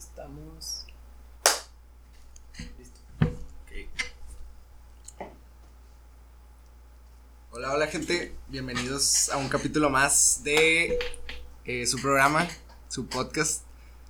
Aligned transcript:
estamos. 0.00 0.86
Listo. 2.78 3.00
Hola, 7.50 7.74
hola 7.74 7.86
gente, 7.86 8.34
bienvenidos 8.48 9.28
a 9.28 9.36
un 9.36 9.50
capítulo 9.50 9.90
más 9.90 10.42
de 10.42 10.98
eh, 11.66 11.86
su 11.86 12.00
programa, 12.00 12.48
su 12.88 13.08
podcast, 13.08 13.64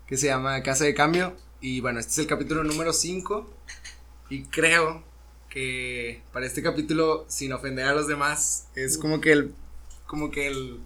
que 0.06 0.16
se 0.16 0.29
llama 0.29 0.62
Casa 0.62 0.84
de 0.84 0.95
Cambio. 0.95 1.37
Y 1.61 1.80
bueno, 1.80 1.98
este 1.98 2.12
es 2.12 2.18
el 2.18 2.27
capítulo 2.29 2.62
número 2.62 2.93
5 2.93 3.50
y 4.29 4.45
creo 4.45 5.02
que 5.48 6.22
para 6.32 6.46
este 6.46 6.62
capítulo, 6.62 7.25
sin 7.29 7.52
ofender 7.52 7.86
a 7.86 7.95
los 7.95 8.07
demás, 8.07 8.68
es 8.77 8.96
como 8.96 9.20
que 9.20 9.32
el, 9.32 9.54
como 10.07 10.30
que 10.30 10.46
el, 10.46 10.80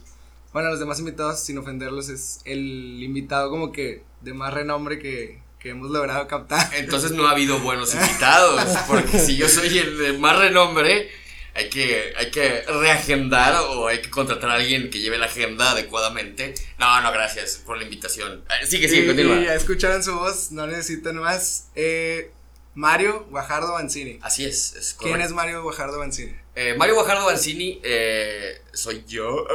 bueno, 0.55 0.71
los 0.71 0.79
demás 0.79 0.99
invitados, 1.01 1.41
sin 1.41 1.59
ofenderlos, 1.59 2.09
es 2.09 2.41
el 2.47 3.03
invitado 3.03 3.51
como 3.51 3.73
que 3.73 4.03
de 4.23 4.33
más 4.33 4.55
renombre 4.55 4.99
que, 4.99 5.43
que 5.59 5.71
hemos 5.71 5.91
logrado 5.91 6.27
captar. 6.29 6.71
Entonces 6.77 7.11
no 7.11 7.27
ha 7.27 7.33
habido 7.33 7.59
buenos 7.61 7.93
invitados, 7.95 8.63
porque 8.89 9.19
si 9.19 9.37
yo 9.37 9.49
soy 9.51 9.77
el 9.77 9.99
de 9.99 10.13
más 10.15 10.39
renombre, 10.39 11.11
hay 11.57 11.69
que, 11.71 12.13
hay 12.17 12.31
que 12.31 12.63
reagendar 12.63 13.55
o 13.69 13.87
hay 13.89 14.01
que 14.01 14.11
contratar 14.11 14.51
a 14.51 14.55
alguien 14.55 14.91
que 14.91 15.01
lleve 15.01 15.19
la 15.19 15.27
agenda 15.27 15.73
adecuadamente. 15.73 16.55
No, 16.79 17.01
no, 17.01 17.13
gracias 17.13 17.61
por 17.67 17.77
la 17.77 17.85
invitación. 17.85 18.45
Eh, 18.63 18.67
Sigue, 18.67 18.89
sigue, 18.89 19.03
Y- 19.03 19.07
continúa. 19.07 19.41
ya 19.43 19.55
escucharon 19.55 20.03
su 20.03 20.15
voz, 20.15 20.51
no 20.53 20.67
necesitan 20.67 21.17
más. 21.17 21.69
Eh, 21.75 22.31
Mario 22.75 23.27
Guajardo 23.31 23.73
Banzini. 23.73 24.19
Así 24.23 24.45
es, 24.45 24.75
es 24.75 24.95
¿Quién 24.95 25.21
es 25.21 25.31
Mario 25.33 25.63
Guajardo 25.63 25.99
Banzini? 25.99 26.35
Eh, 26.57 26.75
Mario 26.77 26.95
Guajardo 26.97 27.27
Banzini 27.27 27.81
eh, 27.83 28.61
soy 28.73 29.05
yo, 29.07 29.47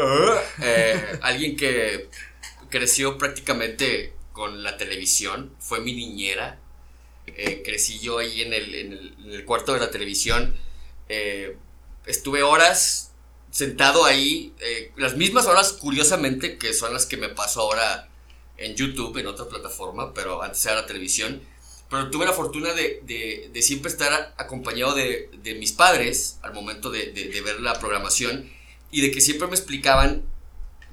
eh, 0.62 1.20
alguien 1.22 1.56
que 1.56 2.10
creció 2.70 3.18
prácticamente 3.18 4.14
con 4.34 4.64
la 4.64 4.78
televisión, 4.78 5.54
fue 5.60 5.82
mi 5.82 5.94
niñera, 5.94 6.60
crecí 7.64 8.00
yo 8.00 8.18
ahí 8.20 8.42
en 8.42 8.54
el, 8.54 8.76
en 8.76 8.92
el- 8.94 9.16
en 9.26 9.32
el 9.34 9.46
cuarto 9.46 9.74
de 9.74 9.80
la 9.80 9.92
televisión, 9.92 10.56
eh, 11.10 11.58
estuve 12.06 12.44
horas 12.44 13.12
sentado 13.52 14.06
ahí, 14.06 14.54
las 14.98 15.16
mismas 15.16 15.46
horas 15.48 15.74
curiosamente 15.74 16.58
que 16.58 16.74
son 16.74 16.94
las 16.94 17.06
que 17.06 17.18
me 17.18 17.30
paso 17.30 17.62
ahora 17.62 18.08
en 18.58 18.76
YouTube, 18.76 19.18
en 19.18 19.28
otra 19.28 19.48
plataforma, 19.48 20.14
pero 20.14 20.42
antes 20.44 20.66
era 20.66 20.76
la 20.76 20.86
televisión. 20.86 21.42
Pero 21.90 22.10
tuve 22.12 22.26
la 22.26 22.34
fortuna 22.34 22.74
de, 22.74 23.02
de- 23.04 23.50
de 23.52 23.62
siempre 23.62 23.90
estar 23.92 24.34
acompañado 24.38 24.94
de, 24.94 25.30
de 25.42 25.56
mis 25.56 25.72
padres 25.72 26.38
al 26.44 26.54
momento 26.54 26.92
de, 26.92 27.12
ver 27.44 27.60
la 27.62 27.80
programación 27.80 28.50
y 28.92 29.02
de 29.02 29.12
que 29.12 29.22
siempre 29.22 29.48
me 29.48 29.56
explicaban 29.56 30.24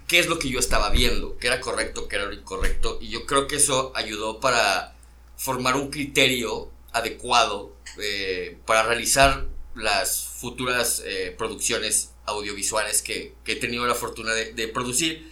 qué 0.09 0.19
es 0.21 0.27
lo 0.29 0.39
que 0.39 0.49
yo 0.49 0.59
estaba 0.59 0.91
viendo, 0.91 1.37
qué 1.39 1.49
era 1.49 1.61
correcto, 1.61 2.09
qué 2.09 2.17
era 2.17 2.27
lo 2.27 2.33
incorrecto. 2.33 2.99
Y 3.01 3.09
yo 3.09 3.27
creo 3.27 3.47
que 3.47 3.57
eso 3.57 3.93
ayudó 3.95 4.41
para 4.41 4.95
formar 5.37 5.77
un 5.77 5.91
criterio 5.91 6.71
adecuado 6.93 7.75
eh, 8.01 8.57
para 8.67 8.85
realizar 8.85 9.47
las 9.75 10.25
futuras 10.25 11.03
eh, 11.05 11.35
producciones 11.37 12.11
audiovisuales 12.25 13.03
que, 13.03 13.35
que 13.45 13.53
he 13.53 13.57
tenido 13.57 13.87
la 13.87 13.95
fortuna 13.95 14.33
de 14.33 14.69
producir. 14.69 15.31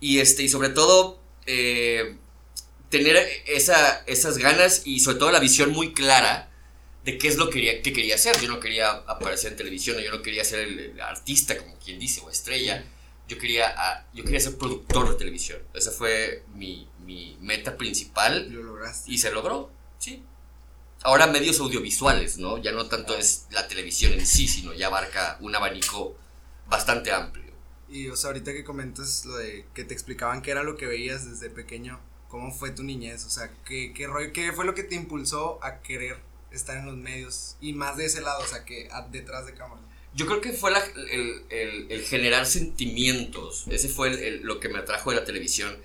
Y, 0.00 0.18
este, 0.20 0.42
y 0.44 0.48
sobre 0.48 0.70
todo, 0.70 1.20
eh, 1.46 2.16
tener 2.90 3.16
esa, 3.46 4.02
esas 4.06 4.38
ganas 4.38 4.82
y 4.84 5.00
sobre 5.00 5.18
todo 5.18 5.30
la 5.30 5.40
visión 5.40 5.70
muy 5.72 5.92
clara 5.92 6.50
de 7.04 7.18
qué 7.18 7.28
es 7.28 7.36
lo 7.36 7.46
que 7.46 7.54
quería, 7.54 7.82
que 7.82 7.92
quería 7.92 8.14
hacer. 8.16 8.40
Yo 8.40 8.48
no 8.48 8.60
quería 8.60 8.90
aparecer 8.90 9.52
en 9.52 9.58
televisión, 9.58 9.98
yo 9.98 10.10
no 10.10 10.22
quería 10.22 10.44
ser 10.44 10.60
el, 10.60 10.78
el 10.78 11.00
artista, 11.00 11.56
como 11.58 11.78
quien 11.78 11.98
dice, 11.98 12.20
o 12.24 12.30
estrella. 12.30 12.84
Yo 13.28 13.38
quería, 13.38 13.74
ah, 13.76 14.06
yo 14.14 14.24
quería 14.24 14.40
ser 14.40 14.56
productor 14.56 15.10
de 15.10 15.16
televisión. 15.16 15.60
Esa 15.74 15.90
fue 15.90 16.44
mi, 16.54 16.88
mi 17.04 17.36
meta 17.40 17.76
principal 17.76 18.50
Lo 18.50 18.62
lograste. 18.62 19.10
y 19.10 19.18
se 19.18 19.30
logró, 19.30 19.70
sí. 19.98 20.22
Ahora 21.02 21.26
medios 21.26 21.60
audiovisuales, 21.60 22.38
¿no? 22.38 22.58
Ya 22.58 22.72
no 22.72 22.86
tanto 22.88 23.16
es 23.16 23.46
la 23.50 23.68
televisión 23.68 24.12
en 24.14 24.26
sí, 24.26 24.48
sino 24.48 24.72
ya 24.74 24.88
abarca 24.88 25.36
un 25.40 25.54
abanico 25.54 26.16
bastante 26.68 27.12
amplio. 27.12 27.52
Y 27.88 28.08
o 28.08 28.16
sea, 28.16 28.28
ahorita 28.28 28.52
que 28.52 28.64
comentas 28.64 29.24
lo 29.24 29.36
de 29.36 29.66
que 29.74 29.84
te 29.84 29.94
explicaban 29.94 30.42
qué 30.42 30.50
era 30.50 30.62
lo 30.62 30.76
que 30.76 30.86
veías 30.86 31.28
desde 31.30 31.50
pequeño, 31.50 32.00
¿cómo 32.28 32.52
fue 32.52 32.70
tu 32.70 32.82
niñez? 32.82 33.24
O 33.24 33.30
sea, 33.30 33.50
¿qué, 33.66 33.92
qué, 33.94 34.06
rollo- 34.06 34.32
qué 34.32 34.52
fue 34.52 34.64
lo 34.64 34.74
que 34.74 34.82
te 34.84 34.94
impulsó 34.94 35.58
a 35.62 35.80
querer 35.82 36.16
estar 36.52 36.76
en 36.76 36.86
los 36.86 36.96
medios? 36.96 37.56
Y 37.60 37.72
más 37.72 37.96
de 37.96 38.06
ese 38.06 38.20
lado, 38.20 38.42
o 38.42 38.46
sea, 38.46 38.64
que 38.64 38.88
a- 38.90 39.02
detrás 39.02 39.46
de 39.46 39.54
cámara. 39.54 39.80
Yo 40.14 40.26
creo 40.26 40.40
que 40.40 40.52
fue 40.52 40.70
la- 40.70 40.82
el, 41.10 41.42
el- 41.50 41.86
el 41.90 42.02
generar 42.04 42.46
sentimientos. 42.46 43.64
Ese 43.70 43.88
fue 43.88 44.08
el- 44.28 44.42
lo 44.42 44.60
que 44.60 44.68
me 44.68 44.78
atrajo 44.78 45.10
de 45.10 45.16
la 45.16 45.24
televisión. 45.24 45.76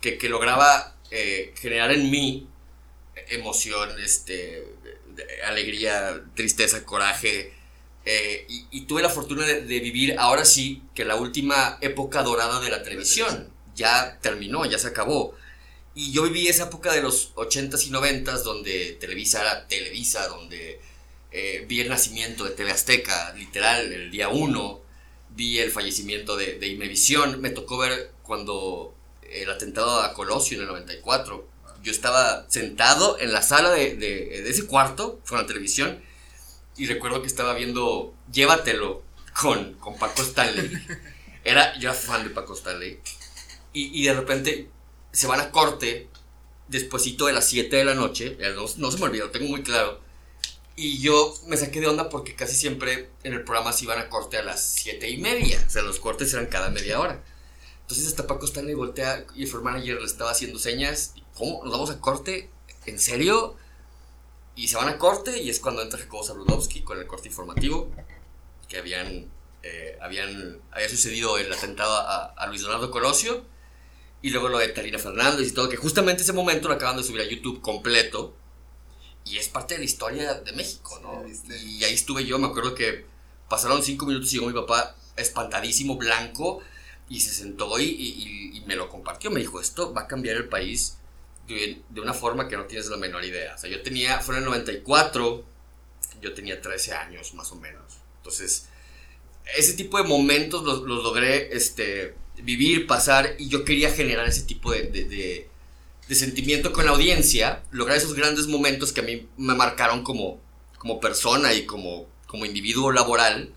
Que, 0.00 0.18
que 0.18 0.28
lograba 0.28 0.94
eh, 1.10 1.52
generar 1.56 1.90
en 1.92 2.10
mí 2.10 2.48
emoción, 3.28 3.90
este, 4.00 4.64
alegría, 5.44 6.22
tristeza, 6.34 6.84
coraje. 6.84 7.52
eh, 8.04 8.46
y, 8.48 8.66
y 8.70 8.80
tuve 8.82 9.02
la 9.02 9.08
fortuna 9.08 9.44
de, 9.44 9.62
de 9.62 9.80
vivir 9.80 10.14
ahora 10.18 10.44
sí 10.44 10.82
que 10.94 11.04
la 11.04 11.16
última 11.16 11.76
época 11.80 12.22
dorada 12.22 12.60
de 12.60 12.70
la 12.70 12.82
televisión. 12.82 13.50
Ya 13.74 14.18
terminó, 14.22 14.64
ya 14.64 14.78
se 14.78 14.86
acabó. 14.88 15.34
Y 15.96 16.12
yo 16.12 16.22
viví 16.24 16.46
esa 16.48 16.64
época 16.66 16.92
de 16.92 17.02
los 17.02 17.34
80s 17.36 17.86
y 17.86 17.90
90s 17.90 18.42
donde 18.44 18.96
Televisa 19.00 19.40
era 19.42 19.66
Televisa, 19.66 20.28
donde 20.28 20.80
eh, 21.32 21.64
vi 21.68 21.80
el 21.80 21.88
nacimiento 21.88 22.44
de 22.44 22.50
TV 22.52 22.70
Azteca, 22.70 23.32
literal, 23.34 23.92
el 23.92 24.10
día 24.12 24.28
1, 24.28 24.80
vi 25.30 25.58
el 25.58 25.72
fallecimiento 25.72 26.36
de, 26.36 26.58
de 26.58 26.68
Imevisión, 26.68 27.40
me 27.40 27.50
tocó 27.50 27.78
ver 27.78 28.12
cuando 28.22 28.94
el 29.32 29.50
atentado 29.50 30.00
a 30.02 30.14
Colosio 30.14 30.56
en 30.56 30.62
el 30.62 30.68
94, 30.68 31.48
yo 31.82 31.92
estaba 31.92 32.46
sentado 32.50 33.18
en 33.18 33.32
la 33.32 33.42
sala 33.42 33.70
de, 33.70 33.96
de- 33.96 34.42
de 34.42 34.50
ese 34.50 34.66
cuarto 34.66 35.20
con 35.28 35.38
la 35.38 35.46
televisión 35.46 36.02
y 36.76 36.86
recuerdo 36.86 37.22
que 37.22 37.28
estaba 37.28 37.54
viendo 37.54 38.14
Llévatelo 38.32 39.02
con, 39.40 39.74
con 39.74 39.98
Paco 39.98 40.22
Stanley. 40.22 40.70
Era, 41.44 41.78
yo 41.78 41.90
era 41.90 41.94
fan 41.98 42.24
de 42.24 42.30
Paco 42.30 42.54
Stanley. 42.54 42.98
Y, 43.72 44.00
y 44.00 44.04
de 44.06 44.14
repente 44.14 44.68
se 45.16 45.26
van 45.26 45.40
a 45.40 45.50
corte 45.50 46.10
despuesito 46.68 47.24
de 47.24 47.32
las 47.32 47.46
7 47.48 47.74
de 47.74 47.84
la 47.86 47.94
noche, 47.94 48.36
no, 48.54 48.66
no 48.76 48.90
se 48.90 48.98
me 48.98 49.04
olvidó, 49.04 49.30
tengo 49.30 49.48
muy 49.48 49.62
claro. 49.62 49.98
Y 50.76 50.98
yo 50.98 51.34
me 51.46 51.56
saqué 51.56 51.80
de 51.80 51.86
onda 51.86 52.10
porque 52.10 52.34
casi 52.34 52.54
siempre 52.54 53.08
en 53.22 53.32
el 53.32 53.42
programa 53.42 53.72
se 53.72 53.84
iban 53.84 53.98
a 53.98 54.10
corte 54.10 54.36
a 54.36 54.42
las 54.42 54.62
7 54.62 55.08
y 55.08 55.16
media. 55.16 55.64
O 55.66 55.70
sea, 55.70 55.80
los 55.80 56.00
cortes 56.00 56.34
eran 56.34 56.46
cada 56.46 56.68
media 56.68 57.00
hora. 57.00 57.24
Entonces 57.80 58.06
hasta 58.08 58.26
Paco 58.26 58.44
Stanley 58.44 58.74
voltea 58.74 59.24
y 59.34 59.46
floor 59.46 59.64
manager 59.64 60.00
le 60.00 60.04
estaba 60.04 60.32
haciendo 60.32 60.58
señas. 60.58 61.14
¿Cómo? 61.34 61.64
¿Nos 61.64 61.72
vamos 61.72 61.88
a 61.88 61.98
corte? 61.98 62.50
¿En 62.84 62.98
serio? 62.98 63.56
Y 64.54 64.68
se 64.68 64.76
van 64.76 64.90
a 64.90 64.98
corte 64.98 65.40
y 65.40 65.48
es 65.48 65.60
cuando 65.60 65.80
entra 65.80 65.98
Jacobo 65.98 66.24
Zabludowski 66.24 66.82
con 66.82 66.98
el 66.98 67.06
corte 67.06 67.28
informativo. 67.28 67.90
Que 68.68 68.76
habían, 68.76 69.30
eh, 69.62 69.96
habían, 70.02 70.60
había 70.72 70.90
sucedido 70.90 71.38
el 71.38 71.50
atentado 71.50 71.94
a, 71.94 72.34
a 72.36 72.46
Luis 72.48 72.60
Donaldo 72.60 72.90
Colosio. 72.90 73.55
Y 74.26 74.30
luego 74.30 74.48
lo 74.48 74.58
de 74.58 74.68
Talina 74.68 74.98
Fernández 74.98 75.46
y 75.48 75.52
todo. 75.52 75.68
Que 75.68 75.76
justamente 75.76 76.22
ese 76.24 76.32
momento 76.32 76.66
lo 76.66 76.74
acaban 76.74 76.96
de 76.96 77.04
subir 77.04 77.20
a 77.20 77.24
YouTube 77.24 77.60
completo. 77.60 78.34
Y 79.24 79.36
es 79.38 79.48
parte 79.48 79.74
de 79.74 79.78
la 79.78 79.84
historia 79.84 80.34
de 80.34 80.52
México, 80.52 80.98
¿no? 81.00 81.22
Sí. 81.28 81.54
Y 81.78 81.84
ahí 81.84 81.94
estuve 81.94 82.24
yo, 82.24 82.36
me 82.38 82.48
acuerdo 82.48 82.74
que 82.74 83.04
pasaron 83.48 83.82
cinco 83.84 84.04
minutos 84.06 84.32
y 84.32 84.38
llegó 84.38 84.48
mi 84.48 84.52
papá 84.54 84.96
espantadísimo, 85.16 85.96
blanco, 85.96 86.60
y 87.08 87.20
se 87.20 87.30
sentó 87.32 87.78
y- 87.78 87.84
y- 87.84 88.56
y 88.56 88.60
me 88.66 88.74
lo 88.74 88.88
compartió. 88.88 89.30
Me 89.30 89.38
dijo, 89.40 89.60
esto 89.60 89.94
va 89.94 90.02
a 90.02 90.06
cambiar 90.08 90.36
el 90.36 90.48
país 90.48 90.96
de, 91.46 91.82
de 91.88 92.00
una 92.00 92.12
forma 92.12 92.48
que 92.48 92.56
no 92.56 92.64
tienes 92.64 92.88
la 92.88 92.96
menor 92.96 93.24
idea. 93.24 93.54
O 93.54 93.58
sea, 93.58 93.70
yo 93.70 93.80
tenía, 93.82 94.18
fue 94.20 94.34
en 94.34 94.40
el 94.42 94.46
94, 94.46 95.44
yo 96.20 96.34
tenía 96.34 96.60
13 96.60 96.94
años 96.94 97.32
más 97.34 97.52
o 97.52 97.56
menos. 97.56 97.84
Entonces, 98.18 98.66
ese 99.56 99.74
tipo 99.74 99.98
de 99.98 100.02
momentos 100.04 100.64
los, 100.64 100.82
los 100.82 101.04
logré 101.04 101.56
este, 101.56 102.16
vivir, 102.42 102.86
pasar, 102.86 103.34
y 103.38 103.48
yo 103.48 103.64
quería 103.64 103.90
generar 103.92 104.26
ese 104.28 104.42
tipo 104.42 104.72
de, 104.72 104.84
de- 104.84 105.04
de- 105.04 105.48
de 106.08 106.14
sentimiento 106.14 106.72
con 106.72 106.84
la 106.84 106.92
audiencia, 106.92 107.62
lograr 107.72 107.96
esos 107.96 108.14
grandes 108.14 108.46
momentos 108.46 108.92
que 108.92 109.00
a 109.00 109.04
mí 109.04 109.28
me 109.36 109.54
marcaron 109.54 110.04
como, 110.04 110.40
como 110.78 111.00
persona 111.00 111.52
y 111.52 111.66
como, 111.66 112.06
como 112.28 112.44
individuo 112.46 112.92
laboral. 112.92 113.52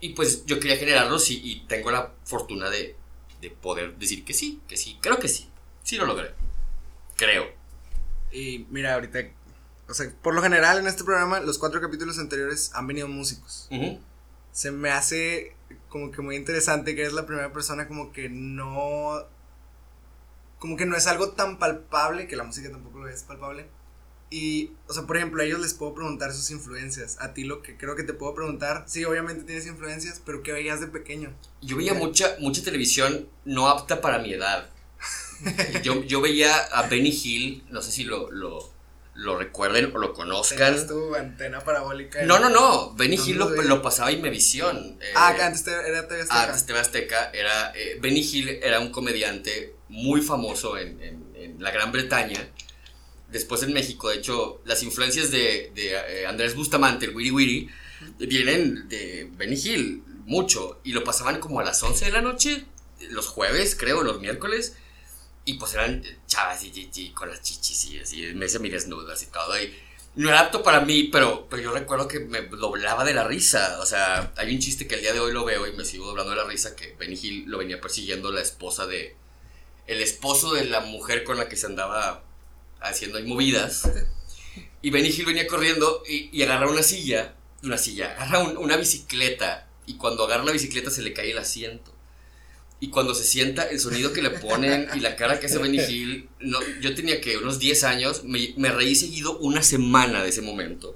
Y 0.00 0.10
pues 0.10 0.44
yo 0.46 0.58
quería 0.58 0.76
generarlos 0.76 1.30
y, 1.30 1.34
y 1.42 1.60
tengo 1.68 1.92
la 1.92 2.12
fortuna 2.24 2.68
de, 2.68 2.96
de 3.40 3.50
poder 3.50 3.96
decir 3.98 4.24
que 4.24 4.34
sí, 4.34 4.60
que 4.66 4.76
sí, 4.76 4.98
creo 5.00 5.20
que 5.20 5.28
sí, 5.28 5.48
sí 5.84 5.96
lo 5.96 6.06
logré. 6.06 6.32
Creo. 7.16 7.46
Y 8.32 8.66
mira, 8.70 8.94
ahorita, 8.94 9.20
o 9.88 9.94
sea, 9.94 10.10
por 10.22 10.34
lo 10.34 10.42
general 10.42 10.78
en 10.78 10.88
este 10.88 11.04
programa, 11.04 11.38
los 11.38 11.58
cuatro 11.58 11.80
capítulos 11.80 12.18
anteriores 12.18 12.72
han 12.74 12.88
venido 12.88 13.06
músicos. 13.06 13.68
Se 14.50 14.72
me 14.72 14.90
hace 14.90 15.54
como 15.92 16.10
que 16.10 16.22
muy 16.22 16.36
interesante 16.36 16.94
que 16.94 17.02
eres 17.02 17.12
la 17.12 17.26
primera 17.26 17.52
persona 17.52 17.86
como 17.86 18.12
que 18.12 18.30
no... 18.30 19.22
Como 20.58 20.76
que 20.78 20.86
no 20.86 20.96
es 20.96 21.06
algo 21.06 21.32
tan 21.32 21.58
palpable, 21.58 22.26
que 22.26 22.34
la 22.34 22.44
música 22.44 22.70
tampoco 22.70 23.00
lo 23.00 23.08
es 23.08 23.24
palpable. 23.24 23.66
Y, 24.30 24.70
o 24.88 24.94
sea, 24.94 25.02
por 25.02 25.18
ejemplo, 25.18 25.42
a 25.42 25.44
ellos 25.44 25.60
les 25.60 25.74
puedo 25.74 25.92
preguntar 25.92 26.32
sus 26.32 26.50
influencias. 26.50 27.18
A 27.20 27.34
ti 27.34 27.44
lo 27.44 27.60
que 27.60 27.76
creo 27.76 27.94
que 27.94 28.04
te 28.04 28.14
puedo 28.14 28.34
preguntar, 28.34 28.84
sí, 28.86 29.04
obviamente 29.04 29.44
tienes 29.44 29.66
influencias, 29.66 30.22
pero 30.24 30.42
¿qué 30.42 30.52
veías 30.52 30.80
de 30.80 30.86
pequeño? 30.86 31.34
Yo 31.60 31.76
veía 31.76 31.92
mucha, 31.92 32.36
mucha 32.38 32.64
televisión 32.64 33.28
no 33.44 33.68
apta 33.68 34.00
para 34.00 34.18
mi 34.18 34.32
edad. 34.32 34.70
Yo, 35.82 36.04
yo 36.04 36.20
veía 36.20 36.56
a 36.56 36.86
Benny 36.86 37.10
Hill, 37.10 37.64
no 37.68 37.82
sé 37.82 37.90
si 37.90 38.04
lo, 38.04 38.30
lo, 38.30 38.71
lo 39.22 39.38
recuerden 39.38 39.92
o 39.94 39.98
lo 39.98 40.12
conozcan. 40.12 40.58
Tenías 40.72 40.86
tu 40.88 41.14
antena 41.14 41.60
parabólica. 41.60 42.22
No, 42.24 42.38
no, 42.38 42.48
no. 42.50 42.94
Benny 42.94 43.16
¿Dónde 43.16 43.30
Hill 43.32 43.68
lo, 43.68 43.80
pasaba 43.82 44.10
Imevisión. 44.12 44.98
eh, 45.00 45.12
Ah, 45.14 45.32
que 45.36 45.42
antes 45.42 45.64
te- 45.64 45.70
era 45.70 46.08
TV 46.08 46.22
Azteca. 46.22 46.42
antes 46.44 46.66
TV 46.66 46.78
Azteca 46.80 47.30
era. 47.32 47.72
eh, 47.74 47.98
Benny 48.00 48.20
Hill 48.20 48.48
era 48.62 48.80
un 48.80 48.90
comediante 48.90 49.74
muy 49.88 50.20
famoso 50.22 50.76
en, 50.76 51.00
en- 51.00 51.32
en 51.36 51.62
la 51.62 51.70
Gran 51.70 51.92
Bretaña. 51.92 52.48
Después 53.30 53.62
en 53.62 53.72
México, 53.72 54.10
de 54.10 54.16
hecho, 54.16 54.60
las 54.64 54.82
influencias 54.82 55.30
de, 55.30 55.70
de, 55.74 55.92
eh, 55.94 56.26
Andrés 56.26 56.54
Bustamante, 56.54 57.06
el 57.06 57.14
Wiri 57.16 57.30
Wiri, 57.30 57.70
vienen 58.18 58.88
de 58.88 59.28
Benny 59.36 59.56
Hill, 59.56 60.02
mucho. 60.26 60.80
Y 60.84 60.92
lo 60.92 61.04
pasaban 61.04 61.40
como 61.40 61.60
a 61.60 61.64
las 61.64 61.82
11 61.82 62.06
de 62.06 62.12
la 62.12 62.20
noche, 62.20 62.64
los 63.10 63.26
jueves, 63.28 63.74
creo, 63.78 64.02
los 64.02 64.20
miércoles. 64.20 64.76
Y 65.44 65.54
pues 65.54 65.74
eran 65.74 66.04
chavas 66.26 66.62
y, 66.62 67.10
con 67.10 67.28
las 67.28 67.42
chichis 67.42 67.84
y 67.86 67.98
así, 67.98 68.22
me 68.34 68.46
mi 68.60 68.70
desnudas 68.70 69.22
y 69.22 69.26
todo. 69.26 69.54
No 70.14 70.28
era 70.28 70.40
apto 70.40 70.62
para 70.62 70.80
mí, 70.82 71.04
pero, 71.04 71.48
pero 71.48 71.62
yo 71.62 71.72
recuerdo 71.72 72.06
que 72.06 72.20
me 72.20 72.42
doblaba 72.42 73.02
de 73.04 73.14
la 73.14 73.24
risa. 73.26 73.78
O 73.80 73.86
sea, 73.86 74.32
hay 74.36 74.54
un 74.54 74.60
chiste 74.60 74.86
que 74.86 74.96
el 74.96 75.00
día 75.00 75.12
de 75.12 75.20
hoy 75.20 75.32
lo 75.32 75.44
veo 75.44 75.66
y 75.66 75.72
me 75.72 75.84
sigo 75.84 76.06
doblando 76.06 76.30
de 76.32 76.36
la 76.36 76.44
risa 76.44 76.76
que 76.76 76.94
Benny 76.98 77.18
Hill 77.20 77.44
lo 77.48 77.58
venía 77.58 77.80
persiguiendo 77.80 78.30
la 78.30 78.42
esposa 78.42 78.86
de. 78.86 79.16
El 79.86 80.00
esposo 80.00 80.52
de 80.54 80.64
la 80.66 80.80
mujer 80.80 81.24
con 81.24 81.38
la 81.38 81.48
que 81.48 81.56
se 81.56 81.66
andaba 81.66 82.22
haciendo 82.80 83.18
ahí 83.18 83.24
movidas. 83.24 83.88
Y 84.82 84.90
Benny 84.90 85.08
Hill 85.08 85.26
venía 85.26 85.46
corriendo 85.46 86.02
y, 86.08 86.28
y 86.36 86.42
agarra 86.42 86.68
una 86.70 86.82
silla, 86.82 87.34
una 87.62 87.78
silla, 87.78 88.12
agarra 88.12 88.40
un- 88.40 88.56
una 88.58 88.76
bicicleta. 88.76 89.68
Y 89.86 89.94
cuando 89.96 90.24
agarra 90.24 90.44
la 90.44 90.52
bicicleta 90.52 90.90
se 90.90 91.02
le 91.02 91.12
cae 91.12 91.30
el 91.30 91.38
asiento. 91.38 91.91
Y 92.82 92.90
cuando 92.90 93.14
se 93.14 93.22
sienta, 93.24 93.62
el 93.70 93.78
sonido 93.78 94.12
que 94.12 94.22
le 94.22 94.30
ponen 94.30 94.88
y 94.94 95.00
la 95.00 95.14
cara 95.14 95.38
que 95.38 95.46
hace 95.46 95.58
Benny 95.58 95.78
Hill, 95.88 96.28
no, 96.40 96.58
yo 96.80 96.94
tenía 96.96 97.20
que 97.20 97.36
unos 97.38 97.58
10 97.60 97.84
años, 97.84 98.24
me, 98.24 98.54
me 98.56 98.70
reí 98.72 98.96
seguido 98.96 99.38
una 99.38 99.62
semana 99.62 100.22
de 100.22 100.30
ese 100.30 100.42
momento. 100.42 100.94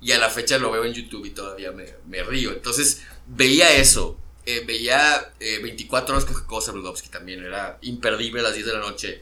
Y 0.00 0.12
a 0.12 0.18
la 0.18 0.28
fecha 0.28 0.58
lo 0.58 0.70
veo 0.70 0.84
en 0.84 0.92
YouTube 0.92 1.24
y 1.24 1.30
todavía 1.30 1.72
me, 1.72 1.86
me 2.06 2.22
río. 2.22 2.52
Entonces 2.52 3.00
veía 3.26 3.72
eso. 3.76 4.18
eh, 4.44 4.62
veía 4.66 5.32
eh, 5.40 5.58
24 5.62 6.14
horas 6.14 6.26
con 6.26 6.34
Jacobo 6.36 6.60
Zabludovsky 6.60 7.08
también. 7.08 7.42
Era 7.44 7.78
imperdible 7.80 8.40
a 8.40 8.44
las 8.44 8.54
10 8.54 8.66
de 8.66 8.72
la 8.74 8.80
noche. 8.80 9.20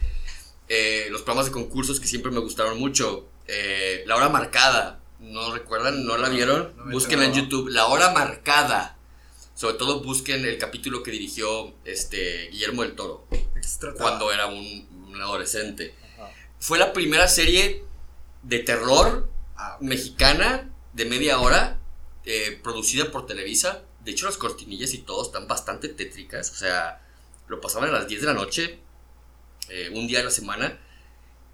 Eh, 0.68 1.06
los 1.10 1.22
programas 1.22 1.46
de 1.46 1.52
concursos 1.52 2.00
que 2.00 2.08
siempre 2.08 2.32
me 2.32 2.40
gustaron 2.40 2.78
mucho. 2.78 3.28
eh, 3.46 4.02
la 4.06 4.16
hora 4.16 4.28
marcada. 4.30 4.98
¿No 5.20 5.54
recuerdan? 5.54 6.04
¿No 6.04 6.16
la 6.18 6.28
vieron? 6.28 6.72
no 6.76 6.90
Búsquenla 6.90 7.26
en. 7.26 7.34
YouTube. 7.34 7.68
La 7.68 7.86
hora 7.86 8.10
marcada. 8.12 8.98
Sobre 9.54 9.74
todo 9.74 10.02
busquen 10.02 10.44
el 10.44 10.58
capítulo 10.58 11.02
que 11.02 11.10
dirigió 11.10 11.74
este, 11.84 12.48
Guillermo 12.50 12.82
del 12.82 12.94
Toro 12.94 13.26
cuando 13.96 14.32
era 14.32 14.46
un, 14.46 14.88
un 15.08 15.20
adolescente. 15.20 15.94
Fue 16.58 16.78
la 16.78 16.92
primera 16.92 17.28
serie 17.28 17.84
de 18.42 18.58
terror 18.60 19.28
Ah, 19.56 19.78
mexicana 19.80 20.68
de 20.92 21.04
media 21.04 21.38
hora 21.38 21.78
eh, 22.24 22.58
producida 22.62 23.10
por 23.10 23.26
Televisa. 23.26 23.84
De 24.04 24.10
hecho, 24.10 24.26
las 24.26 24.36
cortinillas 24.36 24.92
y 24.94 24.98
todo 24.98 25.22
están 25.22 25.46
bastante 25.46 25.88
tétricas. 25.88 26.50
O 26.50 26.54
sea, 26.54 27.00
lo 27.48 27.60
pasaban 27.60 27.90
a 27.90 27.92
las 27.92 28.08
10 28.08 28.20
de 28.22 28.26
la 28.26 28.34
noche, 28.34 28.78
eh, 29.68 29.90
un 29.94 30.06
día 30.08 30.20
a 30.20 30.24
la 30.24 30.30
semana. 30.30 30.80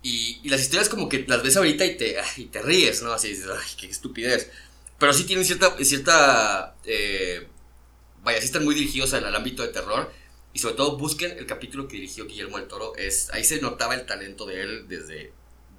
Y, 0.03 0.41
y 0.43 0.49
las 0.49 0.63
historias 0.63 0.89
como 0.89 1.11
que 1.11 1.27
las 1.29 1.43
ves 1.43 1.57
ahorita 1.59 1.85
y 1.85 1.97
te, 1.99 2.17
y 2.39 2.47
te 2.47 2.63
ríes, 2.63 3.03
¿no? 3.03 3.13
Así 3.13 3.29
dices, 3.29 3.47
ay, 3.51 3.69
qué 3.77 3.87
estupidez. 3.87 4.51
Pero 4.99 5.13
sí 5.13 5.25
tienen 5.25 5.45
cierta, 5.45 5.77
cierta 5.85 6.77
eh, 6.85 7.47
vaya, 8.23 8.39
sí 8.41 8.47
están 8.47 8.65
muy 8.65 8.75
dirigidos 8.75 9.13
al, 9.15 9.25
al 9.25 9.35
ámbito 9.35 9.63
de 9.63 9.69
terror. 9.69 10.13
Y 10.53 10.59
sobre 10.59 10.75
todo 10.75 10.97
busquen 10.97 11.39
el 11.39 11.47
capítulo 11.47 11.87
que 11.87 11.97
dirigió 11.97 12.27
Guillermo 12.27 12.59
del 12.59 12.67
Toro. 12.69 12.97
Es, 12.97 13.31
ahí 13.33 13.45
se 13.45 13.61
notaba 13.61 13.95
el 13.95 14.07
talento 14.07 14.47
de 14.47 14.63
él 14.63 14.89
desde 14.89 15.33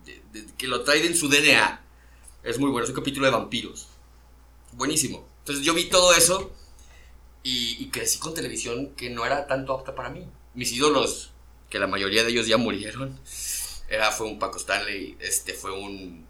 de- 0.05 0.21
de- 0.31 0.45
que 0.57 0.67
lo 0.67 0.83
trae 0.83 1.05
en 1.05 1.15
su 1.15 1.27
DNA. 1.29 1.81
Es 2.43 2.57
muy 2.57 2.69
bueno, 2.71 2.85
es 2.85 2.89
un 2.89 2.95
capítulo 2.95 3.25
de 3.25 3.31
vampiros. 3.33 3.88
Buenísimo. 4.73 5.27
Entonces 5.39 5.65
yo 5.65 5.73
vi 5.73 5.89
todo 5.89 6.13
eso 6.13 6.51
y, 7.43 7.77
y 7.83 7.89
crecí 7.89 8.19
con 8.19 8.33
televisión 8.33 8.93
que 8.95 9.09
no 9.09 9.25
era 9.25 9.47
tanto 9.47 9.73
apta 9.73 9.95
para 9.95 10.09
mí. 10.09 10.25
Mis 10.53 10.71
ídolos, 10.71 11.31
que 11.69 11.79
la 11.79 11.88
mayoría 11.88 12.23
de 12.23 12.31
ellos 12.31 12.47
ya 12.47 12.57
murieron, 12.57 13.19
era, 13.89 14.11
fue 14.11 14.27
un 14.27 14.39
Paco 14.39 14.57
Stanley, 14.57 15.17
este 15.19 15.53
fue 15.53 15.71
un, 15.71 16.25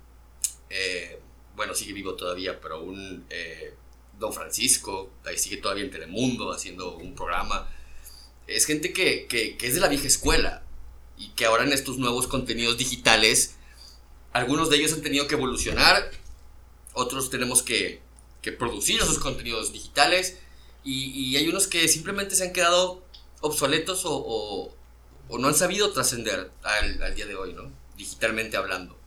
eh, 0.69 1.19
bueno, 1.55 1.73
sigue 1.75 1.93
vivo 1.93 2.15
todavía, 2.15 2.59
pero 2.61 2.81
un 2.81 3.25
eh, 3.29 3.73
Don 4.21 4.31
Francisco, 4.33 5.11
ahí 5.25 5.37
sigue 5.37 5.57
todavía 5.57 5.83
en 5.83 5.91
Telemundo 5.91 6.53
haciendo 6.53 6.95
un 6.95 7.15
programa. 7.15 7.67
Es 8.47 8.65
gente 8.65 8.93
que, 8.93 9.25
que, 9.27 9.57
es 9.59 9.73
de 9.73 9.81
la 9.81 9.87
vieja 9.89 10.07
escuela 10.07 10.63
y 11.17 11.29
que 11.31 11.45
ahora 11.45 11.63
en 11.65 11.73
estos 11.73 11.97
nuevos 11.97 12.27
contenidos 12.27 12.77
digitales, 12.77 13.55
algunos 14.31 14.69
de 14.69 14.77
ellos 14.77 14.93
han 14.93 15.01
tenido 15.01 15.27
que 15.27 15.35
evolucionar, 15.35 16.11
otros 16.93 17.29
tenemos 17.31 17.63
que, 17.63 18.01
que 18.43 18.51
producir 18.51 19.01
esos 19.01 19.17
contenidos 19.19 19.73
digitales 19.73 20.37
y, 20.83 21.09
y 21.11 21.37
hay 21.37 21.47
unos 21.49 21.67
que 21.67 21.87
simplemente 21.87 22.35
se 22.35 22.43
han 22.45 22.53
quedado 22.53 23.03
obsoletos 23.41 24.05
o, 24.05 24.13
o- 24.15 24.75
o 25.29 25.37
no 25.39 25.47
han 25.47 25.55
sabido 25.55 25.91
trascender 25.93 26.51
al, 26.61 27.01
al 27.01 27.15
día 27.15 27.25
de 27.25 27.35
hoy, 27.35 27.53
¿no? 27.53 27.71
Digitalmente 27.97 28.57
hablando. 28.57 28.97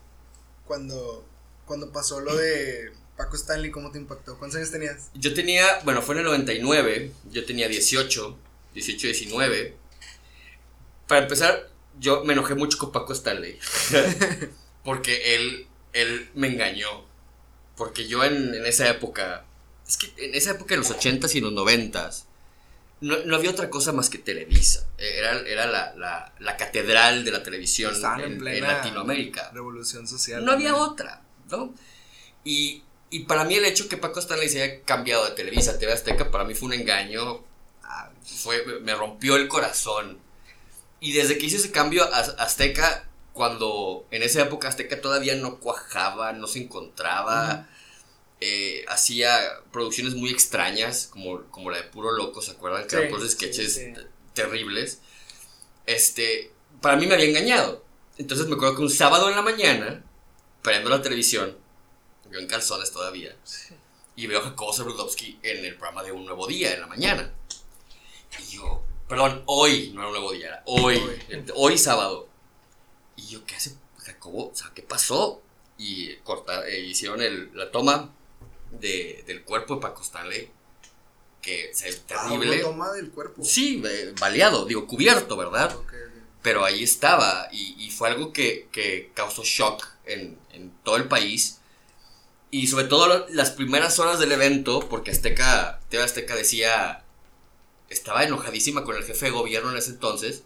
Cuando, 0.67 1.25
cuando 1.67 1.93
pasó 1.93 2.19
lo 2.21 2.35
de 2.35 2.93
Paco 3.17 3.37
Stanley, 3.37 3.71
¿cómo 3.71 3.91
te 3.91 3.99
impactó? 3.99 4.39
¿Cuántos 4.39 4.57
años 4.59 4.71
tenías? 4.71 5.11
Yo 5.15 5.35
tenía, 5.35 5.65
bueno, 5.85 6.03
fue 6.03 6.15
en 6.17 6.21
el 6.21 6.25
99, 6.27 7.13
yo 7.31 7.45
tenía 7.45 7.69
18, 7.69 8.39
18, 8.75 9.07
19. 9.07 9.77
Para 11.07 11.23
empezar, 11.23 11.71
yo 12.01 12.25
me 12.25 12.33
enojé 12.33 12.55
mucho 12.55 12.79
con 12.79 12.91
Paco 12.91 13.13
Stanley. 13.13 13.59
porque 14.85 15.37
él, 15.37 15.67
él 15.93 16.31
me 16.35 16.49
engañó. 16.49 17.07
Porque 17.77 18.07
yo 18.07 18.25
en, 18.25 18.55
en 18.55 18.67
esa 18.67 18.89
época, 18.89 19.45
es 19.87 19.97
que 19.97 20.13
en 20.25 20.35
esa 20.35 20.53
época, 20.53 20.75
en 20.75 20.81
los 20.81 20.91
80s 20.91 21.35
y 21.35 21.41
los 21.41 21.53
90s, 21.53 22.25
no, 23.01 23.19
no 23.25 23.37
había 23.37 23.51
otra 23.51 23.71
cosa 23.71 23.93
más 23.93 24.09
que 24.11 24.19
Televisa. 24.19 24.87
Era, 24.99 25.41
era 25.41 25.67
la, 25.67 25.95
la, 25.97 26.35
la 26.39 26.57
catedral 26.57 27.25
de 27.25 27.31
la 27.31 27.43
televisión 27.43 27.95
en 27.95 28.21
en, 28.21 28.33
en 28.33 28.39
plena 28.39 28.73
Latinoamérica. 28.75 29.51
Revolución 29.53 30.09
social. 30.09 30.45
No 30.45 30.53
había 30.53 30.75
otra, 30.75 31.23
¿no? 31.51 31.75
Y, 32.45 32.83
y 33.15 33.21
para 33.21 33.45
mí 33.45 33.55
el 33.55 33.65
hecho 33.65 33.89
que 33.89 33.97
Paco 33.97 34.21
Stanley 34.21 34.49
se 34.49 34.63
haya 34.63 34.83
cambiado 34.83 35.25
de 35.27 35.33
Televisa 35.33 35.73
a 35.73 35.79
TV 35.79 35.93
Azteca, 35.93 36.31
para 36.31 36.45
mí 36.45 36.55
fue 36.55 36.67
un 36.69 36.75
engaño, 36.75 37.45
Ah, 37.87 38.11
fue, 38.25 38.65
me- 38.83 38.95
rompió 38.95 39.37
el 39.37 39.47
corazón. 39.49 40.19
Y 41.01 41.13
desde 41.13 41.39
que 41.39 41.47
hice 41.47 41.57
ese 41.59 41.71
cambio 41.71 42.05
a 42.05 42.19
Azteca, 42.19 43.09
cuando 43.35 44.07
en 44.11 44.23
esa 44.23 44.43
época 44.43 44.69
Azteca 44.69 45.01
todavía 45.01 45.35
no 45.37 45.61
cuajaba, 45.61 46.33
no 46.33 46.47
se 46.47 46.61
encontraba, 46.61 47.69
eh, 48.41 48.85
hacía 48.89 49.39
producciones 49.73 50.15
muy 50.15 50.31
extrañas, 50.31 51.09
como, 51.13 51.43
como 51.51 51.71
la 51.71 51.79
de 51.79 51.85
Puro 51.85 52.13
Loco, 52.13 52.43
¿se 52.43 52.53
acuerdan? 52.53 52.87
Que 52.89 52.97
eran 52.97 53.21
sí, 53.21 53.29
sketches 53.31 53.75
sí. 53.75 53.93
terribles. 54.35 55.01
Este, 55.87 56.53
para 56.81 56.97
mí 56.97 57.07
me 57.07 57.15
había 57.15 57.27
engañado. 57.29 57.85
Entonces 58.19 58.47
me 58.47 58.55
acuerdo 58.57 58.77
que 58.77 58.83
un 58.83 58.91
sábado 58.91 59.29
en 59.29 59.37
la 59.37 59.43
mañana, 59.43 60.05
prendo 60.63 60.91
la 60.91 61.03
televisión, 61.03 61.57
yo 62.35 62.41
en 62.41 62.47
calzones 62.49 62.91
todavía, 62.91 63.35
y 64.17 64.27
veo 64.27 64.41
a 64.41 64.43
Jacobo 64.43 64.73
Zabludovsky 64.73 65.39
en 65.43 65.65
el 65.65 65.77
programa 65.77 66.03
de 66.03 66.11
Un 66.13 66.25
Nuevo 66.27 66.47
Día 66.49 66.75
en 66.75 66.81
la 66.81 66.87
mañana. 66.89 67.33
Y 68.41 68.57
yo, 68.57 68.83
perdón, 69.09 69.43
hoy, 69.47 69.93
no 69.95 70.01
era 70.01 70.09
un 70.09 70.15
nuevo 70.15 70.33
día, 70.33 70.49
era 70.49 70.63
hoy, 70.67 70.97
Hoy. 70.97 71.45
hoy, 71.55 71.79
sábado. 71.79 72.29
Y 73.17 73.27
yo, 73.29 73.45
¿qué 73.47 73.55
hace 73.55 73.77
Jacobo? 73.99 74.51
O 74.51 74.55
sea, 74.55 74.73
¿qué 74.75 74.83
pasó? 74.83 75.41
Y 75.79 76.17
corta, 76.25 76.67
eh, 76.69 76.81
hicieron 76.81 77.23
el- 77.23 77.51
la 77.57 77.71
toma 77.71 78.11
de, 78.73 79.23
del 79.29 79.45
cuerpo 79.45 79.77
de 79.77 79.81
Paco 79.83 80.03
Stanley, 80.03 80.51
que 81.41 81.71
se 81.75 81.89
Ah, 81.91 81.93
terrible. 82.29 82.57
una 82.57 82.63
toma 82.63 82.93
del 82.93 83.11
cuerpo. 83.11 83.45
Sí, 83.45 83.81
eh, 83.87 84.13
baleado, 84.19 84.65
digo, 84.65 84.87
cubierto, 84.89 85.37
¿verdad? 85.37 85.75
Ok, 85.77 85.83
ok. 85.85 85.95
pero 86.43 86.65
ahí 86.65 86.83
estaba 86.83 87.49
y, 87.53 87.75
y 87.87 87.91
fue 87.91 88.09
algo 88.09 88.33
que, 88.33 88.69
que 88.73 89.11
causó 89.15 89.43
shock 89.45 89.87
en, 90.05 90.39
en 90.53 90.71
todo 90.83 90.97
el 90.97 91.07
país 91.09 91.61
y 92.57 92.67
sobre 92.69 92.85
todo 92.85 93.27
las 93.31 93.51
primeras 93.51 93.99
horas 93.99 94.19
del 94.21 94.31
evento 94.33 94.81
porque 94.89 95.11
Azteca, 95.11 95.81
TV 95.89 96.03
Azteca 96.05 96.37
decía 96.37 97.03
estaba 97.89 98.23
enojadísima 98.25 98.85
con 98.85 98.97
el 98.97 99.05
jefe 99.05 99.27
de 99.27 99.31
gobierno 99.33 99.71
en 99.73 99.77
ese 99.79 99.91
entonces 99.91 100.45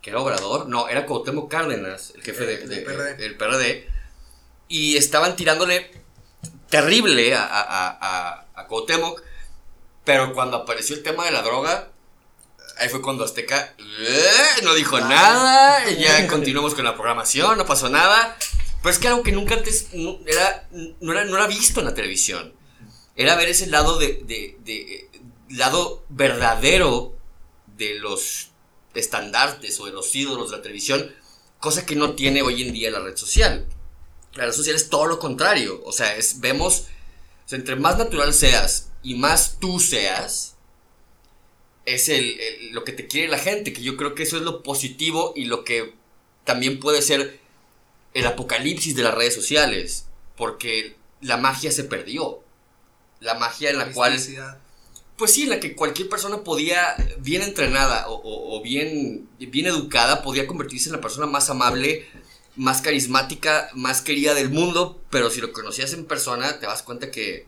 que 0.00 0.10
era 0.10 0.20
Obrador, 0.20 0.68
no, 0.68 0.88
era 0.88 1.06
Cuauhtémoc 1.06 1.50
Cárdenas, 1.50 2.12
el 2.14 2.22
jefe 2.22 2.44
de- 2.46 2.54
El 2.62 2.68
de- 2.68 2.74
del 2.76 2.84
PRD. 2.84 3.14
del 3.16 3.36
PRD 3.36 3.88
y 4.68 4.96
estaban 4.96 5.34
tirándole 5.36 5.90
terrible 6.70 7.34
a, 7.34 7.44
a, 7.44 7.88
a, 7.88 8.46
a- 8.54 8.66
Cuauhtémoc 8.68 9.22
pero 10.04 10.32
cuando 10.34 10.56
apareció 10.58 10.94
el 10.96 11.02
tema 11.02 11.24
de 11.24 11.32
la 11.32 11.42
droga 11.42 11.88
Ahí 12.78 12.88
fue 12.88 13.02
cuando 13.02 13.22
Azteca 13.24 13.74
"Eh", 13.78 14.62
no 14.62 14.72
dijo 14.74 14.96
Ah. 14.96 15.00
nada, 15.08 15.90
ya 15.90 16.26
continuamos 16.34 16.74
con 16.74 16.84
la 16.84 16.94
programación, 16.94 17.58
no 17.58 17.66
pasó 17.66 17.90
nada. 17.90 18.34
Pero 18.82 18.92
es 18.92 18.98
que 18.98 19.08
algo 19.08 19.22
que 19.22 19.32
nunca 19.32 19.54
antes 19.54 19.88
no 19.94 20.18
era, 20.26 20.68
no 21.00 21.12
era, 21.12 21.24
no 21.24 21.36
era 21.36 21.46
visto 21.46 21.80
en 21.80 21.86
la 21.86 21.94
televisión. 21.94 22.52
Era 23.16 23.36
ver 23.36 23.48
ese 23.48 23.66
lado 23.68 23.98
de, 23.98 24.22
de- 24.24 25.08
lado 25.50 26.04
verdadero 26.08 27.14
de 27.76 27.94
los 27.96 28.50
estandartes 28.94 29.78
o 29.80 29.86
de 29.86 29.92
los 29.92 30.14
ídolos 30.14 30.50
de 30.50 30.56
la 30.56 30.62
televisión, 30.62 31.12
cosa 31.60 31.86
que 31.86 31.96
no 31.96 32.14
tiene 32.14 32.42
hoy 32.42 32.62
en 32.62 32.72
día 32.72 32.90
la 32.90 33.00
red 33.00 33.16
social. 33.16 33.66
La 34.34 34.46
red 34.46 34.52
social 34.52 34.76
es 34.76 34.88
todo 34.88 35.06
lo 35.06 35.18
contrario, 35.18 35.82
o 35.84 35.92
sea, 35.92 36.16
es, 36.16 36.40
vemos, 36.40 36.86
entre 37.50 37.76
más 37.76 37.98
natural 37.98 38.32
seas 38.34 38.90
y 39.02 39.14
más 39.16 39.58
tú 39.60 39.78
seas, 39.78 40.56
es 41.84 42.08
el, 42.08 42.38
lo 42.72 42.84
que 42.84 42.92
te 42.92 43.06
quiere 43.08 43.28
la 43.28 43.38
gente, 43.38 43.72
que 43.72 43.82
yo 43.82 43.96
creo 43.96 44.14
que 44.14 44.22
eso 44.22 44.36
es 44.36 44.42
lo 44.42 44.62
positivo 44.62 45.32
y 45.36 45.46
lo 45.46 45.64
que 45.64 45.94
también 46.44 46.78
puede 46.80 47.02
ser 47.02 47.40
el 48.14 48.26
apocalipsis 48.26 48.94
de 48.94 49.02
las 49.02 49.14
redes 49.14 49.34
sociales, 49.34 50.06
porque 50.36 50.96
la 51.20 51.36
magia 51.36 51.72
se 51.72 51.84
perdió. 51.84 52.40
La 53.20 53.34
magia 53.34 53.70
en 53.70 53.78
la 53.78 53.92
cual... 53.92 54.18
Pues 55.16 55.34
sí, 55.34 55.42
en 55.42 55.50
la 55.50 55.60
que 55.60 55.76
cualquier 55.76 56.08
persona 56.08 56.42
podía, 56.42 56.96
bien 57.18 57.42
entrenada 57.42 58.06
o, 58.08 58.60
bien, 58.62 59.28
bien 59.38 59.66
educada, 59.66 60.22
podía 60.22 60.46
convertirse 60.46 60.88
en 60.88 60.96
la 60.96 61.00
persona 61.00 61.26
más 61.26 61.48
amable, 61.48 62.08
más 62.56 62.80
carismática, 62.80 63.70
más 63.74 64.00
querida 64.00 64.34
del 64.34 64.50
mundo, 64.50 65.00
pero 65.10 65.30
si 65.30 65.40
lo 65.40 65.52
conocías 65.52 65.92
en 65.92 66.06
persona, 66.06 66.58
te 66.58 66.66
das 66.66 66.82
cuenta 66.82 67.10
que 67.10 67.46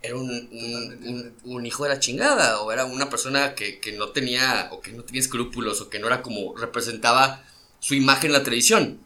era 0.00 0.16
un, 0.16 1.34
un, 1.44 1.66
hijo 1.66 1.84
de 1.84 1.90
la 1.90 1.98
chingada, 1.98 2.60
o 2.60 2.70
era 2.70 2.84
una 2.84 3.08
persona 3.08 3.54
que, 3.54 3.80
que, 3.80 3.92
no 3.92 4.10
tenía, 4.10 4.68
o 4.70 4.80
que 4.80 4.92
no 4.92 5.02
tenía 5.02 5.22
escrúpulos, 5.22 5.80
o 5.80 5.88
que 5.88 5.98
no 5.98 6.06
era 6.06 6.22
como 6.22 6.56
representaba 6.56 7.42
su 7.80 7.94
imagen 7.94 8.26
en 8.26 8.34
la 8.34 8.44
televisión. 8.44 9.00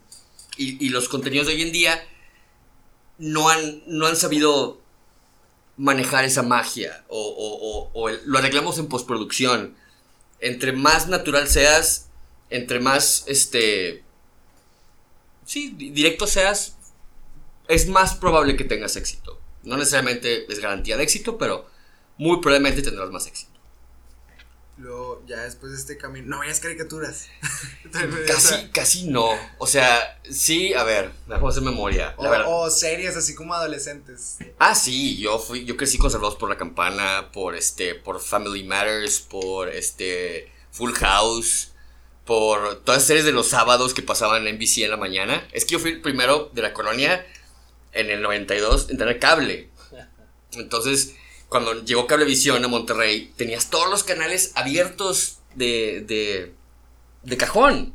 Y, 0.57 0.89
los 0.89 1.07
contenidos 1.07 1.47
de 1.47 1.53
hoy 1.53 1.61
en 1.61 1.71
día 1.71 2.07
no 3.19 3.49
han, 3.49 3.83
no 3.85 4.07
han 4.07 4.15
sabido 4.15 4.79
manejar 5.77 6.25
esa 6.25 6.41
magia 6.41 7.05
o, 7.07 8.09
lo 8.25 8.37
arreglamos 8.37 8.79
en 8.79 8.87
postproducción. 8.87 9.75
Entre 10.39 10.71
más 10.71 11.07
natural 11.07 11.47
seas, 11.47 12.09
entre 12.49 12.79
más, 12.79 13.23
este, 13.27 14.03
sí, 15.45 15.73
directo 15.77 16.27
seas, 16.27 16.75
es 17.67 17.87
más 17.87 18.15
probable 18.15 18.55
que 18.55 18.63
tengas 18.63 18.95
éxito. 18.95 19.39
No 19.63 19.77
necesariamente 19.77 20.51
es 20.51 20.59
garantía 20.59 20.97
de 20.97 21.03
éxito, 21.03 21.37
pero 21.37 21.67
muy 22.17 22.39
probablemente 22.41 22.81
tendrás 22.81 23.09
más 23.09 23.27
éxito. 23.27 23.51
Luego, 24.77 25.06
ya 25.27 25.43
después 25.43 25.73
de 25.73 25.77
este 25.77 25.97
camino, 25.97 26.27
no 26.27 26.39
veas 26.39 26.59
caricaturas. 26.59 27.27
casi, 28.27 28.69
casi 28.69 29.09
no. 29.09 29.29
O 29.57 29.67
sea, 29.67 30.19
sí, 30.29 30.73
a 30.73 30.83
ver, 30.83 31.11
a 31.29 31.35
hacer 31.47 31.63
memoria. 31.63 32.15
o, 32.17 32.69
series 32.69 33.15
así 33.15 33.35
como 33.35 33.53
adolescentes. 33.53 34.37
Ah, 34.57 34.73
sí, 34.73 35.17
yo 35.17 35.37
fui, 35.39 35.65
yo 35.65 35.75
crecí 35.75 35.97
con 35.97 36.09
Salvados 36.09 36.37
por 36.37 36.49
la 36.49 36.57
Campana, 36.57 37.29
por 37.33 37.55
este, 37.55 37.95
por 37.95 38.19
Family 38.21 38.63
Matters, 38.63 39.19
por 39.19 39.69
este, 39.69 40.51
Full 40.71 40.93
House, 40.93 41.73
por 42.25 42.81
todas 42.83 43.01
las 43.01 43.07
series 43.07 43.25
de 43.25 43.31
los 43.33 43.47
sábados 43.47 43.93
que 43.93 44.01
pasaban 44.01 44.47
en 44.47 44.55
NBC 44.55 44.79
en 44.79 44.91
la 44.91 44.97
mañana. 44.97 45.47
Es 45.51 45.65
que 45.65 45.73
yo 45.73 45.79
fui 45.79 45.91
el 45.91 46.01
primero 46.01 46.49
de 46.53 46.61
la 46.61 46.73
colonia 46.73 47.25
en 47.91 48.09
el 48.09 48.21
92 48.21 48.89
en 48.89 48.97
tener 48.97 49.19
cable. 49.19 49.69
Entonces 50.53 51.15
cuando 51.49 51.83
llegó 51.83 52.07
Cablevisión 52.07 52.63
a 52.63 52.67
Monterrey, 52.67 53.33
tenías 53.37 53.69
todos 53.69 53.89
los 53.89 54.03
canales 54.03 54.51
abiertos 54.55 55.39
de, 55.55 56.03
de, 56.05 56.53
de 57.23 57.37
cajón. 57.37 57.93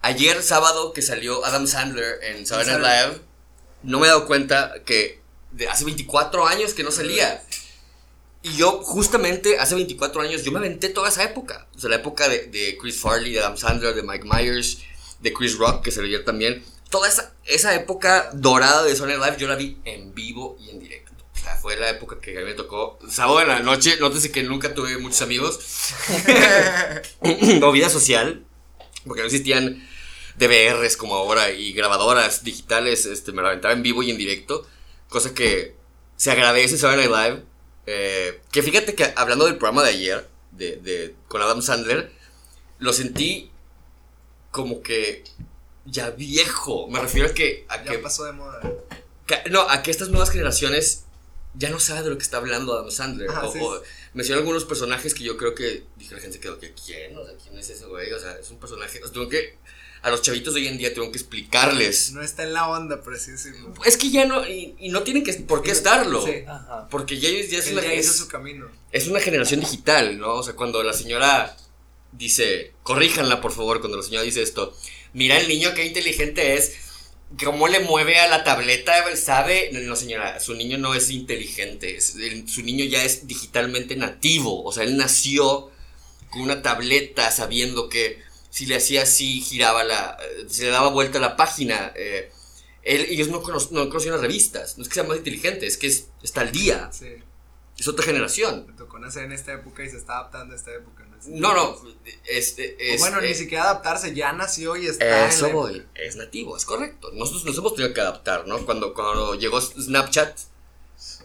Ayer, 0.00 0.42
sábado, 0.42 0.92
que 0.92 1.02
salió 1.02 1.44
Adam 1.44 1.66
Sandler 1.66 2.18
en 2.24 2.46
Saturday 2.46 2.80
Night 2.80 2.82
Live, 2.82 3.20
no 3.84 4.00
me 4.00 4.06
he 4.06 4.08
dado 4.08 4.26
cuenta 4.26 4.74
que 4.84 5.20
de 5.52 5.68
hace 5.68 5.84
24 5.84 6.46
años 6.46 6.74
que 6.74 6.82
no 6.82 6.90
salía. 6.90 7.42
Y 8.42 8.56
yo, 8.56 8.82
justamente, 8.82 9.58
hace 9.58 9.76
24 9.76 10.22
años, 10.22 10.42
yo 10.42 10.50
me 10.50 10.58
aventé 10.58 10.88
toda 10.88 11.08
esa 11.08 11.22
época. 11.22 11.68
O 11.76 11.78
sea, 11.78 11.90
la 11.90 11.96
época 11.96 12.28
de, 12.28 12.46
de 12.46 12.76
Chris 12.80 12.98
Farley, 12.98 13.32
de 13.32 13.38
Adam 13.38 13.56
Sandler, 13.56 13.94
de 13.94 14.02
Mike 14.02 14.24
Myers, 14.28 14.78
de 15.20 15.32
Chris 15.32 15.56
Rock, 15.56 15.84
que 15.84 15.92
salió 15.92 16.08
ayer 16.08 16.24
también. 16.24 16.64
Toda 16.90 17.08
esa, 17.08 17.32
esa 17.44 17.72
época 17.76 18.30
dorada 18.32 18.82
de 18.82 18.96
Saturday 18.96 19.18
Night 19.18 19.30
Live, 19.30 19.40
yo 19.40 19.48
la 19.48 19.54
vi 19.54 19.78
en 19.84 20.12
vivo 20.12 20.58
y 20.60 20.70
en 20.70 20.80
directo 20.80 21.01
fue 21.60 21.76
la 21.76 21.90
época 21.90 22.18
que 22.20 22.36
a 22.36 22.40
mí 22.40 22.46
me 22.46 22.54
tocó 22.54 22.98
sábado 23.08 23.40
en 23.40 23.48
la 23.48 23.60
noche. 23.60 23.96
Nótese 24.00 24.32
que 24.32 24.42
nunca 24.42 24.74
tuve 24.74 24.98
muchos 24.98 25.22
amigos. 25.22 25.60
no 27.60 27.72
vida 27.72 27.88
social. 27.88 28.44
Porque 29.06 29.22
no 29.22 29.26
existían 29.26 29.86
DVRs 30.36 30.96
como 30.96 31.14
ahora 31.14 31.50
y 31.50 31.72
grabadoras 31.72 32.44
digitales. 32.44 33.06
Este, 33.06 33.32
me 33.32 33.42
la 33.42 33.48
aventaba 33.48 33.74
en 33.74 33.82
vivo 33.82 34.02
y 34.02 34.10
en 34.10 34.18
directo. 34.18 34.66
Cosa 35.08 35.34
que 35.34 35.76
se 36.16 36.30
agradece 36.30 36.76
Saturday 36.78 37.08
Night 37.08 37.30
Live. 37.30 37.42
Eh, 37.86 38.40
que 38.50 38.62
fíjate 38.62 38.94
que 38.94 39.12
hablando 39.16 39.46
del 39.46 39.56
programa 39.56 39.82
de 39.82 39.90
ayer, 39.90 40.28
de, 40.52 40.76
de, 40.76 41.14
con 41.28 41.42
Adam 41.42 41.62
Sandler, 41.62 42.12
lo 42.78 42.92
sentí 42.92 43.50
como 44.50 44.82
que 44.82 45.24
ya 45.84 46.10
viejo. 46.10 46.88
Me 46.88 47.00
refiero 47.00 47.28
a 47.28 47.34
que. 47.34 47.66
A 47.68 47.82
ya 47.84 48.00
pasó 48.00 48.24
de 48.24 48.32
moda. 48.32 48.60
no, 49.50 49.68
a 49.68 49.82
que 49.82 49.90
estas 49.90 50.08
nuevas 50.08 50.30
generaciones 50.30 51.06
ya 51.54 51.70
no 51.70 51.78
sabe 51.78 52.02
de 52.02 52.10
lo 52.10 52.16
que 52.16 52.22
está 52.22 52.38
hablando 52.38 52.72
Adam 52.72 52.90
Sandler. 52.90 53.28
o, 53.30 53.82
menciona 54.14 54.40
algunos 54.40 54.64
personajes 54.64 55.14
que 55.14 55.24
yo 55.24 55.36
creo 55.36 55.54
que 55.54 55.84
dije 55.96 56.14
la 56.14 56.20
gente 56.20 56.40
que, 56.40 56.48
¿quién? 56.84 57.16
O 57.16 57.24
sea, 57.24 57.34
¿quién 57.36 57.58
es 57.58 57.68
ese 57.70 57.86
güey? 57.86 58.12
O 58.12 58.18
sea, 58.18 58.38
es 58.38 58.50
un 58.50 58.58
personaje. 58.58 58.98
O 58.98 59.04
sea, 59.04 59.12
tengo 59.12 59.28
que. 59.28 59.58
A 60.02 60.10
los 60.10 60.20
chavitos 60.20 60.54
de 60.54 60.60
hoy 60.60 60.66
en 60.66 60.78
día 60.78 60.92
tengo 60.92 61.12
que 61.12 61.18
explicarles. 61.18 62.10
No 62.10 62.22
está 62.22 62.42
en 62.42 62.54
la 62.54 62.68
onda, 62.68 63.00
por 63.02 63.14
así 63.14 63.30
decirlo. 63.30 63.72
Es 63.84 63.96
que 63.96 64.10
ya 64.10 64.24
no. 64.24 64.44
Y, 64.46 64.74
no 64.90 65.02
tienen 65.04 65.22
que, 65.22 65.32
por 65.34 65.62
qué 65.62 65.70
estarlo. 65.70 66.24
Sí. 66.26 66.44
Porque 66.90 67.20
ya, 67.20 67.30
ya 67.30 67.58
es 67.58 67.70
una. 67.70 67.82
es, 67.82 68.16
su 68.16 68.26
camino. 68.26 68.68
Es 68.90 69.06
una 69.06 69.20
generación 69.20 69.60
digital, 69.60 70.18
¿no? 70.18 70.34
O 70.34 70.42
sea, 70.42 70.54
cuando 70.54 70.82
la 70.82 70.92
señora 70.92 71.56
dice. 72.10 72.72
Corríjanla, 72.82 73.40
por 73.40 73.52
favor, 73.52 73.78
cuando 73.78 73.98
la 73.98 74.02
señora 74.02 74.24
dice 74.24 74.42
esto. 74.42 74.76
Mira 75.12 75.38
el 75.38 75.46
niño 75.46 75.72
qué 75.74 75.84
inteligente 75.84 76.54
es 76.54 76.72
cómo 77.42 77.68
le 77.68 77.80
mueve 77.80 78.18
a 78.18 78.28
la 78.28 78.44
tableta, 78.44 78.94
sabe, 79.16 79.70
no 79.72 79.96
señora, 79.96 80.40
su 80.40 80.54
niño 80.54 80.78
no 80.78 80.94
es 80.94 81.10
inteligente, 81.10 82.00
su 82.00 82.62
niño 82.62 82.84
ya 82.84 83.04
es 83.04 83.26
digitalmente 83.26 83.96
nativo, 83.96 84.64
o 84.64 84.72
sea, 84.72 84.84
él 84.84 84.96
nació 84.96 85.70
con 86.30 86.42
una 86.42 86.62
tableta 86.62 87.30
sabiendo 87.30 87.88
que 87.88 88.20
si 88.50 88.66
le 88.66 88.76
hacía 88.76 89.02
así, 89.02 89.40
giraba 89.40 89.82
la, 89.82 90.18
se 90.48 90.64
le 90.64 90.70
daba 90.70 90.88
vuelta 90.88 91.18
la 91.18 91.36
página. 91.36 91.92
Eh, 91.96 92.30
ellos 92.84 93.28
no, 93.28 93.38
no 93.38 93.88
conocían 93.88 94.12
las 94.12 94.20
revistas, 94.20 94.76
no 94.76 94.82
es 94.82 94.88
que 94.88 94.94
sean 94.94 95.08
más 95.08 95.16
inteligentes, 95.16 95.74
es 95.74 95.78
que 95.78 95.86
es, 95.86 96.08
está 96.22 96.42
al 96.42 96.52
día. 96.52 96.90
Es 97.78 97.88
otra 97.88 98.04
generación. 98.04 98.66
Me 98.68 98.74
tocó 98.74 98.98
nacer 98.98 99.24
en 99.24 99.32
esta 99.32 99.52
época 99.54 99.84
y 99.84 99.90
se 99.90 99.96
está 99.96 100.18
adaptando 100.18 100.54
a 100.54 100.56
esta 100.56 100.72
época. 100.72 101.02
No, 101.26 101.54
no, 101.54 101.80
este, 102.26 102.94
es, 102.94 103.00
bueno, 103.00 103.20
ni 103.20 103.34
siquiera 103.34 103.64
adaptarse, 103.64 104.12
ya 104.14 104.32
nació 104.32 104.76
y 104.76 104.86
está. 104.86 105.28
Eso 105.28 105.50
voy, 105.50 105.84
es 105.94 106.16
nativo, 106.16 106.56
es 106.56 106.64
correcto. 106.64 107.10
Nosotros 107.12 107.44
nos 107.44 107.56
hemos 107.58 107.76
tenido 107.76 107.94
que 107.94 108.00
adaptar, 108.00 108.46
¿no? 108.48 108.64
Cuando, 108.66 108.92
cuando 108.92 109.36
llegó 109.36 109.60
Snapchat, 109.60 110.36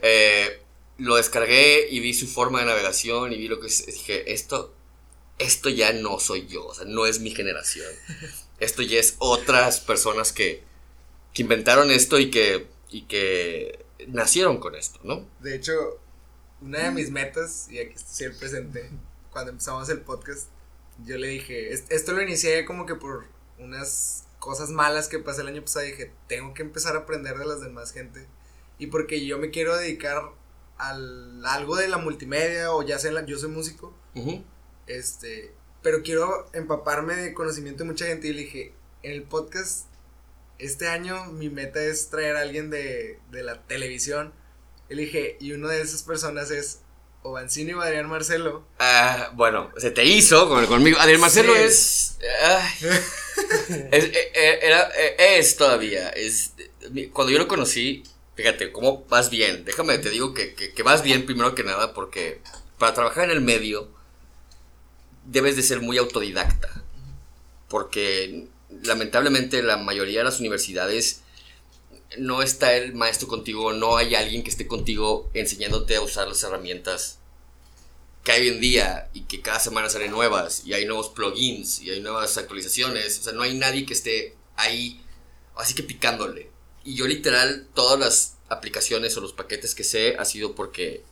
eh, 0.03 0.61
lo 0.97 1.15
descargué 1.15 1.87
y 1.89 1.99
vi 1.99 2.13
su 2.13 2.27
forma 2.27 2.59
de 2.59 2.65
navegación 2.65 3.33
y 3.33 3.37
vi 3.37 3.47
lo 3.47 3.59
que 3.59 3.67
dije, 3.67 4.31
esto, 4.33 4.73
esto 5.39 5.69
ya 5.69 5.91
no 5.93 6.19
soy 6.19 6.45
yo, 6.47 6.67
o 6.67 6.73
sea, 6.75 6.85
no 6.85 7.07
es 7.07 7.19
mi 7.19 7.31
generación. 7.31 7.91
Esto 8.59 8.81
ya 8.81 8.99
es 8.99 9.17
otras 9.19 9.81
personas 9.81 10.33
que, 10.33 10.63
que 11.31 11.43
inventaron 11.43 11.91
esto 11.91 12.17
y 12.17 12.31
que, 12.31 12.65
y 12.89 13.03
que 13.03 13.85
nacieron 14.07 14.57
con 14.57 14.73
esto, 14.73 14.99
¿no? 15.03 15.29
De 15.41 15.55
hecho, 15.55 15.99
una 16.61 16.79
de 16.79 16.91
mis 16.91 17.11
metas, 17.11 17.67
y 17.69 17.79
aquí 17.79 17.93
estoy 17.93 18.29
presente, 18.29 18.89
cuando 19.31 19.51
empezamos 19.51 19.89
el 19.89 20.01
podcast, 20.01 20.49
yo 21.05 21.17
le 21.17 21.27
dije, 21.27 21.71
esto 21.71 22.13
lo 22.13 22.21
inicié 22.21 22.65
como 22.65 22.85
que 22.85 22.95
por 22.95 23.25
unas 23.59 24.25
cosas 24.39 24.69
malas 24.69 25.07
que 25.07 25.19
pasé 25.19 25.41
el 25.41 25.47
año 25.47 25.61
pasado, 25.61 25.85
dije, 25.85 26.11
tengo 26.27 26.53
que 26.53 26.63
empezar 26.63 26.95
a 26.95 26.99
aprender 26.99 27.37
de 27.37 27.45
las 27.45 27.61
demás 27.61 27.91
gente. 27.91 28.25
Y 28.79 28.87
porque 28.87 29.25
yo 29.25 29.37
me 29.37 29.49
quiero 29.49 29.75
dedicar 29.75 30.23
al 30.77 31.45
algo 31.45 31.75
de 31.75 31.87
la 31.87 31.97
multimedia 31.97 32.71
o 32.71 32.83
ya 32.83 32.99
sea, 32.99 33.25
yo 33.25 33.37
soy 33.37 33.49
músico, 33.49 33.93
este, 34.85 35.51
pero 35.81 36.01
quiero 36.03 36.49
empaparme 36.53 37.15
de 37.15 37.33
conocimiento 37.33 37.83
de 37.83 37.89
mucha 37.89 38.05
gente 38.05 38.27
y 38.27 38.33
le 38.33 38.41
dije, 38.41 38.73
en 39.03 39.11
el 39.11 39.23
podcast, 39.23 39.87
este 40.59 40.87
año 40.87 41.25
mi 41.25 41.49
meta 41.49 41.83
es 41.83 42.09
traer 42.09 42.35
a 42.35 42.41
alguien 42.41 42.69
de, 42.69 43.19
de 43.31 43.43
la 43.43 43.63
televisión. 43.67 44.33
Dije, 44.89 45.37
y 45.39 45.51
una 45.51 45.69
de 45.69 45.81
esas 45.81 46.03
personas 46.03 46.49
es 46.51 46.79
o 47.27 47.31
o 47.31 47.81
Adrián 47.81 48.09
Marcelo. 48.09 48.65
Ah, 48.79 49.31
bueno, 49.33 49.71
se 49.77 49.91
te 49.91 50.05
hizo 50.05 50.47
conmigo. 50.67 50.97
Adrián 50.99 51.19
Marcelo 51.19 51.55
es, 51.55 52.17
es, 53.91 54.05
eh, 54.05 54.31
eh, 54.33 54.59
era, 54.61 54.89
eh, 54.97 55.37
es 55.37 55.57
todavía. 55.57 56.09
Es, 56.09 56.53
cuando 57.11 57.31
yo 57.31 57.39
lo 57.39 57.47
conocí, 57.47 58.03
fíjate, 58.35 58.71
cómo 58.71 59.05
vas 59.09 59.29
bien. 59.29 59.65
Déjame, 59.65 59.97
te 59.97 60.09
digo 60.09 60.33
que, 60.33 60.53
que, 60.53 60.83
vas 60.83 61.03
bien 61.03 61.25
primero 61.25 61.53
que 61.53 61.63
nada 61.63 61.93
porque 61.93 62.41
para 62.77 62.93
trabajar 62.93 63.25
en 63.25 63.31
el 63.31 63.41
medio 63.41 63.89
debes 65.25 65.57
de 65.57 65.63
ser 65.63 65.81
muy 65.81 65.97
autodidacta. 65.97 66.69
Porque 67.67 68.47
lamentablemente 68.83 69.61
la 69.63 69.75
mayoría 69.75 70.19
de 70.19 70.25
las 70.25 70.39
universidades 70.39 71.23
no 72.17 72.41
está 72.41 72.75
el 72.75 72.93
maestro 72.93 73.27
contigo, 73.27 73.73
no 73.73 73.97
hay 73.97 74.15
alguien 74.15 74.43
que 74.43 74.49
esté 74.49 74.67
contigo 74.67 75.29
enseñándote 75.33 75.95
a 75.95 76.01
usar 76.01 76.27
las 76.27 76.41
herramientas 76.43 77.19
que 78.23 78.31
hay 78.31 78.41
hoy 78.41 78.47
en 78.49 78.61
día 78.61 79.09
y 79.13 79.21
que 79.21 79.41
cada 79.41 79.59
semana 79.59 79.89
salen 79.89 80.11
nuevas 80.11 80.63
y 80.65 80.73
hay 80.73 80.85
nuevos 80.85 81.09
plugins 81.09 81.81
y 81.81 81.91
hay 81.91 82.01
nuevas 82.01 82.37
actualizaciones. 82.37 83.19
O 83.19 83.23
sea, 83.23 83.33
no 83.33 83.41
hay 83.41 83.55
nadie 83.55 83.85
que 83.85 83.93
esté 83.93 84.35
ahí, 84.55 85.01
así 85.55 85.73
que 85.73 85.83
picándole. 85.83 86.49
Y 86.83 86.95
yo 86.95 87.07
literal, 87.07 87.67
todas 87.73 87.99
las 87.99 88.35
aplicaciones 88.49 89.15
o 89.17 89.21
los 89.21 89.33
paquetes 89.33 89.75
que 89.75 89.83
sé 89.83 90.15
ha 90.17 90.25
sido 90.25 90.55
porque 90.55 91.03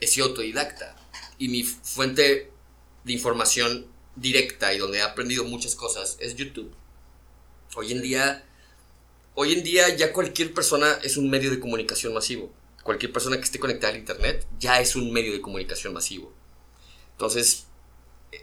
he 0.00 0.06
sido 0.06 0.26
autodidacta. 0.26 0.96
Y 1.38 1.48
mi 1.48 1.62
fuente 1.62 2.50
de 3.04 3.12
información 3.12 3.86
directa 4.16 4.74
y 4.74 4.78
donde 4.78 4.98
he 4.98 5.02
aprendido 5.02 5.44
muchas 5.44 5.74
cosas 5.74 6.16
es 6.20 6.36
YouTube. 6.36 6.72
Hoy 7.74 7.92
en 7.92 8.02
día, 8.02 8.44
hoy 9.34 9.52
en 9.52 9.64
día 9.64 9.94
ya 9.96 10.12
cualquier 10.12 10.52
persona 10.54 10.98
es 11.02 11.16
un 11.16 11.30
medio 11.30 11.50
de 11.50 11.60
comunicación 11.60 12.14
masivo. 12.14 12.52
Cualquier 12.82 13.12
persona 13.12 13.36
que 13.36 13.44
esté 13.44 13.58
conectada 13.58 13.92
al 13.92 13.98
internet 13.98 14.46
ya 14.58 14.80
es 14.80 14.96
un 14.96 15.12
medio 15.12 15.32
de 15.32 15.40
comunicación 15.40 15.92
masivo. 15.92 16.32
Entonces, 17.12 17.66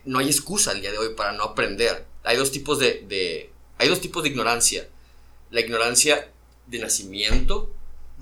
no 0.05 0.19
hay 0.19 0.27
excusa 0.27 0.71
al 0.71 0.81
día 0.81 0.91
de 0.91 0.97
hoy 0.97 1.13
para 1.15 1.33
no 1.33 1.43
aprender. 1.43 2.05
Hay 2.23 2.37
dos 2.37 2.51
tipos 2.51 2.79
de, 2.79 3.51
hay 3.77 3.89
dos 3.89 4.01
tipos 4.01 4.23
de 4.23 4.29
ignorancia. 4.29 4.87
La 5.51 5.59
ignorancia 5.59 6.31
de 6.67 6.79
nacimiento, 6.79 7.73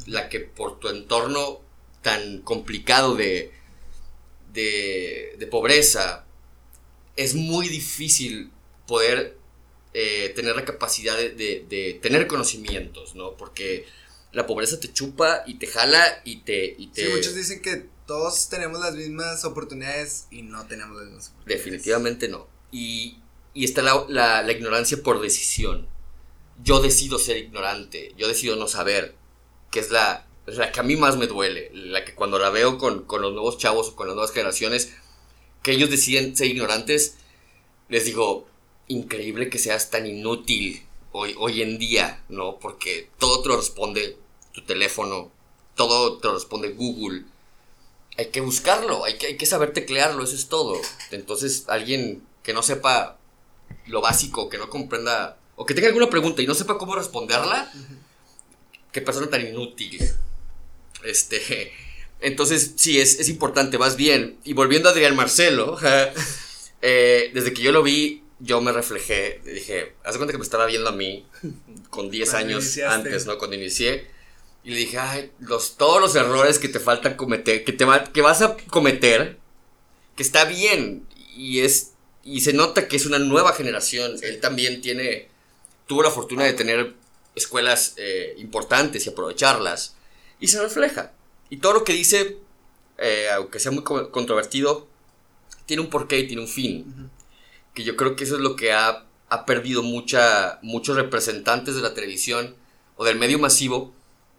la 0.06 0.30
que 0.30 0.40
por 0.40 0.80
tu 0.80 0.90
entorno 0.90 1.62
tan 2.02 2.42
complicado 2.42 3.16
de, 3.16 3.54
de 4.54 5.48
pobreza, 5.52 6.26
es 7.16 7.36
muy 7.36 7.68
difícil 7.68 8.52
poder 8.88 9.37
eh, 10.00 10.30
tener 10.36 10.56
la 10.56 10.64
capacidad 10.64 11.18
de, 11.18 11.32
de, 11.68 12.00
tener 12.04 12.28
conocimientos, 12.28 13.16
¿no? 13.16 13.36
Porque 13.36 13.88
la 14.32 14.46
pobreza 14.46 14.80
te 14.80 14.94
chupa 14.94 15.42
y 15.48 15.56
te 15.56 15.66
jala 15.66 16.22
y 16.24 16.42
te... 16.42 16.76
Y 16.78 16.90
te... 16.90 17.08
Sí, 17.08 17.12
muchos 17.12 17.34
dicen 17.34 17.64
que 17.64 17.88
todos 18.06 18.48
tenemos 18.48 18.80
las 18.80 18.94
mismas 18.94 19.44
oportunidades 19.44 20.28
y 20.30 20.44
no 20.44 20.68
tenemos 20.68 20.98
las 20.98 21.06
mismas 21.08 21.30
oportunidades. 21.30 21.64
Definitivamente 21.66 22.28
no. 22.28 22.48
Y, 22.72 23.18
y 23.56 23.66
está 23.66 23.82
la, 23.82 24.06
la, 24.08 24.44
la, 24.44 24.52
ignorancia 24.52 25.02
por 25.02 25.20
decisión. 25.20 25.88
Yo 26.64 26.80
decido 26.80 27.18
ser 27.18 27.38
ignorante, 27.38 28.14
yo 28.18 28.28
decido 28.28 28.56
no 28.56 28.68
saber, 28.68 29.16
que 29.72 29.80
es 29.80 29.90
la, 29.90 30.28
la 30.46 30.72
que 30.72 30.80
a 30.80 30.84
mí 30.84 30.96
más 30.96 31.18
me 31.18 31.26
duele, 31.26 31.72
la 31.74 32.06
que 32.06 32.14
cuando 32.14 32.38
la 32.38 32.52
veo 32.52 32.78
con, 32.78 33.06
con 33.06 33.24
los 33.24 33.34
nuevos 33.34 33.58
chavos 33.58 33.88
o 33.88 33.96
con 33.96 34.06
las 34.06 34.16
nuevas 34.16 34.32
generaciones, 34.32 34.94
que 35.64 35.72
ellos 35.72 35.90
deciden 35.90 36.38
ser 36.38 36.46
ignorantes, 36.46 37.16
les 37.90 38.06
digo, 38.06 38.48
increíble 38.88 39.50
que 39.50 39.60
seas 39.60 39.90
tan 39.90 40.06
inútil 40.06 40.84
hoy, 41.12 41.36
hoy 41.38 41.62
en 41.62 41.78
día, 41.78 42.24
¿no? 42.30 42.60
Porque 42.60 43.10
todo 43.18 43.42
te 43.42 43.50
lo 43.50 43.58
responde 43.58 44.18
tu 44.54 44.64
teléfono, 44.64 45.32
todo 45.76 46.18
te 46.18 46.28
lo 46.28 46.36
responde 46.36 46.70
Google. 46.70 47.24
Hay 48.18 48.28
que 48.28 48.42
buscarlo, 48.42 49.06
hay 49.06 49.18
que, 49.18 49.28
hay 49.28 49.38
que 49.38 49.46
saber 49.46 49.74
teclearlo, 49.74 50.24
eso 50.24 50.36
es 50.36 50.48
todo. 50.48 50.80
Entonces, 51.12 51.66
alguien 51.68 52.24
que 52.44 52.54
no 52.54 52.64
sepa 52.64 53.18
lo 53.86 54.02
básico, 54.02 54.50
que 54.50 54.58
no 54.58 54.70
comprenda, 54.70 55.38
o 55.56 55.66
que 55.66 55.74
tenga 55.74 55.88
alguna 55.88 56.10
pregunta 56.10 56.42
y 56.42 56.48
no 56.48 56.56
sepa 56.56 56.78
cómo 56.78 56.96
responderla, 56.96 57.72
qué 58.92 59.02
persona 59.02 59.30
tan 59.30 59.46
inútil. 59.46 60.00
Este, 61.04 61.72
entonces, 62.20 62.74
sí, 62.78 63.00
es, 63.00 63.20
es 63.20 63.30
importante, 63.30 63.78
vas 63.78 63.96
bien. 63.96 64.38
Y 64.44 64.54
volviendo 64.54 64.90
a 64.90 64.94
Adrián 64.94 65.16
Marcelo, 65.16 65.78
eh, 66.82 67.32
desde 67.34 67.54
que 67.54 67.62
yo 67.62 67.72
lo 67.72 67.84
vi, 67.84 68.24
yo 68.40 68.62
me 68.62 68.72
reflejé, 68.72 69.42
dije, 69.44 69.96
haz 70.04 70.18
cuenta 70.18 70.32
que 70.32 70.38
me 70.38 70.44
estaba 70.44 70.66
viendo 70.66 70.90
a 70.90 70.94
mí 70.94 71.26
con 71.90 72.12
10 72.12 72.34
años 72.34 72.78
antes, 72.88 73.26
¿no? 73.26 73.38
Cuando 73.38 73.56
inicié. 73.56 74.08
Y 74.64 74.72
le 74.72 74.78
dije, 74.78 74.98
ay, 74.98 75.32
los, 75.40 75.78
todos 75.78 76.02
los 76.02 76.16
errores 76.16 76.60
que 76.60 76.68
te 76.68 76.80
faltan 76.80 77.16
cometer, 77.16 77.64
que, 77.64 77.72
te 77.72 77.86
que 78.14 78.22
vas 78.22 78.42
a 78.42 78.58
cometer, 78.70 79.38
que 80.16 80.24
está 80.24 80.46
bien. 80.46 81.08
Y 81.36 81.62
es 81.62 81.94
y 82.28 82.42
se 82.42 82.52
nota 82.52 82.90
que 82.90 82.98
es 82.98 83.06
una 83.06 83.20
nueva 83.20 83.54
generación. 83.54 84.18
Él 84.22 84.42
también 84.42 84.82
tiene, 84.82 85.30
tuvo 85.88 86.04
la 86.04 86.12
fortuna 86.12 86.44
de 86.44 86.52
tener 86.52 86.94
escuelas 87.36 87.94
eh, 87.96 88.36
importantes 88.38 89.06
y 89.06 89.10
aprovecharlas. 89.10 89.96
Y 90.40 90.50
se 90.50 90.62
refleja. 90.62 91.14
Y 91.50 91.58
todo 91.58 91.74
lo 91.74 91.84
que 91.86 91.94
dice, 91.94 92.38
eh, 92.98 93.30
aunque 93.34 93.60
sea 93.60 93.72
muy 93.72 93.84
controvertido, 93.84 94.88
tiene 95.66 95.82
un 95.82 95.90
porqué 95.90 96.20
y 96.20 96.28
tiene 96.28 96.42
un 96.42 96.50
fin. 96.50 97.10
Que 97.78 97.84
yo 97.84 97.96
creo 97.96 98.16
que 98.16 98.24
eso 98.24 98.36
es 98.36 98.42
lo 98.42 98.56
que 98.56 98.72
ha, 98.72 99.06
ha 99.30 99.46
perdido 99.46 99.84
mucha, 99.84 100.60
muchos 100.64 100.96
representantes 100.96 101.76
de 101.76 101.82
la 101.82 101.94
televisión 101.94 102.56
o 102.96 103.06
del 103.06 103.20
medio 103.20 103.38
masivo 103.38 103.94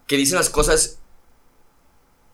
que 0.07 0.17
dicen 0.17 0.37
las 0.37 0.49
cosas 0.49 0.99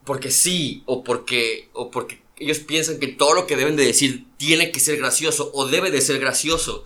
porque 0.04 0.32
sí 0.32 0.84
o 0.86 1.04
porque, 1.04 1.70
o 1.74 1.92
porque 1.92 2.22
ellos 2.38 2.60
piensan 2.60 3.00
que 3.00 3.08
todo 3.08 3.34
lo 3.34 3.48
que 3.48 3.56
deben 3.56 3.76
de 3.76 3.86
decir 3.86 4.26
tiene 4.38 4.72
que 4.72 4.80
ser 4.80 4.98
gracioso 4.98 5.52
o 5.54 5.68
debe 5.68 5.92
de 5.92 6.02
ser 6.02 6.20
gracioso 6.20 6.86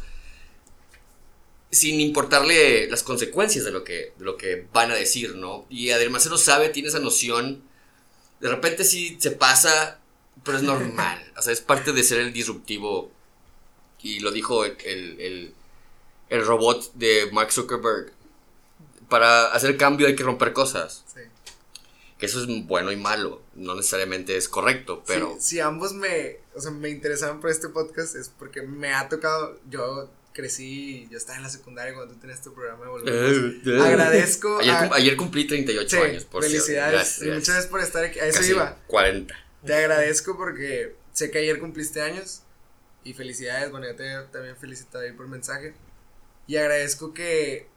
sin 1.72 2.02
importarle 2.02 2.90
las 2.90 3.04
consecuencias 3.04 3.64
de 3.64 3.72
lo 3.72 3.84
que, 3.84 4.14
de 4.18 4.26
lo 4.26 4.36
que 4.36 4.68
van 4.74 4.92
a 4.92 4.96
decir, 4.96 5.36
¿no? 5.36 5.66
Y 5.70 5.92
además 5.92 6.24
se 6.24 6.30
lo 6.30 6.38
sabe, 6.38 6.70
tiene 6.70 6.90
esa 6.90 7.00
noción 7.00 7.70
de 8.40 8.50
repente 8.50 8.84
sí 8.84 9.18
se 9.20 9.32
pasa, 9.32 10.00
pero 10.44 10.58
es 10.58 10.64
normal. 10.64 11.26
O 11.38 11.42
sea, 11.42 11.54
es 11.54 11.62
parte 11.62 11.94
de 11.94 12.04
ser 12.04 12.20
el 12.20 12.34
disruptivo. 12.34 13.12
Y 14.02 14.20
lo 14.20 14.32
dijo 14.32 14.66
el, 14.66 15.54
el, 16.30 16.46
robot 16.46 16.94
de 16.94 17.30
Mark 17.32 17.52
Zuckerberg. 17.52 18.12
Para 19.10 19.48
hacer 19.54 19.78
cambio 19.78 20.08
hay 20.08 20.16
que 20.16 20.24
romper 20.24 20.54
cosas. 20.54 21.04
Sí. 21.14 21.22
Que 22.18 22.26
eso 22.26 22.42
es 22.42 22.66
bueno 22.66 22.92
y 22.92 22.98
malo. 22.98 23.42
No 23.56 23.76
necesariamente 23.76 24.38
es 24.38 24.48
correcto, 24.48 25.04
pero... 25.08 25.38
Si, 25.40 25.60
ambos 25.60 25.94
me, 25.94 26.38
o 26.54 26.62
sea, 26.62 26.72
me 26.72 26.90
interesaban 26.90 27.40
por 27.40 27.50
este 27.50 27.70
podcast 27.70 28.16
es 28.16 28.30
porque 28.30 28.62
me 28.62 28.94
ha 28.94 29.10
tocado... 29.10 29.60
Yo 29.70 30.10
crecí, 30.34 31.08
yo 31.12 31.18
estaba 31.18 31.38
en 31.38 31.44
la 31.44 31.50
secundaria 31.50 31.94
cuando 31.94 32.14
tú 32.14 32.20
tenías 32.22 32.42
tu 32.42 32.54
programa 32.54 32.86
de 32.86 32.90
volver. 32.90 33.62
Eh, 33.66 33.82
Agradezco. 33.82 34.60
Ayer, 34.94 35.18
cumplí 35.18 35.46
38 35.46 36.04
años, 36.04 36.26
por 36.26 36.44
Felicidades. 36.44 37.20
muchas 37.22 37.48
gracias 37.48 37.68
por 37.68 37.82
estar 37.82 38.04
aquí. 38.06 38.20
A 38.20 38.28
eso 38.28 38.44
iba. 38.44 38.78
40. 38.88 39.36
Te 39.66 39.74
agradezco 39.74 40.38
porque 40.38 40.96
sé 41.12 41.32
que 41.32 41.40
ayer 41.40 41.60
cumpliste 41.60 42.02
años. 42.02 42.44
Y 43.04 43.14
felicidades. 43.14 43.72
Bueno, 43.72 43.88
yo 43.88 43.96
te 43.96 44.04
también 44.32 44.56
felicito 44.58 45.00
ahí 45.00 45.12
por 45.14 45.28
mensaje. 45.28 45.74
Y 46.48 46.58
agradezco 46.58 47.14
que, 47.14 47.68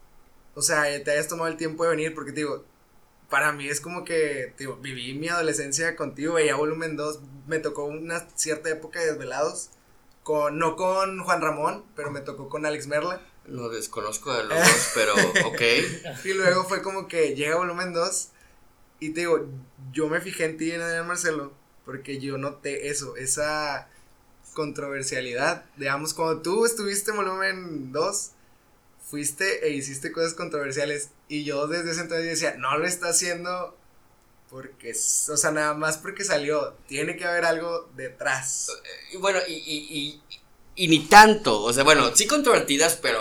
o 0.55 0.63
sea, 0.63 0.83
te 1.03 1.11
hayas 1.11 1.29
tomado 1.29 1.49
el 1.49 1.57
tiempo 1.57 1.85
de 1.85 1.91
venir 1.91 2.15
porque 2.15 2.33
te 2.33 2.41
digo, 2.41 2.65
para 3.29 3.53
mí 3.53 3.69
es 3.69 3.81
como 3.81 4.05
que, 4.05 4.55
digo, 4.59 4.77
viví 4.77 5.15
mi 5.15 5.29
adolescencia 5.29 5.97
contigo, 5.97 6.35
veía 6.35 6.57
volumen 6.57 6.97
2, 6.97 7.21
me 7.47 7.59
tocó 7.59 7.85
una 7.85 8.29
cierta 8.35 8.71
época 8.71 9.01
de 9.01 9.07
desvelados 9.07 9.71
con, 10.23 10.59
no 10.59 10.77
con 10.77 11.21
Juan 11.21 11.41
Ramón, 11.41 11.85
pero 11.97 12.11
me 12.11 12.21
tocó 12.21 12.49
con 12.49 12.67
Alex 12.67 12.87
Merla. 12.87 13.21
Lo 13.47 13.69
desconozco 13.69 14.33
de 14.33 14.45
los 14.45 14.59
dos, 14.59 14.91
pero 14.95 15.15
ok. 15.47 15.61
Y 16.25 16.33
luego 16.35 16.65
fue 16.65 16.83
como 16.83 17.09
que 17.09 17.35
llega 17.35 17.57
volumen 17.57 17.93
2 17.93 18.29
y 19.01 19.11
te 19.11 19.21
digo, 19.21 19.49
yo 19.93 20.09
me 20.09 20.21
fijé 20.21 20.45
en 20.45 20.57
ti 20.57 20.67
y 20.67 20.73
en 20.73 20.83
Adrián 20.83 21.07
Marcelo 21.07 21.53
porque 21.85 22.21
yo 22.21 22.39
noté 22.39 22.89
eso, 22.89 23.17
esa 23.17 23.89
controversialidad. 24.55 25.65
Digamos, 25.77 26.15
cuando 26.15 26.43
tú 26.43 26.65
estuviste 26.65 27.11
en 27.11 27.17
volumen 27.17 27.93
2, 27.93 28.31
fuiste 29.09 29.67
e 29.67 29.71
hiciste 29.71 30.13
cosas 30.13 30.35
controversiales 30.35 31.11
y 31.29 31.45
yo 31.45 31.67
desde 31.67 31.93
ese 31.93 32.01
entonces 32.03 32.27
decía, 32.27 32.55
no 32.59 32.79
lo 32.79 32.87
está 32.87 33.09
haciendo 33.09 33.77
porque, 34.53 34.93
o 34.93 35.37
sea, 35.37 35.51
nada 35.51 35.75
más 35.75 35.97
porque 35.97 36.25
salió, 36.25 36.75
tiene 36.87 37.17
que 37.17 37.25
haber 37.25 37.47
algo 37.47 37.89
detrás. 37.97 38.69
Y 39.13 39.17
bueno, 39.17 39.39
y, 39.49 39.55
y, 39.55 40.21
y, 40.77 40.89
ni 40.89 41.07
tanto, 41.07 41.63
o 41.63 41.73
sea, 41.73 41.85
bueno, 41.85 42.15
sí 42.15 42.27
controvertidas, 42.27 42.97
pero 42.97 43.19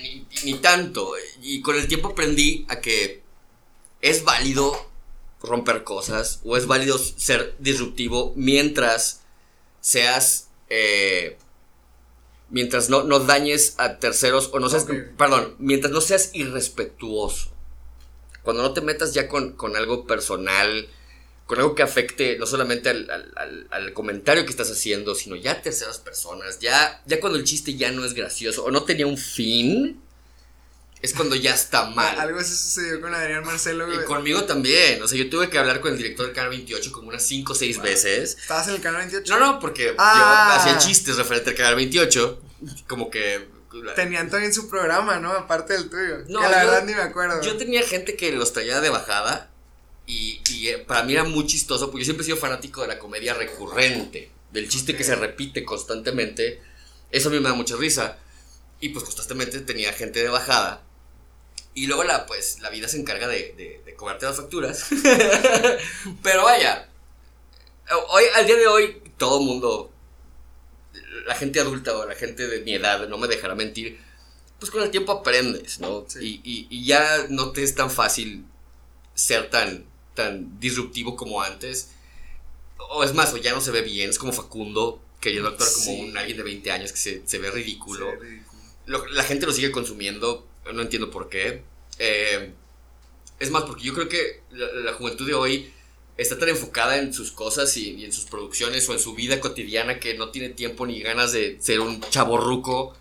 ni, 0.00 0.26
ni, 0.44 0.54
tanto. 0.58 1.12
Y 1.42 1.60
con 1.60 1.76
el 1.76 1.86
tiempo 1.86 2.08
aprendí 2.08 2.64
a 2.70 2.80
que 2.80 3.22
es 4.00 4.24
válido 4.24 4.90
romper 5.42 5.84
cosas 5.84 6.40
o 6.44 6.56
es 6.56 6.66
válido 6.66 6.98
ser 6.98 7.56
disruptivo 7.58 8.32
mientras 8.36 9.22
seas, 9.80 10.48
eh, 10.70 11.36
mientras 12.50 12.90
no, 12.90 13.04
no, 13.04 13.20
dañes 13.20 13.74
a 13.78 13.98
terceros 13.98 14.50
o 14.52 14.60
no 14.60 14.68
seas, 14.68 14.86
perdón, 15.16 15.56
mientras 15.58 15.92
no 15.92 16.00
seas 16.00 16.30
irrespetuoso. 16.32 17.50
Cuando 18.42 18.62
no 18.62 18.72
te 18.72 18.80
metas 18.80 19.12
ya 19.12 19.28
con, 19.28 19.54
algo 19.76 20.06
personal, 20.06 20.88
con 21.46 21.58
algo 21.58 21.74
que 21.74 21.82
afecte 21.82 22.38
no 22.38 22.46
solamente 22.46 22.88
al, 22.88 23.92
comentario 23.92 24.44
que 24.44 24.50
estás 24.50 24.70
haciendo, 24.70 25.14
sino 25.14 25.36
ya 25.36 25.52
a 25.52 25.62
terceras 25.62 25.98
personas, 25.98 26.58
ya, 26.58 27.02
ya 27.06 27.20
cuando 27.20 27.38
el 27.38 27.44
chiste 27.44 27.76
ya 27.76 27.92
no 27.92 28.04
es 28.04 28.14
gracioso 28.14 28.64
o 28.64 28.70
no 28.70 28.84
tenía 28.84 29.06
un 29.06 29.18
fin, 29.18 30.00
es 31.02 31.14
cuando 31.14 31.34
ya 31.34 31.54
está 31.54 31.86
mal. 31.86 32.18
Algo 32.20 32.40
así 32.40 32.54
sucedió 32.54 33.00
con 33.00 33.14
Adrián 33.14 33.44
Marcelo. 33.44 33.92
Y 33.92 34.04
conmigo 34.04 34.44
también. 34.44 35.02
O 35.02 35.08
sea, 35.08 35.18
yo 35.18 35.30
tuve 35.30 35.48
que 35.48 35.58
hablar 35.58 35.80
con 35.80 35.92
el 35.92 35.96
director 35.96 36.26
del 36.26 36.34
Canal 36.34 36.50
28 36.50 36.92
como 36.92 37.08
unas 37.08 37.22
5 37.24 37.52
o 37.52 37.54
6 37.54 37.80
veces. 37.80 38.36
¿Estabas 38.38 38.68
en 38.68 38.74
el 38.74 38.80
Canal 38.80 39.00
28? 39.00 39.38
No, 39.38 39.52
no, 39.52 39.60
porque 39.60 39.94
ah. 39.96 40.52
yo 40.54 40.60
hacía 40.60 40.78
chistes 40.78 41.16
referente 41.16 41.50
al 41.50 41.56
Canal 41.56 41.76
28. 41.76 42.42
Como 42.86 43.10
que 43.10 43.48
Tenían 43.94 44.28
también 44.28 44.52
su 44.52 44.68
programa, 44.68 45.20
¿no? 45.20 45.32
Aparte 45.32 45.74
del 45.74 45.88
tuyo. 45.88 46.18
No, 46.28 46.40
que 46.40 46.48
la 46.48 46.64
verdad 46.64 46.84
ni 46.84 46.92
me 46.92 47.02
acuerdo. 47.02 47.40
Yo 47.40 47.56
tenía 47.56 47.82
gente 47.82 48.16
que 48.16 48.32
los 48.32 48.52
traía 48.52 48.80
de 48.80 48.90
bajada 48.90 49.50
y, 50.06 50.40
y, 50.50 50.68
eh, 50.68 50.78
para 50.78 51.04
mí 51.04 51.12
era 51.12 51.22
muy 51.22 51.46
chistoso 51.46 51.86
porque 51.86 52.00
yo 52.00 52.06
siempre 52.06 52.22
he 52.22 52.26
sido 52.26 52.36
fanático 52.36 52.82
de 52.82 52.88
la 52.88 52.98
comedia 52.98 53.34
recurrente. 53.34 54.30
del 54.50 54.68
chiste 54.68 54.96
que 54.96 55.04
se 55.04 55.14
repite 55.14 55.64
constantemente. 55.64 56.60
Eso 57.12 57.28
a 57.28 57.32
mí 57.32 57.38
me 57.38 57.48
da 57.48 57.54
mucha 57.54 57.76
risa. 57.76 58.18
Y 58.80 58.88
pues 58.88 59.04
constantemente 59.04 59.60
tenía 59.60 59.92
gente 59.92 60.20
de 60.20 60.28
bajada. 60.28 60.82
Y 61.74 61.86
luego 61.86 62.04
la, 62.04 62.26
pues, 62.26 62.60
la 62.60 62.70
vida 62.70 62.88
se 62.88 62.98
encarga 62.98 63.28
de, 63.28 63.82
de, 63.84 63.94
cobrarte 63.94 64.26
las 64.26 64.36
facturas. 64.36 64.86
Pero 66.22 66.42
vaya, 66.42 66.88
hoy, 68.08 68.24
al 68.34 68.46
día 68.46 68.56
de 68.56 68.66
hoy, 68.66 69.02
todo 69.18 69.40
mundo, 69.40 69.92
la 71.26 71.34
gente 71.34 71.60
adulta 71.60 71.96
o 71.96 72.06
la 72.06 72.14
gente 72.14 72.46
de 72.46 72.60
mi 72.62 72.74
edad, 72.74 73.08
no 73.08 73.18
me 73.18 73.28
dejará 73.28 73.54
mentir, 73.54 74.00
pues 74.58 74.70
con 74.70 74.82
el 74.82 74.90
tiempo 74.90 75.12
aprendes, 75.12 75.80
¿no? 75.80 76.06
Y, 76.20 76.40
y, 76.44 76.66
y, 76.70 76.84
ya 76.84 77.26
no 77.28 77.52
te 77.52 77.62
es 77.62 77.74
tan 77.74 77.90
fácil 77.90 78.44
ser 79.14 79.48
tan, 79.48 79.86
tan 80.14 80.58
disruptivo 80.60 81.16
como 81.16 81.42
antes. 81.42 81.90
O 82.90 83.04
es 83.04 83.14
más, 83.14 83.32
o 83.32 83.36
ya 83.36 83.52
no 83.52 83.60
se 83.60 83.70
ve 83.70 83.82
bien, 83.82 84.10
es 84.10 84.18
como 84.18 84.32
Facundo, 84.32 85.00
queriendo 85.20 85.48
actuar 85.48 85.68
como 85.72 85.92
un 86.00 86.16
alguien 86.16 86.36
de 86.36 86.42
20 86.42 86.70
años 86.72 86.92
que 86.92 86.98
se, 86.98 87.22
se 87.26 87.38
ve 87.38 87.50
ridículo. 87.50 88.06
la 88.86 89.22
gente 89.24 89.46
lo 89.46 89.52
sigue 89.52 89.70
consumiendo, 89.70 90.46
no 90.72 90.82
entiendo 90.82 91.10
por 91.10 91.28
qué. 91.28 91.62
Eh, 91.98 92.52
es 93.38 93.50
más, 93.50 93.64
porque 93.64 93.84
yo 93.84 93.94
creo 93.94 94.08
que 94.08 94.42
la, 94.52 94.92
juventud 94.94 95.26
de 95.26 95.34
hoy 95.34 95.72
está 96.16 96.38
tan 96.38 96.50
enfocada 96.50 96.98
en 96.98 97.12
sus 97.14 97.32
cosas 97.32 97.74
y, 97.76 98.04
en 98.04 98.12
sus 98.12 98.26
producciones 98.26 98.88
o 98.88 98.92
en 98.92 98.98
su 98.98 99.14
vida 99.14 99.40
cotidiana 99.40 99.98
que 99.98 100.14
no 100.14 100.30
tiene 100.30 100.50
tiempo 100.50 100.86
ni 100.86 101.00
ganas 101.00 101.32
de 101.32 101.56
ser 101.60 101.80
un 101.80 102.00
chaborruco 102.10 102.94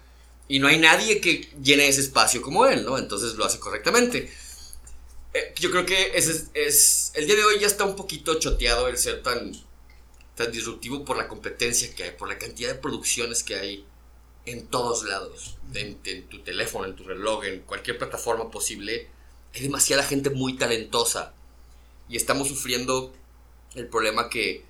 y 0.48 0.60
no 0.60 0.68
hay 0.68 0.80
nadie 0.80 1.20
que 1.22 1.50
llene 1.62 1.88
ese 1.88 2.02
espacio 2.02 2.42
como 2.42 2.66
él, 2.66 2.86
¿no? 2.86 2.98
Entonces 2.98 3.36
lo 3.36 3.46
hace 3.46 3.60
correctamente. 3.60 4.32
Eh, 5.34 5.54
yo 5.60 5.70
creo 5.70 5.86
que 5.86 6.12
ese 6.16 6.48
es, 6.54 7.12
el 7.16 7.28
día 7.28 7.36
de 7.36 7.44
hoy 7.44 7.60
ya 7.60 7.68
está 7.68 7.84
un 7.84 7.96
poquito 7.96 8.40
choteado 8.40 8.88
el 8.88 8.98
ser 8.98 9.22
tan, 9.22 9.52
tan 10.36 10.52
disruptivo 10.52 11.06
por 11.06 11.18
la 11.18 11.28
competencia 11.28 11.94
que 11.94 12.04
hay, 12.04 12.12
por 12.12 12.30
la 12.30 12.40
cantidad 12.40 12.70
de 12.70 12.80
producciones 12.80 13.44
que 13.44 13.56
hay 13.56 13.86
en 14.52 14.68
todos 14.68 15.04
lados, 15.04 15.58
en, 15.74 16.00
tu 16.28 16.40
teléfono, 16.40 16.86
en 16.86 16.96
tu 16.96 17.04
reloj, 17.04 17.46
en 17.46 17.62
cualquier 17.62 17.98
plataforma 17.98 18.50
posible. 18.52 19.08
Hay 19.54 19.62
demasiada 19.62 20.04
gente 20.04 20.30
muy 20.30 20.58
talentosa 20.58 21.34
y 22.08 22.18
estamos 22.18 22.48
sufriendo 22.48 23.14
el 23.76 23.88
problema 23.88 24.30
que 24.30 24.66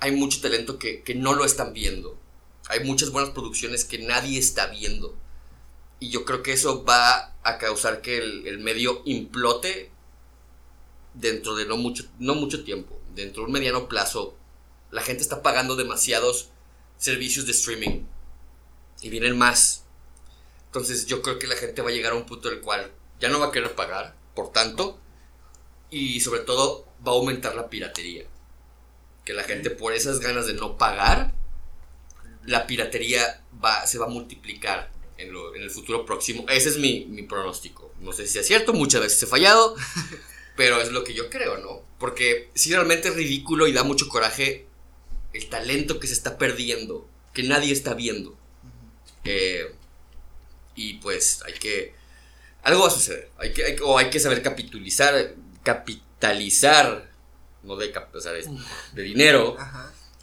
hay 0.00 0.12
mucho 0.12 0.40
talento 0.40 0.78
que, 0.78 1.02
que 1.02 1.14
no 1.14 1.34
lo 1.34 1.44
están 1.44 1.72
viendo. 1.72 2.18
Hay 2.68 2.84
muchas 2.84 3.10
buenas 3.10 3.30
producciones 3.30 3.84
que 3.84 3.98
nadie 3.98 4.38
está 4.38 4.66
viendo. 4.66 5.16
Y 6.00 6.10
yo 6.10 6.24
creo 6.24 6.42
que 6.42 6.52
eso 6.52 6.84
va 6.84 7.34
a 7.42 7.58
causar 7.58 8.02
que 8.02 8.18
el, 8.18 8.46
el 8.46 8.58
medio 8.58 9.02
implote 9.04 9.90
dentro 11.14 11.54
de 11.54 11.66
no 11.66 11.76
mucho, 11.76 12.04
no 12.18 12.34
mucho 12.34 12.64
tiempo, 12.64 12.98
dentro 13.14 13.42
de 13.42 13.46
un 13.46 13.52
mediano 13.52 13.88
plazo. 13.88 14.36
La 14.90 15.02
gente 15.02 15.22
está 15.22 15.42
pagando 15.42 15.76
demasiados 15.76 16.50
servicios 16.98 17.46
de 17.46 17.52
streaming 17.52 18.04
y 19.02 19.10
vienen 19.10 19.36
más. 19.36 19.84
Entonces 20.66 21.06
yo 21.06 21.20
creo 21.20 21.38
que 21.38 21.46
la 21.46 21.56
gente 21.56 21.82
va 21.82 21.90
a 21.90 21.92
llegar 21.92 22.12
a 22.12 22.16
un 22.16 22.24
punto 22.24 22.48
en 22.48 22.54
el 22.56 22.60
cual 22.62 22.90
ya 23.20 23.28
no 23.28 23.38
va 23.38 23.48
a 23.48 23.52
querer 23.52 23.74
pagar, 23.74 24.16
por 24.34 24.52
tanto, 24.52 24.98
y 25.90 26.20
sobre 26.20 26.40
todo 26.40 26.86
va 27.06 27.12
a 27.12 27.16
aumentar 27.16 27.54
la 27.54 27.68
piratería. 27.68 28.24
Que 29.24 29.34
la 29.34 29.44
gente 29.44 29.70
por 29.70 29.92
esas 29.92 30.20
ganas 30.20 30.46
de 30.46 30.54
no 30.54 30.78
pagar, 30.78 31.34
la 32.44 32.66
piratería 32.66 33.44
va, 33.62 33.86
se 33.86 33.98
va 33.98 34.06
a 34.06 34.08
multiplicar 34.08 34.90
en, 35.18 35.28
en 35.28 35.62
el 35.62 35.70
futuro 35.70 36.06
próximo. 36.06 36.46
Ese 36.48 36.70
es 36.70 36.78
mi, 36.78 37.06
mi, 37.06 37.22
pronóstico. 37.22 37.92
No 38.00 38.12
sé 38.12 38.26
si 38.26 38.38
es 38.38 38.46
cierto, 38.46 38.72
muchas 38.72 39.02
veces 39.02 39.22
he 39.22 39.26
fallado, 39.26 39.76
pero 40.56 40.80
es 40.80 40.90
lo 40.90 41.04
que 41.04 41.14
yo 41.14 41.30
creo, 41.30 41.58
¿no? 41.58 41.82
Porque 41.98 42.50
si 42.54 42.72
realmente 42.72 43.08
es 43.08 43.14
ridículo 43.14 43.68
y 43.68 43.72
da 43.72 43.84
mucho 43.84 44.08
coraje 44.08 44.66
el 45.32 45.48
talento 45.48 46.00
que 46.00 46.06
se 46.06 46.14
está 46.14 46.38
perdiendo, 46.38 47.08
que 47.32 47.42
nadie 47.42 47.72
está 47.72 47.94
viendo. 47.94 48.36
Eh, 49.24 49.72
y 50.74 50.94
pues 50.94 51.42
hay 51.44 51.54
que... 51.54 51.94
Algo 52.62 52.82
va 52.82 52.88
a 52.88 52.90
suceder. 52.90 53.30
Hay 53.38 53.52
que, 53.52 53.78
o 53.82 53.98
hay 53.98 54.10
que 54.10 54.20
saber 54.20 54.42
capitalizar, 54.42 55.34
capitalizar, 55.62 57.10
no 57.62 57.76
de, 57.76 57.92
de 58.92 59.02
dinero, 59.02 59.56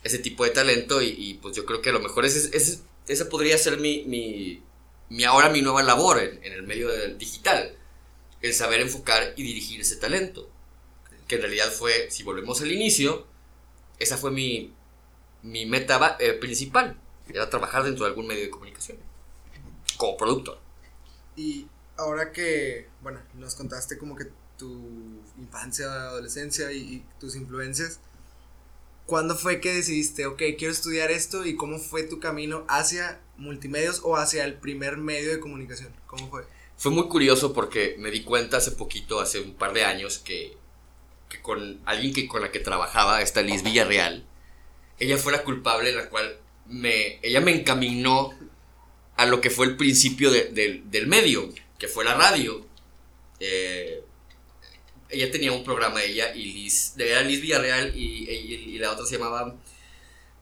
ese 0.04 0.20
tipo 0.20 0.46
de 0.46 0.52
talento. 0.52 1.02
Y, 1.02 1.38
pues 1.42 1.56
yo 1.56 1.66
creo 1.66 1.82
que 1.82 1.90
a 1.90 1.94
lo 1.94 2.00
mejor 2.00 2.26
ese, 2.26 2.56
ese, 2.56 2.80
esa 3.08 3.28
podría 3.30 3.58
ser 3.58 3.78
mi, 3.78 4.06
mi, 4.06 4.64
mi, 5.10 5.26
ahora 5.26 5.50
mi 5.50 5.62
nueva 5.62 5.84
labor 5.84 6.20
en, 6.20 6.40
el 6.44 6.64
medio 6.64 6.90
del 6.90 7.18
digital. 7.18 7.76
El 8.42 8.54
saber 8.54 8.80
enfocar 8.80 9.34
y 9.36 9.44
dirigir 9.44 9.82
ese 9.82 9.98
talento. 9.98 10.50
Que 11.28 11.36
en 11.36 11.42
realidad 11.42 11.70
fue, 11.72 12.10
si 12.10 12.24
volvemos 12.24 12.62
al 12.62 12.72
inicio, 12.72 13.28
esa 14.00 14.18
fue 14.18 14.32
mi, 14.32 14.74
mi 15.44 15.66
meta 15.66 16.16
eh, 16.20 16.34
principal 16.34 16.98
era 17.34 17.50
trabajar 17.50 17.84
dentro 17.84 18.06
de 18.06 18.12
algún 18.12 18.28
medio 18.28 18.44
de 18.44 18.50
comunicación 18.50 18.98
como 19.98 20.18
productor. 20.18 20.60
Y 21.36 21.68
ahora 21.98 22.32
que, 22.32 22.88
bueno, 23.02 23.20
nos 23.36 23.56
contaste 23.56 23.98
como 23.98 24.16
que 24.16 24.26
tu 24.58 25.22
infancia, 25.38 25.86
adolescencia 25.86 26.72
y, 26.72 27.04
tus 27.20 27.36
influencias, 27.36 28.00
¿cuándo 29.06 29.36
fue 29.36 29.62
que 29.62 29.74
decidiste, 29.74 30.26
ok, 30.26 30.42
quiero 30.58 30.74
estudiar 30.74 31.12
esto 31.12 31.46
y 31.46 31.56
cómo 31.56 31.80
fue 31.80 32.04
tu 32.04 32.20
camino 32.20 32.66
hacia 32.68 33.22
multimedios 33.38 34.02
o 34.04 34.18
hacia 34.18 34.44
el 34.44 34.56
primer 34.56 34.98
medio 34.98 35.32
de 35.32 35.40
comunicación? 35.40 35.94
¿Cómo 36.08 36.30
fue? 36.30 36.46
Fue 36.78 36.92
muy 36.92 37.08
curioso 37.08 37.54
porque 37.54 37.96
me 38.00 38.12
di 38.12 38.24
cuenta 38.24 38.58
hace 38.58 38.72
poquito, 38.72 39.20
hace 39.20 39.42
un 39.42 39.54
par 39.54 39.74
de 39.74 39.84
años, 39.84 40.20
que, 40.20 40.58
que 41.28 41.42
con 41.42 41.82
alguien 41.86 42.14
que, 42.14 42.28
con 42.28 42.42
la 42.42 42.52
que 42.52 42.60
trabajaba, 42.60 43.22
esta 43.22 43.42
Liz 43.42 43.64
Villarreal, 43.64 44.26
ella 44.98 45.18
fue 45.18 45.32
la 45.32 45.44
culpable 45.44 45.90
en 45.90 45.98
la 45.98 46.10
cual 46.10 46.38
me, 46.70 47.20
ella 47.22 47.42
me 47.42 47.52
encaminó 47.52 48.34
a 49.18 49.26
lo 49.26 49.42
que 49.42 49.50
fue 49.50 49.66
el 49.66 49.76
principio 49.76 50.32
del 50.32 51.08
medio, 51.08 51.50
que 51.78 51.88
fue 51.88 52.06
la 52.06 52.16
radio. 52.16 52.66
Eh, 53.40 54.04
ella 55.10 55.32
tenía 55.32 55.52
un 55.52 55.64
programa, 55.64 56.04
ella 56.04 56.34
y 56.34 56.54
Liz, 56.54 56.94
era 56.98 57.22
Liz 57.22 57.42
Villarreal 57.42 57.96
y, 57.98 58.30
y, 58.30 58.78
la 58.78 58.92
otra 58.92 59.06
se 59.06 59.18
llamaba 59.18 59.56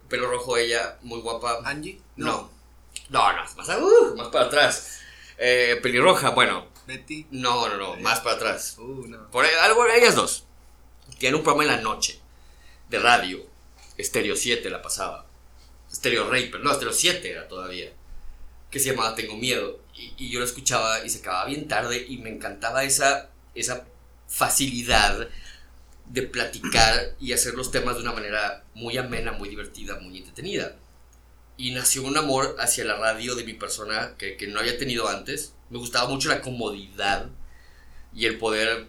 pelo 0.10 0.30
rojo, 0.30 0.58
ella, 0.58 0.98
muy 1.02 1.20
guapa. 1.22 1.62
¿Angie? 1.64 2.00
No. 2.16 2.52
No, 3.10 3.34
no, 3.34 3.44
más, 3.56 3.70
uh, 3.70 4.16
más 4.16 4.28
para 4.28 4.46
atrás. 4.46 5.00
Eh, 5.38 5.80
pelirroja, 5.82 6.32
bueno. 6.32 6.68
¿Betty? 6.88 7.28
No, 7.32 7.70
no, 7.70 7.78
no, 7.78 7.96
más 7.98 8.20
para 8.22 8.36
atrás. 8.36 8.78
Uh, 8.80 9.08
no. 9.08 9.30
Por 9.32 9.46
algo, 9.46 9.86
ellas 9.88 10.16
dos. 10.16 10.46
Tienen 11.18 11.36
un 11.36 11.44
programa 11.44 11.72
en 11.72 11.78
la 11.78 11.82
noche 11.82 12.20
de 12.90 13.00
radio. 13.00 13.46
Estéreo 13.98 14.36
7 14.36 14.70
la 14.70 14.82
pasaba. 14.82 15.27
Stereo 15.92 16.30
Raper, 16.30 16.60
no, 16.60 16.74
Stereo 16.74 16.94
7 16.94 17.30
era 17.30 17.48
todavía, 17.48 17.92
que 18.70 18.80
se 18.80 18.92
llamaba 18.92 19.16
Tengo 19.16 19.36
Miedo. 19.36 19.80
Y, 19.96 20.30
yo 20.30 20.40
lo 20.40 20.46
escuchaba 20.46 21.04
y 21.04 21.10
se 21.10 21.20
acababa 21.20 21.46
bien 21.46 21.68
tarde 21.68 22.06
y 22.08 22.18
me 22.18 22.30
encantaba 22.30 22.84
esa, 22.84 23.30
esa 23.56 23.86
facilidad 24.28 25.28
de 26.06 26.22
platicar 26.22 27.16
y 27.20 27.34
hacer 27.34 27.56
los 27.56 27.72
temas 27.72 27.96
de 27.96 28.02
una 28.02 28.14
manera 28.14 28.64
muy 28.74 28.98
amena, 28.98 29.32
muy 29.32 29.50
divertida, 29.50 30.00
muy 30.00 30.18
entretenida. 30.18 30.76
Y 31.58 31.72
nació 31.72 32.04
un 32.04 32.18
amor 32.18 32.56
hacia 32.60 32.86
la 32.86 32.98
radio 32.98 33.36
de 33.36 33.44
mi 33.44 33.54
persona 33.54 34.14
que, 34.18 34.38
que 34.38 34.48
no 34.48 34.60
había 34.60 34.78
tenido 34.78 35.08
antes. 35.08 35.54
Me 35.70 35.80
gustaba 35.80 36.08
mucho 36.08 36.30
la 36.30 36.42
comodidad 36.42 37.30
y 38.14 38.26
el 38.26 38.38
poder, 38.38 38.88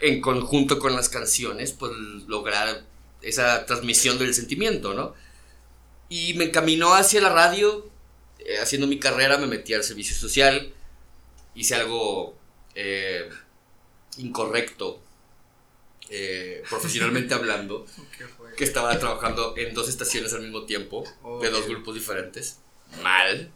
en 0.00 0.20
conjunto 0.20 0.78
con 0.78 0.94
las 0.94 1.08
canciones, 1.08 1.72
pues 1.72 1.92
lograr 2.28 2.84
esa 3.20 3.66
transmisión 3.66 4.18
del 4.18 4.34
sentimiento, 4.34 4.94
¿no? 4.94 5.14
Y 6.12 6.34
me 6.34 6.44
encaminó 6.44 6.94
hacia 6.94 7.22
la 7.22 7.30
radio, 7.30 7.88
eh, 8.40 8.58
haciendo 8.58 8.86
mi 8.86 8.98
carrera, 8.98 9.38
me 9.38 9.46
metí 9.46 9.72
al 9.72 9.82
servicio 9.82 10.14
social, 10.14 10.70
hice 11.54 11.74
algo 11.74 12.36
eh, 12.74 13.30
incorrecto, 14.18 15.00
eh, 16.10 16.62
profesionalmente 16.68 17.32
hablando, 17.38 17.86
que 18.58 18.64
estaba 18.64 18.98
trabajando 18.98 19.54
en 19.56 19.72
dos 19.72 19.88
estaciones 19.88 20.34
al 20.34 20.42
mismo 20.42 20.66
tiempo, 20.66 21.02
de 21.40 21.48
dos 21.48 21.66
grupos 21.66 21.94
diferentes. 21.94 22.58
Mal. 23.02 23.50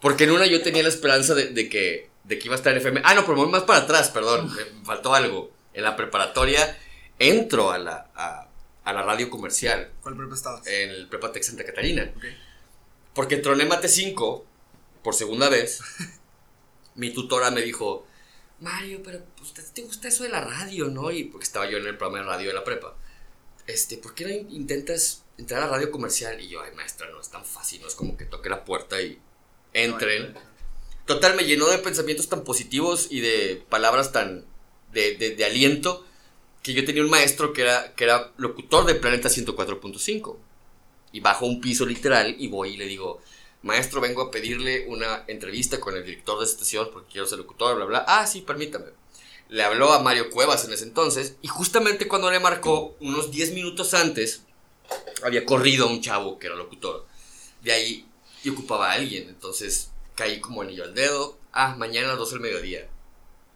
Porque 0.00 0.24
en 0.24 0.30
una 0.30 0.46
yo 0.46 0.62
tenía 0.62 0.82
la 0.82 0.88
esperanza 0.88 1.34
de, 1.34 1.68
que, 1.68 2.08
de 2.24 2.38
que 2.38 2.46
iba 2.46 2.54
a 2.54 2.56
estar 2.56 2.72
en 2.72 2.78
FM. 2.78 3.02
Ah, 3.04 3.14
no, 3.14 3.26
pero 3.26 3.46
más 3.46 3.64
para 3.64 3.80
atrás, 3.80 4.08
perdón, 4.08 4.50
me 4.54 4.86
faltó 4.86 5.14
algo. 5.14 5.52
En 5.74 5.84
la 5.84 5.96
preparatoria 5.96 6.78
entro 7.18 7.70
a 7.70 7.76
la, 7.76 8.10
a 8.14 8.43
la 8.92 9.02
radio 9.02 9.30
comercial. 9.30 9.90
¿Cuál 10.02 10.16
prepa 10.16 10.34
estabas? 10.34 10.66
En 10.66 10.90
el 10.90 11.08
Prepa 11.08 11.32
Tech 11.32 11.42
Santa 11.42 11.64
Catarina. 11.64 12.12
Porque 13.14 13.36
entró 13.36 13.58
en 13.58 13.66
Mate 13.66 13.88
5 13.88 14.46
por 15.02 15.14
segunda 15.14 15.48
vez. 15.48 15.80
mi 16.94 17.10
tutora 17.10 17.50
me 17.50 17.62
dijo, 17.62 18.06
Mario, 18.60 19.00
pero 19.02 19.24
pues, 19.36 19.52
te 19.72 19.82
gusta 19.82 20.08
eso 20.08 20.24
de 20.24 20.30
la 20.30 20.42
radio, 20.42 20.88
¿no? 20.88 21.10
Y 21.10 21.24
porque 21.24 21.44
estaba 21.44 21.68
yo 21.68 21.78
en 21.78 21.86
el 21.86 21.96
programa 21.96 22.24
de 22.24 22.30
radio 22.30 22.48
de 22.48 22.54
la 22.54 22.64
prepa. 22.64 22.96
Este, 23.66 23.96
¿por 23.96 24.14
qué 24.14 24.24
no 24.24 24.30
intentas 24.54 25.24
entrar 25.38 25.62
a 25.62 25.66
la 25.66 25.72
radio 25.72 25.90
comercial? 25.90 26.40
Y 26.40 26.48
yo, 26.48 26.60
ay, 26.62 26.72
maestra, 26.74 27.08
no 27.10 27.20
es 27.20 27.30
tan 27.30 27.44
fácil, 27.44 27.80
no 27.80 27.88
es 27.88 27.94
como 27.94 28.16
que 28.16 28.26
toque 28.26 28.48
la 28.48 28.64
puerta 28.64 29.00
y 29.00 29.18
entren. 29.72 30.34
Total, 31.06 31.36
me 31.36 31.44
llenó 31.44 31.68
de 31.68 31.78
pensamientos 31.78 32.28
tan 32.28 32.44
positivos 32.44 33.08
y 33.10 33.20
de 33.20 33.64
palabras 33.68 34.12
tan 34.12 34.44
de, 34.92 35.16
de, 35.16 35.34
de 35.34 35.44
aliento 35.44 36.04
que 36.64 36.72
yo 36.72 36.84
tenía 36.84 37.02
un 37.02 37.10
maestro 37.10 37.52
que 37.52 37.60
era, 37.60 37.94
que 37.94 38.04
era 38.04 38.32
locutor 38.38 38.86
de 38.86 38.94
Planeta 38.94 39.28
104.5. 39.28 40.36
Y 41.12 41.20
bajo 41.20 41.46
un 41.46 41.60
piso 41.60 41.84
literal 41.84 42.34
y 42.38 42.48
voy 42.48 42.70
y 42.70 42.76
le 42.78 42.86
digo, 42.86 43.20
maestro, 43.62 44.00
vengo 44.00 44.22
a 44.22 44.30
pedirle 44.30 44.86
una 44.88 45.24
entrevista 45.28 45.78
con 45.78 45.94
el 45.94 46.04
director 46.04 46.38
de 46.38 46.46
estación 46.46 46.88
porque 46.90 47.12
quiero 47.12 47.26
ser 47.26 47.38
locutor, 47.38 47.76
bla, 47.76 47.84
bla. 47.84 48.04
Ah, 48.08 48.26
sí, 48.26 48.40
permítame. 48.40 48.86
Le 49.50 49.62
habló 49.62 49.92
a 49.92 50.02
Mario 50.02 50.30
Cuevas 50.30 50.64
en 50.64 50.72
ese 50.72 50.84
entonces 50.84 51.36
y 51.42 51.48
justamente 51.48 52.08
cuando 52.08 52.30
le 52.30 52.40
marcó, 52.40 52.96
unos 52.98 53.30
10 53.30 53.52
minutos 53.52 53.92
antes, 53.92 54.42
había 55.22 55.44
corrido 55.44 55.86
a 55.86 55.90
un 55.90 56.00
chavo 56.00 56.38
que 56.38 56.46
era 56.46 56.56
locutor. 56.56 57.06
De 57.62 57.72
ahí 57.72 58.06
y 58.42 58.48
ocupaba 58.48 58.90
a 58.90 58.94
alguien, 58.94 59.28
entonces 59.28 59.90
caí 60.14 60.40
como 60.40 60.62
anillo 60.62 60.84
al 60.84 60.94
dedo. 60.94 61.38
Ah, 61.52 61.76
mañana 61.76 62.06
a 62.06 62.10
las 62.12 62.18
12 62.20 62.32
del 62.32 62.40
mediodía. 62.40 62.88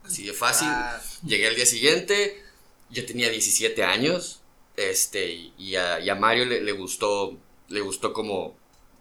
Así 0.04 0.26
de 0.26 0.34
fácil. 0.34 0.68
Ah. 0.70 1.00
Llegué 1.24 1.48
al 1.48 1.56
día 1.56 1.66
siguiente, 1.66 2.44
yo 2.90 3.04
tenía 3.06 3.28
17 3.30 3.82
años, 3.84 4.40
este, 4.76 5.50
y 5.58 5.76
a, 5.76 6.00
y 6.00 6.08
a 6.08 6.14
Mario 6.14 6.44
le, 6.46 6.60
le 6.60 6.72
gustó, 6.72 7.36
le 7.68 7.80
gustó 7.80 8.12
como, 8.12 8.56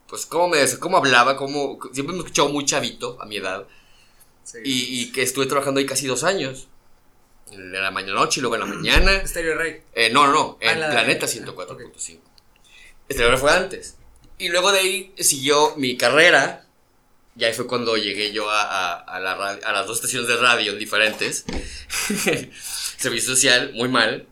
pues 0.08 0.26
cómo 0.26 0.48
me, 0.50 0.60
cómo 0.80 0.98
hablaba, 0.98 1.38
cómo, 1.38 1.80
siempre 1.94 2.14
me 2.14 2.20
escuchado 2.20 2.50
muy 2.50 2.66
chavito 2.66 3.18
a 3.22 3.26
mi 3.26 3.38
edad, 3.38 3.66
Sí. 4.44 4.60
y, 4.64 5.02
y 5.02 5.12
que 5.12 5.24
estuve 5.24 5.46
trabajando 5.46 5.80
ahí 5.80 5.86
casi 5.86 6.08
dos 6.08 6.24
años, 6.24 6.68
en 7.52 7.72
la 7.72 7.92
mañana 7.92 8.16
noche 8.20 8.40
y 8.40 8.42
luego 8.42 8.56
en 8.56 8.62
la 8.62 8.68
mañana, 8.68 9.12
Estéreo 9.24 9.58
Rey. 9.58 9.82
eh, 9.94 10.10
no, 10.10 10.26
no, 10.28 10.34
no, 10.34 10.58
Ah, 10.62 10.72
en 10.72 10.80
la- 10.80 10.90
Planeta 10.90 11.26
ah, 11.26 11.30
104.5. 11.30 12.20
Este 13.10 13.24
ahora 13.24 13.38
fue 13.38 13.52
antes. 13.52 13.98
Y 14.38 14.50
luego 14.50 14.72
de 14.72 14.80
ahí 14.80 15.14
siguió 15.18 15.76
mi 15.78 15.98
carrera. 15.98 16.66
Y 17.38 17.44
ahí 17.46 17.54
fue 17.54 17.68
cuando 17.68 17.96
llegué 17.98 18.32
yo 18.34 18.50
a, 18.50 18.62
a, 18.64 18.94
a 19.00 19.20
la 19.20 19.36
ra- 19.36 19.60
a 19.64 19.72
las 19.72 19.86
dos 19.88 19.98
estaciones 19.98 20.28
de 20.28 20.38
radio 20.38 20.76
diferentes. 20.76 21.46
Servicio 22.98 23.36
social, 23.36 23.74
muy 23.74 23.90
mal. 23.90 24.28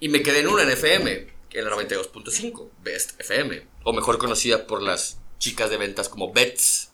Y 0.00 0.08
me 0.08 0.22
quedé 0.22 0.40
en 0.40 0.48
una 0.48 0.62
en 0.62 0.70
FM, 0.70 1.28
en 1.50 1.64
la 1.64 1.70
92.5, 1.72 2.70
Best 2.82 3.20
FM. 3.20 3.66
O 3.82 3.92
mejor 3.92 4.18
conocida 4.18 4.66
por 4.66 4.80
las 4.80 5.18
chicas 5.38 5.70
de 5.70 5.76
ventas 5.76 6.08
como 6.08 6.32
Bets. 6.32 6.92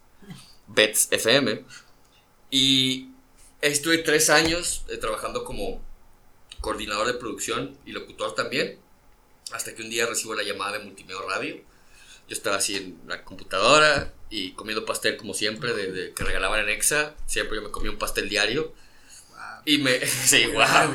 Bets 0.67 1.09
FM. 1.11 1.65
Y 2.51 3.11
estuve 3.61 3.99
tres 3.99 4.31
años 4.31 4.85
eh, 4.89 4.97
trabajando 4.97 5.45
como 5.45 5.83
coordinador 6.61 7.07
de 7.07 7.15
producción 7.15 7.77
y 7.85 7.93
locutor 7.93 8.35
también. 8.35 8.79
Hasta 9.53 9.75
que 9.75 9.83
un 9.83 9.91
día 9.91 10.07
recibo 10.07 10.35
la 10.35 10.43
llamada 10.43 10.79
de 10.79 10.85
Multimedia 10.85 11.21
Radio. 11.29 11.57
Yo 12.27 12.35
estaba 12.35 12.57
así 12.57 12.77
en 12.77 12.99
la 13.07 13.23
computadora 13.23 14.15
y 14.31 14.53
comiendo 14.53 14.87
pastel 14.87 15.19
como 15.19 15.35
siempre, 15.35 15.75
de, 15.75 16.15
que 16.15 16.25
regalaban 16.25 16.61
en 16.61 16.71
Exa. 16.71 17.15
Siempre 17.27 17.57
yo 17.57 17.63
me 17.63 17.71
comía 17.71 17.91
un 17.91 17.99
pastel 17.99 18.31
diario. 18.31 18.73
Y 19.65 19.79
me. 19.79 20.05
Sí, 20.07 20.47
wow. 20.47 20.95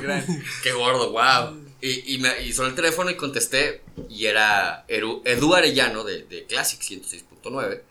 Qué 0.63 0.71
gordo, 0.71 1.12
wow. 1.12 1.58
Y, 1.82 2.15
y, 2.15 2.17
me, 2.19 2.41
y 2.43 2.51
sonó 2.53 2.69
el 2.69 2.75
teléfono 2.75 3.10
y 3.10 3.15
contesté. 3.15 3.82
Y 4.10 4.25
era 4.25 4.86
Edu, 4.88 5.21
Edu 5.25 5.53
Arellano 5.53 6.03
de, 6.03 6.23
de 6.23 6.45
Classic 6.45 6.79
106.9. 6.79 7.82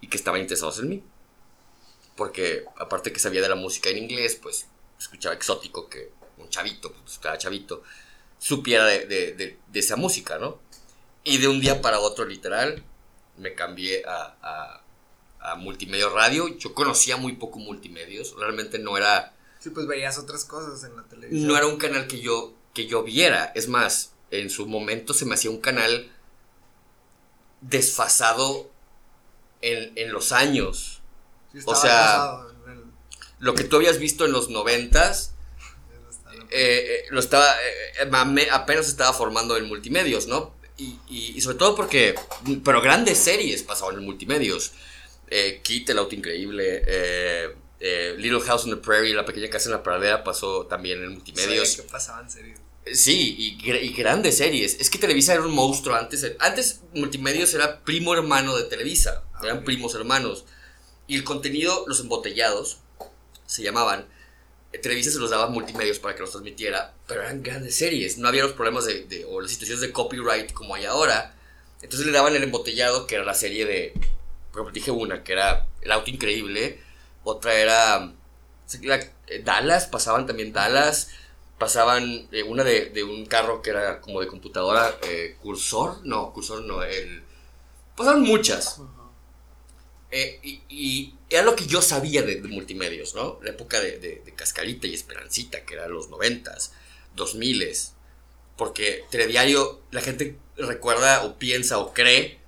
Y 0.00 0.08
que 0.08 0.16
estaban 0.16 0.40
interesados 0.40 0.78
en 0.78 0.88
mí. 0.88 1.02
Porque 2.16 2.64
aparte 2.76 3.12
que 3.12 3.20
sabía 3.20 3.42
de 3.42 3.48
la 3.48 3.54
música 3.54 3.90
en 3.90 3.98
inglés, 3.98 4.38
pues 4.40 4.66
escuchaba 4.98 5.34
exótico 5.34 5.88
que 5.88 6.10
un 6.38 6.48
chavito, 6.48 6.92
pues 6.92 7.18
cada 7.18 7.38
chavito, 7.38 7.82
supiera 8.38 8.86
de, 8.86 9.06
de, 9.06 9.32
de, 9.34 9.58
de 9.66 9.80
esa 9.80 9.96
música, 9.96 10.38
¿no? 10.38 10.60
Y 11.24 11.38
de 11.38 11.48
un 11.48 11.60
día 11.60 11.80
para 11.82 12.00
otro, 12.00 12.24
literal, 12.24 12.82
me 13.36 13.54
cambié 13.54 14.04
a, 14.06 14.36
a, 14.42 15.52
a 15.52 15.54
multimedia 15.56 16.08
radio. 16.08 16.56
Yo 16.58 16.74
conocía 16.74 17.16
muy 17.16 17.34
poco 17.34 17.58
multimedios. 17.58 18.34
Realmente 18.36 18.78
no 18.78 18.96
era 18.96 19.34
Sí, 19.60 19.70
pues 19.70 19.86
veías 19.86 20.18
otras 20.18 20.44
cosas 20.44 20.84
en 20.84 20.96
la 20.96 21.02
televisión. 21.04 21.46
no 21.48 21.56
era 21.56 21.66
un 21.66 21.76
canal 21.78 22.06
que 22.06 22.20
yo, 22.20 22.54
que 22.74 22.86
yo 22.86 23.02
viera. 23.02 23.52
Es 23.54 23.68
más, 23.68 24.12
en 24.30 24.50
su 24.50 24.66
momento 24.66 25.14
se 25.14 25.24
me 25.24 25.34
hacía 25.34 25.50
un 25.50 25.60
canal 25.60 26.10
desfasado 27.60 28.70
en, 29.62 29.92
en 29.96 30.12
los 30.12 30.32
años. 30.32 31.00
Sí, 31.52 31.58
o 31.64 31.74
sea, 31.74 32.40
el- 32.66 32.84
Lo 33.40 33.54
que 33.54 33.64
tú 33.64 33.76
habías 33.76 33.98
visto 33.98 34.24
en 34.26 34.32
los 34.32 34.48
noventas, 34.50 35.34
eh, 36.50 36.50
eh, 36.50 37.04
lo 37.10 37.20
estaba, 37.20 37.46
eh, 38.00 38.48
apenas 38.52 38.88
estaba 38.88 39.12
formando 39.12 39.56
en 39.56 39.66
multimedios, 39.66 40.26
¿no? 40.28 40.54
Y, 40.76 40.98
y- 41.08 41.32
y 41.36 41.40
sobre 41.40 41.56
todo 41.56 41.74
porque, 41.74 42.14
pero 42.64 42.80
grandes 42.80 43.18
series 43.18 43.62
pasaban 43.62 43.96
en 43.96 44.04
multimedios. 44.04 44.72
Eh, 45.30 45.60
Kit, 45.62 45.90
el 45.90 45.98
auto 45.98 46.14
increíble, 46.14 46.82
eh, 46.86 47.54
eh, 47.80 48.14
Little 48.18 48.40
House 48.40 48.64
on 48.64 48.70
the 48.70 48.76
Prairie, 48.76 49.14
la 49.14 49.24
pequeña 49.24 49.48
casa 49.50 49.66
en 49.68 49.72
la 49.72 49.82
pradera 49.82 50.24
pasó 50.24 50.66
también 50.66 51.02
en 51.02 51.10
multimedios. 51.12 51.76
Que 51.76 51.82
pasaban 51.82 52.30
series. 52.30 52.58
Sí, 52.92 53.34
y, 53.38 53.58
gr- 53.62 53.82
y 53.82 53.92
grandes 53.92 54.38
series. 54.38 54.78
Es 54.80 54.88
que 54.88 54.98
Televisa 54.98 55.34
era 55.34 55.42
un 55.42 55.54
monstruo 55.54 55.94
antes. 55.94 56.32
Antes 56.38 56.80
Multimedios 56.94 57.52
era 57.54 57.80
primo 57.84 58.14
hermano 58.14 58.56
de 58.56 58.64
Televisa. 58.64 59.24
Ah, 59.34 59.40
eran 59.44 59.62
primos 59.64 59.94
hermanos. 59.94 60.44
Y 61.06 61.14
el 61.16 61.24
contenido, 61.24 61.84
los 61.86 62.00
embotellados, 62.00 62.78
se 63.46 63.62
llamaban. 63.62 64.06
eh, 64.72 64.78
Televisa 64.78 65.10
se 65.10 65.18
los 65.18 65.30
daba 65.30 65.44
a 65.44 65.48
Multimedios 65.48 65.98
para 65.98 66.14
que 66.14 66.20
los 66.22 66.30
transmitiera. 66.30 66.94
Pero 67.06 67.22
eran 67.22 67.42
grandes 67.42 67.76
series. 67.76 68.16
No 68.18 68.26
había 68.28 68.42
los 68.44 68.52
problemas 68.52 68.86
de, 68.86 69.04
de- 69.04 69.24
o 69.26 69.40
las 69.40 69.50
situaciones 69.50 69.82
de 69.82 69.92
copyright 69.92 70.52
como 70.52 70.74
hay 70.74 70.86
ahora. 70.86 71.34
Entonces 71.82 72.06
le 72.06 72.12
daban 72.12 72.34
el 72.34 72.42
embotellado, 72.42 73.06
que 73.06 73.16
era 73.16 73.24
la 73.24 73.34
serie 73.34 73.66
de. 73.66 73.92
Por 74.50 74.62
ejemplo, 74.62 74.72
dije 74.72 74.90
una, 74.90 75.22
que 75.22 75.32
era 75.32 75.66
El 75.82 75.92
auto 75.92 76.10
increíble. 76.10 76.80
Otra 77.24 77.54
era. 77.54 78.12
la- 78.82 78.96
eh, 79.28 79.42
Dallas, 79.44 79.86
pasaban 79.86 80.26
también 80.26 80.52
Dallas 80.52 81.10
pasaban 81.58 82.28
eh, 82.32 82.44
una 82.44 82.62
de, 82.64 82.86
de 82.90 83.02
un 83.02 83.26
carro 83.26 83.62
que 83.62 83.70
era 83.70 84.00
como 84.00 84.20
de 84.20 84.28
computadora, 84.28 84.96
eh, 85.02 85.36
cursor, 85.42 86.00
no, 86.06 86.32
cursor 86.32 86.62
no, 86.62 86.84
el... 86.84 87.24
Pasaban 87.96 88.22
muchas. 88.22 88.80
Eh, 90.10 90.40
y, 90.42 90.62
y 90.70 91.14
era 91.28 91.42
lo 91.42 91.54
que 91.54 91.66
yo 91.66 91.82
sabía 91.82 92.22
de, 92.22 92.40
de 92.40 92.48
multimedios, 92.48 93.14
¿no? 93.14 93.38
La 93.42 93.50
época 93.50 93.78
de, 93.80 93.98
de- 93.98 94.22
de 94.24 94.34
Cascarita 94.34 94.86
y 94.86 94.94
Esperancita, 94.94 95.64
que 95.64 95.74
eran 95.74 95.92
los 95.92 96.08
noventas, 96.08 96.72
dos 97.14 97.34
miles. 97.34 97.92
Porque 98.56 99.04
Telediario, 99.10 99.80
la 99.90 100.02
gente 100.02 100.38
recuerda 100.56 101.24
o 101.24 101.38
piensa 101.38 101.78
o 101.78 101.94
cree 101.94 102.38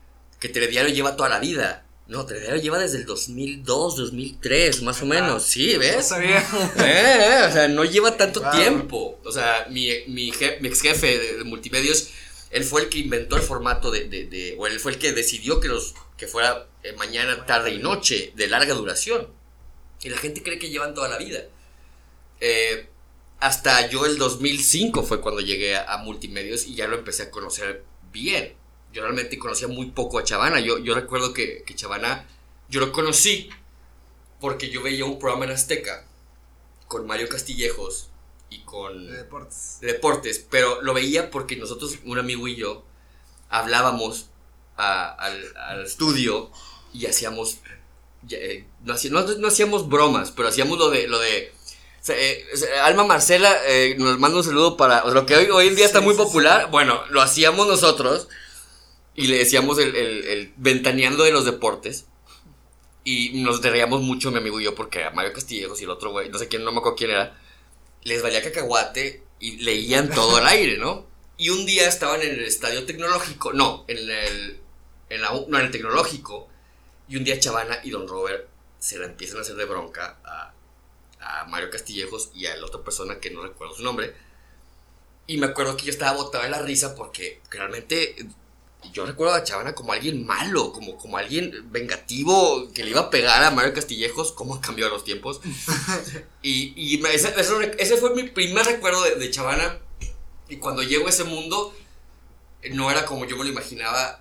que 0.40 0.48
Telediario 0.50 0.94
lleva 0.94 1.16
toda 1.16 1.28
la 1.30 1.40
vida. 1.40 1.86
No, 2.10 2.26
Telediario 2.26 2.60
lleva 2.60 2.78
desde 2.78 2.98
el 2.98 3.06
2002, 3.06 3.96
2003, 3.96 4.82
más 4.82 5.00
o 5.00 5.06
menos. 5.06 5.44
Sí, 5.44 5.72
No 5.74 5.78
¿ves? 5.78 6.08
sabía. 6.08 6.44
Eh, 6.78 7.44
o 7.48 7.52
sea, 7.52 7.68
no 7.68 7.84
lleva 7.84 8.16
tanto 8.16 8.40
Wow. 8.42 8.50
tiempo. 8.52 9.20
O 9.24 9.32
sea, 9.32 9.66
mi, 9.70 9.88
mi, 10.08 10.30
ex 10.30 10.80
jefe 10.82 11.18
de, 11.18 11.36
de 11.38 11.44
multimedios, 11.44 12.10
él 12.50 12.64
fue 12.64 12.82
el 12.82 12.88
que 12.88 12.98
inventó 12.98 13.36
el 13.36 13.42
formato 13.42 13.90
de, 13.92 14.08
de, 14.08 14.26
de- 14.26 14.56
o 14.58 14.66
él 14.66 14.80
fue 14.80 14.92
el 14.92 14.98
que 14.98 15.12
decidió 15.12 15.60
que, 15.60 15.68
los, 15.68 15.94
que 16.18 16.26
fuera 16.26 16.66
eh, 16.82 16.92
mañana, 16.98 17.46
tarde 17.46 17.70
y 17.74 17.78
noche, 17.78 18.32
de 18.34 18.48
larga 18.48 18.74
duración. 18.74 19.28
Y 20.02 20.08
la 20.08 20.18
gente 20.18 20.42
cree 20.42 20.58
que 20.58 20.68
llevan 20.70 20.94
toda 20.94 21.08
la 21.08 21.16
vida. 21.18 21.44
Eh, 22.40 22.86
hasta 23.38 23.88
yo 23.88 24.04
el 24.06 24.18
2005 24.18 25.02
fue 25.04 25.20
cuando 25.20 25.40
llegué 25.40 25.76
a, 25.76 25.92
a 25.92 25.98
multimedios 25.98 26.66
y 26.66 26.74
ya 26.74 26.88
lo 26.88 26.96
empecé 26.98 27.22
a 27.24 27.30
conocer 27.30 27.84
bien. 28.12 28.54
Yo 28.92 29.02
realmente 29.02 29.38
conocía 29.38 29.68
muy 29.68 29.86
poco 29.92 30.18
a 30.18 30.24
Chavana. 30.24 30.60
Yo, 30.60 30.78
yo 30.78 30.94
recuerdo 30.94 31.32
que, 31.32 31.62
que 31.64 31.74
Chavana, 31.74 32.26
yo 32.68 32.80
lo 32.80 32.92
conocí 32.92 33.50
porque 34.40 34.70
yo 34.70 34.82
veía 34.82 35.04
un 35.04 35.18
programa 35.18 35.44
en 35.44 35.52
Azteca 35.52 36.04
con 36.88 37.06
Mario 37.06 37.28
Castillejos 37.28 38.08
y 38.48 38.60
con 38.62 39.06
De 39.06 39.18
deportes. 39.18 39.78
de 39.80 39.86
deportes, 39.92 40.44
pero 40.50 40.82
lo 40.82 40.92
veía 40.94 41.30
porque 41.30 41.56
nosotros, 41.56 41.98
un 42.04 42.18
amigo 42.18 42.48
y 42.48 42.56
yo, 42.56 42.84
hablábamos 43.48 44.30
a- 44.76 45.10
al, 45.12 45.56
al 45.56 45.84
estudio 45.84 46.50
y 46.92 47.06
hacíamos, 47.06 47.58
eh, 48.30 48.66
no, 48.82 48.94
hacía- 48.94 49.10
no- 49.10 49.22
no 49.22 49.48
hacíamos 49.48 49.88
bromas, 49.88 50.30
pero 50.32 50.48
hacíamos 50.48 50.78
lo 50.78 50.90
de, 50.90 51.06
lo 51.06 51.18
de, 51.18 51.52
o 52.00 52.04
sea, 52.04 52.16
eh, 52.18 52.44
Alma 52.82 53.04
Marcela 53.04 53.56
eh, 53.66 53.94
nos 53.98 54.18
manda 54.18 54.38
un 54.38 54.44
saludo 54.44 54.76
para, 54.76 55.00
o 55.04 55.06
sea, 55.06 55.14
lo 55.14 55.26
que 55.26 55.36
hoy, 55.36 55.50
hoy 55.50 55.68
en 55.68 55.76
día 55.76 55.86
está 55.86 56.00
muy 56.00 56.14
sí, 56.14 56.20
sí. 56.20 56.24
popular, 56.26 56.70
bueno, 56.70 57.02
lo 57.10 57.20
hacíamos 57.22 57.68
nosotros 57.68 58.28
y 59.20 59.26
le 59.26 59.36
decíamos 59.36 59.78
el, 59.78 59.94
el, 59.94 60.52
ventaneando 60.56 61.24
de 61.24 61.30
los 61.30 61.44
deportes. 61.44 62.06
Y 63.04 63.42
nos 63.42 63.60
reíamos 63.62 64.00
mucho 64.00 64.30
mi 64.30 64.38
amigo 64.38 64.60
y 64.60 64.64
yo 64.64 64.74
porque 64.74 65.04
a 65.04 65.10
Mario 65.10 65.34
Castillejos 65.34 65.78
y 65.80 65.84
el 65.84 65.90
otro 65.90 66.10
güey, 66.10 66.30
no 66.30 66.38
sé 66.38 66.48
quién, 66.48 66.64
no 66.64 66.72
me 66.72 66.78
acuerdo 66.78 66.96
quién 66.96 67.10
era, 67.10 67.38
les 68.02 68.22
valía 68.22 68.42
cacahuate 68.42 69.22
y 69.38 69.58
leían 69.58 70.10
todo 70.10 70.36
al 70.36 70.46
aire, 70.46 70.78
¿no? 70.78 71.06
Y 71.36 71.50
un 71.50 71.66
día 71.66 71.86
estaban 71.86 72.22
en 72.22 72.30
el 72.30 72.44
estadio 72.44 72.86
tecnológico, 72.86 73.52
no, 73.52 73.84
en 73.88 73.98
el, 73.98 74.60
en 75.10 75.20
la, 75.20 75.32
no, 75.48 75.58
en 75.58 75.66
el 75.66 75.70
tecnológico, 75.70 76.48
y 77.08 77.16
un 77.16 77.24
día 77.24 77.38
Chavana 77.38 77.80
y 77.84 77.90
Don 77.90 78.08
Robert 78.08 78.48
se 78.78 78.98
la 78.98 79.04
empiezan 79.04 79.38
a 79.38 79.40
hacer 79.42 79.56
de 79.56 79.66
bronca 79.66 80.18
a, 80.24 80.54
a 81.20 81.44
Mario 81.44 81.70
Castillejos 81.70 82.30
y 82.34 82.46
a 82.46 82.56
la 82.56 82.66
otra 82.66 82.82
persona 82.82 83.18
que 83.18 83.30
no 83.30 83.42
recuerdo 83.42 83.74
su 83.74 83.82
nombre. 83.82 84.14
Y 85.26 85.36
me 85.36 85.46
acuerdo 85.46 85.76
que 85.76 85.86
yo 85.86 85.90
estaba 85.90 86.16
botado 86.16 86.44
de 86.44 86.50
la 86.50 86.62
risa 86.62 86.94
porque 86.94 87.40
realmente 87.50 88.16
yo 88.92 89.06
recuerdo 89.06 89.34
a 89.34 89.44
Chavana 89.44 89.74
como 89.74 89.92
alguien 89.92 90.24
malo, 90.26 90.72
como, 90.72 90.96
como 90.96 91.16
alguien 91.16 91.70
vengativo 91.70 92.70
que 92.72 92.82
le 92.84 92.90
iba 92.90 93.00
a 93.02 93.10
pegar 93.10 93.42
a 93.44 93.50
Mario 93.50 93.72
Castillejos. 93.74 94.32
¿Cómo 94.32 94.54
han 94.54 94.60
cambiado 94.60 94.90
los 94.90 95.04
tiempos? 95.04 95.40
y 96.42 97.04
ese, 97.06 97.34
ese- 97.78 97.96
fue 97.98 98.14
mi 98.14 98.24
primer 98.24 98.64
recuerdo 98.66 99.02
de, 99.04 99.16
de 99.16 99.30
Chavana. 99.30 99.78
Y 100.48 100.56
cuando 100.56 100.82
llego 100.82 101.06
a 101.06 101.10
ese 101.10 101.24
mundo, 101.24 101.74
no 102.72 102.90
era 102.90 103.04
como 103.06 103.24
yo 103.26 103.36
me 103.36 103.44
lo 103.44 103.50
imaginaba. 103.50 104.20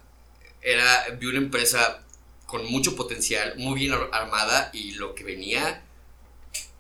era, 0.62 1.08
vi 1.19 1.28
una 1.28 1.38
empresa 1.39 2.04
con 2.45 2.65
mucho 2.72 2.95
potencial, 2.95 3.54
muy 3.58 3.80
bien 3.80 3.93
armada 4.12 4.69
y 4.74 4.91
lo 4.93 5.13
que 5.15 5.24
venía 5.24 5.84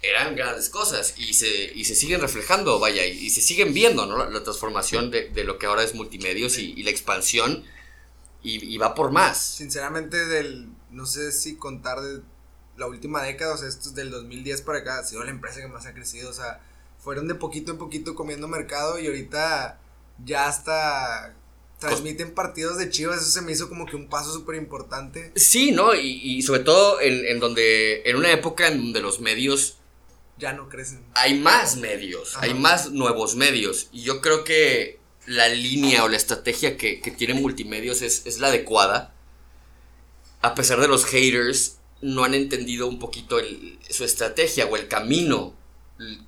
eran 0.01 0.35
grandes 0.35 0.69
cosas 0.69 1.13
y 1.17 1.33
se, 1.33 1.71
y 1.75 1.83
se 1.83 1.95
siguen 1.95 2.21
reflejando, 2.21 2.79
vaya, 2.79 3.05
y, 3.05 3.29
se 3.29 3.41
siguen 3.41 3.73
viendo, 3.73 4.05
¿no? 4.05 4.29
La, 4.29 4.43
transformación 4.43 5.11
de, 5.11 5.29
de, 5.29 5.43
lo 5.43 5.59
que 5.59 5.65
ahora 5.65 5.83
es 5.83 5.93
multimedios 5.93 6.57
y, 6.57 6.73
y 6.77 6.83
la 6.83 6.89
expansión 6.89 7.65
y, 8.41 8.77
va 8.77 8.95
por 8.95 9.11
más. 9.11 9.37
Sinceramente, 9.37 10.25
del, 10.25 10.69
no 10.91 11.05
sé 11.05 11.31
si 11.31 11.55
contar 11.55 12.01
de 12.01 12.21
la 12.77 12.87
última 12.87 13.21
década, 13.23 13.53
o 13.53 13.57
sea, 13.57 13.67
esto 13.67 13.89
es 13.89 13.95
del 13.95 14.09
2010 14.11 14.61
para 14.61 14.79
acá, 14.79 14.99
ha 14.99 15.03
sido 15.03 15.23
la 15.23 15.31
empresa 15.31 15.59
que 15.59 15.67
más 15.67 15.85
ha 15.85 15.93
crecido, 15.93 16.29
o 16.29 16.33
sea, 16.33 16.61
fueron 16.99 17.27
de 17.27 17.35
poquito 17.35 17.71
en 17.71 17.77
poquito 17.77 18.15
comiendo 18.15 18.47
mercado 18.47 18.99
y 18.99 19.07
ahorita 19.07 19.79
ya 20.23 20.47
hasta 20.47 21.35
transmiten 21.79 22.33
partidos 22.33 22.77
de 22.77 22.89
Chivas, 22.89 23.21
eso 23.21 23.31
se 23.31 23.41
me 23.41 23.51
hizo 23.51 23.69
como 23.69 23.85
que 23.85 23.95
un 23.95 24.07
paso 24.07 24.31
súper 24.31 24.55
importante. 24.55 25.31
Sí, 25.35 25.71
¿no? 25.71 25.93
Y, 25.95 26.21
y 26.23 26.41
sobre 26.41 26.61
todo 26.61 26.99
en, 27.01 27.25
en, 27.25 27.39
donde, 27.39 28.01
en 28.05 28.15
una 28.17 28.31
época 28.31 28.67
en 28.67 28.77
donde 28.77 29.01
los 29.01 29.19
medios 29.19 29.78
ya 30.39 30.53
no 30.53 30.69
crecen. 30.69 31.05
Hay 31.13 31.37
más 31.37 31.75
medios, 31.75 32.35
hay 32.37 32.53
más 32.53 32.91
nuevos 32.91 33.35
medios. 33.35 33.89
Y 33.91 34.01
yo 34.01 34.21
creo 34.21 34.43
que 34.43 34.99
la 35.25 35.49
línea 35.49 36.03
o 36.03 36.07
la 36.07 36.17
estrategia 36.17 36.77
que, 36.77 37.01
que 37.01 37.11
tiene 37.11 37.35
multimedios 37.35 38.01
es, 38.01 38.25
es, 38.25 38.39
la 38.39 38.47
adecuada. 38.47 39.13
A 40.41 40.55
pesar 40.55 40.79
de 40.79 40.87
los 40.87 41.05
haters, 41.05 41.77
no 42.01 42.23
han 42.23 42.33
entendido 42.33 42.87
un 42.87 42.97
poquito 42.97 43.37
su 43.89 44.05
estrategia 44.05 44.65
o 44.65 44.77
el 44.77 44.87
camino 44.87 45.53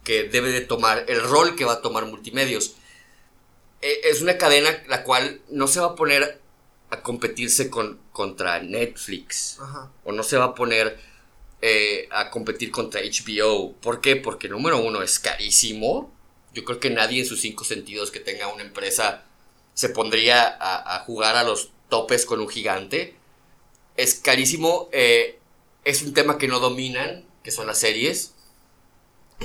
que 0.03 0.23
debe 0.23 0.51
de 0.51 0.61
tomar, 0.61 1.05
el 1.07 1.21
rol 1.21 1.55
que 1.55 1.65
va 1.65 1.73
a 1.73 1.81
tomar 1.81 2.05
multimedios. 2.05 2.75
E, 3.81 4.09
es 4.09 4.21
una 4.21 4.37
cadena 4.37 4.83
la 4.87 5.03
cual 5.03 5.41
no 5.49 5.67
se 5.67 5.79
va 5.79 5.87
a 5.87 5.95
poner 5.95 6.41
a 6.89 7.01
competirse 7.01 7.69
con, 7.69 7.99
contra 8.11 8.61
Netflix. 8.61 9.57
O 10.03 10.11
no 10.11 10.23
se 10.23 10.37
va 10.37 10.45
a 10.45 10.55
poner 10.55 10.99
eh, 11.61 12.07
a 12.09 12.31
competir 12.31 12.71
contra 12.71 13.01
HBO. 13.01 13.73
¿Por 13.73 14.01
qué? 14.01 14.15
Porque 14.15 14.49
número 14.49 14.81
uno 14.81 15.03
es 15.03 15.19
carísimo. 15.19 16.11
Yo 16.53 16.63
creo 16.63 16.79
que 16.79 16.89
nadie 16.89 17.19
en 17.19 17.27
sus 17.27 17.41
cinco 17.41 17.63
sentidos 17.63 18.09
que 18.09 18.19
tenga 18.19 18.47
una 18.47 18.63
empresa 18.63 19.25
se 19.73 19.89
pondría 19.89 20.57
a, 20.59 20.99
jugar 21.05 21.35
a 21.35 21.43
los 21.43 21.69
topes 21.89 22.25
con 22.25 22.41
un 22.41 22.49
gigante. 22.49 23.15
Es 23.95 24.15
carísimo. 24.15 24.89
Eh, 24.91 25.39
es 25.85 26.01
un 26.01 26.13
tema 26.13 26.37
que 26.37 26.47
no 26.47 26.59
dominan, 26.59 27.25
que 27.43 27.51
son 27.51 27.67
las 27.67 27.77
series. 27.77 28.33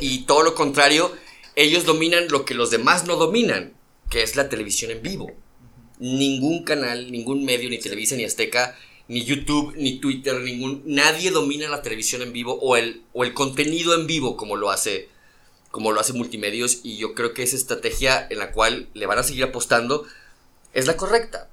Y 0.01 0.25
todo 0.25 0.43
lo 0.43 0.55
contrario, 0.55 1.15
ellos 1.55 1.85
dominan 1.85 2.29
lo 2.29 2.45
que 2.45 2.55
los 2.55 2.71
demás 2.71 3.05
no 3.05 3.17
dominan, 3.17 3.75
que 4.11 4.23
es 4.23 4.37
la 4.37 4.49
televisión 4.49 4.91
en 4.91 5.03
vivo. 5.03 5.33
Ningún 5.99 6.65
canal, 6.65 7.11
ningún 7.11 7.45
medio, 7.45 7.71
ni 7.71 7.79
Televisa, 7.79 8.17
ni 8.17 8.25
Azteca, 8.25 8.77
ni 9.09 9.25
YouTube, 9.25 9.75
ni 9.77 9.99
Twitter, 9.99 10.41
ningún, 10.41 10.83
nadie 10.85 11.31
domina 11.31 11.69
la 11.69 11.83
televisión 11.83 12.23
en 12.23 12.33
vivo 12.33 12.59
o 12.61 12.77
el, 12.77 13.03
o 13.13 13.25
el 13.25 13.35
contenido 13.35 13.95
en 13.95 14.07
vivo 14.07 14.37
como 14.37 14.57
lo 14.57 14.71
hace 14.71 15.09
como 15.77 15.93
lo 15.93 16.01
hace 16.01 16.15
Multimedios 16.15 16.81
y 16.85 16.97
yo 16.97 17.15
creo 17.15 17.35
que 17.35 17.43
esa 17.43 17.55
estrategia 17.55 18.27
en 18.31 18.39
la 18.39 18.53
cual 18.53 18.89
le 18.95 19.05
van 19.05 19.19
a 19.19 19.23
seguir 19.23 19.45
apostando 19.45 20.07
es 20.73 20.87
la 20.87 20.97
correcta. 20.97 21.51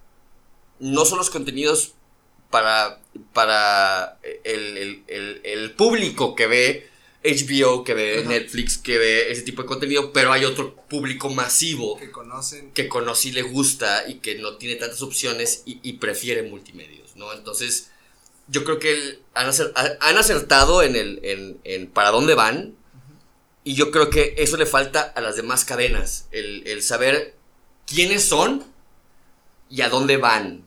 No 0.80 1.04
son 1.04 1.18
los 1.18 1.30
contenidos 1.30 1.94
para, 2.50 3.02
para 3.34 4.20
el, 4.46 5.74
público 5.76 6.36
que 6.36 6.48
ve 6.48 6.88
HBO, 7.22 7.84
que 7.84 7.94
ve 7.94 8.24
Netflix, 8.26 8.78
que 8.78 8.98
ve 8.98 9.30
ese 9.30 9.42
tipo 9.42 9.64
de 9.64 9.68
contenido, 9.68 10.14
pero 10.14 10.32
hay 10.32 10.46
otro 10.46 10.74
público 10.74 11.30
masivo 11.30 11.98
que 11.98 12.10
conocen. 12.10 12.72
Que 12.72 12.88
conoce 12.88 13.28
y 13.28 13.32
le 13.34 13.42
gusta 13.42 14.08
y 14.08 14.20
que 14.20 14.36
no 14.36 14.56
tiene 14.56 14.76
tantas 14.76 15.02
opciones 15.02 15.64
y, 15.66 15.80
y 15.84 15.94
prefiere 15.94 16.44
¿no? 17.16 17.32
Entonces, 17.34 17.92
yo 18.48 18.64
creo 18.64 18.80
que 18.80 19.20
han, 19.34 19.48
acertado 20.18 20.84
en, 20.84 20.96
el, 20.96 21.60
en, 21.64 21.88
para 21.88 22.12
dónde 22.12 22.36
van. 22.36 22.76
Y 23.64 23.76
yo 23.76 23.92
creo 23.92 24.10
que 24.10 24.36
eso 24.38 24.58
le 24.58 24.66
falta 24.66 25.02
a 25.02 25.22
las 25.22 25.38
demás 25.38 25.64
cadenas. 25.64 26.28
El, 26.32 26.82
saber 26.82 27.36
quiénes 27.88 28.24
son 28.24 28.64
y 29.70 29.82
a 29.82 29.90
dónde 29.90 30.18
van. 30.18 30.66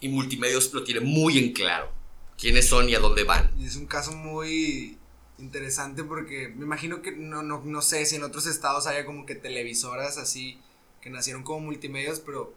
Y 0.00 0.08
Multimedios 0.08 0.72
lo 0.74 0.84
tiene 0.84 1.00
muy 1.00 1.38
en 1.38 1.52
claro. 1.52 1.90
Quiénes 2.36 2.68
son 2.68 2.88
y 2.88 2.94
a 2.94 3.00
dónde 3.00 3.24
van. 3.24 3.50
Es 3.62 3.76
un 3.76 3.86
caso 3.86 4.12
muy 4.12 4.98
interesante 5.38 6.04
porque 6.04 6.48
me 6.48 6.64
imagino 6.64 7.02
que 7.02 7.12
no, 7.12 7.42
no, 7.42 7.62
no 7.64 7.82
sé 7.82 8.04
si 8.04 8.16
en 8.16 8.24
otros 8.24 8.46
estados 8.46 8.86
haya 8.86 9.04
como 9.04 9.26
que 9.26 9.34
televisoras 9.34 10.18
así 10.18 10.60
que 11.00 11.10
nacieron 11.10 11.42
como 11.42 11.60
multimedios, 11.60 12.20
pero 12.20 12.54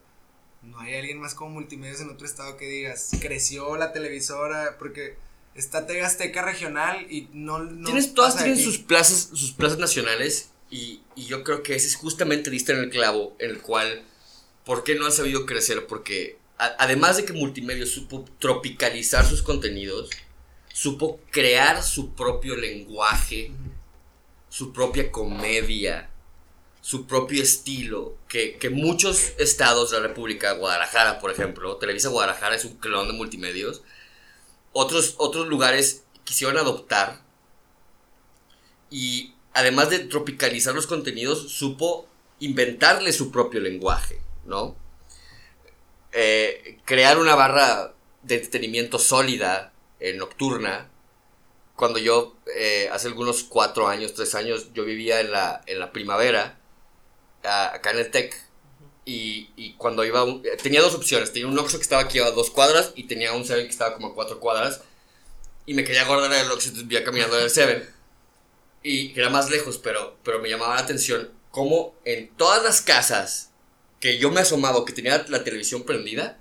no 0.65 0.79
hay 0.79 0.95
alguien 0.95 1.19
más 1.19 1.35
como 1.35 1.51
multimedios 1.51 2.01
en 2.01 2.09
otro 2.09 2.25
estado 2.25 2.57
que 2.57 2.67
digas, 2.67 3.11
creció 3.19 3.75
la 3.77 3.93
televisora, 3.93 4.77
porque 4.77 5.17
está 5.53 5.87
Tega 5.87 6.07
Azteca 6.07 6.41
regional 6.41 7.07
y 7.09 7.29
no... 7.33 7.65
Tienes, 7.83 8.13
todas 8.13 8.37
tienen 8.37 8.59
sus 8.59 8.77
plazas, 8.77 9.29
sus 9.33 9.51
plazas 9.51 9.77
nacionales 9.77 10.49
y, 10.69 11.01
yo 11.15 11.43
creo 11.43 11.63
que 11.63 11.75
ese 11.75 11.87
es 11.87 11.95
justamente 11.95 12.49
diste 12.49 12.73
en 12.73 12.79
el 12.79 12.89
clavo, 12.89 13.35
en 13.39 13.51
el 13.51 13.61
cual, 13.61 14.03
¿por 14.65 14.83
qué 14.83 14.95
no 14.95 15.05
ha 15.07 15.11
sabido 15.11 15.45
crecer? 15.45 15.87
Porque 15.87 16.37
además 16.57 17.17
de 17.17 17.25
que 17.25 17.33
multimedios 17.33 17.91
supo 17.91 18.25
tropicalizar 18.39 19.25
sus 19.25 19.41
contenidos, 19.41 20.09
supo 20.73 21.19
crear 21.31 21.81
su 21.83 22.13
propio 22.13 22.57
lenguaje, 22.57 23.51
su 24.49 24.73
propia 24.73 25.11
comedia, 25.11 26.09
su 26.81 27.07
propio 27.07 27.41
estilo, 27.41 28.17
que, 28.59 28.69
muchos 28.69 29.33
estados 29.37 29.91
de 29.91 29.99
la 29.99 30.07
República, 30.07 30.53
Guadalajara, 30.53 31.19
por 31.19 31.31
ejemplo, 31.31 31.77
Televisa 31.77 32.09
Guadalajara 32.09 32.55
es 32.55 32.65
un 32.65 32.75
clon 32.77 33.07
de 33.07 33.13
multimedios, 33.13 33.81
otros, 34.73 35.15
otros 35.17 35.47
lugares 35.47 36.03
quisieron 36.25 36.57
adoptar 36.57 37.21
y 38.89 39.33
además 39.53 39.89
de 39.89 39.99
tropicalizar 39.99 40.75
los 40.75 40.87
contenidos, 40.87 41.49
supo 41.53 42.07
inventarle 42.39 43.13
su 43.13 43.31
propio 43.31 43.61
lenguaje, 43.61 44.19
¿no? 44.45 44.75
Eh, 46.11 46.79
crear 46.83 47.17
una 47.17 47.35
barra 47.35 47.93
de 48.23 48.35
entretenimiento 48.35 48.99
sólida, 48.99 49.71
eh, 49.99 50.13
nocturna. 50.13 50.89
Cuando 51.75 51.99
yo, 51.99 52.35
eh, 52.55 52.89
hace 52.91 53.07
algunos 53.07 53.43
cuatro 53.43 53.87
años, 53.87 54.13
tres 54.13 54.35
años, 54.35 54.73
yo 54.73 54.83
vivía 54.83 55.21
en 55.21 55.31
la, 55.31 55.61
en 55.67 55.79
la 55.79 55.91
primavera, 55.91 56.59
acá 57.45 57.91
en 57.91 57.99
el 57.99 58.11
TEC. 58.11 58.35
Y, 59.05 59.51
y, 59.55 59.73
cuando 59.73 60.03
iba, 60.03 60.25
tenía 60.63 60.81
dos 60.81 60.95
opciones. 60.95 61.31
Tenía 61.31 61.47
un 61.47 61.57
Oxxo 61.57 61.77
que 61.77 61.83
estaba 61.83 62.01
aquí 62.01 62.19
a 62.19 62.31
dos 62.31 62.49
cuadras 62.49 62.91
y 62.95 63.03
tenía 63.03 63.33
un 63.33 63.45
Seven 63.45 63.65
que 63.65 63.71
estaba 63.71 63.93
como 63.93 64.07
a 64.07 64.15
cuatro 64.15 64.39
cuadras. 64.39 64.81
Y 65.65 65.73
me 65.73 65.83
quería 65.83 66.05
guardar 66.05 66.31
el 66.33 66.51
Oxxo, 66.51 66.69
entonces 66.69 66.91
iba 66.91 67.03
caminando 67.03 67.37
en 67.37 67.43
el 67.43 67.49
Seven. 67.49 67.89
Y 68.83 69.17
era 69.19 69.29
más 69.29 69.49
lejos, 69.49 69.77
pero, 69.77 70.17
pero 70.23 70.39
me 70.39 70.49
llamaba 70.49 70.75
la 70.75 70.81
atención 70.81 71.31
cómo 71.51 71.95
en 72.03 72.35
todas 72.35 72.63
las 72.63 72.81
casas 72.81 73.51
que 73.99 74.17
yo 74.17 74.29
me 74.29 74.41
asomaba, 74.41 74.83
que 74.85 74.93
tenía 74.93 75.25
la 75.29 75.43
televisión 75.43 75.83
prendida, 75.83 76.37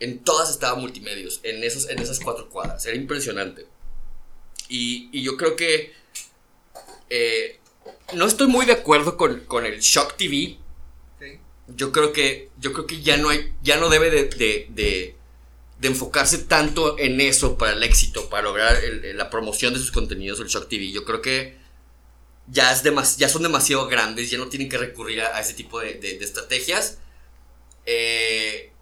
en 0.00 0.18
todas 0.24 0.50
estaba 0.50 0.78
multimedios, 0.78 1.40
en, 1.42 1.62
esos, 1.62 1.88
en 1.88 1.98
esas 2.00 2.18
cuatro 2.20 2.48
cuadras. 2.48 2.84
Era 2.86 2.96
impresionante. 2.96 3.66
Y, 4.68 5.08
y 5.12 5.22
yo 5.22 5.36
creo 5.36 5.56
que 5.56 5.92
eh, 7.10 7.59
no 8.14 8.26
estoy 8.26 8.46
muy 8.46 8.66
de 8.66 8.72
acuerdo 8.72 9.16
con, 9.16 9.40
con 9.40 9.66
el 9.66 9.80
Shock 9.80 10.16
TV. 10.16 10.58
Yo 11.68 11.92
creo 11.92 12.12
que 12.12 12.50
yo 12.58 12.72
creo 12.72 12.86
que 12.86 13.00
ya 13.00 13.16
no 13.16 13.28
hay 13.28 13.52
ya 13.62 13.76
no 13.76 13.88
debe 13.88 14.10
de, 14.10 14.24
de, 14.24 14.66
de, 15.78 15.88
enfocarse 15.88 16.38
tanto 16.38 16.98
en 16.98 17.20
eso 17.20 17.56
para 17.56 17.72
el 17.72 17.82
éxito, 17.84 18.28
para 18.28 18.42
lograr 18.42 18.76
la 19.14 19.30
promoción 19.30 19.72
de 19.72 19.78
sus 19.78 19.92
contenidos 19.92 20.40
el 20.40 20.48
Shock 20.48 20.68
TV. 20.68 20.90
Yo 20.90 21.04
creo 21.04 21.22
que 21.22 21.56
ya 22.48 22.72
es 22.72 22.82
ya 23.16 23.28
son 23.28 23.42
demasiado 23.44 23.86
grandes, 23.86 24.30
ya 24.30 24.38
no 24.38 24.48
tienen 24.48 24.68
que 24.68 24.78
recurrir 24.78 25.20
a, 25.20 25.38
ese 25.40 25.54
tipo 25.54 25.78
de, 25.78 26.18
estrategias. 26.20 26.98
Eh, 27.86 28.72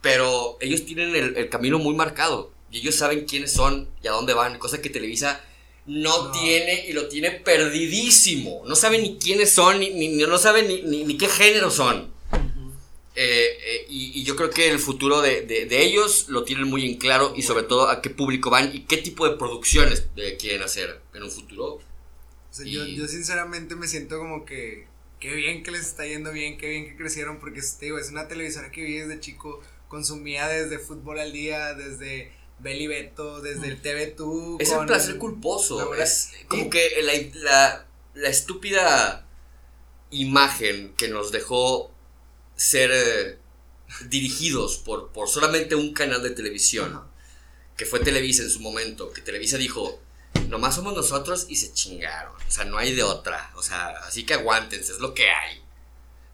pero 0.00 0.56
ellos 0.60 0.84
tienen 0.84 1.14
el, 1.14 1.36
el 1.36 1.48
camino 1.48 1.78
muy 1.78 1.94
marcado 1.94 2.52
y 2.72 2.78
ellos 2.78 2.96
saben 2.96 3.24
quiénes 3.26 3.52
son 3.52 3.88
y 4.02 4.08
a 4.08 4.12
dónde 4.12 4.34
van, 4.34 4.58
cosa 4.58 4.82
que 4.82 4.90
Televisa 4.90 5.44
no, 5.90 6.30
tiene 6.30 6.86
y 6.88 6.92
lo 6.92 7.08
tiene 7.08 7.32
perdidísimo. 7.32 8.62
No 8.66 8.76
sabe 8.76 8.98
ni 8.98 9.18
quiénes 9.18 9.50
son, 9.50 9.80
ni, 9.80 10.08
no 10.08 10.38
sabe 10.38 10.62
ni, 10.62 11.04
ni, 11.04 11.18
qué 11.18 11.28
género 11.28 11.70
son. 11.70 12.12
Eh, 13.16 13.58
eh, 13.66 13.86
y, 13.88 14.22
yo 14.22 14.36
creo 14.36 14.50
que 14.50 14.70
el 14.70 14.78
futuro 14.78 15.20
de, 15.20 15.42
de, 15.42 15.82
ellos 15.82 16.26
lo 16.28 16.44
tienen 16.44 16.68
muy 16.68 16.88
en 16.88 16.96
claro 16.96 17.34
y 17.36 17.42
sobre 17.42 17.64
todo 17.64 17.88
a 17.88 18.00
qué 18.00 18.08
público 18.08 18.50
van 18.50 18.70
y 18.72 18.84
qué 18.84 18.98
tipo 18.98 19.28
de 19.28 19.36
producciones 19.36 20.06
quieren 20.38 20.62
hacer 20.62 21.00
en 21.12 21.24
un 21.24 21.30
futuro. 21.30 21.80
yo, 22.64 22.86
yo, 22.86 23.08
sinceramente 23.08 23.74
me 23.74 23.88
siento 23.88 24.16
como 24.18 24.44
que 24.44 24.86
qué 25.18 25.34
bien 25.34 25.64
que 25.64 25.72
les 25.72 25.86
está 25.86 26.06
yendo 26.06 26.30
bien, 26.32 26.56
qué 26.56 26.68
bien 26.68 26.86
que 26.86 26.96
crecieron 26.96 27.40
porque 27.40 27.60
digo, 27.80 27.98
es 27.98 28.10
una 28.10 28.28
televisora 28.28 28.70
que 28.70 28.84
vi 28.84 28.94
desde 28.94 29.18
chico, 29.18 29.60
consumía 29.88 30.46
desde 30.46 30.78
fútbol 30.78 31.18
al 31.18 31.32
día, 31.32 31.74
desde 31.74 32.30
Beli 32.60 32.86
Beto, 32.86 33.40
desde 33.40 33.68
el 33.68 33.80
TV 33.80 34.08
Tú. 34.08 34.56
Es 34.60 34.70
un 34.70 34.86
placer 34.86 35.18
culposo. 35.18 35.94
Es 35.94 36.30
como 36.48 36.70
que 36.70 36.90
la, 37.34 37.86
la, 38.14 38.28
estúpida 38.28 39.26
imagen 40.10 40.94
que 40.96 41.08
nos 41.08 41.32
dejó 41.32 41.92
ser 42.56 42.90
eh, 42.92 43.38
dirigidos 44.08 44.78
por, 44.78 45.12
por 45.12 45.28
solamente 45.28 45.74
un 45.74 45.92
canal 45.94 46.22
de 46.22 46.30
televisión, 46.30 47.02
que 47.76 47.86
fue 47.86 48.00
Televisa 48.00 48.42
en 48.42 48.50
su 48.50 48.60
momento, 48.60 49.10
que 49.10 49.22
Televisa 49.22 49.56
dijo, 49.56 50.00
nomás 50.48 50.74
somos 50.74 50.94
nosotros 50.94 51.46
y 51.48 51.56
se 51.56 51.72
chingaron, 51.72 52.34
o 52.36 52.50
sea, 52.50 52.64
no 52.64 52.76
hay 52.76 52.94
de 52.94 53.02
otra, 53.02 53.52
o 53.56 53.62
sea, 53.62 53.88
así 54.06 54.26
que 54.26 54.34
aguántense, 54.34 54.92
es 54.92 54.98
lo 54.98 55.14
que 55.14 55.30
hay. 55.30 55.62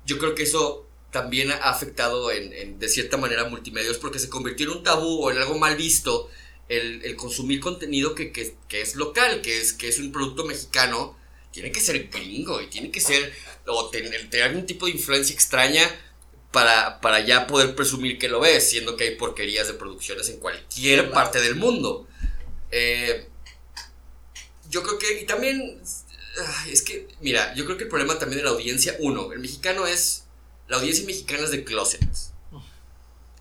Yo 0.04 0.18
creo 0.18 0.34
que 0.34 0.42
eso 0.42 0.85
también 1.16 1.50
ha 1.50 1.56
afectado 1.70 2.30
en, 2.30 2.78
de 2.78 2.88
cierta 2.90 3.16
manera 3.16 3.40
a 3.40 3.48
multimedios 3.48 3.96
porque 3.96 4.18
se 4.18 4.28
convirtió 4.28 4.66
en 4.66 4.76
un 4.76 4.82
tabú 4.82 5.24
o 5.24 5.30
en 5.30 5.38
algo 5.38 5.58
mal 5.58 5.74
visto 5.74 6.28
el, 6.68 7.16
consumir 7.16 7.58
contenido 7.58 8.14
que, 8.14 8.54
es 8.70 8.96
local, 8.96 9.40
que 9.40 9.58
es, 9.58 9.72
que 9.72 9.88
es 9.88 9.98
un 9.98 10.12
producto 10.12 10.44
mexicano, 10.44 11.16
tiene 11.52 11.72
que 11.72 11.80
ser 11.80 12.08
gringo 12.08 12.60
y 12.60 12.66
tiene 12.66 12.90
que 12.90 13.00
ser, 13.00 13.32
o 13.66 13.88
tener, 13.88 14.28
algún 14.42 14.66
tipo 14.66 14.84
de 14.84 14.92
influencia 14.92 15.32
extraña 15.32 15.88
para, 16.52 17.00
para, 17.00 17.20
ya 17.20 17.46
poder 17.46 17.74
presumir 17.74 18.18
que 18.18 18.28
lo 18.28 18.40
ves, 18.40 18.68
siendo 18.68 18.94
que 18.98 19.04
hay 19.04 19.16
porquerías 19.16 19.68
de 19.68 19.72
producciones 19.72 20.28
en 20.28 20.38
cualquier 20.38 21.12
parte 21.12 21.40
del 21.40 21.54
mundo. 21.54 22.06
Eh, 22.72 23.26
yo 24.68 24.82
creo 24.82 24.98
que, 24.98 25.22
y 25.22 25.24
también, 25.24 25.80
es 26.70 26.82
que, 26.82 27.08
mira, 27.22 27.54
yo 27.54 27.64
creo 27.64 27.78
que 27.78 27.84
el 27.84 27.88
problema 27.88 28.18
también 28.18 28.40
de 28.40 28.44
la 28.44 28.50
audiencia, 28.50 28.96
uno, 28.98 29.32
el 29.32 29.38
mexicano 29.38 29.86
es, 29.86 30.25
la 30.68 30.76
audiencia 30.76 31.04
mexicana 31.06 31.44
es 31.44 31.50
de 31.50 31.64
closets. 31.64 32.32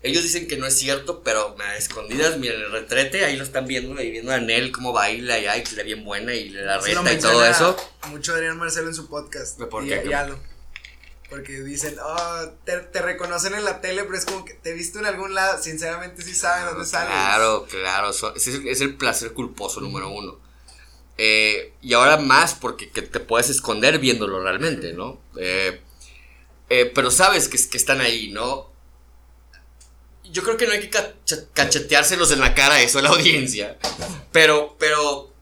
Ellos 0.02 0.22
dicen 0.22 0.46
que 0.46 0.56
no 0.56 0.66
es 0.66 0.78
cierto, 0.78 1.22
pero 1.24 1.56
a 1.58 1.76
escondidas, 1.76 2.38
miren, 2.38 2.60
el 2.60 2.70
retrete, 2.70 3.24
ahí 3.24 3.36
lo 3.36 3.42
están 3.42 3.66
viendo, 3.66 3.98
ahí 3.98 4.10
viendo 4.10 4.30
a 4.30 4.38
Nel 4.38 4.70
cómo 4.70 4.92
baila 4.92 5.38
y 5.38 5.46
ay, 5.46 5.64
que 5.64 5.74
le 5.74 5.82
bien 5.82 6.04
buena 6.04 6.32
y 6.32 6.50
la 6.50 6.78
reta 6.78 7.12
y 7.12 7.18
todo 7.18 7.44
eso. 7.44 7.76
Mucho 8.08 8.34
Adrián 8.34 8.56
Marcelo 8.56 8.88
en 8.88 8.94
su 8.94 9.08
podcast. 9.08 9.60
¿Por 9.62 9.84
qué? 9.84 10.04
Porque 11.28 11.60
dicen, 11.62 11.96
oh, 12.00 12.52
te, 12.64 13.02
reconocen 13.02 13.54
en 13.54 13.64
la 13.64 13.80
tele, 13.80 14.04
pero 14.04 14.16
es 14.16 14.24
como 14.24 14.44
que 14.44 14.54
te 14.54 14.70
he 14.70 14.74
visto 14.74 15.00
en 15.00 15.06
algún 15.06 15.34
lado. 15.34 15.60
Sinceramente, 15.60 16.22
sí 16.22 16.34
saben 16.34 16.66
dónde 16.66 16.86
sales. 16.86 17.08
Claro, 17.08 17.66
claro. 17.68 18.10
es, 18.10 18.46
es, 18.46 18.80
el 18.80 18.94
placer 18.94 19.32
culposo 19.32 19.80
número 19.80 20.08
uno. 20.08 20.38
Eh, 21.18 21.72
y 21.82 21.94
ahora 21.94 22.18
más 22.18 22.54
porque 22.54 22.86
te 22.86 23.18
puedes 23.18 23.50
esconder 23.50 23.98
viéndolo 23.98 24.40
realmente, 24.40 24.92
¿no? 24.92 25.18
Eh, 25.36 25.80
eh, 26.68 26.90
pero 26.94 27.10
sabes 27.10 27.48
que, 27.48 27.56
están 27.76 28.00
ahí, 28.00 28.30
¿no? 28.30 28.70
Yo 30.24 30.42
creo 30.42 30.56
que 30.56 30.66
no 30.66 30.72
hay 30.72 30.80
que 30.80 30.90
cacheteárselos 31.52 32.32
en 32.32 32.40
la 32.40 32.54
cara 32.54 32.80
eso 32.80 32.98
a 32.98 33.02
la 33.02 33.10
audiencia. 33.10 33.78
Pero, 34.32 34.76
pero, 34.78 35.32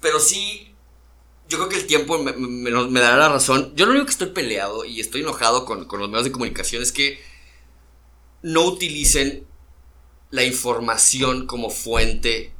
pero 0.00 0.20
sí, 0.20 0.74
yo 1.48 1.58
creo 1.58 1.68
que 1.68 1.76
el 1.76 1.86
tiempo 1.86 2.18
me, 2.18 3.00
dará 3.00 3.16
la 3.16 3.28
razón. 3.30 3.72
Yo 3.74 3.86
lo 3.86 3.92
único 3.92 4.06
que 4.06 4.12
estoy 4.12 4.28
peleado 4.28 4.84
y 4.84 5.00
estoy 5.00 5.22
enojado 5.22 5.64
con, 5.64 5.86
con 5.86 6.00
los 6.00 6.08
medios 6.08 6.24
de 6.24 6.32
comunicación 6.32 6.82
es 6.82 6.92
que 6.92 7.20
no 8.42 8.62
utilicen 8.64 9.46
la 10.30 10.44
información 10.44 11.46
como 11.46 11.70
fuente 11.70 12.52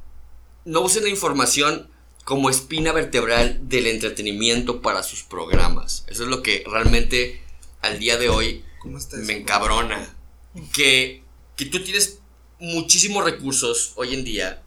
no 0.64 0.82
usen 0.82 1.04
la 1.04 1.08
información 1.08 1.88
como 2.24 2.50
espina 2.50 2.92
vertebral 2.92 3.58
del 3.68 3.86
entretenimiento 3.86 4.80
para 4.80 5.02
sus 5.02 5.22
programas. 5.22 6.04
Eso 6.06 6.24
es 6.24 6.28
lo 6.28 6.42
que 6.42 6.64
realmente 6.66 7.42
al 7.80 7.98
día 7.98 8.16
de 8.16 8.28
hoy 8.28 8.64
me 9.24 9.34
encabrona. 9.34 10.14
Que, 10.72 11.22
que 11.56 11.66
tú 11.66 11.82
tienes 11.82 12.18
muchísimos 12.58 13.24
recursos 13.24 13.92
hoy 13.96 14.14
en 14.14 14.24
día 14.24 14.62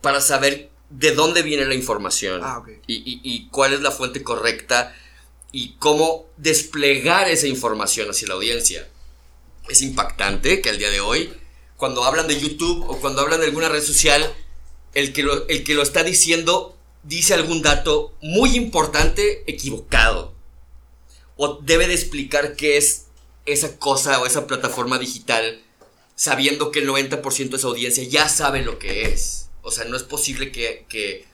para 0.00 0.20
saber 0.20 0.70
de 0.88 1.12
dónde 1.14 1.42
viene 1.42 1.66
la 1.66 1.74
información 1.74 2.40
ah, 2.42 2.62
y, 2.86 3.20
y, 3.22 3.48
cuál 3.48 3.74
es 3.74 3.80
la 3.80 3.92
fuente 3.92 4.22
correcta 4.22 4.96
y 5.52 5.74
cómo 5.74 6.26
desplegar 6.36 7.28
esa 7.28 7.46
información 7.46 8.10
hacia 8.10 8.28
la 8.28 8.34
audiencia. 8.34 8.88
Es 9.68 9.82
impactante 9.82 10.60
que 10.60 10.70
al 10.70 10.78
día 10.78 10.90
de 10.90 11.00
hoy, 11.00 11.32
cuando 11.76 12.04
hablan 12.04 12.26
de 12.26 12.40
YouTube 12.40 12.84
o 12.88 12.98
cuando 12.98 13.20
hablan 13.20 13.40
de 13.40 13.46
alguna 13.46 13.68
red 13.68 13.82
social, 13.82 14.34
el 14.94 15.12
que 15.12 15.22
lo, 15.22 15.46
el 15.48 15.62
que 15.62 15.74
lo 15.74 15.82
está 15.82 16.02
diciendo 16.02 16.76
dice 17.02 17.34
algún 17.34 17.62
dato 17.62 18.16
muy 18.20 18.56
importante 18.56 19.44
equivocado. 19.46 20.34
O 21.36 21.58
debe 21.62 21.86
de 21.86 21.94
explicar 21.94 22.54
qué 22.54 22.76
es 22.76 23.06
esa 23.46 23.78
cosa 23.78 24.20
o 24.20 24.26
esa 24.26 24.46
plataforma 24.46 24.98
digital 24.98 25.62
sabiendo 26.20 26.70
que 26.70 26.80
el 26.80 26.88
90% 26.88 27.48
de 27.48 27.56
esa 27.56 27.68
audiencia 27.68 28.04
ya 28.04 28.28
sabe 28.28 28.62
lo 28.62 28.78
que 28.78 29.06
es. 29.06 29.48
O 29.62 29.70
sea, 29.70 29.86
no 29.86 29.96
es 29.96 30.02
posible 30.02 30.52
que, 30.52 30.84
que, 30.88 31.26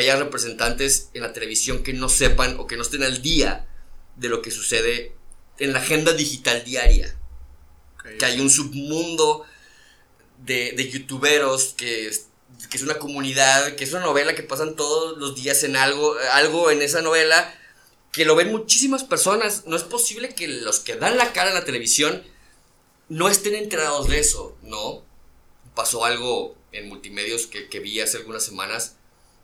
haya 0.00 0.16
representantes 0.16 1.10
en 1.12 1.20
la 1.20 1.34
televisión 1.34 1.82
que 1.82 1.92
no 1.92 2.08
sepan 2.08 2.58
o 2.58 2.66
que 2.66 2.76
no 2.78 2.82
estén 2.82 3.02
al 3.02 3.20
día 3.20 3.66
de 4.16 4.30
lo 4.30 4.40
que 4.40 4.50
sucede 4.50 5.12
en 5.58 5.74
la 5.74 5.80
agenda 5.80 6.14
digital 6.14 6.64
diaria. 6.64 7.14
Que 8.18 8.24
hay 8.24 8.40
un 8.40 8.48
submundo 8.48 9.44
de, 10.38 10.72
de 10.72 10.88
youtuberos 10.88 11.74
que 11.76 12.10
que 12.70 12.76
es 12.76 12.82
una 12.82 12.98
comunidad, 12.98 13.74
que 13.74 13.84
es 13.84 13.92
una 13.92 14.02
novela 14.02 14.34
que 14.34 14.42
pasan 14.42 14.76
todos 14.76 15.18
los 15.18 15.34
días 15.34 15.64
en 15.64 15.76
algo, 15.76 16.14
algo 16.32 16.70
en 16.70 16.82
esa 16.82 17.02
novela, 17.02 17.54
que 18.12 18.24
lo 18.24 18.36
ven 18.36 18.50
muchísimas 18.50 19.04
personas. 19.04 19.64
No 19.66 19.76
es 19.76 19.82
posible 19.82 20.34
que 20.34 20.48
los 20.48 20.80
que 20.80 20.96
dan 20.96 21.16
la 21.16 21.32
cara 21.32 21.50
en 21.50 21.54
la 21.54 21.64
televisión 21.64 22.22
no 23.08 23.28
estén 23.28 23.54
enterados 23.54 24.08
de 24.08 24.20
eso, 24.20 24.56
¿no? 24.62 25.02
Pasó 25.74 26.04
algo 26.04 26.56
en 26.72 26.88
multimedios 26.88 27.46
que, 27.46 27.68
que 27.68 27.80
vi 27.80 28.00
hace 28.00 28.18
algunas 28.18 28.44
semanas, 28.44 28.96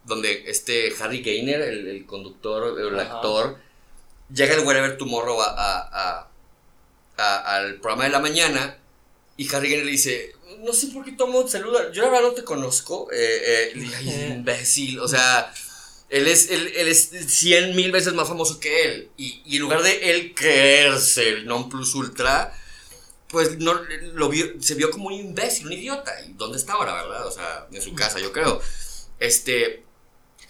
donde 0.04 0.44
este 0.46 0.94
Harry 1.00 1.22
Gainer, 1.22 1.60
el, 1.60 2.06
conductor, 2.06 2.78
el 2.80 2.98
actor, 3.00 3.58
llega 4.32 4.54
el 4.54 4.64
Wherever 4.64 4.96
Tomorrow 4.96 5.40
a, 5.42 5.48
a, 5.48 6.30
a, 7.16 7.56
al 7.56 7.80
programa 7.80 8.04
de 8.04 8.10
la 8.10 8.20
mañana 8.20 8.78
y 9.36 9.52
Harry 9.52 9.68
Gainer 9.68 9.86
le 9.86 9.92
dice, 9.92 10.34
no 10.62 10.72
sé 10.72 10.88
por 10.88 11.04
qué 11.04 11.12
todo 11.12 11.46
saluda. 11.48 11.92
Yo 11.92 12.02
la 12.02 12.10
verdad 12.10 12.28
no 12.28 12.34
te 12.34 12.44
conozco. 12.44 13.08
Eh, 13.12 13.72
eh, 13.74 14.32
imbécil. 14.34 15.00
O 15.00 15.08
sea, 15.08 15.52
él 16.08 16.28
es, 16.28 16.50
él, 16.50 16.72
es 16.76 17.10
100 17.26 17.74
mil 17.74 17.92
veces 17.92 18.14
más 18.14 18.28
famoso 18.28 18.60
que 18.60 18.84
él. 18.84 19.10
Y, 19.16 19.56
en 19.56 19.62
lugar 19.62 19.82
de 19.82 20.10
él 20.10 20.34
creerse 20.34 21.28
el 21.28 21.46
non 21.46 21.68
plus 21.68 21.94
ultra, 21.94 22.52
pues 23.28 23.58
no, 23.58 23.74
lo 24.14 24.28
vio, 24.28 24.46
se 24.60 24.74
vio 24.74 24.90
como 24.90 25.08
un 25.08 25.14
imbécil, 25.14 25.66
un 25.66 25.72
idiota. 25.72 26.12
¿Y 26.26 26.32
dónde 26.34 26.58
está 26.58 26.74
ahora, 26.74 26.94
verdad? 26.94 27.26
O 27.26 27.30
sea, 27.30 27.66
en 27.72 27.82
su 27.82 27.94
casa, 27.94 28.18
yo 28.20 28.32
creo. 28.32 28.60
Este. 29.18 29.84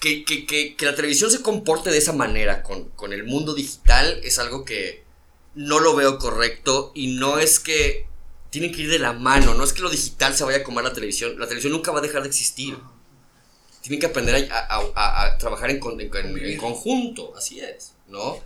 Que, 0.01 0.27
que, 0.27 0.45
que, 0.45 0.77
que 0.77 0.85
la 0.85 0.95
televisión 0.95 1.31
se 1.31 1.41
comporte 1.41 1.91
de 1.91 1.97
esa 1.97 2.13
manera 2.13 2.63
con, 2.63 2.91
con 2.91 3.15
el 3.15 3.25
mundo 3.25 3.55
digital 3.55 4.21
es 4.25 4.39
algo 4.39 4.67
que 4.67 5.07
no 5.55 5.81
lo 5.81 5.97
veo 5.97 6.19
correcto 6.19 6.93
y 6.95 7.17
no 7.17 7.39
es 7.39 7.59
que 7.59 8.07
tienen 8.59 8.75
que 8.75 8.85
ir 8.85 8.91
de 8.91 8.99
la 8.99 9.13
mano. 9.13 9.53
No 9.53 9.65
es 9.65 9.75
que 9.75 9.83
lo 9.83 9.91
digital 9.91 10.35
se 10.35 10.43
vaya 10.43 10.59
a 10.59 10.63
comer 10.63 10.83
la 10.83 10.95
televisión. 10.95 11.39
La 11.39 11.45
televisión 11.45 11.75
nunca 11.75 11.93
va 11.93 11.99
a 11.99 12.03
dejar 12.03 12.23
de 12.23 12.29
existir. 12.29 12.75
Tienen 13.83 14.01
que 14.01 14.07
aprender 14.07 14.49
a, 14.51 15.37
trabajar 15.37 15.69
en, 15.69 15.79
conjunto. 16.57 17.35
Así 17.37 17.61
es, 17.61 17.93
¿no? 18.09 18.43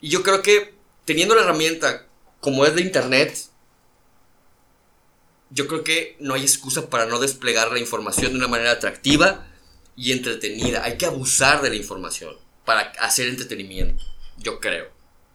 Y 0.00 0.08
yo 0.08 0.22
creo 0.22 0.40
que 0.40 0.72
teniendo 1.04 1.34
la 1.34 1.42
herramienta 1.42 2.06
como 2.40 2.64
es 2.64 2.74
de 2.74 2.80
Internet, 2.80 3.36
yo 5.50 5.66
creo 5.66 5.84
que 5.84 6.16
no 6.20 6.32
hay 6.32 6.40
excusa 6.40 6.88
para 6.88 7.04
no 7.04 7.18
desplegar 7.18 7.70
la 7.70 7.80
información 7.80 8.32
de 8.32 8.38
una 8.38 8.48
manera 8.48 8.70
atractiva 8.70 9.46
y 9.94 10.12
entretenida. 10.12 10.84
Hay 10.84 10.96
que 10.96 11.04
abusar 11.04 11.60
de 11.60 11.68
la 11.68 11.76
información 11.76 12.34
para 12.64 12.92
hacer 13.00 13.28
entretenimiento. 13.28 14.02
Yo 14.38 14.58
creo. 14.58 14.88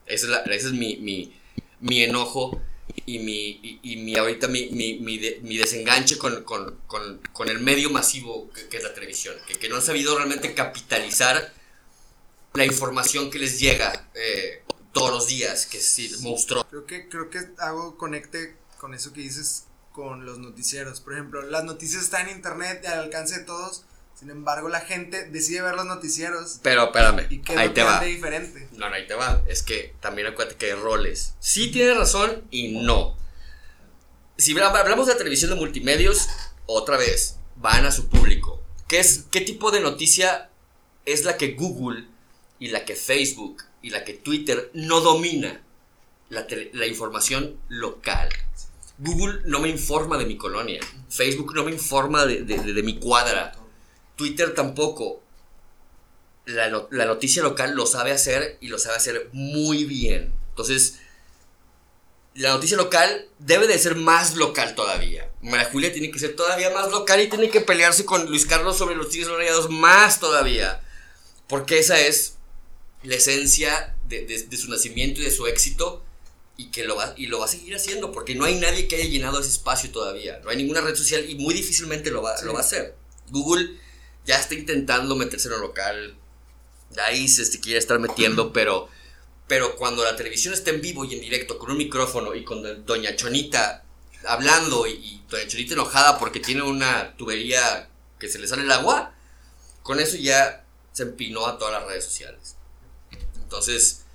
Ese 0.07 0.25
es, 0.25 0.39
ese 0.47 0.65
es 0.65 0.73
mi, 0.73 0.97
mi, 0.97 1.39
mi 1.79 2.01
enojo 2.01 2.59
y 3.05 3.19
mi, 3.19 3.79
y, 3.83 3.97
mi 3.97 4.15
ahorita 4.15 4.47
mi, 4.47 4.69
mi, 4.71 4.99
mi, 4.99 5.57
desenganche 5.57 6.17
con, 6.17 6.43
con, 6.43 6.79
con, 6.87 7.21
con, 7.33 7.49
el 7.49 7.59
medio 7.59 7.89
masivo 7.89 8.49
que, 8.51 8.77
es 8.77 8.83
la 8.83 8.93
televisión, 8.93 9.35
que, 9.47 9.55
que, 9.55 9.69
no 9.69 9.75
han 9.75 9.81
sabido 9.81 10.15
realmente 10.15 10.53
capitalizar 10.53 11.53
la 12.53 12.65
información 12.65 13.29
que 13.29 13.39
les 13.39 13.59
llega 13.59 14.09
eh, 14.13 14.63
todos 14.91 15.11
los 15.11 15.27
días, 15.27 15.65
que 15.65 15.77
es 15.77 16.21
monstruo. 16.21 16.65
Creo 16.69 16.85
que, 16.85 17.09
creo 17.09 17.29
que 17.29 17.39
hago 17.57 17.97
conecte 17.97 18.55
con 18.79 18.93
eso 18.93 19.13
que 19.13 19.21
dices 19.21 19.65
con 19.91 20.25
los 20.25 20.39
noticieros. 20.39 21.01
Por 21.01 21.13
ejemplo, 21.13 21.41
las 21.41 21.63
noticias 21.63 22.03
están 22.03 22.29
en 22.29 22.37
internet 22.37 22.85
al 22.85 22.99
alcance 22.99 23.39
de 23.39 23.45
todos 23.45 23.83
sin 24.17 24.29
embargo, 24.29 24.69
la 24.69 24.79
gente 24.79 25.25
decide 25.29 25.61
ver 25.61 25.75
los 25.75 25.85
noticieros. 25.85 26.59
Pero 26.63 26.85
espérame, 26.85 27.27
¿Y 27.29 27.41
ahí 27.57 27.69
te 27.69 27.83
va. 27.83 27.99
diferente? 27.99 28.69
No, 28.71 28.89
no, 28.89 28.95
ahí 28.95 29.05
te 29.07 29.13
va. 29.13 29.43
Es 29.45 29.61
que 29.61 29.93
también 29.99 30.27
acuérdate 30.27 30.57
que 30.57 30.67
hay 30.67 30.79
roles. 30.79 31.35
Sí 31.39 31.69
tienes 31.69 31.97
razón 31.97 32.43
y 32.49 32.79
no. 32.79 33.17
Si 34.37 34.57
hablamos 34.57 35.07
de 35.07 35.15
televisión 35.15 35.51
de 35.51 35.57
multimedios, 35.57 36.29
otra 36.65 36.95
vez, 36.97 37.37
van 37.57 37.85
a 37.85 37.91
su 37.91 38.07
público. 38.07 38.63
¿Qué, 38.87 38.99
es, 38.99 39.25
¿Qué 39.31 39.41
tipo 39.41 39.71
de 39.71 39.81
noticia 39.81 40.49
es 41.05 41.25
la 41.25 41.35
que 41.35 41.53
Google 41.53 42.05
y 42.57 42.69
la 42.69 42.85
que 42.85 42.95
Facebook 42.95 43.63
y 43.81 43.89
la 43.89 44.05
que 44.05 44.13
Twitter 44.13 44.71
no 44.73 45.01
domina? 45.01 45.61
La, 46.29 46.47
la 46.71 46.87
información 46.87 47.59
local. 47.67 48.29
Google 48.97 49.41
no 49.45 49.59
me 49.59 49.67
informa 49.67 50.17
de 50.17 50.25
mi 50.25 50.37
colonia. 50.37 50.79
Facebook 51.09 51.53
no 51.53 51.65
me 51.65 51.71
informa 51.71 52.25
de, 52.25 52.43
de, 52.43 52.57
de 52.73 52.83
mi 52.83 52.97
cuadra 52.97 53.51
Twitter 54.15 54.53
tampoco. 54.53 55.21
La, 56.45 56.69
noticia 56.69 57.41
local 57.41 57.73
lo 57.73 57.87
sabe 57.87 58.11
hacer 58.11 58.57
y 58.61 58.67
lo 58.67 58.77
sabe 58.77 58.97
hacer 58.97 59.29
muy 59.33 59.85
bien. 59.85 60.31
Entonces, 60.49 60.99
la 62.35 62.49
noticia 62.49 62.77
local 62.77 63.27
debe 63.39 63.65
de 63.65 63.79
ser 63.79 63.95
más 63.95 64.35
local 64.35 64.75
todavía. 64.75 65.29
María 65.41 65.69
Julia 65.71 65.91
tiene 65.91 66.11
que 66.11 66.19
ser 66.19 66.35
todavía 66.35 66.69
más 66.69 66.91
local 66.91 67.21
y 67.21 67.29
tiene 67.29 67.49
que 67.49 67.61
pelearse 67.61 68.05
con 68.05 68.27
Luis 68.27 68.45
Carlos 68.45 68.77
sobre 68.77 68.95
los 68.95 69.09
Tigres 69.09 69.29
Rayados 69.29 69.69
más 69.69 70.19
todavía. 70.19 70.81
Porque 71.47 71.79
esa 71.79 71.99
es 71.99 72.35
la 73.03 73.15
esencia 73.15 73.95
de, 74.07 74.57
su 74.57 74.69
nacimiento 74.69 75.21
y 75.21 75.25
de 75.25 75.31
su 75.31 75.47
éxito 75.47 76.03
y 76.57 76.71
que 76.71 76.83
lo 76.83 76.95
va, 76.95 77.13
y 77.17 77.27
lo 77.27 77.39
va 77.39 77.45
a 77.45 77.49
seguir 77.49 77.75
haciendo 77.75 78.11
porque 78.11 78.35
no 78.35 78.45
hay 78.45 78.55
nadie 78.55 78.87
que 78.87 78.95
haya 78.95 79.05
llenado 79.05 79.39
ese 79.39 79.49
espacio 79.49 79.91
todavía. 79.91 80.39
No 80.43 80.49
hay 80.49 80.57
ninguna 80.57 80.81
red 80.81 80.95
social 80.95 81.27
y 81.29 81.35
muy 81.35 81.53
difícilmente 81.53 82.11
lo 82.11 82.21
va, 82.21 82.39
lo 82.43 82.53
va 82.53 82.59
a 82.59 82.63
hacer. 82.63 82.95
Google 83.29 83.79
ya 84.25 84.39
está 84.39 84.55
intentando 84.55 85.15
meterse 85.15 85.47
en 85.47 85.53
lo 85.53 85.59
local. 85.59 86.15
Ahí 87.05 87.27
se 87.27 87.59
quiere 87.59 87.79
estar 87.79 87.99
metiendo, 87.99 88.53
pero 88.53 88.89
pero 89.47 89.75
cuando 89.75 90.03
la 90.03 90.15
televisión 90.15 90.53
está 90.53 90.71
en 90.71 90.81
vivo 90.81 91.05
y 91.05 91.13
en 91.13 91.21
directo 91.21 91.59
con 91.59 91.71
un 91.71 91.77
micrófono 91.77 92.33
y 92.33 92.43
con 92.43 92.85
Doña 92.85 93.15
Chonita 93.15 93.83
hablando 94.25 94.87
y, 94.87 95.21
Doña 95.29 95.47
Chonita 95.47 95.73
enojada 95.73 96.17
porque 96.17 96.39
tiene 96.39 96.63
una 96.63 97.15
tubería 97.15 97.89
que 98.19 98.27
se 98.27 98.39
le 98.39 98.47
sale 98.47 98.63
el 98.63 98.71
agua, 98.71 99.13
con 99.83 99.99
eso 99.99 100.17
ya 100.17 100.65
se 100.93 101.03
empinó 101.03 101.45
a 101.45 101.59
todas 101.59 101.73
las 101.73 101.87
redes 101.87 102.05
sociales. 102.05 102.55
Entonces, 103.35 104.05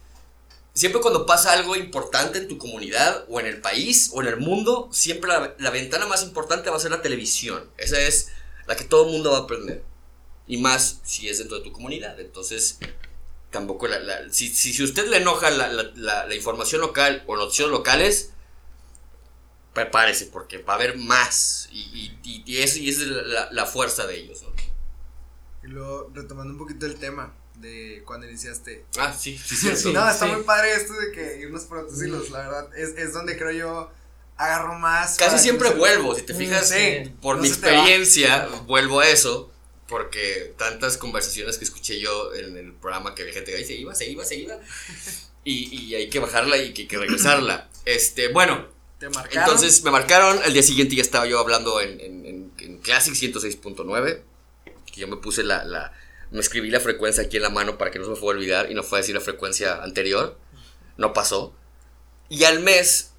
siempre 0.74 1.00
cuando 1.00 1.26
pasa 1.26 1.52
algo 1.52 1.76
importante 1.76 2.38
en 2.38 2.48
tu 2.48 2.58
comunidad 2.58 3.24
o 3.28 3.38
en 3.38 3.46
el 3.46 3.60
país 3.60 4.10
o 4.12 4.22
en 4.22 4.28
el 4.28 4.38
mundo, 4.38 4.88
siempre 4.90 5.28
la, 5.28 5.54
la 5.58 5.70
ventana 5.70 6.06
más 6.06 6.24
importante 6.24 6.70
va 6.70 6.76
a 6.76 6.80
ser 6.80 6.90
la 6.90 7.02
televisión. 7.02 7.70
Esa 7.76 8.00
es 8.00 8.30
la 8.66 8.74
que 8.74 8.84
todo 8.84 9.06
el 9.06 9.12
mundo 9.12 9.30
va 9.30 9.38
a 9.38 9.40
aprender. 9.42 9.84
Y 10.50 10.56
más 10.58 10.98
si 11.04 11.28
es 11.28 11.38
dentro 11.38 11.58
de 11.58 11.62
tu 11.62 11.70
comunidad. 11.70 12.18
Entonces, 12.18 12.80
tampoco 13.50 13.86
la, 13.86 14.32
si, 14.32 14.48
si, 14.48 14.82
usted 14.82 15.06
le 15.06 15.18
enoja 15.18 15.48
la, 15.50 15.68
la, 15.94 16.34
información 16.34 16.80
local 16.80 17.22
o 17.28 17.36
noticias 17.36 17.68
locales, 17.68 18.30
prepárese 19.72 20.26
porque 20.26 20.58
va 20.58 20.72
a 20.72 20.76
haber 20.76 20.96
más 20.98 21.68
y, 21.70 22.18
y, 22.24 22.42
y, 22.44 22.58
eso, 22.58 22.80
y 22.80 22.90
es 22.90 22.98
la, 22.98 23.64
fuerza 23.64 24.08
de 24.08 24.18
ellos. 24.18 24.44
Y 25.62 25.68
luego, 25.68 26.10
retomando 26.12 26.52
un 26.52 26.58
poquito 26.58 26.84
el 26.86 26.96
tema 26.96 27.32
de 27.56 28.02
cuando 28.04 28.26
iniciaste. 28.26 28.86
Ah, 28.98 29.12
sí, 29.12 29.38
sí, 29.38 29.54
sí. 29.76 29.92
no, 29.92 30.10
está 30.10 30.26
muy 30.26 30.42
padre 30.42 30.74
esto 30.74 30.94
de 30.94 31.12
que 31.12 31.42
irnos 31.42 31.62
por 31.62 31.78
otros 31.78 32.02
hilos, 32.02 32.30
la 32.30 32.38
verdad, 32.38 32.76
es, 32.76 32.90
es 32.96 33.12
donde 33.12 33.38
creo 33.38 33.52
yo 33.52 33.90
agarro 34.36 34.74
más. 34.80 35.16
Casi 35.16 35.38
siempre 35.38 35.70
vuelvo, 35.74 36.16
si 36.16 36.22
te 36.22 36.34
fijas, 36.34 36.74
por 37.20 37.38
mi 37.38 37.46
experiencia, 37.46 38.48
vuelvo 38.66 38.98
a 38.98 39.08
eso 39.08 39.52
porque 39.90 40.54
tantas 40.56 40.96
conversaciones 40.96 41.58
que 41.58 41.64
escuché 41.64 41.98
yo 41.98 42.32
en 42.32 42.56
el 42.56 42.72
programa 42.72 43.12
que 43.12 43.22
había 43.22 43.34
gente 43.34 43.52
que 43.52 43.64
se 43.64 43.74
iba, 43.74 43.92
se 43.92 44.08
iba, 44.08 44.24
se 44.24 44.36
iba. 44.36 44.56
Y, 45.42 45.74
y 45.74 45.94
hay 45.94 46.10
que 46.10 46.18
bajarla 46.18 46.58
y 46.58 46.74
que 46.74 46.82
hay 46.82 46.86
que 46.86 46.98
regresarla. 46.98 47.70
Este, 47.86 48.28
bueno. 48.28 48.68
¿Te 48.98 49.08
marcaron? 49.08 49.42
Entonces 49.42 49.82
me 49.82 49.90
marcaron. 49.90 50.38
Al 50.44 50.52
día 50.52 50.62
siguiente 50.62 50.94
ya 50.94 51.00
estaba 51.00 51.26
yo 51.26 51.38
hablando 51.38 51.80
en, 51.80 51.98
en, 51.98 52.52
en, 52.58 52.78
Classic 52.80 53.14
106.9. 53.14 54.20
Que 54.92 55.00
yo 55.00 55.08
me 55.08 55.16
puse 55.16 55.42
la, 55.42 55.64
la. 55.64 55.94
Me 56.30 56.40
escribí 56.40 56.68
la 56.68 56.78
frecuencia 56.78 57.22
aquí 57.22 57.38
en 57.38 57.44
la 57.44 57.48
mano 57.48 57.78
para 57.78 57.90
que 57.90 57.98
no 57.98 58.04
se 58.04 58.10
me 58.10 58.16
fuera 58.16 58.36
a 58.36 58.38
olvidar 58.38 58.70
y 58.70 58.74
no 58.74 58.82
fue 58.82 58.98
a 58.98 59.00
decir 59.00 59.14
la 59.14 59.22
frecuencia 59.22 59.82
anterior. 59.82 60.36
No 60.98 61.14
pasó. 61.14 61.54
Y 62.28 62.44
al 62.44 62.60
mes, 62.60 63.12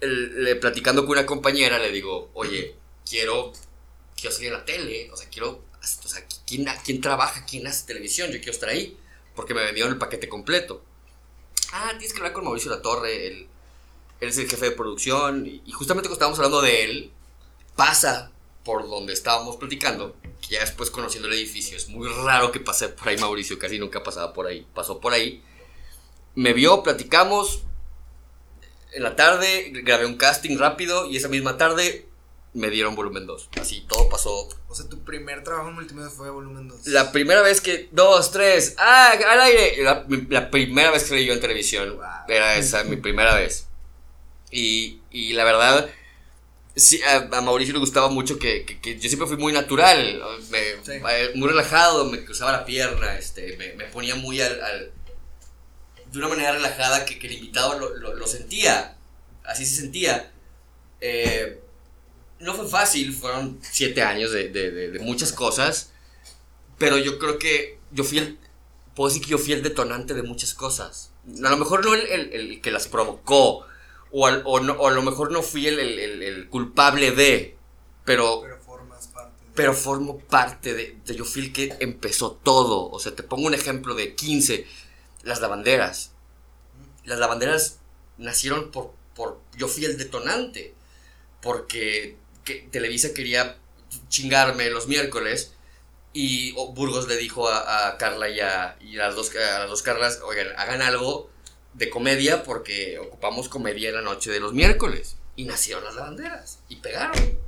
le, 0.00 0.56
platicando 0.56 1.02
con 1.02 1.18
una 1.18 1.26
compañera, 1.26 1.78
le 1.78 1.92
digo, 1.92 2.30
oye, 2.32 2.76
quiero, 3.06 3.52
quiero 4.16 4.34
salir 4.34 4.52
en 4.52 4.58
la 4.58 4.64
tele, 4.64 5.10
o 5.12 5.16
sea, 5.18 5.28
quiero 5.28 5.70
o 5.82 6.08
sea, 6.08 6.24
¿quién, 6.46 6.66
¿quién 6.84 7.00
trabaja? 7.00 7.44
¿Quién 7.44 7.66
hace 7.66 7.86
televisión? 7.86 8.30
Yo 8.30 8.38
quiero 8.38 8.52
estar 8.52 8.68
ahí, 8.68 8.96
porque 9.34 9.54
me 9.54 9.64
vendieron 9.64 9.92
el 9.92 9.98
paquete 9.98 10.28
completo. 10.28 10.82
Ah, 11.72 11.90
tienes 11.92 12.12
que 12.12 12.18
hablar 12.18 12.32
con 12.32 12.44
Mauricio 12.44 12.70
La 12.70 12.82
Torre, 12.82 13.26
él, 13.26 13.48
es 14.20 14.38
el 14.38 14.48
jefe 14.48 14.66
de 14.66 14.72
producción, 14.72 15.46
y 15.46 15.72
justamente 15.72 16.08
cuando 16.08 16.14
estábamos 16.14 16.38
hablando 16.38 16.62
de 16.62 16.84
él, 16.84 17.12
pasa 17.74 18.30
por 18.64 18.88
donde 18.88 19.12
estábamos 19.12 19.56
platicando, 19.56 20.14
ya 20.48 20.60
después 20.60 20.90
conociendo 20.90 21.28
el 21.28 21.34
edificio, 21.34 21.76
es 21.76 21.88
muy 21.88 22.08
raro 22.08 22.52
que 22.52 22.60
pase 22.60 22.88
por 22.88 23.08
ahí 23.08 23.16
Mauricio, 23.16 23.58
casi 23.58 23.78
nunca 23.78 24.02
pasaba 24.02 24.32
por 24.32 24.46
ahí, 24.46 24.66
pasó 24.74 25.00
por 25.00 25.12
ahí, 25.12 25.42
me 26.34 26.52
vio, 26.52 26.82
platicamos, 26.82 27.62
en 28.92 29.02
la 29.02 29.16
tarde 29.16 29.70
grabé 29.82 30.06
un 30.06 30.16
casting 30.16 30.58
rápido 30.58 31.06
y 31.06 31.16
esa 31.16 31.28
misma 31.28 31.56
tarde 31.56 32.06
me 32.54 32.68
dieron 32.70 32.94
volumen 32.94 33.26
2. 33.26 33.50
Así 33.60 33.86
todo 33.88 34.08
pasó. 34.08 34.48
O 34.68 34.74
sea, 34.74 34.88
tu 34.88 35.02
primer 35.04 35.42
trabajo 35.42 35.68
en 35.68 35.74
multimedia 35.74 36.10
fue 36.10 36.30
volumen 36.30 36.68
2. 36.68 36.86
La 36.88 37.12
primera 37.12 37.42
vez 37.42 37.60
que. 37.60 37.88
Dos, 37.92 38.30
tres. 38.30 38.74
¡Ah! 38.78 39.12
¡Al 39.28 39.40
aire! 39.40 39.82
La, 39.82 40.50
primera 40.50 40.90
vez 40.90 41.04
que 41.04 41.14
leí 41.14 41.26
yo 41.26 41.32
en 41.32 41.40
televisión. 41.40 41.98
Era 42.28 42.56
esa, 42.56 42.84
mi 42.84 42.96
primera 42.96 43.34
vez. 43.34 43.68
Y, 44.50 45.00
y 45.10 45.32
la 45.32 45.44
verdad. 45.44 45.90
Sí, 46.74 47.02
a, 47.02 47.40
Mauricio 47.42 47.74
le 47.74 47.80
gustaba 47.80 48.08
mucho 48.08 48.38
que, 48.38 48.64
que, 48.64 48.98
yo 48.98 49.08
siempre 49.08 49.28
fui 49.28 49.36
muy 49.36 49.52
natural, 49.52 50.22
eh, 50.54 51.32
muy 51.34 51.46
relajado, 51.46 52.06
me 52.06 52.24
cruzaba 52.24 52.50
la 52.50 52.64
pierna, 52.64 53.18
este, 53.18 53.58
me, 53.58 53.74
me 53.74 53.84
ponía 53.84 54.14
muy 54.14 54.40
al, 54.40 54.58
al, 54.62 54.92
de 56.10 56.18
una 56.18 56.28
manera 56.28 56.52
relajada 56.52 57.04
que, 57.04 57.18
que 57.18 57.26
el 57.26 57.34
invitado 57.34 57.78
lo, 57.78 57.94
lo, 57.96 58.14
lo, 58.14 58.26
sentía, 58.26 58.96
así 59.44 59.66
se 59.66 59.82
sentía. 59.82 60.32
Eh, 61.02 61.61
no 62.42 62.54
fue 62.54 62.68
fácil, 62.68 63.14
fueron 63.14 63.58
siete 63.62 64.02
años 64.02 64.32
de, 64.32 64.48
de, 64.48 64.70
de, 64.90 64.98
muchas 64.98 65.32
cosas, 65.32 65.92
pero 66.76 66.98
yo 66.98 67.18
creo 67.18 67.38
que 67.38 67.78
yo 67.92 68.02
fui 68.04 68.18
el, 68.18 68.38
puedo 68.94 69.08
decir 69.08 69.22
que 69.22 69.30
yo 69.30 69.38
fui 69.38 69.52
el 69.52 69.62
detonante 69.62 70.12
de 70.12 70.22
muchas 70.22 70.52
cosas. 70.52 71.12
A 71.44 71.50
lo 71.50 71.56
mejor 71.56 71.84
no 71.84 71.94
el, 71.94 72.00
el, 72.00 72.32
el 72.32 72.60
que 72.60 72.72
las 72.72 72.88
provocó, 72.88 73.64
o, 74.10 74.26
al, 74.26 74.42
o, 74.44 74.58
no, 74.60 74.72
o, 74.74 74.88
a 74.88 74.90
lo 74.90 75.02
mejor 75.02 75.30
no 75.30 75.42
fui 75.42 75.68
el, 75.68 76.48
culpable 76.50 77.12
de, 77.12 77.56
pero... 78.04 78.40
Pero 78.42 78.58
formas 78.58 79.06
parte. 79.06 79.44
Pero 79.54 79.74
formo 79.74 80.18
parte 80.18 80.74
de, 80.74 80.98
de, 81.06 81.14
yo 81.14 81.24
fui 81.24 81.42
el 81.42 81.52
que 81.52 81.76
empezó 81.78 82.32
todo. 82.32 82.90
O 82.90 82.98
sea, 82.98 83.14
te 83.14 83.22
pongo 83.22 83.46
un 83.46 83.54
ejemplo 83.54 83.94
de 83.94 84.14
15, 84.14 84.66
las 85.22 85.40
lavanderas. 85.40 86.12
Las 87.04 87.18
lavanderas 87.18 87.78
nacieron 88.18 88.70
por, 88.70 88.92
por, 89.14 89.40
yo 89.56 89.68
fui 89.68 89.84
el 89.84 89.96
detonante, 89.96 90.74
porque 91.40 92.16
que 92.44 92.68
Televisa 92.70 93.14
quería 93.14 93.56
chingarme 94.08 94.70
los 94.70 94.88
miércoles 94.88 95.52
y 96.12 96.52
Burgos 96.52 97.08
le 97.08 97.16
dijo 97.16 97.48
a, 97.48 97.96
Carla 97.98 98.28
y, 98.28 98.40
a, 98.40 98.76
las 98.94 99.14
dos, 99.14 99.34
a 99.34 99.60
las 99.60 99.68
dos 99.68 99.82
Carlas, 99.82 100.20
oigan, 100.24 100.48
hagan 100.56 100.82
algo 100.82 101.30
de 101.74 101.88
comedia 101.88 102.42
porque 102.42 102.98
ocupamos 102.98 103.48
comedia 103.48 103.88
en 103.88 103.96
la 103.96 104.02
noche 104.02 104.30
de 104.30 104.40
los 104.40 104.52
miércoles. 104.52 105.16
Y 105.34 105.44
nacieron 105.44 105.84
las 105.84 105.94
lavanderas 105.94 106.58
y 106.68 106.76
pegaron. 106.76 107.38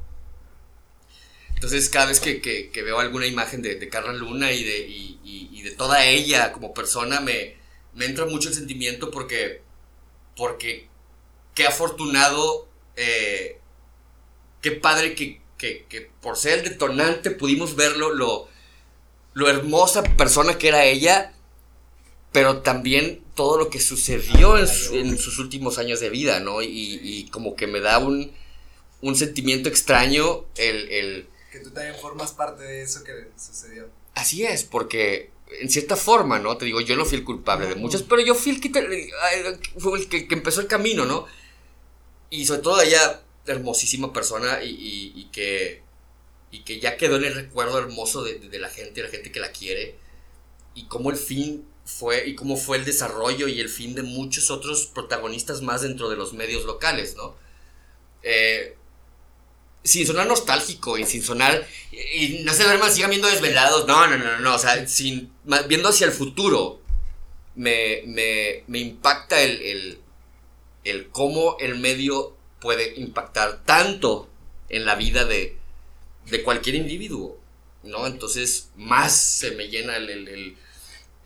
Entonces 1.54 1.90
cada 1.90 2.06
vez 2.06 2.20
que, 2.20 2.70
veo 2.74 2.98
alguna 2.98 3.26
imagen 3.26 3.60
de, 3.60 3.88
Carla 3.90 4.14
Luna 4.14 4.52
y 4.52 4.64
de, 4.64 4.78
y, 4.88 5.62
de 5.62 5.70
toda 5.72 6.04
ella 6.04 6.52
como 6.52 6.74
persona, 6.74 7.20
me, 7.20 7.56
me 7.94 8.04
entra 8.06 8.26
mucho 8.26 8.48
el 8.48 8.54
sentimiento 8.54 9.10
porque, 9.10 9.62
porque 10.36 10.88
qué 11.54 11.66
afortunado 11.66 12.68
eh, 12.96 13.60
qué 14.64 14.72
padre 14.72 15.14
que, 15.14 15.40
por 16.22 16.38
ser 16.38 16.60
el 16.60 16.64
detonante 16.64 17.30
pudimos 17.30 17.76
verlo, 17.76 18.14
lo, 18.14 18.48
lo 19.34 19.50
hermosa 19.50 20.02
persona 20.02 20.56
que 20.56 20.68
era 20.68 20.86
ella, 20.86 21.34
pero 22.32 22.62
también 22.62 23.22
todo 23.34 23.58
lo 23.58 23.68
que 23.68 23.78
sucedió 23.78 24.56
en, 24.56 25.18
sus 25.18 25.38
últimos 25.38 25.76
años 25.76 26.00
de 26.00 26.08
vida, 26.08 26.40
¿no? 26.40 26.62
Y, 26.62 27.28
como 27.30 27.56
que 27.56 27.66
me 27.66 27.80
da 27.80 27.98
un, 27.98 28.32
un 29.02 29.16
sentimiento 29.16 29.68
extraño 29.68 30.46
el, 30.56 31.28
Que 31.52 31.58
tú 31.58 31.70
también 31.70 31.96
formas 32.00 32.32
parte 32.32 32.64
de 32.64 32.80
eso 32.80 33.04
que 33.04 33.12
sucedió. 33.36 33.90
Así 34.14 34.46
es, 34.46 34.64
porque 34.64 35.30
en 35.60 35.68
cierta 35.68 35.94
forma, 35.94 36.38
¿no? 36.38 36.56
Te 36.56 36.64
digo, 36.64 36.80
yo 36.80 36.96
no 36.96 37.04
fui 37.04 37.18
el 37.18 37.24
culpable 37.24 37.66
de 37.66 37.74
muchas, 37.74 38.02
pero 38.02 38.22
yo 38.22 38.34
fui 38.34 38.52
el 38.52 38.62
que, 38.62 39.10
fue 39.76 39.98
el 39.98 40.08
que, 40.08 40.26
que 40.26 40.34
empezó 40.34 40.62
el 40.62 40.68
camino, 40.68 41.04
¿no? 41.04 41.26
Y 42.30 42.46
sobre 42.46 42.62
todo 42.62 42.76
allá 42.76 43.23
hermosísima 43.46 44.12
persona 44.12 44.60
y, 44.62 45.28
que, 45.32 45.82
y 46.50 46.60
que 46.60 46.80
ya 46.80 46.96
quedó 46.96 47.16
en 47.16 47.24
el 47.24 47.34
recuerdo 47.34 47.78
hermoso 47.78 48.22
de, 48.22 48.58
la 48.58 48.68
gente, 48.68 49.02
la 49.02 49.08
gente 49.08 49.32
que 49.32 49.40
la 49.40 49.50
quiere, 49.50 49.96
y 50.74 50.86
cómo 50.86 51.10
el 51.10 51.16
fin 51.16 51.66
fue, 51.84 52.26
y 52.26 52.34
cómo 52.34 52.56
fue 52.56 52.78
el 52.78 52.84
desarrollo 52.84 53.48
y 53.48 53.60
el 53.60 53.68
fin 53.68 53.94
de 53.94 54.02
muchos 54.02 54.50
otros 54.50 54.86
protagonistas 54.86 55.60
más 55.62 55.82
dentro 55.82 56.08
de 56.08 56.16
los 56.16 56.32
medios 56.32 56.64
locales, 56.64 57.14
¿no? 57.16 57.36
Eh, 58.22 58.76
sin 59.82 60.06
sonar 60.06 60.26
nostálgico 60.26 60.96
y 60.96 61.04
sin 61.04 61.22
sonar, 61.22 61.66
y, 61.92 62.42
no 62.44 62.54
se 62.54 62.64
más 62.78 62.94
sigan 62.94 63.10
viendo 63.10 63.28
desvelados, 63.28 63.86
no, 63.86 64.06
no, 64.06 64.16
no, 64.16 64.40
no, 64.40 64.54
o 64.54 64.58
sea, 64.58 64.88
sin, 64.88 65.30
viendo 65.68 65.90
hacia 65.90 66.06
el 66.06 66.12
futuro, 66.12 66.80
me, 67.54 68.02
me, 68.06 68.78
impacta 68.78 69.40
el, 69.42 69.60
el, 69.60 69.98
el 70.84 71.08
cómo 71.10 71.56
el 71.60 71.78
medio 71.78 72.34
puede 72.64 72.94
impactar 72.98 73.62
tanto 73.66 74.26
en 74.70 74.86
la 74.86 74.94
vida 74.94 75.26
de, 75.26 75.58
de 76.30 76.42
cualquier 76.42 76.76
individuo, 76.76 77.38
¿no? 77.82 78.06
Entonces 78.06 78.70
más 78.74 79.14
se 79.14 79.50
me 79.50 79.68
llena 79.68 79.98
el, 79.98 80.08
el, 80.08 80.56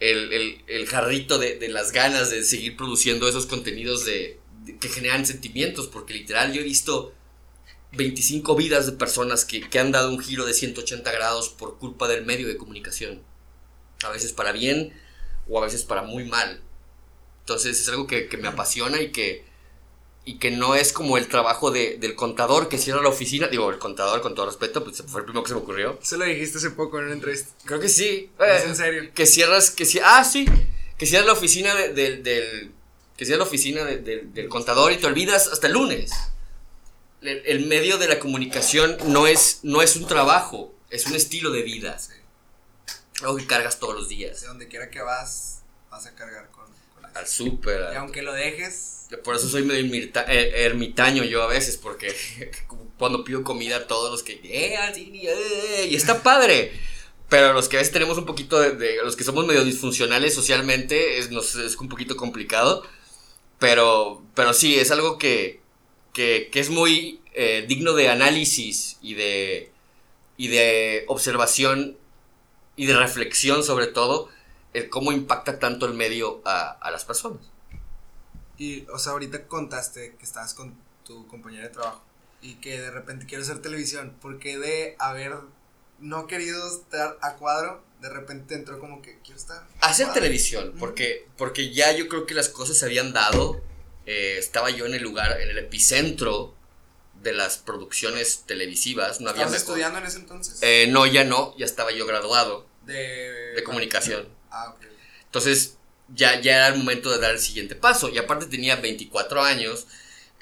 el, 0.01 0.64
el 0.66 0.86
jarrito 0.89 1.39
de, 1.39 1.57
de, 1.57 1.68
las 1.68 1.93
ganas 1.93 2.30
de 2.30 2.43
seguir 2.43 2.76
produciendo 2.76 3.28
esos 3.28 3.47
contenidos 3.47 4.05
de, 4.05 4.41
que 4.80 4.89
generan 4.89 5.24
sentimientos, 5.24 5.86
porque 5.86 6.12
literal 6.12 6.53
yo 6.53 6.61
he 6.61 6.64
visto 6.64 7.14
25 7.93 8.57
vidas 8.57 8.86
de 8.86 8.93
personas 8.93 9.45
que, 9.45 9.61
que, 9.61 9.78
han 9.78 9.93
dado 9.93 10.11
un 10.11 10.18
giro 10.18 10.45
de 10.45 10.55
180 10.55 11.12
grados 11.12 11.51
por 11.51 11.78
culpa 11.78 12.09
del 12.09 12.26
medio 12.26 12.49
de 12.49 12.57
comunicación. 12.57 13.22
A 14.03 14.11
veces 14.11 14.32
para 14.32 14.51
bien 14.51 14.93
o 15.49 15.62
a 15.62 15.64
veces 15.64 15.84
para 15.84 16.03
muy 16.03 16.24
mal. 16.24 16.61
Entonces 17.43 17.80
es 17.80 17.89
algo 17.89 18.09
que, 18.09 18.26
que 18.26 18.39
me 18.39 18.49
apasiona 18.49 19.01
y 19.01 19.12
que, 19.12 19.48
y 20.29 20.35
que 20.35 20.51
no 20.51 20.74
es 20.74 20.93
como 20.93 21.16
el 21.16 21.26
trabajo 21.26 21.70
de, 21.70 21.97
del 21.97 22.14
contador 22.14 22.68
que 22.68 22.76
cierra 22.76 23.01
la 23.01 23.09
oficina. 23.09 23.49
Digo, 23.49 23.70
el 23.70 23.79
contador, 23.79 24.20
con 24.20 24.35
todo 24.35 24.45
respeto, 24.45 24.85
pues 24.85 25.03
fue 25.07 25.22
el 25.22 25.24
primero 25.24 25.43
que 25.43 25.49
se 25.49 25.55
me 25.55 25.62
ocurrió. 25.62 25.99
Se 26.03 26.18
lo 26.18 26.26
dijiste 26.26 26.59
hace 26.59 26.70
poco 26.72 26.99
en 26.99 27.07
una 27.07 27.14
entrevista. 27.14 27.51
Creo 27.64 27.81
que 27.81 27.89
sí. 27.89 28.31
¿Es 28.39 28.64
en 28.64 28.76
serio? 28.76 29.11
Que 29.14 29.24
cierras, 29.24 29.70
que 29.70 29.87
si, 29.87 30.01
ah, 30.05 30.22
sí, 30.24 30.45
que 30.99 31.07
cierras 31.07 31.26
la 31.26 31.33
oficina 31.33 31.74
de, 31.74 31.95
de, 31.95 32.16
del, 32.18 32.72
que 33.16 33.24
cierras 33.24 33.39
la 33.39 33.49
oficina 33.49 33.85
de, 33.87 33.97
del 34.26 34.49
contador 34.51 34.93
y 34.93 34.99
te 34.99 35.07
olvidas 35.07 35.49
hasta 35.49 35.66
el 35.66 35.72
lunes. 35.72 36.12
El, 37.22 37.43
el, 37.47 37.66
medio 37.66 37.97
de 37.97 38.07
la 38.07 38.18
comunicación 38.18 38.99
no 39.07 39.26
es, 39.26 39.61
no 39.62 39.81
es 39.81 39.97
un 39.97 40.07
trabajo, 40.07 40.74
es 40.91 41.07
un 41.07 41.14
estilo 41.14 41.53
de 41.53 41.62
vida. 41.62 41.99
Sí. 41.99 42.12
Algo 43.22 43.39
que 43.39 43.47
cargas 43.47 43.79
todos 43.79 43.95
los 43.95 44.11
días. 44.11 44.43
De 44.43 44.47
donde 44.47 44.68
quiera 44.68 44.91
que 44.91 45.01
vas, 45.01 45.62
vas 45.91 46.05
a 46.05 46.14
cargar 46.14 46.51
con. 46.51 46.66
con 46.95 47.16
Al 47.16 47.26
súper. 47.26 47.95
Y 47.95 47.97
aunque 47.97 48.20
lo 48.20 48.35
dejes. 48.35 48.98
Por 49.25 49.37
eso 49.37 49.49
soy 49.49 49.63
medio 49.63 49.85
eh, 50.29 50.53
ermitaño 50.65 51.25
yo 51.25 51.43
a 51.43 51.47
veces, 51.47 51.77
porque 51.77 52.15
cuando 52.99 53.25
pido 53.25 53.43
comida, 53.43 53.87
todos 53.87 54.11
los 54.11 54.23
que. 54.23 54.35
Eh, 54.45 54.75
eh, 54.75 55.89
y 55.91 55.95
está 55.95 56.23
padre. 56.23 56.73
Pero 57.29 57.53
los 57.53 57.69
que 57.69 57.77
a 57.77 57.81
veces 57.81 57.93
tenemos 57.93 58.17
un 58.17 58.25
poquito 58.25 58.59
de, 58.59 58.97
los 59.05 59.15
que 59.15 59.25
somos 59.25 59.47
medio 59.47 59.65
disfuncionales 59.65 60.35
socialmente, 60.35 61.19
es, 61.19 61.31
nos, 61.31 61.55
es 61.57 61.77
un 61.77 61.89
poquito 61.89 62.17
complicado. 62.17 62.83
Pero, 63.59 64.23
pero 64.35 64.53
sí, 64.55 64.79
es 64.79 64.91
algo 64.91 65.19
que, 65.19 65.61
que, 66.13 66.49
que 66.51 66.61
es 66.61 66.71
muy 66.71 67.21
eh, 67.35 67.65
digno 67.69 67.93
de 67.95 68.09
análisis 68.09 68.99
y 69.03 69.15
de, 69.15 69.73
y 70.37 70.49
de 70.49 71.05
observación 71.09 71.99
y 72.77 72.87
de 72.87 72.97
reflexión 72.97 73.63
sobre 73.63 73.89
todo, 73.89 74.29
el 74.73 74.89
cómo 74.89 75.13
impacta 75.13 75.59
tanto 75.59 75.87
el 75.87 75.95
medio 75.95 76.41
a, 76.45 76.71
a 76.71 76.91
las 76.91 77.05
personas. 77.05 77.43
Y, 78.59 78.87
o 78.93 78.99
sea, 78.99 79.13
ahorita 79.13 79.47
contaste 79.47 80.17
que 80.17 80.25
estabas 80.25 80.53
con 80.53 80.77
tu 81.05 81.27
compañera 81.29 81.65
de 81.65 81.71
trabajo 81.71 82.03
y 82.43 82.57
que 82.57 82.81
de 82.81 82.91
repente 82.91 83.27
quiero 83.27 83.43
hacer 83.43 83.63
televisión, 83.63 84.17
porque 84.21 84.59
de 84.59 84.97
haber 84.99 85.35
no 86.01 86.27
querido 86.27 86.69
estar 86.69 87.19
a 87.23 87.37
cuadro, 87.37 87.83
de 88.01 88.09
repente 88.09 88.55
entró 88.55 88.79
como 88.79 89.03
que 89.03 89.19
quiero 89.21 89.39
estar. 89.39 89.67
Hacer 89.81 90.13
televisión, 90.13 90.75
porque, 90.79 91.27
porque 91.37 91.73
ya 91.73 91.93
yo 91.93 92.09
creo 92.09 92.27
que 92.27 92.35
las 92.35 92.49
cosas 92.49 92.79
se 92.79 92.85
habían 92.85 93.13
dado. 93.13 93.61
Eh, 94.07 94.37
estaba 94.39 94.71
yo 94.71 94.87
en 94.87 94.95
el 94.95 95.03
lugar, 95.03 95.41
en 95.41 95.51
el 95.51 95.59
epicentro 95.59 96.55
de 97.23 97.33
las 97.33 97.59
producciones 97.59 98.45
televisivas. 98.47 99.21
No 99.21 99.31
¿Estabas 99.31 99.55
estudiando 99.55 99.99
en 99.99 100.07
ese 100.07 100.19
entonces? 100.19 100.59
Eh, 100.63 100.87
no, 100.91 101.07
ya 101.07 101.25
no, 101.25 101.57
ya 101.57 101.65
estaba 101.65 101.93
yo 101.93 102.07
graduado 102.07 102.67
de, 102.87 103.53
de 103.55 103.63
comunicación. 103.65 104.29
Ah, 104.51 104.71
ok. 104.71 104.87
Entonces, 105.25 105.78
ya, 106.15 106.41
ya 106.41 106.57
era 106.57 106.69
el 106.69 106.79
momento 106.79 107.11
de 107.11 107.19
dar 107.19 107.33
el 107.33 107.41
siguiente 107.41 107.75
paso. 107.75 108.09
Y 108.09 108.19
aparte 108.19 108.47
tenía 108.47 108.77
24 108.77 109.43
años 109.43 109.87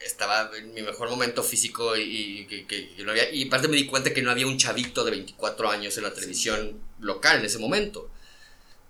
estaba 0.05 0.51
en 0.57 0.73
mi 0.75 0.83
mejor 0.83 1.11
momento 1.11 1.43
físico 1.43 1.97
y, 1.97 2.47
que, 2.47 2.67
que, 2.67 2.95
que 2.95 3.05
no 3.05 3.11
había, 3.11 3.31
y 3.31 3.47
aparte 3.47 3.69
me 3.69 3.77
di 3.77 3.87
cuenta 3.87 4.13
que 4.13 4.23
no 4.23 4.31
había 4.31 4.47
un 4.47 4.59
chavito 4.59 5.05
de 5.05 5.11
24 5.11 5.71
años 5.71 5.97
en 5.97 6.05
la 6.05 6.15
televisión 6.15 6.81
local 7.01 7.39
en 7.39 7.47
ese 7.47 7.59
momento. 7.59 8.11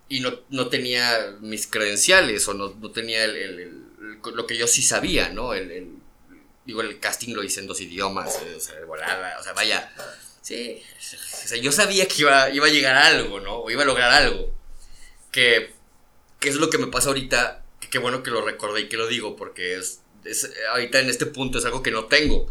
Y 0.09 0.20
no, 0.20 0.41
no 0.51 0.68
tenía 0.68 1.37
mis 1.41 1.66
credenciales 1.66 2.47
o 2.49 2.55
no, 2.55 2.74
no 2.81 2.91
tenía 2.91 3.24
el, 3.24 3.37
el, 3.37 3.59
el, 3.59 4.35
lo 4.35 4.47
que 4.47 4.57
yo 4.57 4.66
sí 4.66 4.83
sabía, 4.83 5.31
¿no? 5.31 5.55
El, 5.55 5.97
digo, 6.64 6.81
el 6.81 7.01
casting 7.01 7.35
lo 7.35 7.43
hice 7.43 7.61
en 7.61 7.66
dos 7.66 7.81
idiomas, 7.81 8.39
o 8.57 8.61
sea, 8.61 8.85
volada, 8.85 9.39
o 9.41 9.43
sea, 9.43 9.53
vaya. 9.53 9.93
Sí, 10.43 10.81
o 11.45 11.49
sea, 11.49 11.59
yo 11.59 11.72
sabía 11.72 12.07
que 12.07 12.22
iba, 12.22 12.51
iba 12.51 12.66
a 12.66 12.70
llegar 12.70 12.95
a 12.95 13.07
algo, 13.07 13.41
¿no? 13.41 13.57
O 13.59 13.70
iba 13.70 13.83
a 13.83 13.87
lograr 13.87 14.12
algo. 14.12 14.55
Que, 15.33 15.72
que 16.41 16.49
es 16.49 16.57
lo 16.57 16.70
que 16.70 16.78
me 16.78 16.87
pasa 16.87 17.09
ahorita, 17.09 17.64
que 17.80 17.89
qué 17.89 17.99
bueno 17.99 18.22
que 18.22 18.30
lo 18.30 18.43
recordé 18.43 18.82
y 18.82 18.89
que 18.89 18.97
lo 18.97 19.07
digo, 19.07 19.37
porque 19.37 19.76
es 19.76 20.01
es, 20.26 20.51
ahorita 20.70 21.01
en 21.01 21.09
este 21.09 21.26
punto 21.26 21.59
es 21.59 21.64
algo 21.64 21.82
que 21.82 21.91
no 21.91 22.07
tengo. 22.07 22.47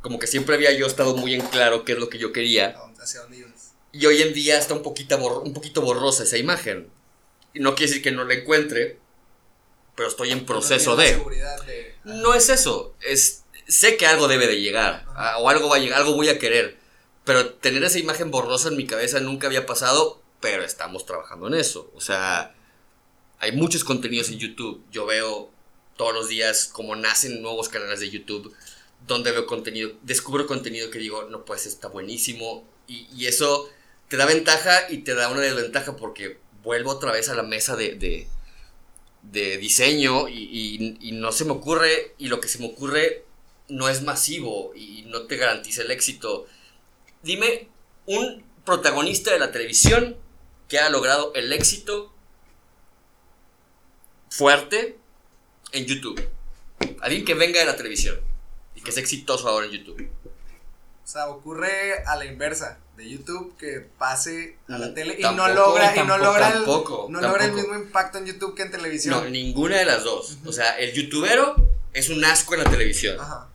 Como 0.00 0.18
que 0.18 0.26
siempre 0.26 0.54
había 0.54 0.72
yo 0.72 0.86
estado 0.86 1.16
muy 1.16 1.34
en 1.34 1.42
claro 1.42 1.84
qué 1.84 1.92
es 1.92 1.98
lo 1.98 2.08
que 2.08 2.18
yo 2.18 2.32
quería. 2.32 2.76
¿Hacia 3.00 3.20
dónde 3.20 3.38
ibas? 3.38 3.72
Y 3.92 4.06
hoy 4.06 4.22
en 4.22 4.32
día 4.32 4.58
está 4.58 4.74
un 4.74 4.82
poquito, 4.82 5.16
un 5.40 5.52
poquito 5.52 5.82
borrosa 5.82 6.24
esa 6.24 6.38
imagen. 6.38 6.90
Y 7.54 7.60
no 7.60 7.74
quiere 7.74 7.90
decir 7.90 8.02
que 8.02 8.12
no 8.12 8.24
la 8.24 8.34
encuentre, 8.34 8.98
pero 9.94 10.08
estoy 10.08 10.30
en 10.30 10.46
proceso 10.46 10.92
no 10.92 10.96
de... 10.96 11.16
de... 11.66 11.94
No 12.04 12.34
es 12.34 12.48
eso, 12.48 12.94
es 13.00 13.44
sé 13.68 13.96
que 13.96 14.06
algo 14.06 14.26
debe 14.26 14.46
de 14.46 14.60
llegar, 14.60 15.04
Ajá. 15.14 15.38
o 15.38 15.48
algo 15.48 15.68
va 15.68 15.76
a 15.76 15.78
llegar, 15.78 16.00
algo 16.00 16.14
voy 16.14 16.28
a 16.28 16.38
querer, 16.38 16.78
pero 17.24 17.54
tener 17.54 17.84
esa 17.84 17.98
imagen 17.98 18.30
borrosa 18.30 18.68
en 18.68 18.76
mi 18.76 18.86
cabeza 18.86 19.20
nunca 19.20 19.46
había 19.46 19.66
pasado, 19.66 20.20
pero 20.40 20.64
estamos 20.64 21.06
trabajando 21.06 21.46
en 21.46 21.54
eso. 21.54 21.90
O 21.94 22.00
sea, 22.00 22.54
hay 23.42 23.50
muchos 23.50 23.82
contenidos 23.82 24.30
en 24.30 24.38
YouTube. 24.38 24.84
Yo 24.92 25.04
veo 25.04 25.50
todos 25.96 26.14
los 26.14 26.28
días 26.28 26.70
como 26.72 26.94
nacen 26.94 27.42
nuevos 27.42 27.68
canales 27.68 27.98
de 27.98 28.08
YouTube 28.08 28.54
donde 29.06 29.32
veo 29.32 29.46
contenido, 29.46 29.92
descubro 30.02 30.46
contenido 30.46 30.90
que 30.90 31.00
digo, 31.00 31.24
no 31.24 31.44
pues 31.44 31.66
está 31.66 31.88
buenísimo 31.88 32.64
y, 32.86 33.26
eso 33.26 33.68
te 34.08 34.16
da 34.16 34.26
ventaja 34.26 34.90
y 34.90 34.98
te 34.98 35.14
da 35.14 35.28
una 35.28 35.40
desventaja 35.40 35.96
porque 35.96 36.38
vuelvo 36.62 36.92
otra 36.92 37.10
vez 37.10 37.28
a 37.30 37.34
la 37.34 37.42
mesa 37.42 37.74
de, 37.74 38.28
diseño 39.22 40.28
y, 40.28 40.98
y, 41.00 41.12
no 41.12 41.32
se 41.32 41.44
me 41.44 41.50
ocurre 41.50 42.14
y 42.18 42.28
lo 42.28 42.40
que 42.40 42.46
se 42.46 42.60
me 42.60 42.66
ocurre 42.66 43.24
no 43.68 43.88
es 43.88 44.02
masivo 44.02 44.72
y 44.76 45.02
no 45.08 45.22
te 45.22 45.36
garantiza 45.36 45.82
el 45.82 45.90
éxito. 45.90 46.46
Dime 47.24 47.68
un 48.06 48.44
protagonista 48.64 49.32
de 49.32 49.40
la 49.40 49.50
televisión 49.50 50.16
que 50.68 50.78
ha 50.78 50.90
logrado 50.90 51.32
el 51.34 51.52
éxito 51.52 52.11
fuerte 54.32 54.96
en 55.72 55.84
YouTube. 55.86 56.28
Alguien 57.00 57.24
que 57.24 57.34
venga 57.34 57.60
de 57.60 57.66
la 57.66 57.76
televisión 57.76 58.18
y 58.74 58.80
que 58.80 58.90
sea 58.90 59.02
exitoso 59.02 59.48
ahora 59.48 59.66
en 59.66 59.72
YouTube. 59.72 60.08
O 60.24 61.06
sea, 61.06 61.28
ocurre 61.28 62.02
a 62.06 62.16
la 62.16 62.24
inversa 62.24 62.78
de 62.96 63.10
YouTube 63.10 63.56
que 63.58 63.86
pase 63.98 64.56
a 64.68 64.78
la 64.78 64.94
tele 64.94 65.16
y 65.18 65.22
no 65.22 65.48
logra, 65.48 65.94
y 65.96 66.06
no 66.06 66.16
logra, 66.16 66.52
tampoco, 66.52 67.06
el, 67.06 67.12
no 67.12 67.20
tampoco. 67.20 67.38
logra 67.38 67.44
el 67.44 67.52
mismo 67.52 67.74
impacto 67.74 68.18
en 68.18 68.26
YouTube 68.26 68.54
que 68.54 68.62
en 68.62 68.70
televisión. 68.70 69.14
No, 69.14 69.28
ninguna 69.28 69.78
de 69.78 69.84
las 69.84 70.04
dos. 70.04 70.38
O 70.46 70.52
sea, 70.52 70.78
el 70.78 70.92
youtubero 70.92 71.56
es 71.92 72.08
un 72.08 72.24
asco 72.24 72.54
en 72.54 72.64
la 72.64 72.70
televisión. 72.70 73.20
Ajá. 73.20 73.48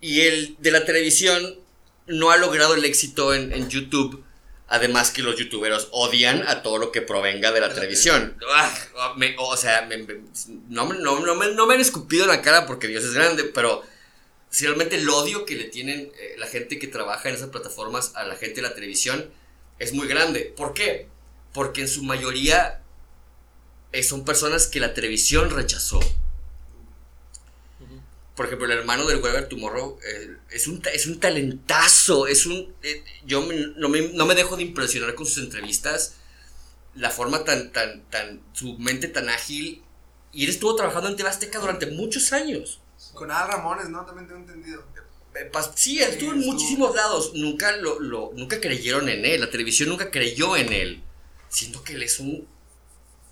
Y 0.00 0.22
el 0.22 0.56
de 0.58 0.70
la 0.70 0.84
televisión 0.84 1.58
no 2.06 2.30
ha 2.30 2.36
logrado 2.36 2.74
el 2.74 2.84
éxito 2.84 3.32
en, 3.32 3.52
en 3.52 3.70
YouTube 3.70 4.23
Además 4.66 5.10
que 5.10 5.22
los 5.22 5.36
youtuberos 5.36 5.88
odian 5.92 6.46
a 6.48 6.62
todo 6.62 6.78
lo 6.78 6.90
que 6.90 7.02
provenga 7.02 7.52
de 7.52 7.60
la 7.60 7.72
televisión. 7.72 8.36
Ah, 8.50 9.14
me, 9.16 9.36
o 9.38 9.56
sea, 9.56 9.82
me, 9.82 9.98
no, 10.68 10.92
no, 10.92 11.20
no, 11.20 11.34
me, 11.34 11.52
no 11.52 11.66
me 11.66 11.74
han 11.74 11.80
escupido 11.80 12.24
en 12.24 12.30
la 12.30 12.42
cara 12.42 12.66
porque 12.66 12.88
Dios 12.88 13.04
es 13.04 13.12
grande, 13.12 13.44
pero 13.44 13.82
si 14.48 14.66
realmente 14.66 14.96
el 14.96 15.08
odio 15.08 15.44
que 15.44 15.56
le 15.56 15.64
tienen 15.64 16.12
eh, 16.18 16.34
la 16.38 16.46
gente 16.46 16.78
que 16.78 16.86
trabaja 16.86 17.28
en 17.28 17.34
esas 17.34 17.50
plataformas 17.50 18.12
a 18.14 18.24
la 18.24 18.36
gente 18.36 18.56
de 18.56 18.68
la 18.68 18.74
televisión 18.74 19.30
es 19.78 19.92
muy 19.92 20.06
grande. 20.06 20.52
¿Por 20.56 20.74
qué? 20.74 21.08
Porque 21.52 21.82
en 21.82 21.88
su 21.88 22.02
mayoría 22.02 22.80
eh, 23.92 24.02
son 24.02 24.24
personas 24.24 24.66
que 24.66 24.80
la 24.80 24.94
televisión 24.94 25.50
rechazó 25.50 26.00
por 28.36 28.46
ejemplo, 28.46 28.66
el 28.66 28.78
hermano 28.78 29.06
del 29.06 29.22
Weber 29.22 29.48
Tomorrow 29.48 29.98
eh, 30.04 30.36
es, 30.50 30.66
un, 30.66 30.82
es 30.92 31.06
un 31.06 31.20
talentazo, 31.20 32.26
es 32.26 32.46
un... 32.46 32.74
Eh, 32.82 33.04
yo 33.24 33.42
me, 33.42 33.54
no, 33.76 33.88
me, 33.88 34.08
no, 34.08 34.26
me, 34.26 34.34
dejo 34.34 34.56
de 34.56 34.64
impresionar 34.64 35.14
con 35.14 35.24
sus 35.24 35.44
entrevistas, 35.44 36.16
la 36.94 37.10
forma 37.10 37.44
tan, 37.44 37.70
tan, 37.70 38.02
tan, 38.10 38.42
su 38.52 38.76
mente 38.78 39.06
tan 39.06 39.28
ágil, 39.28 39.84
y 40.32 40.44
él 40.44 40.50
estuvo 40.50 40.74
trabajando 40.74 41.08
en 41.08 41.16
TV 41.16 41.28
Azteca 41.28 41.60
durante 41.60 41.86
muchos 41.86 42.32
años. 42.32 42.80
Con 43.12 43.30
Al 43.30 43.46
Ramones, 43.46 43.88
¿no? 43.88 44.04
También 44.04 44.26
tengo 44.26 44.40
entendido. 44.40 44.84
Eh, 45.36 45.50
sí, 45.76 46.02
él 46.02 46.10
estuvo 46.10 46.32
en 46.32 46.40
muchísimos 46.40 46.94
lados, 46.94 47.32
nunca, 47.34 47.76
lo, 47.76 48.00
lo, 48.00 48.32
nunca 48.34 48.60
creyeron 48.60 49.08
en 49.08 49.24
él, 49.24 49.40
la 49.40 49.50
televisión 49.50 49.88
nunca 49.88 50.10
creyó 50.10 50.56
en 50.56 50.72
él, 50.72 51.02
siendo 51.48 51.84
que 51.84 51.94
él 51.94 52.02
es 52.02 52.18
un, 52.18 52.48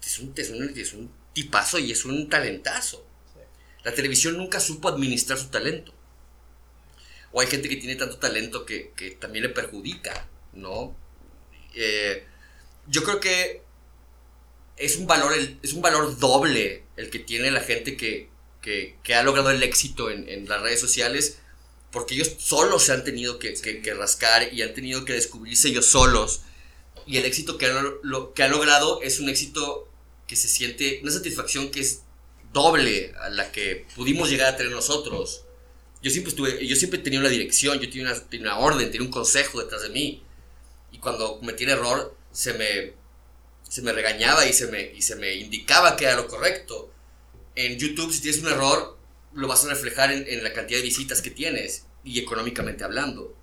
es 0.01 0.19
un, 0.21 0.33
es 0.37 0.51
un, 0.51 0.79
es 0.79 0.93
un 0.93 1.13
tipazo 1.33 1.81
y 1.81 1.91
es 1.91 2.05
un 2.05 2.29
talentazo. 2.29 3.05
La 3.85 3.95
televisión 3.95 4.37
nunca 4.37 4.61
supo 4.61 4.89
administrar 4.89 5.39
su 5.39 5.49
talento. 5.49 5.93
O 7.33 7.41
hay 7.41 7.47
gente 7.47 7.69
que 7.69 7.77
tiene 7.77 7.97
tanto 7.97 8.19
talento 8.19 8.65
que, 8.67 8.93
que 8.95 9.13
también 9.13 9.45
le 9.45 9.49
perjudica, 9.49 10.29
¿no? 10.53 10.95
Eh, 11.75 12.27
yo 12.87 13.03
creo 13.03 13.21
que 13.21 13.63
es 14.77 14.97
un 14.97 15.07
valor, 15.07 15.33
es 15.63 15.73
un 15.73 15.83
valor 15.83 16.19
doble 16.19 16.85
el 16.97 17.11
que 17.11 17.19
tiene 17.19 17.51
la 17.51 17.61
gente 17.61 17.97
que, 17.97 18.29
que, 18.61 18.97
que 19.03 19.15
ha 19.15 19.23
logrado 19.23 19.51
el 19.51 19.63
éxito 19.63 20.11
en, 20.11 20.29
en, 20.29 20.49
las 20.49 20.61
redes 20.61 20.81
sociales, 20.81 21.39
porque 21.91 22.15
ellos 22.15 22.35
solos 22.39 22.85
se 22.85 22.93
han 22.93 23.05
tenido 23.05 23.39
que, 23.39 23.55
que, 23.55 23.95
rascar 23.95 24.53
y 24.53 24.63
han 24.63 24.75
tenido 24.75 25.05
que 25.05 25.13
descubrirse 25.13 25.69
ellos 25.69 25.87
solos. 25.87 26.43
Y 27.07 27.17
el 27.17 27.25
éxito 27.25 27.59
que 27.59 27.67
han, 27.67 27.87
lo, 28.03 28.33
que 28.33 28.43
han 28.43 28.51
logrado 28.51 29.03
es 29.03 29.21
un 29.21 29.29
éxito 29.29 29.89
que 30.27 30.37
se 30.37 30.49
siente, 30.49 31.01
una 31.03 31.13
satisfacción 31.13 31.71
que 31.71 31.81
es 31.81 32.03
doble 32.53 33.13
a 33.21 33.29
la 33.31 33.51
que 33.53 33.87
pudimos 33.97 34.31
llegar 34.31 34.55
a 34.55 34.57
tener 34.57 34.73
nosotros. 34.73 35.45
Yo 36.03 36.11
siempre 36.11 36.31
estuve, 36.31 36.67
yo 36.67 36.77
siempre 36.77 36.99
tenía 36.99 37.21
una 37.21 37.29
dirección, 37.29 37.79
yo 37.79 37.89
tenía 37.89 38.11
una, 38.11 38.21
tenía 38.29 38.47
una 38.55 38.59
orden, 38.59 38.91
tenía 38.91 39.07
un 39.07 39.13
consejo 39.13 39.61
detrás 39.63 39.83
de 39.83 39.91
mí. 39.91 40.23
Y 40.91 40.99
cuando 40.99 41.39
cometí 41.39 41.65
un 41.65 41.71
error, 41.71 42.17
se 42.33 42.55
me, 42.55 42.93
se 43.69 43.83
me 43.83 43.93
regañaba 43.93 44.47
y 44.47 44.53
se 44.53 44.67
me, 44.67 44.93
y 44.93 45.03
se 45.03 45.17
me 45.17 45.35
indicaba 45.35 45.97
que 45.97 46.05
era 46.05 46.17
lo 46.17 46.27
correcto. 46.27 46.93
En 47.55 47.79
YouTube, 47.79 48.13
si 48.13 48.21
tienes 48.21 48.41
un 48.43 48.49
error, 48.49 48.99
lo 49.35 49.47
vas 49.49 49.65
a 49.65 49.69
reflejar 49.69 50.13
en, 50.13 50.27
en 50.29 50.43
la 50.43 50.53
cantidad 50.53 50.79
de 50.79 50.85
visitas 50.85 51.23
que 51.23 51.31
tienes 51.31 51.87
y 52.05 52.19
económicamente 52.19 52.85
hablando. 52.85 53.37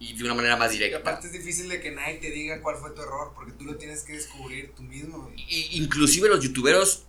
Y 0.00 0.14
de 0.14 0.24
una 0.24 0.34
manera 0.34 0.56
más 0.56 0.70
Y 0.72 0.78
directa. 0.78 0.98
aparte 0.98 1.28
es 1.28 1.32
difícil 1.32 1.68
de 1.68 1.80
que 1.80 1.90
nadie 1.92 2.16
te 2.16 2.30
diga 2.30 2.60
cuál 2.62 2.76
fue 2.76 2.90
tu 2.90 3.02
error, 3.02 3.32
porque 3.34 3.52
tú 3.52 3.64
lo 3.64 3.76
tienes 3.76 4.02
que 4.02 4.14
descubrir 4.14 4.72
tú 4.74 4.82
mismo. 4.82 5.32
Y- 5.36 5.68
inclusive 5.78 6.28
los 6.28 6.42
youtuberos, 6.42 7.04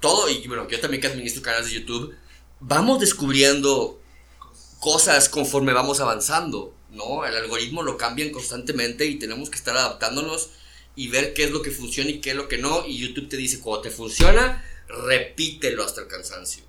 todo, 0.00 0.28
y 0.28 0.46
bueno, 0.46 0.68
yo 0.68 0.80
también 0.80 1.00
que 1.00 1.08
administro 1.08 1.42
canales 1.42 1.66
de 1.66 1.80
YouTube, 1.80 2.14
vamos 2.60 3.00
descubriendo 3.00 4.00
cosas 4.80 5.28
conforme 5.28 5.72
vamos 5.72 6.00
avanzando, 6.00 6.74
¿no? 6.90 7.24
El 7.26 7.36
algoritmo 7.36 7.82
lo 7.82 7.96
cambian 7.96 8.30
constantemente 8.30 9.06
y 9.06 9.18
tenemos 9.18 9.50
que 9.50 9.56
estar 9.56 9.76
adaptándonos 9.76 10.50
y 10.96 11.08
ver 11.08 11.34
qué 11.34 11.44
es 11.44 11.50
lo 11.50 11.62
que 11.62 11.70
funciona 11.70 12.10
y 12.10 12.20
qué 12.20 12.30
es 12.30 12.36
lo 12.36 12.48
que 12.48 12.58
no. 12.58 12.86
Y 12.86 12.98
YouTube 12.98 13.28
te 13.28 13.36
dice, 13.36 13.60
cuando 13.60 13.82
te 13.82 13.90
funciona, 13.90 14.64
repítelo 14.88 15.84
hasta 15.84 16.02
el 16.02 16.08
cansancio. 16.08 16.64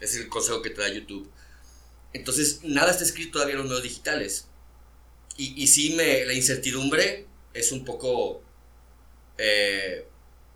Es 0.00 0.14
el 0.16 0.28
consejo 0.28 0.62
que 0.62 0.70
te 0.70 0.80
da 0.82 0.88
YouTube. 0.88 1.30
Entonces, 2.12 2.60
nada 2.62 2.90
está 2.90 3.04
escrito 3.04 3.32
todavía 3.32 3.54
en 3.54 3.58
los 3.60 3.68
medios 3.68 3.82
digitales. 3.82 4.46
Y, 5.36 5.60
y 5.62 5.66
sí, 5.68 5.94
me, 5.94 6.24
la 6.24 6.32
incertidumbre 6.34 7.26
es 7.54 7.72
un 7.72 7.84
poco... 7.84 8.42
eh, 9.38 10.06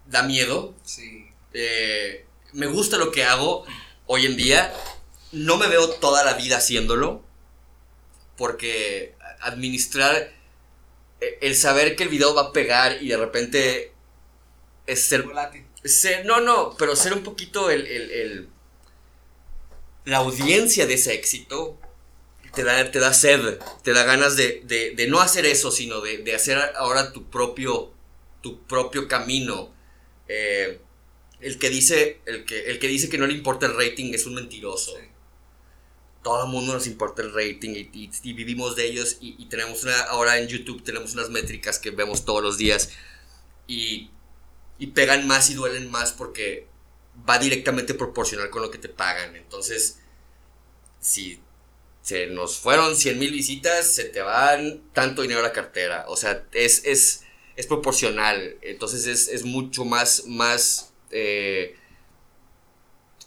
da 0.06 0.22
miedo, 0.24 0.74
Sí. 0.84 1.31
Eh, 1.54 2.26
me 2.52 2.66
gusta 2.66 2.98
lo 2.98 3.10
que 3.12 3.24
hago 3.24 3.64
hoy 4.06 4.26
en 4.26 4.36
día. 4.36 4.72
No 5.32 5.56
me 5.58 5.68
veo 5.68 5.90
toda 5.90 6.24
la 6.24 6.34
vida 6.34 6.58
haciéndolo. 6.58 7.22
Porque 8.36 9.14
administrar 9.40 10.32
eh, 11.20 11.38
el 11.42 11.56
saber 11.56 11.96
que 11.96 12.04
el 12.04 12.08
video 12.08 12.34
va 12.34 12.42
a 12.42 12.52
pegar 12.52 13.02
y 13.02 13.08
de 13.08 13.16
repente 13.16 13.92
es 14.86 15.04
ser, 15.04 15.26
ser- 15.84 16.26
no, 16.26 16.40
no, 16.40 16.76
pero 16.78 16.96
ser 16.96 17.14
un 17.14 17.22
poquito 17.24 17.70
el, 17.70 17.86
el- 17.86 18.10
el- 18.12 18.48
la 20.04 20.18
audiencia 20.18 20.86
de 20.86 20.94
ese 20.94 21.14
éxito 21.14 21.78
te 22.54 22.64
da, 22.64 22.90
te 22.90 23.00
da 23.00 23.14
sed, 23.14 23.58
te 23.82 23.92
da 23.92 24.04
ganas 24.04 24.36
de, 24.36 24.62
de- 24.64 24.92
de 24.92 25.08
no 25.08 25.20
hacer 25.20 25.46
eso, 25.46 25.70
sino 25.72 26.00
de, 26.00 26.18
de 26.18 26.34
hacer 26.34 26.58
ahora 26.76 27.12
tu 27.12 27.30
propio, 27.30 27.92
tu 28.42 28.62
propio 28.66 29.08
camino. 29.08 29.72
Eh, 30.28 30.80
el 31.42 31.58
que 31.58 31.70
dice, 31.70 32.20
el 32.26 32.44
que, 32.44 32.66
el 32.70 32.78
que 32.78 32.88
dice 32.88 33.08
que 33.08 33.18
no 33.18 33.26
le 33.26 33.34
importa 33.34 33.66
el 33.66 33.76
rating 33.76 34.14
es 34.14 34.26
un 34.26 34.34
mentiroso. 34.34 34.96
Sí. 34.96 35.04
Todo 36.22 36.44
el 36.44 36.50
mundo 36.50 36.72
nos 36.74 36.86
importa 36.86 37.22
el 37.22 37.34
rating 37.34 37.70
y, 37.70 37.90
y- 37.92 38.10
y 38.22 38.32
vivimos 38.32 38.76
de 38.76 38.86
ellos 38.86 39.16
y, 39.20 39.34
y 39.42 39.46
tenemos 39.46 39.82
una, 39.82 40.00
ahora 40.02 40.38
en 40.38 40.46
YouTube 40.46 40.84
tenemos 40.84 41.14
unas 41.14 41.30
métricas 41.30 41.80
que 41.80 41.90
vemos 41.90 42.24
todos 42.24 42.40
los 42.42 42.58
días 42.58 42.90
y, 43.66 44.10
y 44.78 44.88
pegan 44.88 45.26
más 45.26 45.50
y 45.50 45.54
duelen 45.54 45.90
más 45.90 46.12
porque 46.12 46.68
va 47.28 47.38
directamente 47.38 47.94
proporcional 47.94 48.50
con 48.50 48.62
lo 48.62 48.70
que 48.70 48.78
te 48.78 48.88
pagan. 48.88 49.36
Entonces, 49.36 49.98
si 51.00 51.40
se 52.02 52.26
nos 52.28 52.58
fueron 52.58 52.96
100 52.96 53.18
mil 53.18 53.32
visitas, 53.32 53.86
se 53.94 54.04
te 54.04 54.22
van 54.22 54.82
tanto 54.92 55.22
dinero 55.22 55.40
a 55.40 55.44
la 55.44 55.52
cartera. 55.52 56.04
O 56.08 56.16
sea, 56.16 56.46
es, 56.52 56.84
es, 56.84 57.24
es 57.56 57.66
proporcional. 57.66 58.58
Entonces 58.62 59.06
es, 59.06 59.28
es 59.28 59.44
mucho 59.44 59.84
más, 59.84 60.26
más, 60.26 60.91
eh, 61.12 61.76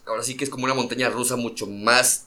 ahora 0.05 0.23
sí 0.23 0.36
que 0.36 0.43
es 0.43 0.49
como 0.49 0.65
una 0.65 0.73
montaña 0.73 1.09
rusa 1.09 1.36
mucho 1.36 1.67
más 1.67 2.25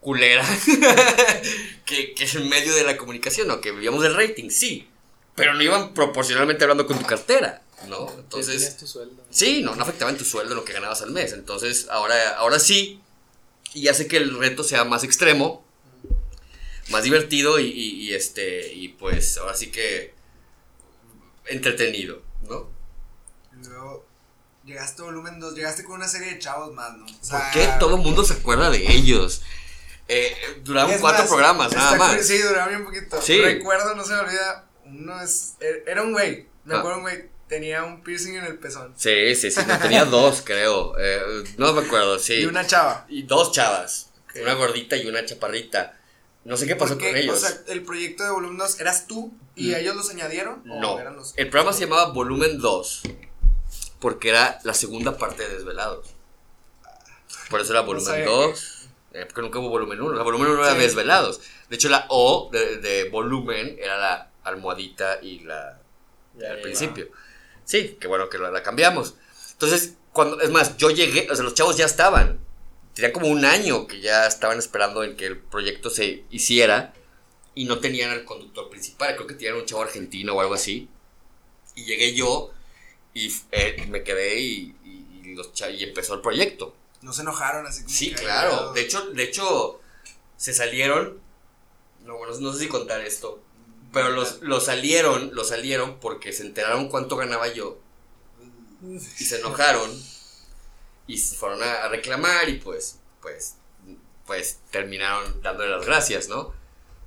culera 0.00 0.46
que, 1.84 2.14
que 2.14 2.24
en 2.24 2.48
medio 2.48 2.74
de 2.74 2.84
la 2.84 2.96
comunicación, 2.96 3.48
¿no? 3.48 3.60
Que 3.60 3.70
vivíamos 3.72 4.02
del 4.02 4.14
rating, 4.14 4.50
sí. 4.50 4.88
Pero 5.34 5.54
no 5.54 5.62
iban 5.62 5.94
proporcionalmente 5.94 6.64
hablando 6.64 6.86
con 6.86 6.98
tu 6.98 7.06
cartera, 7.06 7.62
¿no? 7.88 8.10
Entonces, 8.18 8.76
tu 8.76 8.86
sueldo. 8.86 9.22
Sí, 9.30 9.62
no, 9.62 9.74
no 9.74 9.82
afectaba 9.82 10.10
en 10.10 10.16
tu 10.18 10.24
sueldo 10.24 10.54
lo 10.54 10.64
que 10.64 10.72
ganabas 10.72 11.02
al 11.02 11.10
mes. 11.10 11.32
Entonces, 11.32 11.88
ahora, 11.90 12.36
ahora 12.36 12.58
sí. 12.58 13.00
Y 13.72 13.88
hace 13.88 14.06
que 14.08 14.16
el 14.16 14.36
reto 14.38 14.64
sea 14.64 14.84
más 14.84 15.04
extremo, 15.04 15.64
más 16.88 17.04
divertido 17.04 17.60
y, 17.60 17.66
y- 17.66 18.00
y, 18.08 18.14
este. 18.14 18.72
Y 18.74 18.88
pues 18.88 19.38
ahora 19.38 19.54
sí 19.54 19.70
que. 19.70 20.12
entretenido, 21.46 22.22
¿no? 22.48 22.68
Y 23.60 23.66
luego 23.68 24.04
llegaste 24.64 25.02
a 25.02 25.06
volumen 25.06 25.40
2, 25.40 25.54
llegaste 25.54 25.84
con 25.84 25.96
una 25.96 26.08
serie 26.08 26.32
de 26.34 26.38
chavos 26.38 26.72
más, 26.74 26.96
¿no? 26.96 27.04
O 27.06 27.28
¿Por 27.30 27.40
qué 27.52 27.68
todo 27.78 27.96
el 27.96 28.02
mundo 28.02 28.24
se 28.24 28.34
acuerda 28.34 28.70
de 28.70 28.78
ellos? 28.92 29.42
Eh, 30.08 30.34
duraron 30.64 30.92
cuatro 31.00 31.20
más, 31.22 31.28
programas, 31.30 31.72
nada 31.72 31.96
más. 31.96 32.26
Sí, 32.26 32.38
duraron 32.38 32.68
bien 32.70 32.84
poquito. 32.84 33.22
Sí. 33.22 33.40
Recuerdo, 33.40 33.94
no 33.94 34.04
se 34.04 34.12
me 34.14 34.18
olvida, 34.20 34.66
uno 34.84 35.20
es, 35.22 35.54
er- 35.60 35.84
era 35.86 36.02
un 36.02 36.12
güey, 36.12 36.46
me 36.64 36.74
Ah. 36.74 36.78
acuerdo 36.78 36.96
un 36.98 37.02
güey, 37.04 37.28
tenía 37.48 37.84
un 37.84 38.02
piercing 38.02 38.34
en 38.34 38.44
el 38.44 38.58
pezón. 38.58 38.92
Sí, 38.96 39.34
sí, 39.36 39.50
sí. 39.50 39.60
no, 39.66 39.78
tenía 39.78 40.04
dos, 40.06 40.42
creo. 40.44 40.94
Eh, 40.98 41.44
no 41.58 41.72
me 41.72 41.82
acuerdo, 41.86 42.18
sí. 42.18 42.34
Y 42.34 42.46
una 42.46 42.66
chava. 42.66 43.06
Y 43.08 43.22
dos 43.22 43.52
chavas. 43.52 44.10
Una 44.40 44.54
gordita 44.54 44.96
y 44.96 45.06
una 45.06 45.24
chaparrita. 45.24 45.96
No 46.44 46.56
sé 46.56 46.66
qué 46.66 46.74
pasó 46.74 46.94
Porque, 46.94 47.08
con 47.08 47.16
ellos. 47.16 47.36
O 47.36 47.46
sea, 47.46 47.56
el 47.68 47.82
proyecto 47.82 48.24
de 48.24 48.30
volumen 48.30 48.56
2, 48.58 48.80
¿eras 48.80 49.06
tú 49.06 49.32
y 49.56 49.70
Mm. 49.70 49.74
ellos 49.74 49.96
los 49.96 50.10
añadieron? 50.10 50.62
No. 50.64 50.92
¿O 50.94 50.98
eran 51.00 51.16
los... 51.16 51.34
El 51.36 51.50
programa 51.50 51.72
se 51.72 51.80
llamaba 51.84 52.12
Volumen 52.12 52.58
2 52.58 53.02
porque 54.00 54.30
era 54.30 54.58
la 54.64 54.74
segunda 54.74 55.16
parte 55.16 55.46
de 55.46 55.54
Desvelados. 55.54 56.08
Por 57.48 57.60
eso 57.60 57.72
era 57.72 57.82
Volumen 57.82 58.04
sabía 58.06 58.24
2. 58.26 58.88
eh, 59.12 59.26
porque 59.26 59.42
nunca 59.42 59.58
hubo 59.58 59.68
Volumen 59.68 60.00
1. 60.00 60.14
La 60.14 60.22
Volumen 60.22 60.50
1 60.50 60.64
era. 60.64 60.74
Desvelados. 60.74 61.40
De 61.68 61.76
hecho, 61.76 61.88
la 61.88 62.06
O 62.08 62.48
de, 62.52 62.78
de 62.78 63.08
volumen 63.10 63.76
era 63.80 63.98
la 63.98 64.30
almohadita 64.44 65.20
y 65.22 65.40
la 65.40 65.80
Ya, 66.36 66.50
al 66.52 66.60
principio. 66.60 67.08
Sí, 67.64 67.96
qué 68.00 68.08
bueno 68.08 68.28
que 68.28 68.38
la, 68.38 68.50
la 68.50 68.62
cambiamos. 68.62 69.14
Entonces, 69.52 69.94
cuando, 70.12 70.40
es 70.40 70.50
más, 70.50 70.76
yo 70.76 70.90
llegué, 70.90 71.28
o 71.30 71.34
sea, 71.34 71.44
los 71.44 71.54
chavos 71.54 71.76
ya 71.76 71.86
estaban. 71.86 72.40
Tenía 72.94 73.12
como 73.12 73.28
un 73.28 73.44
año 73.44 73.86
que 73.86 74.00
ya 74.00 74.26
estaban 74.26 74.58
esperando 74.58 75.04
en 75.04 75.16
que 75.16 75.26
el 75.26 75.38
proyecto 75.38 75.90
se 75.90 76.24
hiciera 76.30 76.92
y 77.54 77.64
no 77.64 77.78
tenían 77.78 78.10
al 78.10 78.24
conductor 78.24 78.68
principal. 78.70 79.14
Creo 79.14 79.26
que 79.26 79.34
tenían 79.34 79.56
un 79.56 79.66
chavo 79.66 79.82
argentino 79.82 80.34
o 80.34 80.40
algo 80.40 80.54
así. 80.54 80.88
Y 81.76 81.84
llegué 81.84 82.14
yo 82.14 82.50
y 83.14 83.34
eh, 83.52 83.86
me 83.88 84.02
quedé 84.02 84.38
y, 84.40 84.76
y- 84.84 85.20
y 85.24 85.34
los 85.34 85.50
y 85.70 85.84
empezó 85.84 86.14
el 86.14 86.20
proyecto. 86.20 86.74
No 87.02 87.12
se 87.12 87.22
enojaron 87.22 87.66
así 87.66 87.82
como 87.82 87.94
Sí, 87.94 88.10
que, 88.10 88.16
claro. 88.16 88.72
De 88.72 88.82
hecho, 88.82 89.10
de 89.10 89.22
hecho, 89.22 89.80
se 90.36 90.52
salieron. 90.52 91.18
No, 92.04 92.16
bueno, 92.16 92.38
no 92.38 92.52
sé 92.52 92.60
si 92.60 92.68
contar 92.68 93.00
esto. 93.02 93.42
Pero 93.92 94.10
los, 94.10 94.40
los 94.42 94.64
salieron, 94.66 95.30
los 95.34 95.48
salieron 95.48 95.98
porque 95.98 96.32
se 96.32 96.42
enteraron 96.44 96.88
cuánto 96.88 97.16
ganaba 97.16 97.48
yo. 97.52 97.78
Y 98.82 98.98
se 99.24 99.38
enojaron. 99.40 99.90
Y 101.06 101.18
se 101.18 101.36
fueron 101.36 101.62
a, 101.62 101.84
a 101.84 101.88
reclamar 101.88 102.48
y 102.48 102.58
pues, 102.58 102.98
pues, 103.20 103.56
pues 104.26 104.58
terminaron 104.70 105.42
dándole 105.42 105.70
las 105.70 105.84
gracias, 105.84 106.28
¿no? 106.28 106.54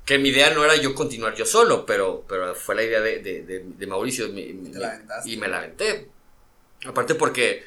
Que 0.06 0.18
mi 0.18 0.30
idea 0.30 0.50
no 0.54 0.66
era 0.66 0.76
yo 0.76 0.94
continuar 0.96 1.34
yo 1.36 1.46
solo, 1.46 1.86
pero, 1.86 2.26
pero 2.28 2.54
fue 2.56 2.76
la 2.76 2.84
idea 2.84 3.00
de, 3.02 3.20
de, 3.20 3.44
de- 3.44 3.64
de 3.66 3.88
Mauricio 3.88 4.28
mi- 4.30 4.52
mi- 4.54 4.72
y 5.26 5.38
me 5.38 5.48
la 5.48 5.60
aventé. 5.60 6.10
Aparte 6.86 7.16
porque 7.16 7.64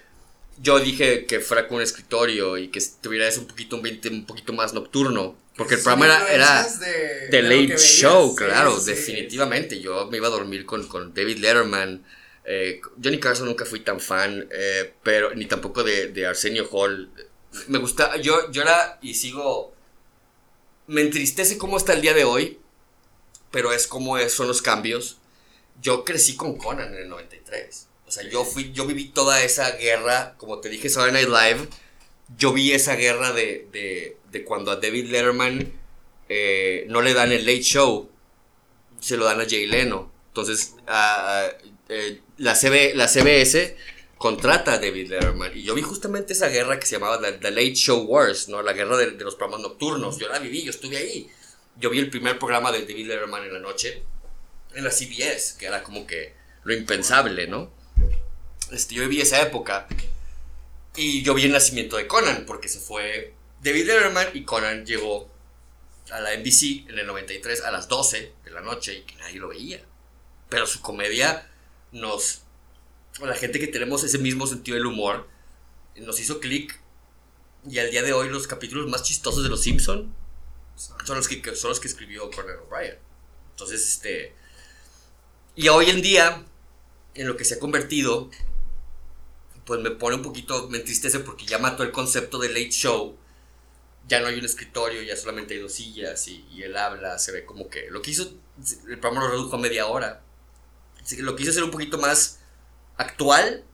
yo 0.60 0.78
dije 0.78 1.24
que 1.26 1.40
fuera 1.40 1.66
con 1.66 1.78
un 1.78 1.82
escritorio 1.82 2.58
y 2.58 2.68
que 2.68 2.80
tuviera 3.00 3.26
eso 3.26 3.40
un 3.40 3.46
poquito, 3.46 3.76
un 3.76 4.26
poquito 4.26 4.52
más 4.52 4.74
nocturno. 4.74 5.36
Porque 5.56 5.76
el 5.76 5.80
programa 5.82 6.06
era, 6.06 6.30
era 6.34 6.62
de, 6.64 7.28
The 7.30 7.42
Late 7.42 7.56
veías. 7.56 7.80
Show, 7.82 8.30
Sí, 8.30 8.44
claro, 8.44 8.78
sí. 8.78 8.90
definitivamente. 8.90 9.80
Yo 9.80 10.06
me 10.10 10.18
iba 10.18 10.26
a 10.26 10.30
dormir 10.30 10.66
con, 10.66 10.86
con 10.88 11.14
David 11.14 11.38
Letterman. 11.38 12.04
eh, 12.44 12.80
Johnny 13.02 13.18
Carson 13.18 13.46
nunca 13.46 13.64
fui 13.64 13.80
tan 13.80 13.98
fan, 13.98 14.46
eh, 14.52 14.92
pero 15.02 15.34
ni 15.34 15.46
tampoco 15.46 15.82
de, 15.82 16.08
de 16.08 16.26
Arsenio 16.26 16.68
Hall. 16.70 17.10
Me 17.68 17.78
gusta, 17.78 18.18
yo, 18.18 18.50
yo 18.52 18.60
era 18.60 18.98
y 19.00 19.14
sigo. 19.14 19.74
Me 20.86 21.00
entristece 21.02 21.58
cómo 21.58 21.76
está 21.76 21.92
el 21.94 22.00
día 22.02 22.14
de 22.14 22.24
hoy, 22.24 22.58
pero 23.50 23.72
es 23.72 23.86
como 23.86 24.18
son 24.28 24.48
los 24.48 24.62
cambios. 24.62 25.18
Yo 25.82 26.04
crecí 26.04 26.36
con 26.36 26.56
Conan 26.56 26.94
en 26.94 27.02
el 27.02 27.08
93. 27.08 27.88
O 28.06 28.10
sea, 28.10 28.28
yo 28.28 28.44
fui, 28.44 28.72
yo 28.72 28.86
viví 28.86 29.08
toda 29.08 29.42
esa 29.42 29.72
guerra, 29.72 30.34
como 30.38 30.60
te 30.60 30.68
dije, 30.68 30.88
Saturday 30.88 31.26
Night 31.26 31.28
Live. 31.58 31.68
Yo 32.38 32.52
vi 32.52 32.72
esa 32.72 32.94
guerra 32.94 33.32
de, 33.32 33.68
de, 33.72 34.16
de 34.30 34.44
cuando 34.44 34.70
a 34.70 34.76
David 34.76 35.06
Letterman 35.10 35.72
eh, 36.28 36.86
no 36.88 37.02
le 37.02 37.14
dan 37.14 37.32
el 37.32 37.44
late 37.46 37.62
show, 37.62 38.08
se 39.00 39.16
lo 39.16 39.24
dan 39.24 39.40
a 39.40 39.44
Jay 39.48 39.66
Leno. 39.66 40.12
Entonces, 40.28 40.74
a- 40.86 41.40
a- 41.46 41.52
eh, 41.88 42.20
la, 42.38 42.54
CB, 42.54 42.94
la 42.94 43.06
CBS 43.08 43.76
contrata 44.18 44.74
a 44.74 44.78
David 44.78 45.10
Letterman. 45.10 45.56
Y 45.56 45.62
yo 45.62 45.74
vi 45.74 45.82
justamente 45.82 46.32
esa 46.32 46.48
guerra 46.48 46.78
que 46.78 46.86
se 46.86 46.96
llamaba 46.96 47.20
The, 47.20 47.50
Late 47.50 47.74
Show 47.74 48.02
Wars, 48.04 48.48
¿no? 48.48 48.62
La 48.62 48.72
guerra 48.72 48.96
de, 48.96 49.12
los 49.12 49.34
programas 49.34 49.60
nocturnos. 49.60 50.18
Yo 50.18 50.28
la 50.28 50.38
viví, 50.38 50.62
yo 50.62 50.70
estuve 50.70 50.96
ahí. 50.96 51.30
Yo 51.78 51.90
vi 51.90 51.98
el 51.98 52.10
primer 52.10 52.38
programa 52.38 52.72
de 52.72 52.80
David 52.80 53.06
Letterman 53.06 53.44
en 53.44 53.52
la 53.52 53.60
noche, 53.60 54.02
en 54.74 54.84
la 54.84 54.90
CBS, 54.90 55.58
que 55.58 55.66
era 55.66 55.82
como 55.82 56.06
que 56.06 56.34
lo 56.64 56.74
impensable, 56.74 57.46
¿no? 57.46 57.70
Este, 58.72 58.94
yo 58.94 59.02
viví 59.02 59.20
esa 59.20 59.42
época. 59.42 59.86
Y 60.96 61.22
yo 61.22 61.34
vi 61.34 61.44
el 61.44 61.52
nacimiento 61.52 61.96
de 61.96 62.06
Conan, 62.06 62.44
porque 62.46 62.68
se 62.68 62.80
fue 62.80 63.34
David 63.62 63.86
Letterman 63.86 64.28
y 64.32 64.44
Conan 64.44 64.86
llegó 64.86 65.28
a 66.10 66.20
la 66.20 66.34
NBC 66.36 66.88
en 66.88 66.98
el 66.98 67.06
93 67.06 67.62
a 67.62 67.70
las 67.70 67.88
12 67.88 68.32
de 68.44 68.50
la 68.50 68.60
noche 68.60 69.04
y 69.06 69.14
nadie 69.16 69.38
lo 69.38 69.48
veía. 69.48 69.82
Pero 70.48 70.66
su 70.66 70.80
comedia 70.80 71.50
nos... 71.92 72.42
La 73.20 73.34
gente 73.34 73.58
que 73.58 73.66
tenemos 73.66 74.04
ese 74.04 74.18
mismo 74.18 74.46
sentido 74.46 74.76
del 74.76 74.86
humor 74.86 75.26
nos 75.96 76.20
hizo 76.20 76.38
clic 76.38 76.78
y 77.68 77.78
al 77.78 77.90
día 77.90 78.02
de 78.02 78.12
hoy 78.12 78.28
los 78.28 78.46
capítulos 78.46 78.88
más 78.88 79.02
chistosos 79.02 79.42
de 79.42 79.48
Los 79.48 79.62
Simpson 79.62 80.14
son 80.76 81.16
los 81.16 81.26
que, 81.26 81.42
son 81.56 81.70
los 81.70 81.80
que 81.80 81.88
escribió 81.88 82.30
Conan 82.30 82.58
O'Brien. 82.58 82.98
Entonces, 83.52 83.86
este... 83.86 84.34
Y 85.54 85.68
hoy 85.68 85.88
en 85.88 86.02
día, 86.02 86.44
en 87.14 87.26
lo 87.26 87.38
que 87.38 87.46
se 87.46 87.54
ha 87.54 87.58
convertido, 87.58 88.30
pues 89.64 89.80
me 89.80 89.90
pone 89.90 90.16
un 90.16 90.22
poquito, 90.22 90.68
me 90.68 90.78
entristece 90.78 91.20
porque 91.20 91.46
ya 91.46 91.58
mató 91.58 91.82
el 91.82 91.92
concepto 91.92 92.38
de 92.38 92.48
late 92.48 92.70
show. 92.70 93.16
Ya 94.06 94.20
no 94.20 94.26
hay 94.26 94.38
un 94.38 94.44
escritorio, 94.44 95.02
ya 95.02 95.16
solamente 95.16 95.54
hay 95.54 95.60
dos 95.60 95.72
sillas 95.72 96.28
y, 96.28 96.46
y 96.52 96.62
él 96.62 96.76
habla, 96.76 97.18
se 97.18 97.32
ve 97.32 97.46
como 97.46 97.70
que... 97.70 97.90
Lo 97.90 98.02
que 98.02 98.10
hizo, 98.10 98.30
el 98.86 98.98
programa 98.98 99.26
lo 99.26 99.30
redujo 99.30 99.56
a 99.56 99.58
media 99.58 99.86
hora. 99.86 100.22
Así 101.02 101.16
que 101.16 101.22
lo 101.22 101.34
quiso 101.34 101.50
hacer 101.50 101.64
un 101.64 101.70
poquito 101.70 101.96
más 101.96 102.35
actual, 102.96 103.64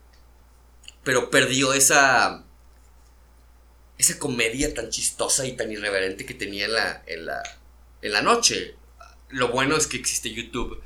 pero 1.04 1.30
perdió 1.30 1.72
esa 1.72 2.44
esa 3.98 4.18
comedia 4.18 4.74
tan 4.74 4.90
chistosa 4.90 5.46
y 5.46 5.52
tan 5.52 5.70
irreverente 5.70 6.26
que 6.26 6.34
tenía 6.34 6.64
en 6.64 6.72
la, 6.72 7.02
la, 7.06 7.42
la 8.02 8.22
noche. 8.22 8.74
Lo 9.28 9.48
bueno 9.48 9.76
es 9.76 9.86
que 9.86 9.96
existe 9.96 10.30
YouTube 10.30 10.82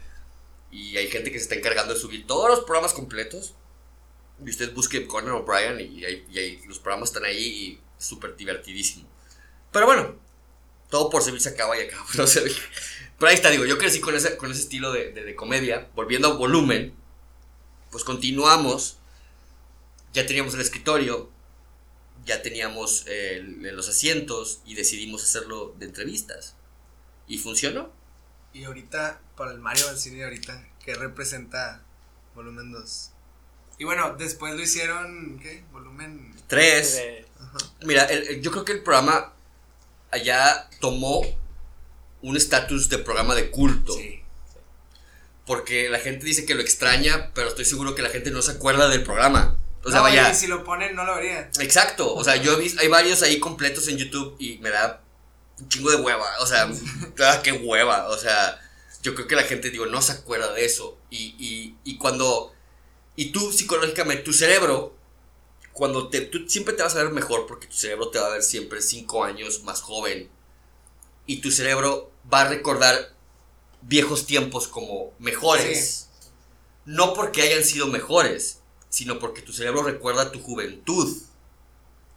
y 0.70 0.96
hay 0.98 1.08
gente 1.08 1.32
que 1.32 1.38
se 1.38 1.44
está 1.44 1.54
encargando 1.54 1.94
de 1.94 2.00
subir 2.00 2.26
todos 2.26 2.48
los 2.50 2.60
programas 2.60 2.92
completos. 2.92 3.54
Y 4.44 4.50
usted 4.50 4.74
busque 4.74 5.06
Conan 5.06 5.32
O'Brien 5.32 5.80
y, 5.80 6.04
y, 6.04 6.66
los 6.66 6.78
programas 6.78 7.08
están 7.08 7.24
ahí 7.24 7.38
y 7.38 7.80
súper 7.96 8.36
divertidísimo. 8.36 9.08
Pero 9.72 9.86
bueno, 9.86 10.16
todo 10.90 11.08
por 11.08 11.22
servir 11.22 11.40
se 11.40 11.48
acaba 11.48 11.78
y 11.78 11.86
acaba. 11.86 12.04
Pero 13.18 13.30
ahí 13.30 13.34
está, 13.34 13.50
digo, 13.50 13.64
yo 13.64 13.78
crecí 13.78 13.98
con 13.98 14.14
ese, 14.14 14.36
con 14.36 14.50
ese 14.50 14.60
estilo 14.60 14.92
de, 14.92 15.12
de, 15.12 15.24
de 15.24 15.34
comedia. 15.34 15.88
Volviendo 15.94 16.28
a 16.28 16.34
volumen, 16.34 16.94
pues 17.96 18.04
continuamos. 18.04 18.98
Ya 20.12 20.26
teníamos 20.26 20.52
el 20.52 20.60
escritorio, 20.60 21.30
ya 22.26 22.42
teníamos 22.42 23.04
eh, 23.06 23.42
los 23.72 23.88
asientos 23.88 24.60
y 24.66 24.74
decidimos 24.74 25.22
hacerlo 25.22 25.74
de 25.78 25.86
entrevistas. 25.86 26.56
¿Y 27.26 27.38
funcionó? 27.38 27.90
Y 28.52 28.64
ahorita, 28.64 29.22
para 29.34 29.52
el 29.52 29.60
Mario 29.60 29.86
Balcini, 29.86 30.22
ahorita, 30.22 30.62
¿qué 30.84 30.94
representa 30.94 31.84
volumen 32.34 32.70
2? 32.70 33.10
Y 33.78 33.84
bueno, 33.84 34.14
después 34.18 34.54
lo 34.54 34.60
hicieron, 34.60 35.38
¿qué? 35.42 35.64
Volumen 35.72 36.34
3. 36.48 37.02
Mira, 37.80 38.06
yo 38.42 38.50
creo 38.50 38.66
que 38.66 38.72
el 38.72 38.82
programa 38.82 39.32
allá 40.10 40.68
tomó 40.80 41.22
un 42.20 42.36
estatus 42.36 42.90
de 42.90 42.98
programa 42.98 43.34
de 43.34 43.50
culto. 43.50 43.94
Sí. 43.94 44.22
Porque 45.46 45.88
la 45.88 46.00
gente 46.00 46.26
dice 46.26 46.44
que 46.44 46.54
lo 46.54 46.60
extraña, 46.60 47.30
pero 47.32 47.48
estoy 47.48 47.64
seguro 47.64 47.94
que 47.94 48.02
la 48.02 48.10
gente 48.10 48.30
no 48.30 48.42
se 48.42 48.50
acuerda 48.50 48.88
del 48.88 49.04
programa. 49.04 49.56
O 49.84 49.90
sea, 49.90 50.00
vaya. 50.00 50.34
si 50.34 50.48
lo 50.48 50.64
ponen, 50.64 50.96
no 50.96 51.04
lo 51.04 51.14
vería. 51.14 51.48
Exacto. 51.60 52.12
O 52.12 52.24
sea, 52.24 52.34
yo 52.34 52.54
he 52.54 52.60
visto, 52.60 52.80
hay 52.80 52.88
varios 52.88 53.22
ahí 53.22 53.38
completos 53.38 53.86
en 53.86 53.96
YouTube 53.96 54.34
y 54.40 54.58
me 54.58 54.70
da 54.70 55.00
un 55.60 55.68
chingo 55.68 55.90
de 55.90 55.96
hueva. 55.96 56.26
O 56.40 56.46
sea, 56.46 56.68
ah, 57.20 57.40
qué 57.44 57.52
hueva. 57.52 58.08
O 58.08 58.18
sea, 58.18 58.60
yo 59.02 59.14
creo 59.14 59.28
que 59.28 59.36
la 59.36 59.44
gente, 59.44 59.70
digo, 59.70 59.86
no 59.86 60.02
se 60.02 60.12
acuerda 60.12 60.52
de 60.52 60.64
eso. 60.64 60.98
Y, 61.08 61.36
y, 61.38 61.76
y 61.84 61.98
cuando. 61.98 62.52
Y 63.14 63.30
tú, 63.30 63.52
psicológicamente, 63.52 64.24
tu 64.24 64.32
cerebro, 64.32 64.96
cuando 65.72 66.08
te. 66.08 66.22
Tú 66.22 66.48
siempre 66.48 66.74
te 66.74 66.82
vas 66.82 66.96
a 66.96 67.04
ver 67.04 67.12
mejor 67.12 67.46
porque 67.46 67.68
tu 67.68 67.76
cerebro 67.76 68.08
te 68.08 68.18
va 68.18 68.26
a 68.26 68.30
ver 68.30 68.42
siempre 68.42 68.82
cinco 68.82 69.22
años 69.22 69.62
más 69.62 69.82
joven. 69.82 70.28
Y 71.26 71.36
tu 71.40 71.52
cerebro 71.52 72.10
va 72.32 72.40
a 72.40 72.48
recordar 72.48 73.15
viejos 73.82 74.26
tiempos 74.26 74.68
como 74.68 75.12
mejores. 75.18 76.08
No 76.84 77.14
porque 77.14 77.42
hayan 77.42 77.64
sido 77.64 77.86
mejores, 77.86 78.60
sino 78.88 79.18
porque 79.18 79.42
tu 79.42 79.52
cerebro 79.52 79.82
recuerda 79.82 80.32
tu 80.32 80.40
juventud. 80.40 81.16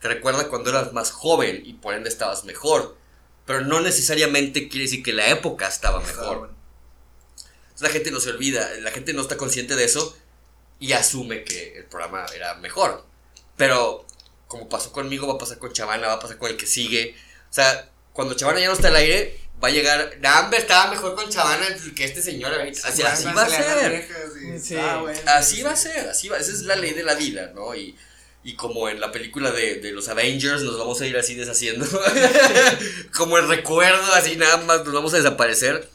Te 0.01 0.07
recuerda 0.07 0.47
cuando 0.47 0.69
eras 0.69 0.93
más 0.93 1.11
joven 1.11 1.61
y 1.65 1.73
por 1.73 1.93
ende 1.93 2.09
estabas 2.09 2.45
mejor. 2.45 2.97
Pero 3.45 3.61
no 3.61 3.81
necesariamente 3.81 4.69
quiere 4.69 4.85
decir 4.85 5.03
que 5.03 5.13
la 5.13 5.29
época 5.29 5.67
estaba 5.67 5.99
mejor. 6.01 6.53
la 7.79 7.89
gente 7.89 8.11
no 8.11 8.19
se 8.19 8.29
olvida, 8.29 8.69
la 8.81 8.91
gente 8.91 9.13
no 9.13 9.21
está 9.21 9.37
consciente 9.37 9.75
de 9.75 9.85
eso 9.85 10.15
y 10.79 10.93
asume 10.93 11.43
que 11.43 11.77
el 11.77 11.85
programa 11.85 12.25
era 12.35 12.55
mejor. 12.55 13.05
Pero 13.57 14.05
como 14.47 14.67
pasó 14.67 14.91
conmigo, 14.91 15.27
va 15.27 15.35
a 15.35 15.37
pasar 15.37 15.59
con 15.59 15.71
Chavana, 15.71 16.07
va 16.07 16.13
a 16.13 16.19
pasar 16.19 16.37
con 16.37 16.49
el 16.49 16.57
que 16.57 16.65
sigue. 16.65 17.15
O 17.49 17.53
sea, 17.53 17.89
cuando 18.13 18.33
Chavana 18.33 18.59
ya 18.59 18.67
no 18.67 18.73
está 18.73 18.87
al 18.87 18.95
aire, 18.95 19.39
va 19.63 19.67
a 19.67 19.71
llegar. 19.71 20.17
Nambe 20.19 20.57
estaba 20.57 20.89
mejor 20.89 21.15
con 21.15 21.29
Chavana 21.29 21.67
que 21.95 22.05
este 22.05 22.21
señor. 22.21 22.53
Así, 22.53 23.03
así 23.03 23.25
va 23.25 23.43
a 23.43 23.49
ser. 23.49 24.07
Así 25.27 25.61
va 25.61 25.71
a 25.71 25.75
ser, 25.75 26.09
así 26.09 26.29
va. 26.29 26.37
Esa 26.37 26.51
es 26.51 26.61
la 26.63 26.75
ley 26.75 26.93
de 26.93 27.03
la 27.03 27.15
vida, 27.15 27.51
¿no? 27.53 27.75
Y, 27.75 27.95
y 28.43 28.55
como 28.55 28.89
en 28.89 28.99
la 28.99 29.11
película 29.11 29.51
de, 29.51 29.75
de, 29.75 29.91
los 29.91 30.07
Avengers, 30.07 30.63
nos 30.63 30.77
vamos 30.77 30.99
a 31.01 31.07
ir 31.07 31.17
así 31.17 31.35
deshaciendo. 31.35 31.85
como 33.15 33.37
el 33.37 33.47
recuerdo, 33.47 34.13
así 34.13 34.35
nada 34.35 34.57
más, 34.57 34.85
nos 34.85 34.93
vamos 34.93 35.13
a 35.13 35.17
desaparecer. 35.17 35.89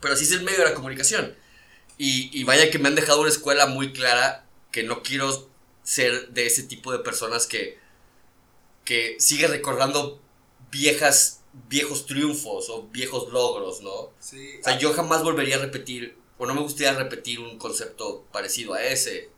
Pero 0.00 0.14
así 0.14 0.24
es 0.24 0.32
el 0.32 0.42
medio 0.42 0.58
de 0.58 0.64
la 0.64 0.74
comunicación. 0.74 1.34
Y, 1.98 2.30
y 2.32 2.44
vaya 2.44 2.70
que 2.70 2.78
me 2.78 2.88
han 2.88 2.94
dejado 2.94 3.20
una 3.20 3.28
escuela 3.28 3.66
muy 3.66 3.92
clara 3.92 4.46
que 4.72 4.82
no 4.82 5.02
quiero 5.02 5.50
ser 5.82 6.28
de 6.28 6.46
ese 6.46 6.62
tipo 6.62 6.92
de 6.92 7.00
personas 7.00 7.46
que, 7.46 7.78
que 8.84 9.16
sigue 9.18 9.46
recordando 9.48 10.22
viejas 10.70 11.39
viejos 11.52 12.06
triunfos 12.06 12.68
o 12.68 12.82
viejos 12.84 13.32
logros, 13.32 13.80
¿no? 13.80 14.10
Sí. 14.20 14.58
O 14.60 14.64
sea, 14.64 14.78
yo 14.78 14.92
jamás 14.92 15.22
volvería 15.22 15.56
a 15.56 15.60
repetir, 15.60 16.16
o 16.38 16.46
no 16.46 16.54
me 16.54 16.60
gustaría 16.60 16.92
repetir 16.94 17.40
un 17.40 17.58
concepto 17.58 18.24
parecido 18.32 18.74
a 18.74 18.82
ese. 18.82 19.30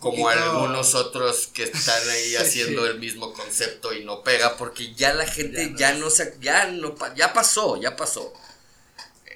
como 0.00 0.28
algunos 0.28 0.94
otros 0.94 1.48
que 1.48 1.64
están 1.64 2.08
ahí 2.08 2.36
haciendo 2.40 2.86
el 2.86 2.98
mismo 2.98 3.32
concepto 3.32 3.92
y 3.92 4.04
no 4.04 4.22
pega, 4.22 4.56
porque 4.56 4.94
ya 4.94 5.14
la 5.14 5.26
gente 5.26 5.74
ya 5.76 5.94
no, 5.94 6.10
se, 6.10 6.36
ya 6.40 6.66
no, 6.68 6.94
ya 7.14 7.32
pasó, 7.32 7.80
ya 7.80 7.96
pasó. 7.96 8.32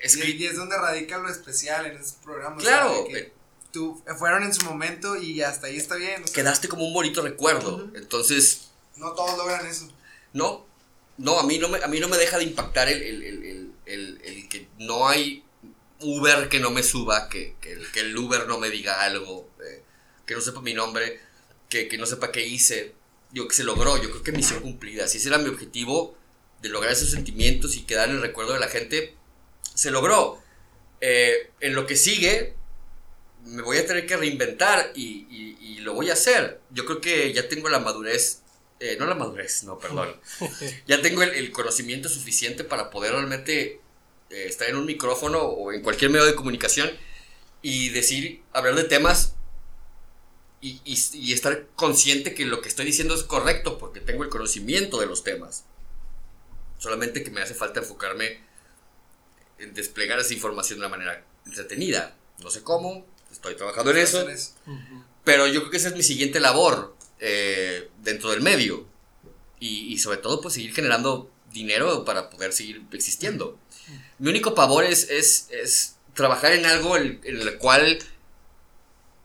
Es 0.03 0.17
y, 0.17 0.47
es 0.47 0.57
donde 0.57 0.79
radica 0.79 1.19
lo 1.19 1.29
especial 1.29 1.87
en 1.87 1.99
esos 1.99 2.15
programas. 2.15 2.63
Claro. 2.63 3.07
tú, 3.71 4.03
fueron 4.19 4.43
en 4.45 4.55
su 4.55 4.65
momento 4.65 5.17
y 5.17 5.43
hasta 5.43 5.67
ahí 5.67 5.77
está 5.77 5.97
bien. 5.97 6.25
Quedaste 6.25 6.69
como 6.69 6.87
un 6.87 6.95
bonito 6.95 7.23
recuerdo. 7.23 7.91
Entonces. 7.95 8.71
No 8.97 9.13
todos 9.13 9.37
logran 9.37 9.67
eso. 9.67 9.89
No, 10.33 10.65
no, 11.21 11.39
a 11.39 11.45
mí 11.45 11.59
no 11.59 11.69
me, 11.69 11.79
a 11.79 11.87
mí 11.87 12.01
no 12.01 12.09
me 12.09 12.17
deja 12.17 12.39
de 12.39 12.45
impactar 12.45 12.89
el, 12.89 13.73
que 14.49 14.69
no 14.79 15.07
hay 15.07 15.45
Uber 16.01 16.49
que 16.49 16.61
no 16.61 16.71
me 16.71 16.83
suba, 16.83 17.29
que, 17.29 17.57
que, 17.61 18.01
el 18.01 18.17
Uber 18.17 18.47
no 18.49 18.59
me 18.59 18.71
diga 18.71 19.03
algo, 19.03 19.51
eh, 19.65 19.83
que 20.25 20.35
no 20.35 20.41
sepa 20.41 20.63
mi 20.63 20.73
nombre, 20.73 21.21
que, 21.69 21.95
no 21.99 22.07
sepa 22.07 22.33
qué 22.33 22.47
hice. 22.47 22.95
Yo 23.33 23.47
que 23.47 23.55
se 23.55 23.65
logró, 23.65 24.03
yo 24.03 24.11
creo 24.11 24.23
que 24.23 24.33
misión 24.33 24.61
cumplida. 24.61 25.07
Si 25.07 25.19
ese 25.19 25.29
era 25.29 25.39
mi 25.39 25.51
objetivo, 25.51 26.17
de 26.63 26.69
lograr 26.71 26.93
esos 26.93 27.11
sentimientos 27.11 27.77
y 27.77 27.83
quedar 27.83 28.09
en 28.09 28.17
el 28.17 28.23
recuerdo 28.23 28.55
de 28.55 28.61
la 28.61 28.69
gente, 28.69 29.15
se 29.75 29.91
logró. 29.91 30.43
Eh, 31.03 31.51
en 31.61 31.75
lo 31.75 31.87
que 31.87 31.97
sigue, 31.97 32.55
me 33.45 33.63
voy 33.63 33.77
a 33.77 33.87
tener 33.87 34.07
que 34.07 34.17
reinventar 34.17 34.93
y, 34.95 35.27
y, 35.31 35.79
lo 35.81 35.95
voy 35.95 36.11
a 36.11 36.15
hacer. 36.15 36.61
Yo 36.71 36.85
creo 36.85 37.01
que 37.01 37.33
ya 37.33 37.49
tengo 37.49 37.71
la 37.71 37.79
madurez 37.79 38.43
eh, 38.81 38.97
no 38.99 39.07
la 39.07 39.15
madurez, 39.15 39.63
no, 39.65 39.79
perdón. 39.79 40.17
ya 40.87 41.03
tengo 41.03 41.23
el, 41.23 41.53
conocimiento 41.53 42.09
suficiente 42.09 42.65
para 42.65 42.91
poder 42.91 43.13
realmente 43.13 43.81
eh, 44.31 44.45
estar 44.47 44.69
en 44.69 44.77
un 44.77 44.87
micrófono 44.87 45.41
o 45.43 45.73
en 45.73 45.83
cualquier 45.83 46.11
medio 46.11 46.25
de 46.25 46.35
comunicación 46.35 46.91
y 47.61 47.91
decir, 47.91 48.43
hablar 48.55 48.75
de 48.75 48.85
temas 48.85 49.35
y, 50.63 50.81
y, 50.85 51.33
estar 51.33 51.67
consciente 51.77 52.35
que 52.35 52.47
lo 52.47 52.63
que 52.63 52.69
estoy 52.69 52.87
diciendo 52.87 53.15
es 53.15 53.23
correcto 53.23 53.79
porque 53.79 54.01
tengo 54.01 54.25
el 54.25 54.31
conocimiento 54.31 54.99
de 54.99 55.07
los 55.07 55.25
temas. 55.25 55.65
Solamente 56.79 57.23
que 57.23 57.31
me 57.31 57.43
hace 57.43 57.55
falta 57.55 57.81
enfocarme 57.81 58.41
en 59.59 59.75
desplegar 59.75 60.19
esa 60.19 60.33
información 60.33 60.79
de 60.79 60.87
una 60.87 60.97
manera 60.97 61.23
entretenida. 61.45 62.17
No 62.39 62.51
sé 62.51 62.63
cómo, 62.63 63.07
estoy 63.31 63.57
trabajando 63.57 63.91
en 63.91 63.99
eso. 63.99 64.27
Pero 65.25 65.47
yo 65.47 65.61
creo 65.61 65.71
que 65.71 65.77
esa 65.77 65.89
es 65.89 65.97
mi 65.97 66.03
siguiente 66.03 66.41
labor. 66.41 66.97
Eh, 67.21 67.91
dentro 68.03 68.31
del 68.31 68.41
medio. 68.41 68.87
Y, 69.63 69.99
sobre 69.99 70.17
todo, 70.17 70.41
pues 70.41 70.55
seguir 70.55 70.75
generando 70.75 71.31
dinero 71.53 72.07
para 72.07 72.31
poder 72.31 72.55
seguir 72.55 72.83
existiendo. 72.93 73.59
Mi 74.19 74.31
único 74.31 74.55
pavor 74.55 74.85
es, 74.85 75.11
es, 75.11 75.97
trabajar 76.15 76.53
en 76.53 76.65
algo 76.65 76.97
en, 76.97 77.21
el 77.23 77.59
cual 77.59 77.99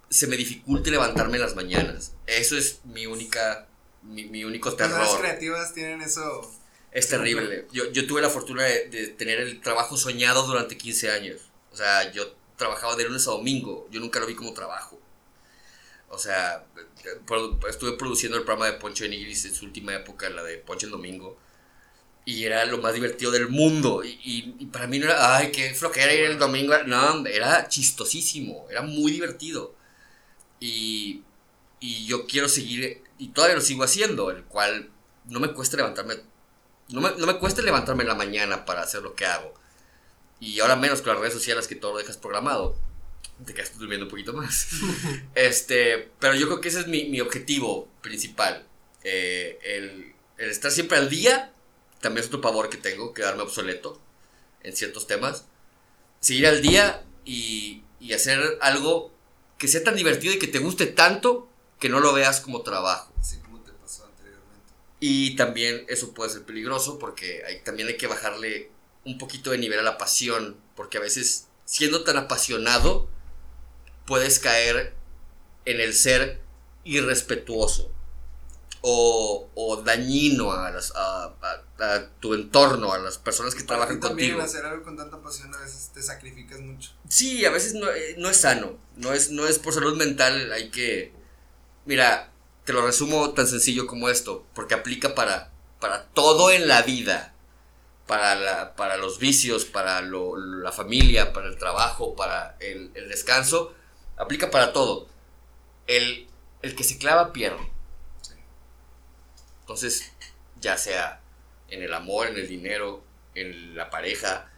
se 0.10 0.28
me 0.28 0.36
dificulte 0.36 0.92
levantarme 0.92 1.38
en 1.38 1.42
las 1.42 1.56
mañanas. 1.56 2.12
Eso 2.28 2.58
es 2.58 2.82
mi 2.84 3.06
única, 3.06 3.68
mi, 4.04 4.44
único 4.44 4.76
terror. 4.76 5.00
Las 5.00 5.16
creativas 5.16 5.74
tienen 5.74 6.02
eso. 6.02 6.52
Es 6.92 7.08
terrible. 7.08 7.68
Yo, 7.72 7.90
yo 7.94 8.06
tuve 8.06 8.22
la 8.22 8.30
fortuna 8.30 8.64
de, 8.64 8.90
de, 8.90 9.08
tener 9.08 9.40
el 9.40 9.62
trabajo 9.62 9.96
soñado 9.96 10.46
durante 10.46 10.78
15 10.78 11.12
años. 11.12 11.42
O 11.72 11.78
sea, 11.78 12.12
yo 12.12 12.36
trabajaba 12.58 12.98
de 12.98 13.06
lunes 13.06 13.26
a 13.30 13.32
domingo. 13.32 13.88
Yo 13.90 14.02
nunca 14.02 14.20
lo 14.20 14.26
vi 14.26 14.36
como 14.36 14.54
trabajo. 14.54 15.00
O 16.16 16.18
sea, 16.18 16.66
estuve 17.70 17.92
produciendo 17.98 18.38
el 18.38 18.46
programa 18.46 18.68
de 18.68 18.80
Poncho 18.80 19.04
de 19.04 19.10
Nigris 19.10 19.44
en 19.46 19.54
su 19.54 19.66
última 19.66 19.94
época, 19.94 20.30
la 20.30 20.44
de 20.44 20.58
Poncho 20.58 20.86
el 20.86 20.94
Domingo. 20.94 21.38
Y 22.24 22.46
era 22.46 22.66
lo 22.66 22.78
más 22.78 22.94
divertido 22.94 23.32
del 23.32 23.50
mundo. 23.50 24.02
Y, 24.04 24.66
para 24.72 24.88
mí 24.88 24.98
no 24.98 25.06
era, 25.06 25.36
ay, 25.36 25.52
qué 25.52 25.74
flojera 25.74 26.14
ir 26.14 26.24
el 26.24 26.40
domingo. 26.40 26.74
No, 26.88 27.26
era 27.28 27.68
chistosísimo, 27.68 28.66
era 28.72 28.82
muy 28.82 29.12
divertido. 29.12 29.76
Y, 30.62 31.22
y 31.82 32.06
yo 32.06 32.26
quiero 32.26 32.48
seguir, 32.48 33.04
y 33.20 33.28
todavía 33.30 33.58
lo 33.58 33.62
sigo 33.62 33.84
haciendo, 33.84 34.32
el 34.32 34.46
cual 34.46 34.90
no 35.26 35.40
me 35.42 35.52
cuesta 35.54 35.78
levantarme, 35.78 36.16
no 36.90 37.02
me, 37.02 37.12
no 37.18 37.28
me 37.28 37.38
cuesta 37.40 37.62
levantarme 37.62 38.04
en 38.04 38.10
la 38.10 38.16
mañana 38.16 38.66
para 38.66 38.82
hacer 38.82 39.04
lo 39.04 39.16
que 39.16 39.26
hago. 39.26 39.54
Y 40.40 40.62
ahora 40.62 40.78
menos 40.78 41.02
con 41.02 41.12
las 41.14 41.20
redes 41.20 41.34
sociales 41.34 41.68
que 41.68 41.76
todo 41.76 41.92
lo 41.92 41.98
dejas 42.00 42.18
programado 42.18 42.78
te 43.44 43.54
quedas 43.54 43.78
durmiendo 43.78 44.06
un 44.06 44.10
poquito 44.10 44.34
más. 44.34 44.68
este, 45.36 46.12
pero 46.20 46.36
yo 46.36 46.48
creo 46.48 46.62
que 46.62 46.70
ese 46.70 46.82
es 46.82 46.88
mi, 46.88 47.06
mi 47.06 47.20
objetivo 47.20 47.90
principal. 48.02 48.66
Eh, 49.04 49.60
el, 49.64 50.14
el, 50.38 50.50
estar 50.50 50.72
siempre 50.72 50.98
al 50.98 51.10
día, 51.10 51.54
también 52.00 52.22
es 52.22 52.28
otro 52.28 52.42
pavor 52.42 52.70
que 52.70 52.78
tengo, 52.78 53.14
quedarme 53.14 53.44
obsoleto 53.44 54.00
en 54.64 54.76
ciertos 54.76 55.08
temas. 55.08 55.46
Seguir 56.20 56.48
al 56.48 56.62
día 56.62 57.04
y, 57.26 57.84
y 58.00 58.14
hacer 58.14 58.58
algo 58.62 59.12
que 59.58 59.68
sea 59.68 59.84
tan 59.84 59.96
divertido 59.96 60.34
y 60.34 60.40
que 60.40 60.48
te 60.48 60.60
guste 60.60 60.88
tanto 60.88 61.50
que 61.80 61.90
no 61.90 62.00
lo 62.00 62.14
veas 62.14 62.40
como 62.42 62.62
trabajo. 62.62 63.14
Así 63.20 63.38
como 63.40 63.62
te 63.62 63.72
pasó 63.74 64.06
anteriormente. 64.06 64.72
Y 65.00 65.36
también 65.36 65.86
eso 65.88 66.14
puede 66.14 66.32
ser 66.32 66.44
peligroso 66.44 67.00
porque 67.00 67.44
hay, 67.46 67.62
también 67.62 67.90
hay 67.90 67.98
que 67.98 68.08
bajarle 68.08 68.72
un 69.04 69.18
poquito 69.18 69.52
de 69.52 69.58
nivel 69.58 69.80
a 69.80 69.84
la 69.84 69.98
pasión, 69.98 70.58
porque 70.76 70.98
a 70.98 71.02
veces 71.02 71.48
siendo 71.66 72.04
tan 72.04 72.18
apasionado, 72.18 73.08
puedes 74.06 74.40
caer 74.40 74.94
en 75.66 75.82
el 75.82 75.94
ser 75.94 76.42
irrespetuoso 76.84 77.92
o, 78.82 79.50
o 79.56 79.82
dañino 79.82 80.52
a, 80.52 80.70
las, 80.70 80.94
a, 80.96 81.34
a, 81.80 82.10
tu 82.20 82.36
entorno, 82.36 82.94
a 82.94 83.00
las 83.00 83.18
personas 83.18 83.56
que 83.56 83.64
trabajan 83.64 84.00
también 84.00 84.34
contigo. 84.34 84.46
hacer 84.46 84.64
algo 84.64 84.84
con 84.84 84.96
tanta 84.96 85.20
pasión 85.22 85.54
a 85.56 85.58
veces 85.60 85.90
te 85.92 86.04
sacrificas 86.04 86.60
mucho. 86.60 86.92
Sí, 87.10 87.44
a 87.46 87.50
veces 87.50 87.74
no, 87.74 87.90
eh, 87.90 88.16
no 88.20 88.30
es 88.30 88.38
sano, 88.38 88.78
no 88.96 89.12
es, 89.14 89.32
no 89.32 89.48
es 89.48 89.58
por 89.58 89.74
salud 89.74 89.98
mental, 89.98 90.52
hay 90.52 90.70
que... 90.70 91.14
Mira, 91.86 92.32
te 92.64 92.74
lo 92.74 92.86
resumo 92.86 93.32
tan 93.32 93.48
sencillo 93.48 93.88
como 93.88 94.10
esto, 94.10 94.46
porque 94.54 94.76
aplica 94.76 95.16
para, 95.16 95.52
para 95.80 96.06
todo 96.10 96.52
en 96.52 96.68
la 96.68 96.84
vida. 96.84 97.32
Para, 98.06 98.36
la, 98.36 98.76
para 98.76 98.98
los 98.98 99.18
vicios, 99.18 99.66
para 99.66 100.02
lo, 100.02 100.38
la 100.38 100.72
familia, 100.72 101.34
para 101.34 101.48
el 101.48 101.58
trabajo, 101.58 102.16
para 102.16 102.56
el, 102.60 102.92
el 102.94 103.10
descanso 103.10 103.74
aplica 104.18 104.52
para 104.52 104.74
todo. 104.74 105.08
El, 105.88 106.28
el 106.62 106.76
que 106.76 106.84
se 106.84 106.98
clava 106.98 107.34
pierde. 107.34 107.72
Entonces, 109.62 110.12
ya 110.60 110.78
sea 110.78 111.22
en 111.70 111.84
el 111.84 111.94
amor, 111.94 112.28
en 112.28 112.38
el 112.38 112.48
dinero, 112.48 113.04
en 113.34 113.76
la 113.76 113.90
pareja, 113.90 114.52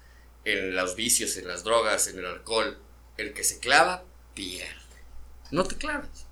en 0.43 0.75
los 0.75 0.95
vicios, 0.95 1.37
en 1.37 1.47
las 1.47 1.63
drogas, 1.63 2.07
en 2.07 2.19
el 2.19 2.25
alcohol, 2.25 2.77
el 3.17 3.33
que 3.33 3.43
se 3.43 3.59
clava 3.59 4.03
pierde. 4.33 4.75
No 5.51 5.63
te 5.63 5.77
claves. 5.77 6.25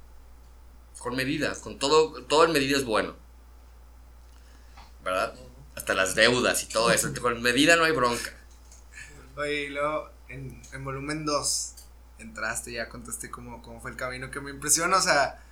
Con 0.99 1.15
medida, 1.15 1.53
con 1.61 1.79
todo, 1.79 2.23
todo 2.25 2.45
en 2.45 2.51
medida 2.51 2.77
es 2.77 2.83
bueno. 2.83 3.15
¿Verdad? 5.03 5.35
Hasta 5.75 5.93
las 5.93 6.15
deudas 6.15 6.63
y 6.63 6.67
todo 6.67 6.91
eso. 6.91 7.13
Con 7.21 7.41
medida 7.41 7.75
no 7.75 7.83
hay 7.83 7.91
bronca. 7.91 8.33
Oye, 9.35 9.65
y 9.65 9.69
luego 9.69 10.09
en, 10.29 10.61
en 10.73 10.83
volumen 10.83 11.25
2 11.25 11.74
entraste, 12.19 12.71
ya 12.71 12.89
contaste 12.89 13.29
cómo, 13.29 13.61
cómo 13.61 13.81
fue 13.81 13.91
el 13.91 13.97
camino 13.97 14.31
que 14.31 14.41
me 14.41 14.51
impresiona, 14.51 14.97
o 14.97 15.01
sea, 15.01 15.43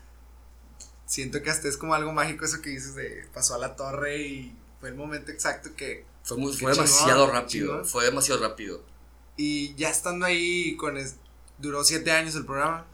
siento 1.05 1.41
que 1.41 1.49
hasta 1.49 1.67
es 1.67 1.77
como 1.77 1.93
algo 1.93 2.11
mágico 2.11 2.45
eso 2.45 2.61
que 2.61 2.69
dices 2.69 2.95
de 2.95 3.27
pasó 3.33 3.55
a 3.55 3.59
la 3.59 3.75
torre 3.75 4.21
y 4.21 4.55
fue 4.79 4.89
el 4.89 4.95
momento 4.95 5.31
exacto 5.31 5.75
que... 5.75 6.05
Fue, 6.23 6.37
fue 6.53 6.71
demasiado 6.71 7.29
rápido, 7.29 7.83
fue 7.83 8.05
demasiado 8.05 8.41
rápido. 8.41 8.81
Y 9.35 9.75
ya 9.75 9.89
estando 9.89 10.25
ahí, 10.25 10.77
con 10.77 10.97
duró 11.57 11.83
siete 11.83 12.11
años 12.11 12.35
el 12.35 12.45
programa. 12.45 12.85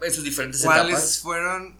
En 0.00 0.12
sus 0.12 0.24
diferentes 0.24 0.62
¿Cuáles 0.62 1.20
fueron, 1.20 1.76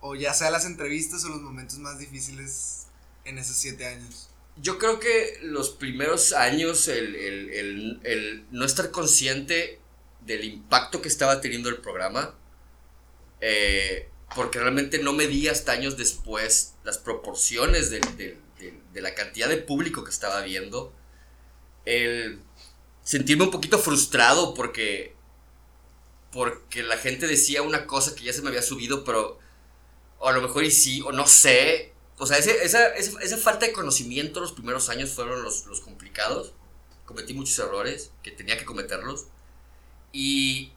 o 0.00 0.14
ya 0.14 0.34
sea 0.34 0.50
las 0.50 0.64
entrevistas 0.64 1.24
o 1.24 1.28
los 1.28 1.40
momentos 1.40 1.78
más 1.78 1.98
difíciles 1.98 2.86
en 3.24 3.38
esos 3.38 3.56
siete 3.56 3.86
años? 3.86 4.30
Yo 4.56 4.78
creo 4.78 4.98
que 4.98 5.38
los 5.42 5.70
primeros 5.70 6.32
años, 6.32 6.88
el, 6.88 7.14
el, 7.14 7.50
el, 7.50 8.00
el 8.04 8.46
no 8.50 8.64
estar 8.64 8.90
consciente 8.90 9.80
del 10.28 10.44
impacto 10.44 11.00
que 11.00 11.08
estaba 11.08 11.40
teniendo 11.40 11.70
el 11.70 11.78
programa, 11.78 12.34
eh, 13.40 14.10
porque 14.36 14.60
realmente 14.60 14.98
no 14.98 15.14
medí 15.14 15.48
hasta 15.48 15.72
años 15.72 15.96
después 15.96 16.74
las 16.84 16.98
proporciones 16.98 17.90
de, 17.90 18.36
la 18.94 19.14
cantidad 19.14 19.48
de 19.48 19.56
público 19.56 20.04
que 20.04 20.10
estaba 20.10 20.42
viendo, 20.42 20.92
el 21.86 22.40
sentirme 23.02 23.44
un 23.44 23.50
poquito 23.50 23.78
frustrado 23.78 24.52
porque, 24.52 25.14
porque 26.30 26.82
la 26.82 26.98
gente 26.98 27.26
decía 27.26 27.62
una 27.62 27.86
cosa 27.86 28.14
que 28.14 28.24
ya 28.24 28.32
se 28.34 28.42
me 28.42 28.48
había 28.48 28.62
subido, 28.62 29.04
pero 29.04 29.38
o 30.18 30.28
a 30.28 30.32
lo 30.32 30.42
mejor 30.42 30.64
y 30.64 30.70
sí, 30.70 31.00
o 31.06 31.12
no 31.12 31.26
sé. 31.26 31.94
O 32.18 32.26
sea, 32.26 32.36
esa, 32.36 32.88
esa, 32.88 33.36
falta 33.38 33.64
de 33.64 33.72
conocimiento 33.72 34.40
los 34.40 34.52
primeros 34.52 34.88
años 34.88 35.10
fueron 35.10 35.42
los, 35.42 35.64
los 35.66 35.80
complicados. 35.80 36.52
Cometí 37.06 37.32
muchos 37.32 37.58
errores 37.60 38.10
que 38.22 38.32
tenía 38.32 38.58
que 38.58 38.64
cometerlos. 38.64 39.28
Y, 40.20 40.72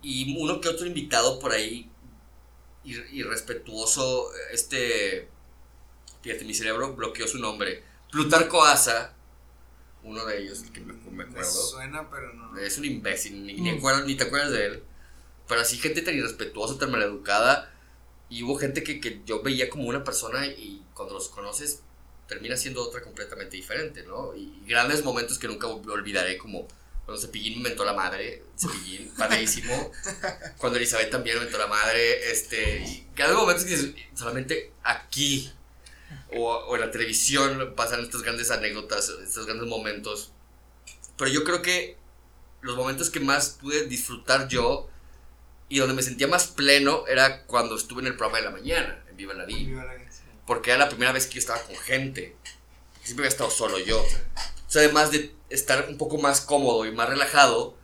y 0.00 0.36
uno 0.38 0.60
que 0.60 0.68
otro 0.68 0.86
invitado 0.86 1.40
por 1.40 1.50
ahí, 1.50 1.90
irrespetuoso, 2.84 4.30
este, 4.52 5.28
fíjate, 6.22 6.44
mi 6.44 6.54
cerebro 6.54 6.94
bloqueó 6.94 7.26
su 7.26 7.40
nombre, 7.40 7.82
Plutarco 8.12 8.62
Asa, 8.62 9.12
uno 10.04 10.24
de 10.24 10.40
ellos, 10.40 10.62
que 10.72 10.78
me, 10.82 11.24
acuerdo. 11.24 11.50
suena, 11.50 12.08
pero 12.08 12.32
no. 12.32 12.56
Es 12.58 12.78
un 12.78 12.84
imbécil, 12.84 13.44
ni, 13.44 13.54
ni, 13.54 13.72
ni, 13.72 14.14
te 14.14 14.22
acuerdas 14.22 14.52
de 14.52 14.66
él. 14.66 14.82
Pero 15.48 15.62
así 15.62 15.78
gente 15.78 16.02
tan 16.02 16.14
irrespetuosa, 16.14 16.78
tan 16.78 16.92
maleducada. 16.92 17.74
Y 18.28 18.44
hubo 18.44 18.56
gente 18.56 18.84
que, 18.84 19.00
que 19.00 19.20
yo 19.26 19.42
veía 19.42 19.68
como 19.68 19.88
una 19.88 20.04
persona 20.04 20.46
y 20.46 20.84
cuando 20.94 21.14
los 21.14 21.28
conoces 21.28 21.82
termina 22.28 22.56
siendo 22.56 22.84
otra 22.84 23.02
completamente 23.02 23.56
diferente, 23.56 24.04
¿no? 24.04 24.36
Y 24.36 24.62
grandes 24.64 25.02
momentos 25.02 25.40
que 25.40 25.48
nunca 25.48 25.66
olvidaré 25.66 26.38
como 26.38 26.68
cuando 27.06 27.22
Cepillín 27.22 27.54
inventó 27.54 27.84
la 27.84 27.92
madre, 27.92 28.42
Cepillín, 28.58 29.12
padrísimo. 29.16 29.92
Cuando 30.58 30.76
Elizabeth 30.76 31.08
también 31.08 31.36
inventó 31.36 31.56
la 31.56 31.68
madre, 31.68 32.32
este, 32.32 32.80
y 32.80 33.06
cada 33.14 33.32
momento 33.34 33.64
que 33.64 33.94
solamente 34.12 34.72
aquí 34.82 35.52
o, 36.32 36.50
o, 36.50 36.74
en 36.74 36.80
la 36.80 36.90
televisión 36.90 37.74
pasan 37.76 38.02
estas 38.02 38.22
grandes 38.22 38.50
anécdotas, 38.50 39.08
estos 39.24 39.46
grandes 39.46 39.68
momentos. 39.68 40.32
Pero 41.16 41.30
yo 41.30 41.44
creo 41.44 41.62
que 41.62 41.96
los 42.60 42.76
momentos 42.76 43.08
que 43.08 43.20
más 43.20 43.50
pude 43.50 43.86
disfrutar 43.86 44.48
yo 44.48 44.90
y 45.68 45.78
donde 45.78 45.94
me 45.94 46.02
sentía 46.02 46.26
más 46.26 46.48
pleno 46.48 47.06
era 47.06 47.44
cuando 47.44 47.76
estuve 47.76 48.00
en 48.00 48.08
el 48.08 48.16
programa 48.16 48.38
de 48.38 48.44
la 48.44 48.50
mañana, 48.50 49.04
en 49.08 49.16
Viva 49.16 49.34
la 49.34 49.44
Vida. 49.44 49.86
Porque 50.44 50.70
era 50.70 50.80
la 50.80 50.88
primera 50.88 51.12
vez 51.12 51.26
que 51.26 51.34
yo 51.34 51.38
estaba 51.40 51.62
con 51.62 51.76
gente. 51.76 52.34
Siempre 53.04 53.26
había 53.26 53.28
estado 53.28 53.50
solo 53.50 53.78
yo. 53.78 54.04
Sea, 54.66 54.82
además 54.82 55.10
de 55.10 55.34
estar 55.48 55.86
un 55.88 55.96
poco 55.98 56.18
más 56.18 56.40
cómodo 56.40 56.86
y 56.86 56.92
más 56.92 57.08
relajado, 57.08 57.76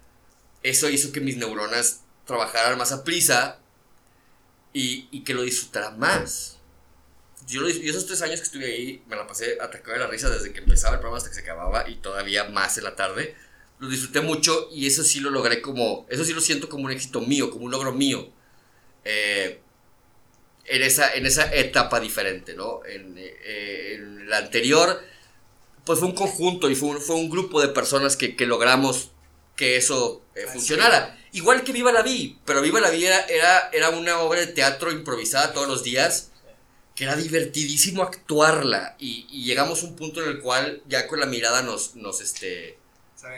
eso 0.63 0.89
hizo 0.89 1.13
que 1.13 1.21
mis 1.21 1.37
neuronas 1.37 2.03
trabajaran 2.27 2.79
más 2.79 2.93
a 2.93 3.05
prisa 3.05 3.59
y, 4.73 5.09
y 5.11 5.25
que 5.25 5.35
lo 5.35 5.43
disfrutara 5.43 5.91
más. 5.91 6.59
Yo, 7.47 7.67
esos 7.67 8.07
tres 8.07 8.23
años 8.23 8.41
que 8.41 8.45
estuve 8.45 8.67
ahí 8.67 9.03
me 9.09 9.17
la 9.17 9.27
pasé 9.27 9.59
atacado 9.61 9.95
de 9.95 9.99
la 9.99 10.07
risa 10.07 10.31
desde 10.31 10.53
que 10.53 10.61
empezaba 10.61 10.95
el 10.95 11.01
programa 11.01 11.19
hasta 11.19 11.31
que 11.31 11.35
se 11.35 11.41
acababa 11.43 11.89
y 11.89 11.97
todavía 11.97 12.45
más 12.45 12.79
en 12.79 12.85
la 12.85 12.95
tarde. 12.95 13.35
Lo 13.79 13.89
disfruté 13.89 14.21
mucho 14.21 14.69
y 14.73 14.87
eso 14.87 15.03
sí 15.03 15.19
lo 15.19 15.31
logré 15.31 15.61
como, 15.61 16.07
eso 16.09 16.25
sí 16.25 16.33
lo 16.33 16.41
siento 16.41 16.69
como 16.69 16.85
un 16.85 16.93
éxito 16.93 17.21
mío, 17.21 17.51
como 17.51 17.65
un 17.65 17.73
logro 17.73 17.93
mío. 17.93 18.31
Eh, 19.05 19.61
en, 20.67 20.83
esa, 20.83 21.13
en 21.13 21.27
esa 21.27 21.53
etapa 21.53 21.99
diferente, 21.99 22.55
¿no? 22.55 22.85
En, 22.87 23.17
eh, 23.19 23.95
en 23.95 24.29
la 24.29 24.39
anterior 24.39 25.03
pues 25.85 25.99
fue 25.99 26.09
un 26.09 26.15
conjunto 26.15 26.71
y 26.71 26.75
fue 26.75 26.91
un, 26.91 27.01
fue 27.01 27.17
un 27.17 27.31
grupo 27.31 27.61
de 27.61 27.69
personas 27.69 28.17
que, 28.17 28.37
que 28.37 28.47
logramos 28.47 29.11
que 29.57 29.77
eso 29.77 30.23
eh, 30.35 30.47
funcionara. 30.53 31.19
Igual 31.33 31.65
que 31.65 31.73
Viva 31.73 31.93
la 31.93 32.03
Vi, 32.03 32.39
pero 32.45 32.61
Viva 32.61 32.81
la 32.81 32.91
Vi 32.91 33.05
era, 33.05 33.71
era, 33.73 33.91
una 33.91 34.21
obra 34.21 34.41
de 34.41 34.49
teatro 34.49 34.93
improvisada 34.93 35.53
todos 35.53 35.69
los 35.69 35.83
días, 35.83 36.31
que 36.95 37.05
era 37.05 37.17
divertidísimo 37.17 38.03
actuarla 38.03 38.97
y, 38.99 39.27
y, 39.31 39.45
llegamos 39.45 39.83
a 39.83 39.87
un 39.87 39.97
punto 39.97 40.23
en 40.23 40.29
el 40.29 40.41
cual 40.41 40.83
ya 40.87 41.07
con 41.07 41.21
la 41.21 41.27
mirada 41.27 41.63
nos, 41.63 41.97
nos, 41.97 42.21
este, 42.21 42.79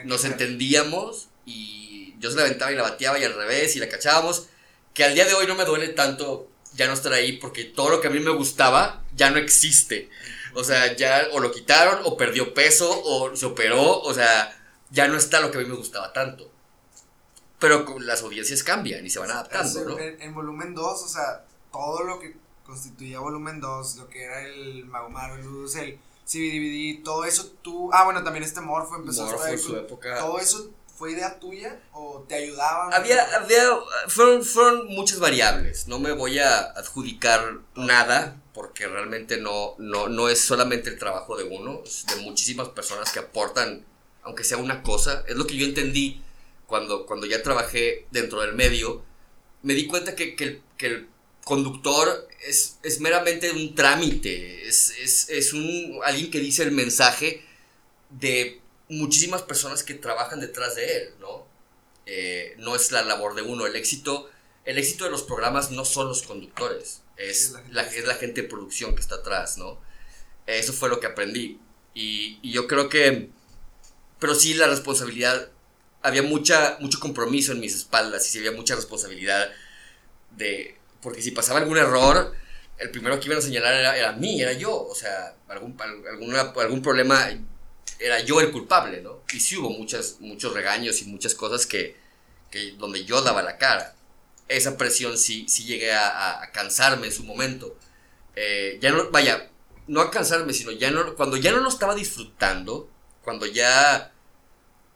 nos 0.03 0.25
entendíamos 0.25 1.29
y 1.45 2.15
yo 2.19 2.29
se 2.29 2.35
la 2.35 2.43
aventaba 2.43 2.71
y 2.71 2.75
la 2.75 2.83
bateaba 2.83 3.17
y 3.17 3.23
al 3.23 3.33
revés 3.33 3.75
y 3.75 3.79
la 3.79 3.87
cachábamos, 3.87 4.47
que 4.93 5.05
al 5.05 5.15
día 5.15 5.25
de 5.25 5.33
hoy 5.33 5.47
no 5.47 5.55
me 5.55 5.63
duele 5.63 5.89
tanto 5.89 6.49
ya 6.73 6.87
no 6.87 6.93
estar 6.93 7.13
ahí 7.13 7.33
porque 7.33 7.63
todo 7.63 7.89
lo 7.89 8.01
que 8.01 8.07
a 8.07 8.11
mí 8.11 8.19
me 8.19 8.31
gustaba 8.31 9.03
ya 9.15 9.29
no 9.29 9.37
existe. 9.37 10.09
O 10.55 10.63
sea, 10.63 10.95
ya 10.95 11.27
o 11.33 11.39
lo 11.39 11.51
quitaron, 11.51 12.01
o 12.05 12.17
perdió 12.17 12.53
peso, 12.53 12.89
o 13.03 13.35
se 13.35 13.45
operó, 13.45 13.99
o 14.01 14.13
sea, 14.13 14.57
ya 14.89 15.07
no 15.07 15.17
está 15.17 15.39
lo 15.41 15.51
que 15.51 15.57
a 15.57 15.61
mí 15.61 15.67
me 15.67 15.75
gustaba 15.75 16.11
tanto. 16.13 16.49
pero 17.59 17.99
las 17.99 18.21
audiencias 18.21 18.63
cambian 18.63 19.05
y 19.05 19.09
se 19.09 19.19
van 19.19 19.31
adaptando, 19.31 19.83
¿no? 19.85 19.99
en, 19.99 20.21
en 20.21 20.33
volumen 20.33 20.75
2, 20.75 21.03
o 21.03 21.07
sea, 21.07 21.45
todo 21.71 22.03
lo 22.03 22.19
que 22.19 22.35
constituía 22.65 23.19
volumen 23.19 23.59
2, 23.59 23.95
lo 23.97 24.09
que 24.09 24.23
era 24.23 24.41
el 24.41 24.85
Mago 24.85 25.09
Marvelous, 25.09 25.75
el 25.75 25.99
CBDVD, 26.25 27.03
todo 27.03 27.25
eso 27.25 27.51
tú. 27.61 27.89
Ah, 27.93 28.03
bueno, 28.05 28.23
también 28.23 28.43
este 28.43 28.59
Morfo 28.61 28.95
empezó 28.95 29.27
a 29.27 29.35
estar 29.35 29.57
su 29.57 29.75
época. 29.75 30.17
¿Todo 30.17 30.39
eso 30.39 30.71
fue 30.95 31.11
idea 31.11 31.39
tuya 31.39 31.79
o 31.91 32.25
te 32.27 32.35
ayudaban? 32.35 32.93
Había, 32.93 33.21
había, 33.35 33.69
fueron, 34.07 34.43
fueron 34.43 34.87
muchas 34.87 35.19
variables. 35.19 35.87
No 35.87 35.99
me 35.99 36.13
voy 36.13 36.39
a 36.39 36.59
adjudicar 36.71 37.59
nada 37.75 38.41
porque 38.53 38.87
realmente 38.87 39.37
no, 39.37 39.75
no, 39.77 40.07
no 40.07 40.29
es 40.29 40.39
solamente 40.39 40.89
el 40.89 40.97
trabajo 40.97 41.35
de 41.35 41.43
uno, 41.43 41.81
es 41.85 42.05
de 42.05 42.15
muchísimas 42.17 42.69
personas 42.69 43.11
que 43.11 43.19
aportan, 43.19 43.85
aunque 44.23 44.45
sea 44.45 44.57
una 44.57 44.81
cosa. 44.81 45.25
Es 45.27 45.35
lo 45.35 45.45
que 45.45 45.57
yo 45.57 45.65
entendí 45.65 46.23
cuando, 46.65 47.05
cuando 47.05 47.27
ya 47.27 47.43
trabajé 47.43 48.07
dentro 48.11 48.41
del 48.41 48.55
medio. 48.55 49.03
Me 49.61 49.73
di 49.73 49.87
cuenta 49.87 50.15
que, 50.15 50.35
que 50.35 50.43
el, 50.45 50.61
que 50.77 50.87
el 50.87 51.09
conductor 51.43 52.27
es, 52.47 52.79
es 52.83 53.01
meramente 53.01 53.51
un 53.51 53.75
trámite, 53.75 54.67
es, 54.67 54.91
es, 55.01 55.29
es 55.29 55.53
un, 55.53 55.99
alguien 56.03 56.31
que 56.31 56.39
dice 56.39 56.63
el 56.63 56.71
mensaje 56.71 57.43
de 58.09 58.61
muchísimas 58.89 59.41
personas 59.43 59.83
que 59.83 59.93
trabajan 59.95 60.39
detrás 60.39 60.75
de 60.75 60.97
él, 60.97 61.13
¿no? 61.19 61.47
Eh, 62.05 62.55
no 62.59 62.75
es 62.75 62.91
la 62.91 63.03
labor 63.03 63.35
de 63.35 63.41
uno. 63.41 63.65
El 63.65 63.75
éxito, 63.75 64.29
el 64.65 64.77
éxito 64.77 65.05
de 65.05 65.11
los 65.11 65.23
programas 65.23 65.71
no 65.71 65.85
son 65.85 66.07
los 66.07 66.23
conductores, 66.23 67.01
es, 67.17 67.51
la 67.51 67.59
gente. 67.59 67.73
la, 67.73 67.83
es 67.83 68.05
la 68.05 68.15
gente 68.15 68.41
de 68.43 68.47
producción 68.47 68.95
que 68.95 69.01
está 69.01 69.15
atrás, 69.15 69.57
¿no? 69.57 69.79
Eso 70.47 70.73
fue 70.73 70.89
lo 70.89 70.99
que 70.99 71.07
aprendí. 71.07 71.59
Y, 71.93 72.39
y 72.41 72.51
yo 72.51 72.67
creo 72.67 72.89
que, 72.89 73.29
pero 74.19 74.35
sí 74.35 74.53
la 74.53 74.67
responsabilidad, 74.67 75.49
había 76.01 76.21
mucha, 76.23 76.77
mucho 76.79 76.99
compromiso 76.99 77.51
en 77.51 77.59
mis 77.59 77.75
espaldas 77.75 78.27
y 78.27 78.31
sí 78.31 78.39
había 78.39 78.51
mucha 78.51 78.75
responsabilidad 78.75 79.49
de, 80.31 80.77
porque 81.01 81.21
si 81.21 81.31
pasaba 81.31 81.59
algún 81.59 81.77
error, 81.77 82.33
el 82.77 82.91
primero 82.91 83.19
que 83.19 83.27
iban 83.27 83.39
a 83.39 83.41
señalar 83.41 83.73
era, 83.75 83.97
era 83.97 84.11
mí, 84.13 84.41
era 84.41 84.53
yo, 84.53 84.75
o 84.85 84.95
sea, 84.95 85.35
algún, 85.47 85.75
al- 85.81 86.07
alguna, 86.07 86.41
algún 86.41 86.81
problema 86.81 87.29
era 87.99 88.19
yo 88.21 88.41
el 88.41 88.51
culpable, 88.51 89.01
¿no? 89.01 89.23
Y 89.33 89.39
sí 89.39 89.57
hubo 89.57 89.69
muchas, 89.69 90.17
muchos 90.19 90.53
regaños 90.53 91.01
y 91.01 91.05
muchas 91.05 91.35
cosas 91.35 91.65
que, 91.65 91.95
que 92.51 92.71
donde 92.73 93.05
yo 93.05 93.21
daba 93.21 93.41
la 93.41 93.57
cara. 93.57 93.95
Esa 94.47 94.77
presión 94.77 95.17
sí, 95.17 95.45
sí 95.47 95.65
llegué 95.65 95.93
a, 95.93 96.49
cansarme 96.53 97.07
en 97.07 97.13
su 97.13 97.23
momento. 97.23 97.77
Eh, 98.35 98.77
ya 98.81 98.91
no, 98.91 99.09
vaya, 99.11 99.49
no 99.87 100.01
a 100.01 100.11
cansarme, 100.11 100.53
sino 100.53 100.71
ya 100.71 100.91
no, 100.91 101.15
cuando 101.15 101.37
ya 101.37 101.51
no 101.51 101.59
lo 101.59 101.69
estaba 101.69 101.95
disfrutando, 101.95 102.89
cuando 103.23 103.45
ya, 103.45 104.11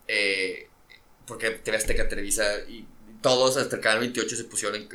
eh, 0.08 0.68
porque 1.26 1.52
TV 1.52 1.78
Azteca 1.78 2.08
Televisa 2.08 2.44
y 2.68 2.86
todos 3.22 3.58
hasta 3.58 3.76
el 3.76 3.82
canal 3.82 4.00
28 4.00 4.36
se 4.36 4.44
pusieron 4.46 4.88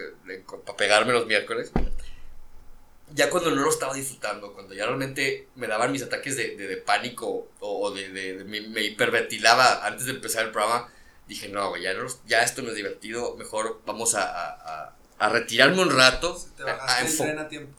para 0.64 0.76
pegarme 0.76 1.12
los 1.12 1.26
miércoles. 1.26 1.72
Ya 3.15 3.31
cuando 3.31 3.51
no 3.53 3.62
lo 3.62 3.71
estaba 3.71 3.95
disfrutando, 3.95 4.53
cuando 4.55 4.75
ya 4.75 4.87
realmente 4.87 5.49
me 5.55 5.67
daban 5.69 5.93
mis 5.93 6.03
ataques 6.03 6.37
de, 6.37 6.57
de- 6.57 6.67
de 6.67 6.77
pánico 6.79 7.49
o, 7.61 7.91
de, 7.93 8.09
de- 8.11 8.45
me, 8.45 8.61
me 8.62 8.83
hiperventilaba 8.83 9.87
antes 9.87 10.07
de 10.07 10.12
empezar 10.12 10.45
el 10.47 10.51
programa, 10.51 10.89
dije, 11.29 11.49
no, 11.49 11.77
ya, 11.77 11.95
no, 11.95 12.07
ya 12.27 12.43
esto 12.43 12.61
no 12.62 12.71
es 12.71 12.75
divertido, 12.77 13.37
mejor 13.37 13.81
vamos 13.87 14.15
a, 14.17 14.23
a- 15.19 15.29
retirarme 15.29 15.81
un 15.81 15.91
rato. 15.97 16.37
Te 16.57 16.65
bajaste 16.65 17.03
el 17.07 17.09
enfo- 17.12 17.23
tren 17.25 17.39
a 17.39 17.49
tiempo. 17.49 17.79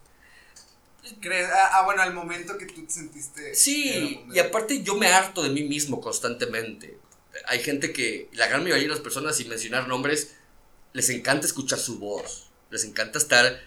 ¿Crees? 1.21 1.47
Ah, 1.51 1.69
ah, 1.73 1.81
bueno, 1.85 2.01
al 2.01 2.13
momento 2.13 2.57
que 2.57 2.65
tú 2.65 2.83
te 2.85 2.91
sentiste. 2.93 3.53
Sí, 3.53 4.23
y 4.33 4.39
aparte 4.39 4.81
yo 4.81 4.95
me 4.95 5.07
harto 5.07 5.43
de 5.43 5.49
mí 5.49 5.63
mismo 5.63 6.01
constantemente. 6.01 6.97
Hay 7.47 7.59
gente 7.59 7.93
que, 7.93 8.29
la 8.33 8.47
gran 8.47 8.63
mayoría 8.63 8.83
de 8.83 8.89
las 8.89 9.01
personas, 9.01 9.35
sin 9.35 9.49
mencionar 9.49 9.87
nombres, 9.87 10.35
les 10.93 11.09
encanta 11.09 11.45
escuchar 11.45 11.77
su 11.77 11.99
voz. 11.99 12.49
Les 12.71 12.85
encanta 12.85 13.19
estar. 13.19 13.61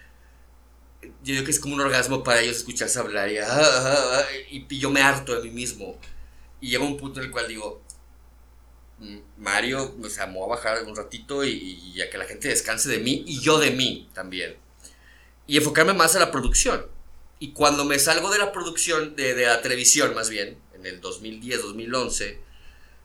Yo 1.01 1.33
digo 1.33 1.45
que 1.45 1.51
es 1.51 1.59
como 1.59 1.75
un 1.75 1.81
orgasmo 1.81 2.23
para 2.23 2.41
ellos 2.41 2.57
escucharse 2.57 2.99
hablar 2.99 3.31
y, 3.31 3.37
ah, 3.37 3.45
ah, 3.49 4.21
ah, 4.21 4.25
yo 4.69 4.89
me 4.89 5.01
harto 5.01 5.33
de 5.35 5.43
mí 5.43 5.51
mismo. 5.51 5.97
Y 6.61 6.69
llega 6.71 6.83
un 6.83 6.97
punto 6.97 7.19
en 7.19 7.27
el 7.27 7.31
cual 7.31 7.47
digo, 7.47 7.81
"Mm, 8.99 9.19
Mario, 9.37 9.95
o 10.03 10.09
sea, 10.09 10.27
me 10.27 10.33
voy 10.35 10.45
a 10.45 10.55
bajar 10.55 10.83
un 10.83 10.95
ratito 10.95 11.43
y, 11.45 11.51
y 11.95 12.01
a 12.01 12.09
que 12.09 12.17
la 12.17 12.25
gente 12.25 12.49
descanse 12.49 12.89
de 12.89 12.99
mí 12.99 13.23
y 13.27 13.39
yo 13.39 13.59
de 13.59 13.71
mí 13.71 14.09
también. 14.13 14.57
Y 15.47 15.57
enfocarme 15.57 15.93
más 15.93 16.15
a 16.15 16.19
la 16.19 16.31
producción. 16.31 16.87
Y 17.39 17.53
cuando 17.53 17.85
me 17.85 17.99
salgo 17.99 18.31
de 18.31 18.39
la 18.39 18.51
producción, 18.53 19.15
de, 19.15 19.35
de 19.35 19.45
la 19.47 19.61
televisión 19.61 20.15
más 20.15 20.29
bien, 20.29 20.59
en 20.75 20.85
el 20.85 21.01
2010, 21.01 21.61
2011, 21.63 22.39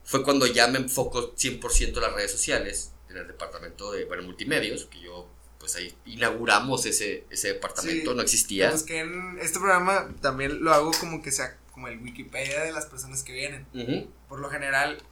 fue 0.04 0.24
cuando 0.24 0.46
ya 0.46 0.68
me 0.68 0.78
enfoco 0.78 1.34
100% 1.36 2.00
en 2.00 2.04
las 2.04 2.14
redes 2.14 2.32
sociales, 2.32 2.92
en 3.10 3.18
el 3.18 3.26
departamento 3.28 3.92
de 3.92 4.04
bueno, 4.06 4.24
multimedios, 4.24 4.86
que 4.86 5.00
yo, 5.00 5.28
pues 5.64 5.76
ahí 5.76 5.96
inauguramos 6.04 6.84
ese, 6.84 7.24
ese 7.30 7.54
departamento, 7.54 8.10
Sí, 8.10 8.16
no 8.16 8.22
existía. 8.22 8.70
Busqué 8.70 8.98
en 8.98 9.38
este 9.40 9.58
programa 9.58 10.10
también 10.20 10.62
lo 10.62 10.74
hago 10.74 10.90
como 11.00 11.22
que 11.22 11.32
sea 11.32 11.56
como 11.72 11.88
el 11.88 11.98
Wikipedia 12.02 12.64
de 12.64 12.70
las 12.70 12.84
personas 12.84 13.22
que 13.22 13.32
vienen. 13.32 13.66
Ujú. 13.72 14.10
Por 14.28 14.40
lo 14.40 14.50
general, 14.50 15.02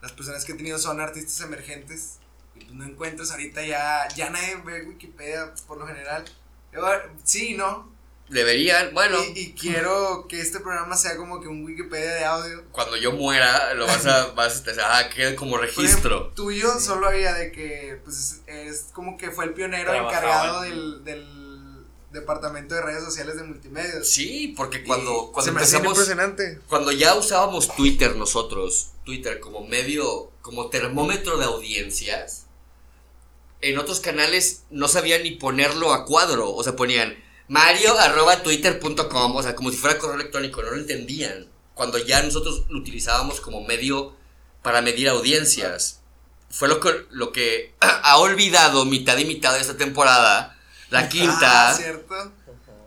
las 0.00 0.10
personas 0.10 0.44
que 0.44 0.52
he 0.52 0.54
tenido 0.56 0.76
son 0.80 1.00
artistas 1.00 1.40
emergentes. 1.46 2.18
Y 2.56 2.64
pues 2.64 2.74
no 2.74 2.84
encuentras 2.84 3.30
ahorita 3.30 3.64
ya, 3.64 4.08
ya 4.16 4.30
nadie 4.30 4.56
ve 4.56 4.82
Wikipedia 4.82 5.54
por 5.68 5.78
lo 5.78 5.86
general. 5.86 6.24
Yo, 6.72 6.82
Sí, 7.22 7.54
¿no? 7.54 7.88
Deberían, 8.28 8.94
bueno, 8.94 9.18
Y, 9.34 9.38
y 9.40 9.52
quiero 9.52 10.26
que 10.26 10.40
este 10.40 10.60
programa 10.60 10.96
sea 10.96 11.16
como 11.18 11.40
que 11.40 11.48
un 11.48 11.64
Wikipedia 11.64 12.14
de 12.14 12.24
audio. 12.24 12.62
cuando 12.72 12.96
yo 12.96 13.12
muera, 13.12 13.74
lo 13.74 13.86
vas 13.86 14.06
a, 14.06 14.26
vas 14.34 14.62
a, 14.78 14.98
ah, 14.98 15.08
quede 15.10 15.34
como 15.34 15.58
ejemplo, 15.58 15.82
registro. 15.82 16.32
tuyo 16.34 16.80
solo 16.80 17.08
había 17.08 17.34
de 17.34 17.52
que, 17.52 18.00
pues, 18.04 18.40
es, 18.46 18.54
es 18.76 18.86
como 18.94 19.18
que 19.18 19.30
fue 19.30 19.44
el 19.44 19.52
pionero 19.52 19.90
Trabajaba 19.90 20.08
encargado 20.10 20.64
en- 20.64 20.70
del, 20.70 21.04
del 21.04 21.42
departamento 22.12 22.74
de 22.74 22.80
redes 22.82 23.04
sociales 23.04 23.36
de 23.36 23.42
multimedia. 23.44 24.02
Sí, 24.02 24.54
porque 24.56 24.82
cuando, 24.84 25.28
Y 25.28 25.32
cuando 25.32 25.42
se 25.42 25.52
me 25.52 25.60
hacía 25.62 25.78
empezamos, 25.78 25.98
impresionante. 25.98 26.60
cuando 26.68 26.92
ya 26.92 27.14
usábamos 27.14 27.74
Twitter 27.76 28.16
nosotros, 28.16 28.92
Twitter 29.04 29.40
como 29.40 29.66
medio, 29.66 30.30
como 30.40 30.68
termómetro 30.70 31.36
de 31.38 31.44
audiencias, 31.44 32.46
en 33.60 33.78
otros 33.78 34.00
canales 34.00 34.62
no 34.70 34.88
sabían 34.88 35.22
ni 35.22 35.32
ponerlo 35.32 35.92
a 35.92 36.04
cuadro, 36.06 36.50
o 36.54 36.62
sea, 36.64 36.74
ponían 36.76 37.16
mario 37.52 37.98
arroba 37.98 38.42
twitter.com, 38.42 39.36
o 39.36 39.42
sea, 39.42 39.54
como 39.54 39.70
si 39.70 39.76
fuera 39.76 39.98
correo 39.98 40.16
electrónico, 40.16 40.62
no 40.62 40.70
lo 40.70 40.78
entendían. 40.78 41.48
Cuando 41.74 41.98
ya 41.98 42.22
nosotros 42.22 42.64
lo 42.70 42.78
utilizábamos 42.78 43.40
como 43.40 43.62
medio 43.64 44.16
para 44.62 44.80
medir 44.80 45.08
audiencias. 45.08 46.00
Fue 46.48 46.68
lo 46.68 46.80
que, 46.80 47.06
lo 47.10 47.32
que 47.32 47.74
ha 47.80 48.16
olvidado 48.18 48.84
mitad 48.86 49.18
y 49.18 49.26
mitad 49.26 49.52
de 49.54 49.60
esta 49.60 49.76
temporada, 49.76 50.58
la 50.90 51.08
quinta 51.08 51.70
Ah, 51.70 51.74
¿cierto? 51.74 52.32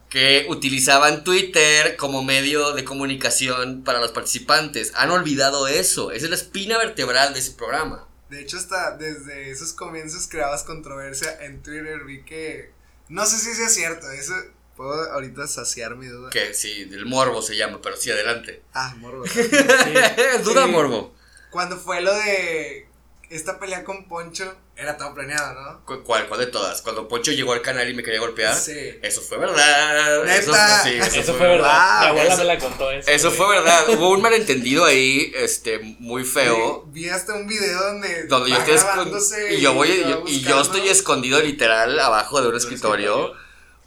que 0.09 0.45
utilizaban 0.49 1.23
Twitter 1.23 1.97
como 1.97 2.23
medio 2.23 2.71
de 2.71 2.85
comunicación 2.85 3.83
para 3.83 3.99
los 3.99 4.11
participantes. 4.11 4.93
Han 4.95 5.11
olvidado 5.11 5.67
eso. 5.67 6.11
Esa 6.11 6.25
es 6.25 6.29
la 6.29 6.37
espina 6.37 6.77
vertebral 6.77 7.33
de 7.33 7.39
ese 7.39 7.51
programa. 7.51 8.07
De 8.29 8.41
hecho, 8.41 8.57
hasta 8.57 8.95
desde 8.97 9.51
esos 9.51 9.73
comienzos 9.73 10.27
creabas 10.27 10.63
controversia 10.63 11.37
en 11.43 11.61
Twitter. 11.61 12.05
Vi 12.05 12.23
que. 12.23 12.71
No 13.09 13.25
sé 13.25 13.37
si 13.37 13.53
sea 13.55 13.69
cierto. 13.69 14.09
Eso. 14.11 14.33
Puedo 14.75 15.11
ahorita 15.13 15.47
saciar 15.47 15.95
mi 15.95 16.07
duda. 16.07 16.29
Que 16.31 16.53
sí, 16.53 16.85
del 16.85 17.05
morbo 17.05 17.41
se 17.41 17.55
llama, 17.55 17.79
pero 17.81 17.95
sí, 17.97 18.11
adelante. 18.11 18.61
Ah, 18.73 18.93
morbo. 18.97 19.23
Duda 20.43 20.65
Sí. 20.65 20.71
morbo. 20.71 21.13
Cuando 21.49 21.77
fue 21.77 22.01
lo 22.01 22.13
de 22.13 22.87
esta 23.29 23.57
pelea 23.59 23.83
con 23.85 24.07
Poncho, 24.07 24.53
era 24.75 24.97
todo 24.97 25.13
planeado, 25.13 25.53
¿no? 25.59 25.85
¿Cu- 25.85 26.03
¿Cuál, 26.03 26.27
¿Cuál 26.27 26.41
de 26.41 26.47
todas? 26.47 26.81
Cuando 26.81 27.07
Poncho 27.07 27.31
llegó 27.31 27.53
al 27.53 27.61
canal 27.61 27.89
y 27.89 27.93
me 27.93 28.03
quería 28.03 28.19
golpear. 28.19 28.53
Sí. 28.53 28.73
Eso 29.01 29.21
fue 29.21 29.37
verdad. 29.37 30.23
¿Neta? 30.25 30.35
Eso, 30.37 30.51
fue- 30.53 30.91
sí, 30.91 30.97
eso 30.97 31.19
Eso 31.21 31.33
fue 31.35 31.47
verdad. 31.47 31.71
Wow, 31.71 32.01
Mi 32.01 32.07
abuela 32.09 32.33
eso- 32.33 32.37
me 32.39 32.43
la 32.43 32.59
contó 32.59 32.91
eso. 32.91 33.09
Eso 33.09 33.27
güey. 33.29 33.37
fue 33.37 33.49
verdad. 33.55 33.89
Hubo 33.89 34.09
un 34.09 34.21
malentendido 34.21 34.83
ahí, 34.83 35.31
este, 35.35 35.79
muy 35.79 36.25
feo. 36.25 36.83
Vi, 36.87 37.03
vi 37.03 37.09
hasta 37.09 37.33
un 37.35 37.47
video 37.47 37.81
donde. 37.81 38.27
Donde 38.27 38.49
yo 38.49 38.57
estoy. 38.57 39.55
Y 39.55 39.61
yo 39.61 39.73
voy. 39.73 39.89
y 39.89 40.01
yo- 40.01 40.23
y 40.27 40.41
yo 40.41 40.57
buscando. 40.57 40.61
estoy 40.61 40.89
escondido 40.89 41.41
literal 41.41 41.97
abajo 41.97 42.41
de 42.41 42.47
un 42.49 42.53
un 42.53 42.57
escritorio. 42.59 43.13
escritorio. 43.13 43.44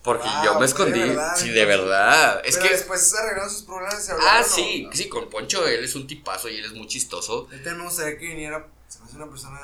Porque 0.09 0.27
Wow, 0.29 0.45
yo 0.45 0.55
me 0.55 0.61
de 0.61 0.67
escondí. 0.67 0.99
verdad, 1.01 1.37
sí, 1.37 1.51
de 1.51 1.65
verdad. 1.67 2.41
Es 2.45 2.57
Pero 2.57 2.69
que. 2.69 2.75
después 2.77 3.15
arreglaron 3.15 3.51
sus 3.51 3.63
problemas. 3.65 4.03
Se 4.05 4.13
Ah, 4.13 4.15
hablaron, 4.15 4.45
¿o 4.51 4.55
sí, 4.55 4.83
no? 4.85 4.93
sí, 4.97 5.09
con 5.09 5.29
Poncho 5.29 5.67
él 5.69 5.85
es 5.85 5.95
un 5.95 6.07
tipazo 6.07 6.49
y 6.49 6.57
él 6.57 6.65
es 6.65 6.73
muy 6.73 6.87
chistoso. 6.87 7.47
Ahorita 7.51 7.75
me 7.75 7.85
gustaría 7.85 8.17
que 8.19 8.27
viniera. 8.27 8.67
Se 8.89 9.01
me 9.01 9.05
hace 9.05 9.17
una 9.17 9.29
persona. 9.29 9.61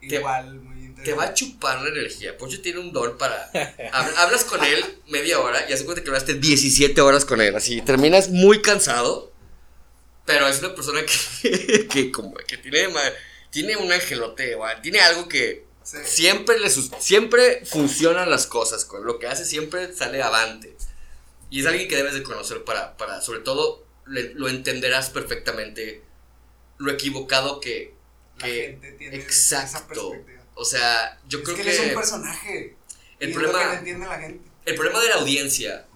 Te- 0.00 0.16
Igual, 0.16 0.54
muy 0.60 0.76
interesante. 0.86 1.04
Te 1.10 1.12
va 1.14 1.24
a 1.24 1.34
chupar 1.34 1.82
la 1.82 1.88
energía. 1.90 2.38
Poncho 2.38 2.62
tiene 2.62 2.78
un 2.80 2.92
don 2.92 3.18
para. 3.18 3.50
hab- 3.52 4.14
Hablas 4.16 4.44
con 4.44 4.64
él 4.64 5.02
media 5.08 5.38
hora 5.40 5.68
y 5.68 5.72
hace 5.74 5.84
cuenta 5.84 6.02
que 6.02 6.08
hablaste 6.08 6.34
17 6.34 6.98
horas 7.02 7.24
con 7.26 7.40
él. 7.42 7.54
Así 7.56 7.82
terminas 7.82 8.30
muy 8.30 8.62
cansado. 8.62 9.32
Pero 10.24 10.48
es 10.48 10.60
una 10.60 10.74
persona 10.74 11.00
que, 11.04 11.86
que, 11.92 12.10
como, 12.10 12.34
que 12.34 12.56
tiene, 12.56 12.88
tiene 13.50 13.76
un 13.76 13.92
angelote, 13.92 14.54
¿va? 14.56 14.80
tiene 14.82 14.98
algo 15.00 15.28
que 15.28 15.65
Sí. 15.86 15.98
siempre, 16.04 16.58
le 16.58 16.68
siempre 16.68 17.64
funcionan 17.64 18.28
las 18.28 18.46
cosas. 18.48 18.84
Con 18.84 19.06
lo 19.06 19.20
que 19.20 19.28
hace 19.28 19.44
siempre 19.44 19.94
sale 19.94 20.20
avante. 20.20 20.76
Y 21.48 21.60
es 21.60 21.66
alguien 21.66 21.86
que 21.88 21.94
debes 21.94 22.14
de 22.14 22.24
conocer 22.24 22.64
para, 22.64 22.96
para 22.96 23.20
sobre 23.20 23.38
todo, 23.40 23.86
le- 24.04 24.34
lo 24.34 24.48
entenderás 24.48 25.10
perfectamente 25.10 26.02
lo 26.78 26.90
equivocado 26.90 27.60
que, 27.60 27.94
la 28.38 28.46
gente 28.48 28.92
tiene 28.92 29.16
exacto. 29.16 29.66
esa 29.78 29.86
perspectiva. 29.86 30.42
O 30.56 30.64
sea, 30.64 31.20
yo 31.28 31.38
es 31.38 31.44
creo 31.44 31.56
que, 31.56 31.62
que. 31.62 31.70
él 31.70 31.74
es 31.76 31.88
un 31.88 31.94
personaje. 31.94 32.76
el 33.20 33.32
problema, 33.32 33.70
que 33.70 33.76
entiende 33.78 34.06
la 34.06 34.18
gente. 34.18 34.50
el 34.64 34.74
problema 34.74 35.00
de 35.00 35.08
la 35.08 35.14
audiencia, 35.16 35.86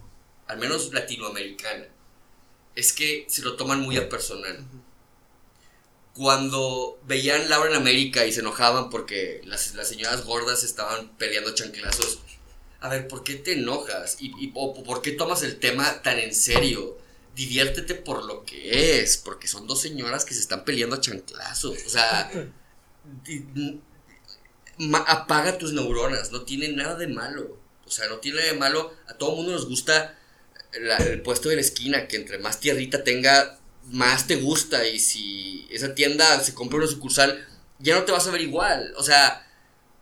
al 0.47 0.59
menos 0.59 0.93
latinoamericana, 0.93 1.87
es 2.77 2.93
que 2.93 3.27
se 3.29 3.43
lo 3.43 3.57
toman 3.57 3.81
muy 3.81 3.97
a 3.97 4.09
personal. 4.09 4.65
Cuando 6.21 7.01
veían 7.07 7.49
Laura 7.49 7.71
en 7.71 7.77
América 7.77 8.27
y 8.27 8.33
se 8.33 8.41
enojaban 8.41 8.91
porque 8.91 9.41
las, 9.47 9.75
las 9.75 9.89
señoras 9.89 10.23
gordas 10.27 10.65
estaban 10.65 11.17
peleando 11.17 11.55
chanclazos, 11.55 12.19
a 12.81 12.91
ver, 12.91 13.09
¿por 13.09 13.25
qué 13.25 13.37
te 13.37 13.55
enojas? 13.55 14.19
¿Y, 14.21 14.27
y- 14.39 14.53
o 14.55 14.75
por 14.85 15.01
qué 15.01 15.13
tomas 15.13 15.43
el 15.43 15.59
tema 15.59 16.03
tan 16.03 16.19
en 16.19 16.35
serio? 16.35 16.99
Diviértete 17.35 17.95
por 17.95 18.23
lo 18.27 18.45
que 18.45 19.01
es, 19.01 19.17
porque 19.17 19.49
son 19.49 19.67
dos 19.67 19.81
señoras 19.81 20.27
que 20.27 20.35
se 20.35 20.41
están 20.41 20.67
peleando 20.67 20.97
a 20.97 21.01
chanclazos. 21.01 21.79
O 21.87 21.89
sea, 21.89 22.31
ma- 24.79 25.05
apaga 25.07 25.57
tus 25.59 25.73
neuronas, 25.73 26.33
no 26.33 26.43
tiene 26.43 26.69
nada 26.69 26.97
de 26.97 27.07
malo. 27.09 27.59
O 27.87 27.91
sea, 27.91 28.09
no 28.09 28.19
tiene 28.19 28.41
nada 28.41 28.53
de 28.53 28.59
malo. 28.59 28.93
A 29.09 29.15
todo 29.15 29.37
mundo 29.37 29.53
nos 29.53 29.67
gusta 29.69 30.19
el 30.73 31.23
puesto 31.23 31.49
de 31.49 31.57
la 31.57 31.63
esquina, 31.63 32.07
que 32.09 32.17
entre 32.17 32.39
más 32.39 32.61
tierrita 32.61 33.03
tenga, 33.05 33.59
más 33.89 34.27
te 34.27 34.37
gusta. 34.37 34.87
Y 34.87 34.99
si 34.99 35.67
esa 35.71 35.95
tienda 35.95 36.41
se 36.41 36.55
compra 36.55 36.79
una 36.79 36.87
sucursal, 36.87 37.47
ya 37.79 37.97
no 37.97 38.05
te 38.05 38.13
vas 38.13 38.27
a 38.27 38.31
ver 38.31 38.41
igual. 38.41 38.93
O 38.97 39.03
sea, 39.03 39.47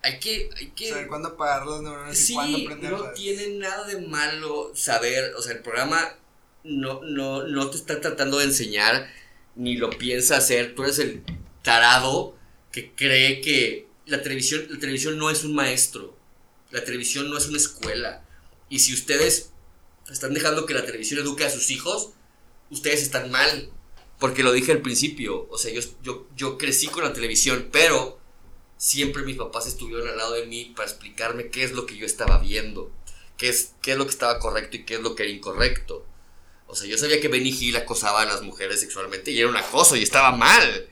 hay 0.03 0.19
que... 0.19 0.51
Hay 0.57 0.71
que 0.71 0.91
Saber 0.91 1.09
cuándo 1.09 1.29
apagar 1.29 1.67
las 1.67 1.81
neuronas 1.83 2.19
y 2.19 2.23
Sí, 2.23 2.35
cuándo 2.67 2.91
no 2.91 3.11
tiene 3.13 3.59
nada 3.59 3.87
de 3.87 4.01
malo 4.01 4.73
saber, 4.75 5.35
o 5.35 5.43
sea, 5.43 5.53
el 5.53 5.61
programa 5.61 6.17
no, 6.65 7.01
no, 7.03 7.45
no 7.45 7.71
te 7.71 7.77
está 7.77 8.01
tratando 8.01 8.39
de 8.39 8.45
enseñar, 8.45 9.09
ni 9.55 9.77
lo 9.77 9.91
piensa 9.91 10.37
hacer, 10.37 10.75
tú 10.75 10.85
eres 10.85 10.99
el 10.99 11.23
tarado 11.63 12.37
que 12.71 12.93
cree 12.95 13.41
que 13.41 13.89
la 14.07 14.23
televisión, 14.23 14.67
la 14.71 14.79
televisión 14.79 15.19
no 15.19 15.31
es 15.31 15.45
un 15.45 15.55
maestro, 15.55 16.17
la 16.71 16.85
televisión 16.85 17.31
no 17.31 17.39
es 17.39 17.47
una 17.47 17.59
escuela, 17.59 18.23
y 18.69 18.81
si 18.81 18.93
ustedes 18.95 19.51
están 20.11 20.35
dejando 20.35 20.67
que 20.67 20.75
la 20.75 20.85
televisión 20.85 21.21
eduque 21.21 21.45
a 21.45 21.51
sus 21.51 21.71
hijos, 21.71 22.11
ustedes 22.71 23.03
están 23.03 23.31
mal, 23.31 23.71
porque 24.19 24.43
lo 24.43 24.53
dije 24.53 24.73
al 24.73 24.83
principio, 24.83 25.47
o 25.51 25.59
sea, 25.59 25.73
yo, 25.73 26.27
yo, 26.35 26.59
crecí 26.59 26.89
con 26.89 27.05
la 27.05 27.13
televisión, 27.13 27.69
pero 27.71 28.19
siempre 28.77 29.23
mis 29.23 29.37
papás 29.37 29.67
estuvieron 29.67 30.09
al 30.09 30.17
lado 30.17 30.33
de 30.33 30.47
mí 30.47 30.73
para 30.77 30.89
explicarme 30.89 31.51
qué 31.51 31.65
es 31.65 31.73
lo 31.73 31.87
que 31.87 31.97
yo 31.97 32.07
estaba 32.07 32.39
viendo, 32.39 32.91
qué 33.37 33.49
es, 33.49 33.75
qué 33.81 33.93
es 33.93 33.99
lo 33.99 34.05
que 34.05 34.11
estaba 34.11 34.39
correcto 34.39 34.77
y 34.77 34.85
qué 34.85 34.95
es 34.95 35.01
lo 35.01 35.15
que 35.15 35.25
era 35.25 35.33
incorrecto. 35.33 36.05
O 36.67 36.75
sea, 36.75 36.87
yo 36.87 36.99
sabía 36.99 37.21
que 37.21 37.29
Benny 37.29 37.51
Hill 37.51 37.77
acosaba 37.77 38.23
a 38.23 38.27
las 38.27 38.43
mujeres 38.43 38.81
sexualmente 38.81 39.31
y 39.31 39.41
era 39.41 39.49
un 39.49 39.57
acoso 39.57 39.97
y 39.97 40.03
estaba 40.03 40.33
mal. 40.33 40.89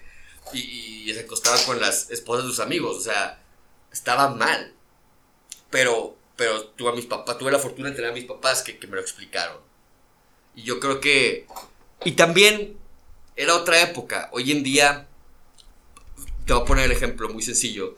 Y, 0.52 1.10
y 1.10 1.12
se 1.12 1.20
acostaba 1.20 1.58
con 1.64 1.80
las 1.80 2.10
esposas 2.10 2.44
de 2.44 2.50
sus 2.50 2.60
amigos, 2.60 2.96
o 2.96 3.00
sea, 3.00 3.42
estaba 3.92 4.30
mal. 4.30 4.74
Pero, 5.70 6.16
pero 6.36 6.68
tuve 6.68 6.90
a 6.90 6.94
mis 6.94 7.06
papás, 7.06 7.38
tuve 7.38 7.50
la 7.50 7.58
fortuna 7.58 7.90
de 7.90 7.96
tener 7.96 8.10
a 8.10 8.14
mis 8.14 8.24
papás 8.24 8.62
que, 8.62 8.78
que 8.78 8.86
me 8.86 8.96
lo 8.96 9.02
explicaron. 9.02 9.65
Y 10.56 10.62
yo 10.62 10.80
creo 10.80 11.00
que... 11.00 11.46
Y 12.04 12.12
también 12.12 12.76
era 13.36 13.54
otra 13.54 13.80
época. 13.82 14.28
Hoy 14.32 14.50
en 14.50 14.62
día, 14.64 15.06
te 16.46 16.52
voy 16.52 16.62
a 16.62 16.64
poner 16.64 16.86
el 16.86 16.92
ejemplo 16.92 17.28
muy 17.28 17.42
sencillo. 17.42 17.96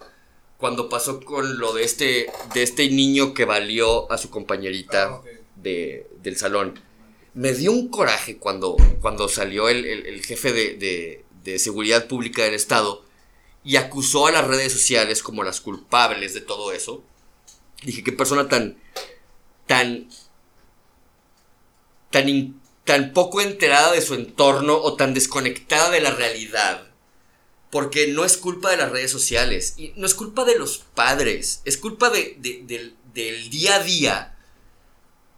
Cuando 0.58 0.88
pasó 0.88 1.20
con 1.24 1.58
lo 1.58 1.72
de 1.72 1.84
este, 1.84 2.26
de 2.52 2.62
este 2.62 2.90
niño 2.90 3.32
que 3.32 3.44
valió 3.46 4.10
a 4.12 4.18
su 4.18 4.28
compañerita 4.28 5.04
Ah, 5.06 5.22
de, 5.56 6.06
del 6.22 6.36
salón, 6.36 6.78
me 7.34 7.52
dio 7.54 7.70
un 7.72 7.88
coraje 7.88 8.36
cuando, 8.38 8.76
cuando 9.00 9.28
salió 9.28 9.68
el, 9.68 9.84
el- 9.84 10.06
el 10.06 10.24
jefe 10.24 10.52
de, 10.52 10.74
de- 10.74 11.24
de 11.44 11.58
seguridad 11.60 12.08
pública 12.08 12.42
del 12.44 12.54
Estado 12.54 13.04
y 13.64 13.76
acusó 13.76 14.26
a 14.26 14.32
las 14.32 14.46
redes 14.46 14.72
sociales 14.72 15.22
como 15.22 15.44
las 15.44 15.60
culpables 15.60 16.34
de 16.34 16.40
todo 16.40 16.72
eso. 16.72 17.02
Dije, 17.84 18.02
qué 18.02 18.12
persona 18.12 18.48
tan, 18.48 18.76
tan, 19.66 20.08
tan, 22.10 22.60
tan 22.84 23.12
poco 23.12 23.40
enterada 23.40 23.92
de 23.92 24.00
su 24.02 24.14
entorno 24.14 24.76
o 24.76 24.94
tan 24.94 25.14
desconectada 25.14 25.90
de 25.90 26.00
la 26.00 26.10
realidad. 26.10 26.84
Porque 27.70 28.08
no 28.08 28.24
es 28.24 28.36
culpa 28.38 28.70
de 28.70 28.78
las 28.78 28.90
redes 28.90 29.10
sociales, 29.10 29.74
y 29.76 29.92
no 29.96 30.06
es 30.06 30.14
culpa 30.14 30.44
de 30.44 30.58
los 30.58 30.78
padres, 30.94 31.60
es 31.66 31.76
culpa 31.76 32.08
de, 32.08 32.36
de- 32.38 32.62
del, 32.66 32.96
del 33.12 33.50
día 33.50 33.76
a 33.76 33.82
día, 33.82 34.34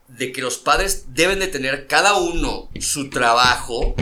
de 0.06 0.32
que 0.32 0.40
los 0.42 0.58
padres 0.58 1.06
deben 1.08 1.38
de 1.40 1.48
tener 1.48 1.86
cada 1.86 2.16
uno 2.16 2.68
su 2.80 3.10
trabajo 3.10 3.94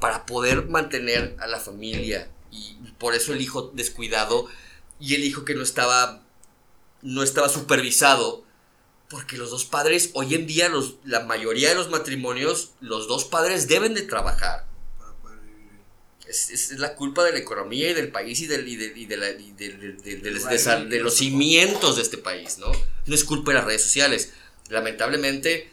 para 0.00 0.24
poder 0.26 0.66
mantener 0.68 1.36
a 1.40 1.46
la 1.46 1.58
familia. 1.60 2.30
Y 2.50 2.76
por 2.98 3.14
eso 3.14 3.32
el 3.32 3.40
hijo 3.40 3.70
descuidado 3.74 4.46
y 5.00 5.14
el 5.14 5.24
hijo 5.24 5.44
que 5.44 5.54
no 5.54 5.62
estaba, 5.62 6.22
no 7.02 7.22
estaba 7.22 7.48
supervisado. 7.48 8.43
Porque 9.14 9.36
los 9.36 9.50
dos 9.50 9.64
padres, 9.64 10.10
hoy 10.14 10.34
en 10.34 10.44
día, 10.48 10.68
los, 10.68 10.96
la 11.04 11.20
mayoría 11.20 11.68
de 11.68 11.76
los 11.76 11.88
matrimonios, 11.88 12.72
los 12.80 13.06
dos 13.06 13.24
padres 13.24 13.68
deben 13.68 13.94
de 13.94 14.02
trabajar. 14.02 14.66
Es, 16.28 16.50
es- 16.50 16.70
es 16.72 16.78
la 16.80 16.96
culpa 16.96 17.22
de 17.22 17.30
la 17.30 17.38
economía 17.38 17.90
y 17.90 17.94
del 17.94 18.10
país 18.10 18.40
y, 18.40 18.48
del, 18.48 18.66
y, 18.66 18.74
de, 18.74 18.86
y 18.98 19.06
de 19.06 19.16
la- 19.16 19.30
y 19.30 19.52
de, 19.52 19.68
de 20.90 20.98
los 21.00 21.14
cimientos 21.14 21.94
de 21.94 22.02
este 22.02 22.18
país, 22.18 22.58
¿no? 22.58 22.72
No 23.06 23.14
es 23.14 23.22
culpa 23.22 23.52
de 23.52 23.58
las 23.58 23.66
redes 23.66 23.82
sociales. 23.82 24.32
Lamentablemente, 24.68 25.70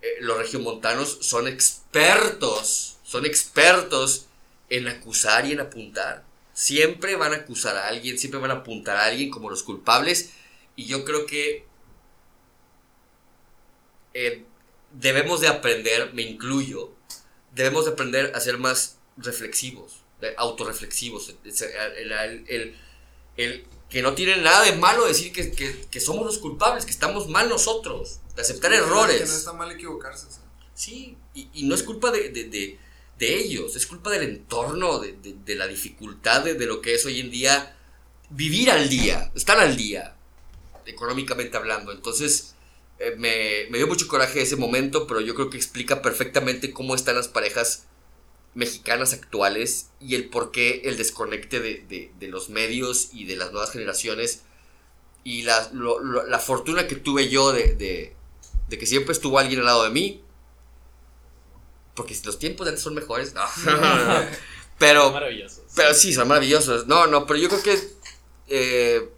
eh, 0.00 0.06
los 0.20 0.38
regiomontanos 0.38 1.18
son 1.20 1.46
expertos, 1.48 2.96
son 3.04 3.26
expertos 3.26 4.26
en 4.70 4.88
acusar 4.88 5.44
y 5.46 5.52
en 5.52 5.60
apuntar. 5.60 6.24
Siempre 6.54 7.16
van 7.16 7.34
a 7.34 7.36
acusar 7.36 7.76
a 7.76 7.88
alguien, 7.88 8.18
siempre 8.18 8.40
van 8.40 8.50
a 8.50 8.54
apuntar 8.54 8.96
a 8.96 9.04
alguien 9.04 9.28
como 9.30 9.50
los 9.50 9.62
culpables. 9.62 10.30
Y 10.74 10.86
yo 10.86 11.04
creo 11.04 11.26
que 11.26 11.66
eh, 14.14 14.44
debemos 14.92 15.40
de 15.40 15.48
aprender, 15.48 16.12
me 16.14 16.22
incluyo, 16.22 16.92
debemos 17.54 17.84
de 17.86 17.92
aprender 17.92 18.32
a 18.34 18.40
ser 18.40 18.58
más 18.58 18.98
reflexivos, 19.16 20.02
autorreflexivos. 20.36 21.34
El, 21.44 22.12
el- 22.12 22.44
el- 22.48 22.76
el- 23.36 23.66
que 23.88 24.00
no 24.02 24.14
tiene 24.14 24.36
nada 24.38 24.64
de 24.64 24.72
malo 24.76 25.06
decir 25.06 25.32
que, 25.32 25.50
que- 25.52 25.86
que 25.90 26.00
somos 26.00 26.24
los 26.24 26.38
culpables, 26.38 26.84
que 26.86 26.90
estamos 26.92 27.28
mal 27.28 27.48
nosotros, 27.48 28.20
de 28.34 28.40
aceptar 28.42 28.72
errores. 28.72 29.20
Que 29.20 29.26
no 29.26 29.32
está 29.34 29.52
mal 29.52 29.70
equivocarse. 29.70 30.26
Sí, 30.74 31.16
y, 31.34 31.48
y 31.52 31.64
no 31.64 31.74
es 31.74 31.82
culpa 31.82 32.10
de, 32.10 32.30
de- 32.30 32.44
de- 32.44 32.78
de 33.18 33.36
ellos, 33.36 33.76
es 33.76 33.86
culpa 33.86 34.10
del 34.10 34.22
entorno, 34.22 34.98
de, 34.98 35.54
la 35.54 35.66
dificultad 35.66 36.42
de, 36.42 36.54
de 36.54 36.66
lo 36.66 36.80
que 36.80 36.94
es 36.94 37.04
hoy 37.06 37.20
en 37.20 37.30
día 37.30 37.76
vivir 38.30 38.70
al 38.70 38.88
día, 38.88 39.30
estar 39.34 39.58
al 39.60 39.76
día, 39.76 40.16
económicamente 40.86 41.56
hablando. 41.56 41.92
Entonces, 41.92 42.51
me, 43.18 43.66
me 43.70 43.78
dio 43.78 43.86
mucho 43.86 44.06
coraje 44.08 44.42
ese 44.42 44.56
momento, 44.56 45.06
pero 45.06 45.20
yo 45.20 45.34
creo 45.34 45.50
que 45.50 45.56
explica 45.56 46.02
perfectamente 46.02 46.72
cómo 46.72 46.94
están 46.94 47.16
las 47.16 47.28
parejas 47.28 47.86
mexicanas 48.54 49.12
actuales 49.14 49.88
y 50.00 50.14
el 50.14 50.28
por 50.28 50.50
qué 50.52 50.82
el 50.84 50.96
desconecte 50.98 51.60
de, 51.60 51.84
de- 51.88 52.12
de 52.18 52.28
los 52.28 52.50
medios 52.50 53.08
y 53.12 53.24
de 53.24 53.36
las 53.36 53.50
nuevas 53.52 53.70
generaciones 53.70 54.42
y 55.24 55.42
la, 55.42 55.70
lo- 55.72 56.00
lo- 56.00 56.26
la 56.26 56.38
fortuna 56.38 56.86
que 56.86 56.96
tuve 56.96 57.28
yo 57.28 57.52
de, 57.52 57.74
de- 57.74 58.14
de 58.68 58.78
que 58.78 58.86
siempre 58.86 59.12
estuvo 59.12 59.38
alguien 59.38 59.60
al 59.60 59.66
lado 59.66 59.84
de 59.84 59.90
mí. 59.90 60.22
Porque 61.94 62.16
los 62.24 62.38
tiempos 62.38 62.64
de 62.66 62.70
antes 62.70 62.82
son 62.84 62.94
mejores. 62.94 63.34
No. 63.34 63.42
pero, 64.78 65.12
Maravillosos. 65.12 65.64
pero 65.76 65.92
sí, 65.94 66.12
son 66.14 66.28
maravillosos. 66.28 66.86
No, 66.86 67.06
no, 67.06 67.26
pero 67.26 67.38
yo 67.38 67.48
creo 67.48 67.62
que. 67.62 67.78
eh, 68.48 69.08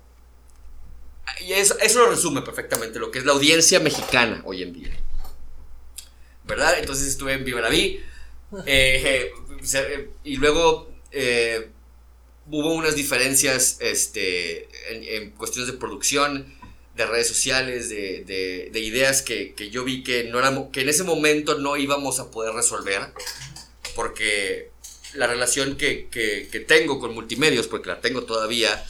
y 1.41 1.53
eso, 1.53 1.77
eso 1.81 2.01
lo 2.01 2.11
resume 2.11 2.43
perfectamente 2.43 2.99
lo 2.99 3.11
que 3.11 3.19
es 3.19 3.25
la 3.25 3.33
audiencia 3.33 3.81
mexicana 3.81 4.43
hoy 4.45 4.63
en 4.63 4.73
día. 4.73 4.91
¿Verdad? 6.45 6.79
Entonces 6.79 7.09
estuve 7.09 7.33
en 7.35 7.45
Viva 7.45 7.61
la 7.61 7.69
Vi. 7.71 8.01
eh, 8.67 9.33
y 10.25 10.37
luego 10.37 10.91
eh, 11.11 11.69
hubo 12.51 12.75
unas 12.75 12.95
diferencias 12.95 13.79
este, 13.81 14.69
en, 14.91 15.05
en 15.25 15.31
cuestiones 15.31 15.73
de 15.73 15.79
producción, 15.79 16.55
de 16.97 17.07
redes 17.07 17.27
sociales, 17.27 17.89
de, 17.89 18.23
de- 18.25 18.69
de 18.73 18.81
ideas 18.81 19.23
que, 19.23 19.55
que 19.55 19.71
yo 19.71 19.83
vi 19.85 20.05
que, 20.05 20.25
no 20.25 20.39
éramos, 20.39 20.69
que 20.71 20.83
en 20.83 20.89
ese 20.89 21.03
momento 21.03 21.59
no 21.59 21.77
íbamos 21.77 22.21
a 22.21 22.31
poder 22.31 22.55
resolver. 22.55 23.01
Porque 23.97 24.71
la 25.15 25.27
relación 25.27 25.77
que, 25.77 26.09
que- 26.11 26.49
que 26.53 26.61
tengo 26.61 27.01
con 27.01 27.15
multimedios, 27.15 27.67
porque 27.69 27.89
la 27.89 28.01
tengo 28.01 28.25
todavía, 28.25 28.85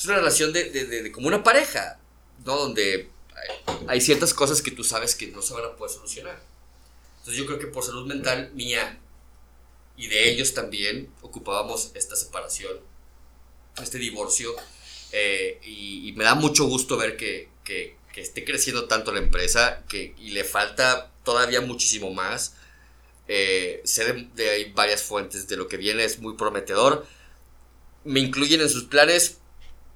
es 0.00 0.06
una 0.06 0.16
relación 0.16 0.52
de, 0.54 0.70
de- 0.70 0.86
de- 0.86 1.04
de 1.04 1.12
como 1.12 1.28
una 1.28 1.44
pareja, 1.44 2.00
¿no? 2.46 2.56
Donde 2.58 3.10
hay, 3.36 3.76
hay 3.88 4.02
ciertas 4.02 4.34
cosas 4.34 4.62
que 4.62 4.72
tú 4.72 4.84
sabes 4.84 5.16
que 5.16 5.28
no 5.28 5.42
se 5.42 5.54
van 5.54 5.66
a 5.66 5.76
poder 5.76 5.94
solucionar. 5.94 6.42
Entonces 7.18 7.36
yo 7.36 7.46
creo 7.46 7.60
que 7.60 7.68
por 7.68 7.84
salud 7.84 8.06
mental 8.06 8.52
mía 8.54 8.98
y 9.96 10.08
de 10.08 10.30
ellos 10.30 10.54
también 10.54 11.12
ocupábamos 11.22 11.92
esta 11.94 12.16
separación, 12.16 12.78
este 13.82 13.98
divorcio. 13.98 14.54
eh, 15.12 15.58
y, 15.64 16.08
y 16.08 16.12
me 16.12 16.24
da 16.24 16.34
mucho 16.36 16.66
gusto 16.66 16.96
ver 16.96 17.16
que, 17.16 17.48
que- 17.64 17.96
que 18.12 18.20
esté 18.20 18.44
creciendo 18.44 18.86
tanto 18.88 19.12
la 19.12 19.20
empresa 19.20 19.84
que, 19.88 20.14
y 20.18 20.30
le 20.30 20.44
falta 20.44 21.10
todavía 21.24 21.60
muchísimo 21.60 22.12
más. 22.12 22.54
Eh, 23.28 23.82
sé 23.84 24.04
de, 24.04 24.28
de 24.36 24.50
hay 24.50 24.72
varias 24.72 25.02
fuentes 25.02 25.48
de 25.48 25.56
lo 25.56 25.68
que 25.68 25.76
viene, 25.78 26.04
es 26.04 26.18
muy 26.20 26.34
prometedor. 26.36 27.06
me 28.04 28.20
incluyen 28.20 28.60
en 28.62 28.68
sus 28.70 28.84
planes, 28.84 29.38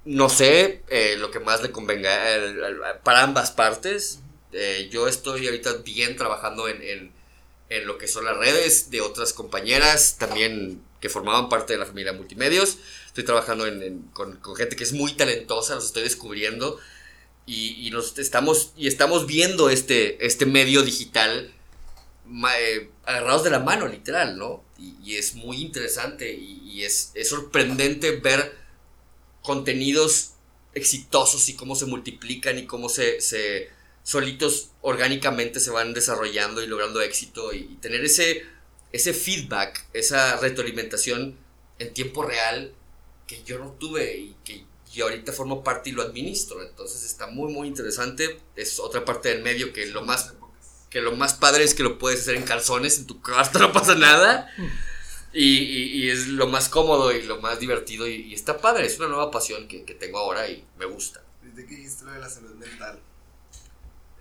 no 0.05 0.29
sé 0.29 0.83
eh, 0.89 1.15
lo 1.17 1.31
que 1.31 1.39
más 1.39 1.61
le 1.61 1.71
convenga 1.71 2.35
eh, 2.35 2.55
para 3.03 3.23
ambas 3.23 3.51
partes. 3.51 4.19
Eh, 4.53 4.87
yo 4.91 5.07
estoy 5.07 5.47
ahorita 5.47 5.73
bien 5.83 6.15
trabajando 6.15 6.69
en, 6.69 7.11
en, 7.69 7.87
lo 7.87 7.97
que 7.97 8.07
son 8.07 8.23
las 8.23 8.37
redes 8.37 8.89
de 8.89 9.01
otras 9.01 9.33
compañeras, 9.33 10.15
también 10.17 10.81
que 11.01 11.09
formaban 11.09 11.49
parte 11.49 11.73
de 11.73 11.79
la 11.79 11.85
familia 11.85 12.13
Multimedios. 12.13 12.77
Estoy 13.07 13.25
trabajando 13.25 13.65
en, 13.65 14.03
con, 14.13 14.39
gente 14.55 14.75
que 14.75 14.83
es 14.83 14.93
muy 14.93 15.13
talentosa, 15.13 15.75
los 15.75 15.87
estoy 15.87 16.03
descubriendo 16.03 16.79
y, 17.45 17.89
nos 17.91 18.17
estamos, 18.17 18.71
y 18.77 18.87
estamos 18.87 19.25
viendo 19.27 19.69
este, 19.69 20.25
este 20.25 20.45
medio 20.45 20.83
digital 20.83 21.51
agarrados 23.05 23.43
de 23.43 23.49
la 23.49 23.59
mano, 23.59 23.87
literal, 23.87 24.37
¿no? 24.37 24.63
Y, 24.79 24.95
y 25.03 25.15
es 25.17 25.35
muy 25.35 25.61
interesante 25.61 26.33
y, 26.33 26.61
y 26.63 26.83
es, 26.83 27.11
es 27.13 27.29
sorprendente 27.29 28.11
ver 28.11 28.64
contenidos 29.45 30.31
exitosos 30.73 31.47
y 31.47 31.55
cómo 31.55 31.75
se 31.75 31.85
multiplican 31.85 32.59
y 32.59 32.65
cómo 32.65 32.89
se, 32.89 33.21
se 33.21 33.69
solitos 34.03 34.71
orgánicamente 34.81 35.59
se 35.59 35.71
van 35.71 35.93
desarrollando 35.93 36.61
y 36.61 36.67
logrando 36.67 37.01
éxito 37.01 37.53
y, 37.53 37.59
y, 37.59 37.77
tener 37.81 38.03
ese, 38.03 38.43
ese 38.91 39.13
feedback, 39.13 39.85
esa 39.93 40.37
retroalimentación 40.37 41.37
en 41.79 41.93
tiempo 41.93 42.23
real 42.23 42.73
que 43.27 43.41
yo 43.43 43.57
no 43.57 43.71
tuve 43.71 44.17
y 44.17 44.35
que 44.43 44.65
yo 44.95 45.05
ahorita 45.05 45.33
formo 45.33 45.63
parte 45.63 45.89
y 45.89 45.93
lo 45.93 46.01
administro. 46.01 46.61
Entonces 46.63 47.03
está 47.03 47.27
muy, 47.27 47.51
muy 47.51 47.67
interesante. 47.67 48.39
Es 48.55 48.79
otra 48.79 49.03
parte 49.03 49.29
del 49.29 49.43
medio 49.43 49.73
que 49.73 49.85
lo 49.87 50.03
más, 50.03 50.33
que 50.89 51.01
lo 51.01 51.11
más 51.13 51.33
padre 51.33 51.63
es 51.63 51.73
que 51.73 51.83
lo 51.83 51.97
puedes 51.99 52.21
hacer 52.21 52.35
en 52.35 52.43
calzones, 52.43 52.97
en 52.97 53.07
tu 53.07 53.21
cuarto 53.21 53.59
no 53.59 53.73
pasa 53.73 53.95
nada. 53.95 54.49
Y, 55.37 55.57
y, 55.57 55.83
y, 55.97 56.09
es 56.09 56.27
lo 56.29 56.47
más 56.47 56.69
cómodo 56.69 57.11
y 57.11 57.21
lo 57.23 57.41
más 57.41 57.59
divertido 57.59 58.07
y, 58.07 58.33
está 58.33 58.57
padre, 58.57 58.85
es 58.85 58.97
una 58.99 59.09
nueva 59.09 59.31
pasión 59.31 59.67
que, 59.67 59.83
que 59.83 59.93
tengo 59.93 60.17
ahora 60.17 60.47
y 60.47 60.65
me 60.77 60.85
gusta. 60.85 61.21
Desde 61.43 61.65
que 61.65 61.75
dijiste 61.75 62.05
lo 62.05 62.13
de 62.13 62.19
la 62.19 62.29
salud 62.29 62.55
mental, 62.55 63.01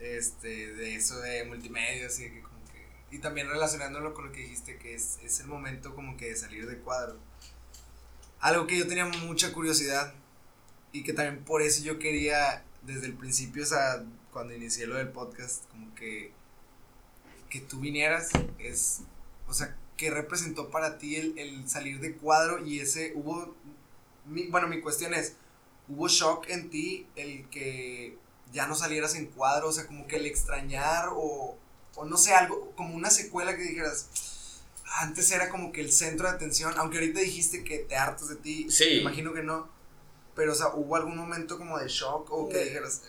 este, 0.00 0.74
de 0.74 0.96
eso 0.96 1.20
de 1.20 1.44
multimedia, 1.44 2.08
así 2.08 2.24
que 2.24 2.42
como 2.42 2.58
que, 2.64 3.16
y 3.16 3.20
también 3.20 3.48
relacionándolo 3.48 4.12
con 4.12 4.26
lo 4.26 4.32
que 4.32 4.40
dijiste, 4.40 4.76
que 4.76 4.94
es, 4.94 5.20
es 5.22 5.38
el 5.38 5.46
momento 5.46 5.94
como 5.94 6.16
que 6.16 6.30
de 6.30 6.36
salir 6.36 6.66
de 6.66 6.78
cuadro. 6.78 7.16
Algo 8.40 8.66
que 8.66 8.76
yo 8.76 8.88
tenía 8.88 9.04
mucha 9.04 9.52
curiosidad 9.52 10.12
y 10.90 11.04
que 11.04 11.12
también 11.12 11.44
por 11.44 11.62
eso 11.62 11.84
yo 11.84 12.00
quería 12.00 12.64
desde 12.82 13.06
el 13.06 13.14
principio, 13.14 13.62
o 13.62 13.66
sea, 13.66 14.04
cuando 14.32 14.52
inicié 14.52 14.88
lo 14.88 14.96
del 14.96 15.10
podcast, 15.10 15.64
como 15.70 15.94
que, 15.94 16.32
que 17.48 17.60
tú 17.60 17.78
vinieras, 17.78 18.30
es, 18.58 19.02
o 19.46 19.54
sea, 19.54 19.76
que 19.96 20.10
representó 20.10 20.70
para 20.70 20.98
ti 20.98 21.16
el, 21.16 21.38
el, 21.38 21.68
salir 21.68 22.00
de 22.00 22.14
cuadro 22.16 22.64
y 22.64 22.80
ese 22.80 23.12
hubo 23.14 23.54
mi, 24.26 24.46
bueno 24.48 24.66
mi 24.68 24.80
cuestión 24.80 25.14
es 25.14 25.36
hubo 25.88 26.08
shock 26.08 26.48
en 26.48 26.70
ti 26.70 27.06
el 27.16 27.48
que 27.50 28.16
ya 28.52 28.66
no 28.66 28.74
salieras 28.74 29.14
en 29.14 29.26
cuadro 29.26 29.68
o 29.68 29.72
sea 29.72 29.86
como 29.86 30.06
que 30.06 30.16
el 30.16 30.26
extrañar 30.26 31.10
o, 31.12 31.56
o 31.94 32.04
no 32.04 32.16
sé 32.16 32.34
algo 32.34 32.72
como 32.76 32.94
una 32.94 33.10
secuela 33.10 33.56
que 33.56 33.62
dijeras 33.62 34.08
antes 35.00 35.30
era 35.30 35.48
como 35.48 35.72
que 35.72 35.80
el 35.80 35.92
centro 35.92 36.28
de 36.28 36.34
atención 36.34 36.74
aunque 36.76 36.98
ahorita 36.98 37.20
dijiste 37.20 37.64
que 37.64 37.78
te 37.78 37.96
hartas 37.96 38.28
de 38.28 38.36
ti 38.36 38.66
sí. 38.70 39.00
imagino 39.00 39.32
que 39.32 39.42
no 39.42 39.68
pero 40.34 40.52
o 40.52 40.54
sea 40.54 40.68
hubo 40.74 40.96
algún 40.96 41.16
momento 41.16 41.56
como 41.56 41.78
de 41.78 41.88
shock 41.88 42.32
o 42.32 42.48
que 42.48 42.64
dijeras 42.64 43.02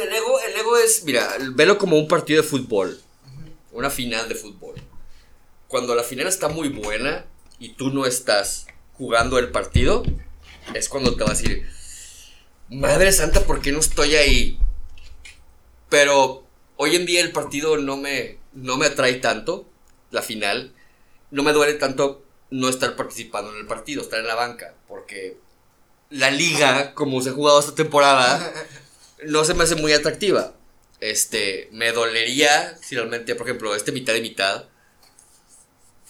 el 0.00 0.12
ego 0.12 0.40
el 0.40 0.56
ego 0.56 0.76
es 0.76 1.02
mira 1.04 1.28
velo 1.54 1.76
como 1.78 1.98
un 1.98 2.06
partido 2.06 2.42
de 2.42 2.48
fútbol 2.48 2.90
uh 2.90 3.28
-huh. 3.28 3.52
una 3.72 3.90
final 3.90 4.28
de 4.28 4.34
fútbol 4.36 4.74
cuando 5.70 5.94
la 5.94 6.02
final 6.02 6.26
está 6.26 6.48
muy 6.48 6.68
buena 6.68 7.26
y 7.60 7.70
tú 7.70 7.90
no 7.90 8.04
estás 8.04 8.66
jugando 8.94 9.38
el 9.38 9.50
partido, 9.50 10.02
es 10.74 10.88
cuando 10.88 11.14
te 11.14 11.22
vas 11.22 11.30
a 11.30 11.42
decir, 11.42 11.70
Madre 12.68 13.12
Santa, 13.12 13.44
¿por 13.44 13.62
qué 13.62 13.70
no 13.70 13.78
estoy 13.78 14.16
ahí? 14.16 14.58
Pero 15.88 16.44
hoy 16.76 16.96
en 16.96 17.06
día 17.06 17.20
el 17.20 17.30
partido 17.30 17.76
no 17.76 17.96
me, 17.96 18.38
no 18.52 18.78
me 18.78 18.86
atrae 18.86 19.14
tanto, 19.14 19.70
la 20.10 20.22
final, 20.22 20.74
no 21.30 21.44
me 21.44 21.52
duele 21.52 21.74
tanto 21.74 22.24
no 22.50 22.68
estar 22.68 22.96
participando 22.96 23.52
en 23.52 23.58
el 23.58 23.66
partido, 23.66 24.02
estar 24.02 24.18
en 24.18 24.26
la 24.26 24.34
banca, 24.34 24.74
porque 24.88 25.38
la 26.10 26.32
liga, 26.32 26.94
como 26.94 27.22
se 27.22 27.30
ha 27.30 27.32
jugado 27.32 27.60
esta 27.60 27.76
temporada, 27.76 28.52
no 29.24 29.44
se 29.44 29.54
me 29.54 29.62
hace 29.62 29.76
muy 29.76 29.92
atractiva. 29.92 30.52
Este, 30.98 31.68
me 31.70 31.92
dolería 31.92 32.76
si 32.82 32.96
realmente, 32.96 33.36
por 33.36 33.46
ejemplo, 33.46 33.76
este 33.76 33.92
mitad 33.92 34.14
y 34.16 34.20
mitad, 34.20 34.64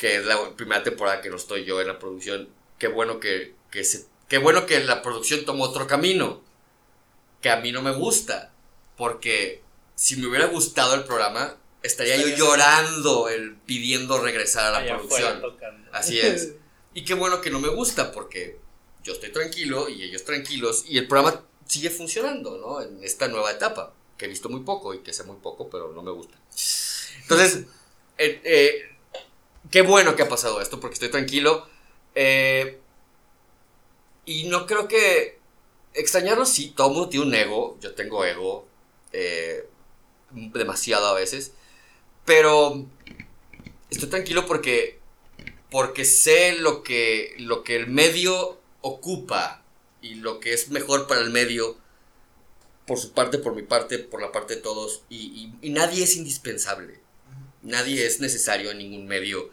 que 0.00 0.16
es 0.16 0.24
la 0.24 0.56
primera 0.56 0.82
temporada 0.82 1.20
que 1.20 1.28
no 1.28 1.36
estoy 1.36 1.66
yo 1.66 1.78
en 1.78 1.86
la 1.86 1.98
producción, 1.98 2.48
qué 2.78 2.88
bueno 2.88 3.20
que, 3.20 3.54
que 3.70 3.84
se, 3.84 4.06
qué 4.28 4.38
bueno 4.38 4.64
que 4.64 4.80
la 4.80 5.02
producción 5.02 5.44
tomó 5.44 5.64
otro 5.64 5.86
camino, 5.86 6.40
que 7.42 7.50
a 7.50 7.56
mí 7.56 7.70
no 7.70 7.82
me 7.82 7.92
gusta, 7.92 8.50
porque 8.96 9.62
si 9.96 10.16
me 10.16 10.26
hubiera 10.26 10.46
gustado 10.46 10.94
el 10.94 11.04
programa, 11.04 11.54
estaría 11.82 12.16
yo 12.16 12.28
llorando, 12.28 13.28
el, 13.28 13.56
pidiendo 13.66 14.18
regresar 14.22 14.72
a 14.74 14.80
la 14.80 14.96
producción. 14.96 15.42
Así 15.92 16.18
es. 16.22 16.54
Y 16.94 17.04
qué 17.04 17.12
bueno 17.12 17.42
que 17.42 17.50
no 17.50 17.60
me 17.60 17.68
gusta, 17.68 18.10
porque 18.10 18.58
yo 19.04 19.12
estoy 19.12 19.32
tranquilo 19.32 19.90
y 19.90 20.02
ellos 20.02 20.24
tranquilos, 20.24 20.82
y 20.88 20.96
el 20.96 21.08
programa 21.08 21.44
sigue 21.66 21.90
funcionando, 21.90 22.56
¿no? 22.56 22.80
En 22.80 23.04
esta 23.04 23.28
nueva 23.28 23.50
etapa, 23.50 23.92
que 24.16 24.24
he 24.24 24.28
visto 24.28 24.48
muy 24.48 24.60
poco 24.60 24.94
y 24.94 25.00
que 25.00 25.12
sé 25.12 25.24
muy 25.24 25.36
poco, 25.36 25.68
pero 25.68 25.92
no 25.92 26.02
me 26.02 26.10
gusta. 26.10 26.38
Entonces, 27.20 27.66
eh, 28.16 28.40
eh, 28.44 28.89
qué 29.70 29.82
bueno 29.82 30.16
que 30.16 30.22
ha 30.22 30.28
pasado 30.28 30.60
esto 30.60 30.80
porque 30.80 30.94
estoy 30.94 31.10
tranquilo. 31.10 31.66
Eh, 32.14 32.78
y 34.24 34.44
no 34.44 34.66
creo 34.66 34.88
que 34.88 35.38
extrañarlo, 35.94 36.46
sí, 36.46 36.72
todo 36.76 36.90
mundo 36.90 37.08
tiene 37.08 37.26
un 37.26 37.34
ego. 37.34 37.78
Yo 37.80 37.94
tengo 37.94 38.24
ego. 38.24 38.66
Eh, 39.12 39.66
demasiado 40.32 41.06
a 41.06 41.14
veces. 41.14 41.52
Pero 42.24 42.86
estoy 43.90 44.08
tranquilo 44.08 44.46
porque, 44.46 44.98
porque 45.70 46.04
sé 46.04 46.52
lo 46.52 46.82
que, 46.82 47.34
lo 47.38 47.64
que 47.64 47.76
el 47.76 47.88
medio 47.88 48.60
ocupa 48.82 49.64
y 50.00 50.14
lo 50.14 50.40
que 50.40 50.52
es 50.52 50.68
mejor 50.70 51.06
para 51.06 51.20
el 51.20 51.30
medio. 51.30 51.76
Por 52.86 52.98
su 52.98 53.12
parte, 53.12 53.38
por 53.38 53.54
mi 53.54 53.62
parte, 53.62 53.98
por 53.98 54.20
la 54.20 54.32
parte 54.32 54.56
de 54.56 54.62
todos. 54.62 55.02
Y, 55.08 55.16
y, 55.62 55.68
y 55.68 55.70
nadie 55.70 56.04
es 56.04 56.16
indispensable. 56.16 57.00
Nadie 57.62 58.06
es 58.06 58.20
necesario 58.20 58.70
en 58.70 58.78
ningún 58.78 59.06
medio. 59.06 59.50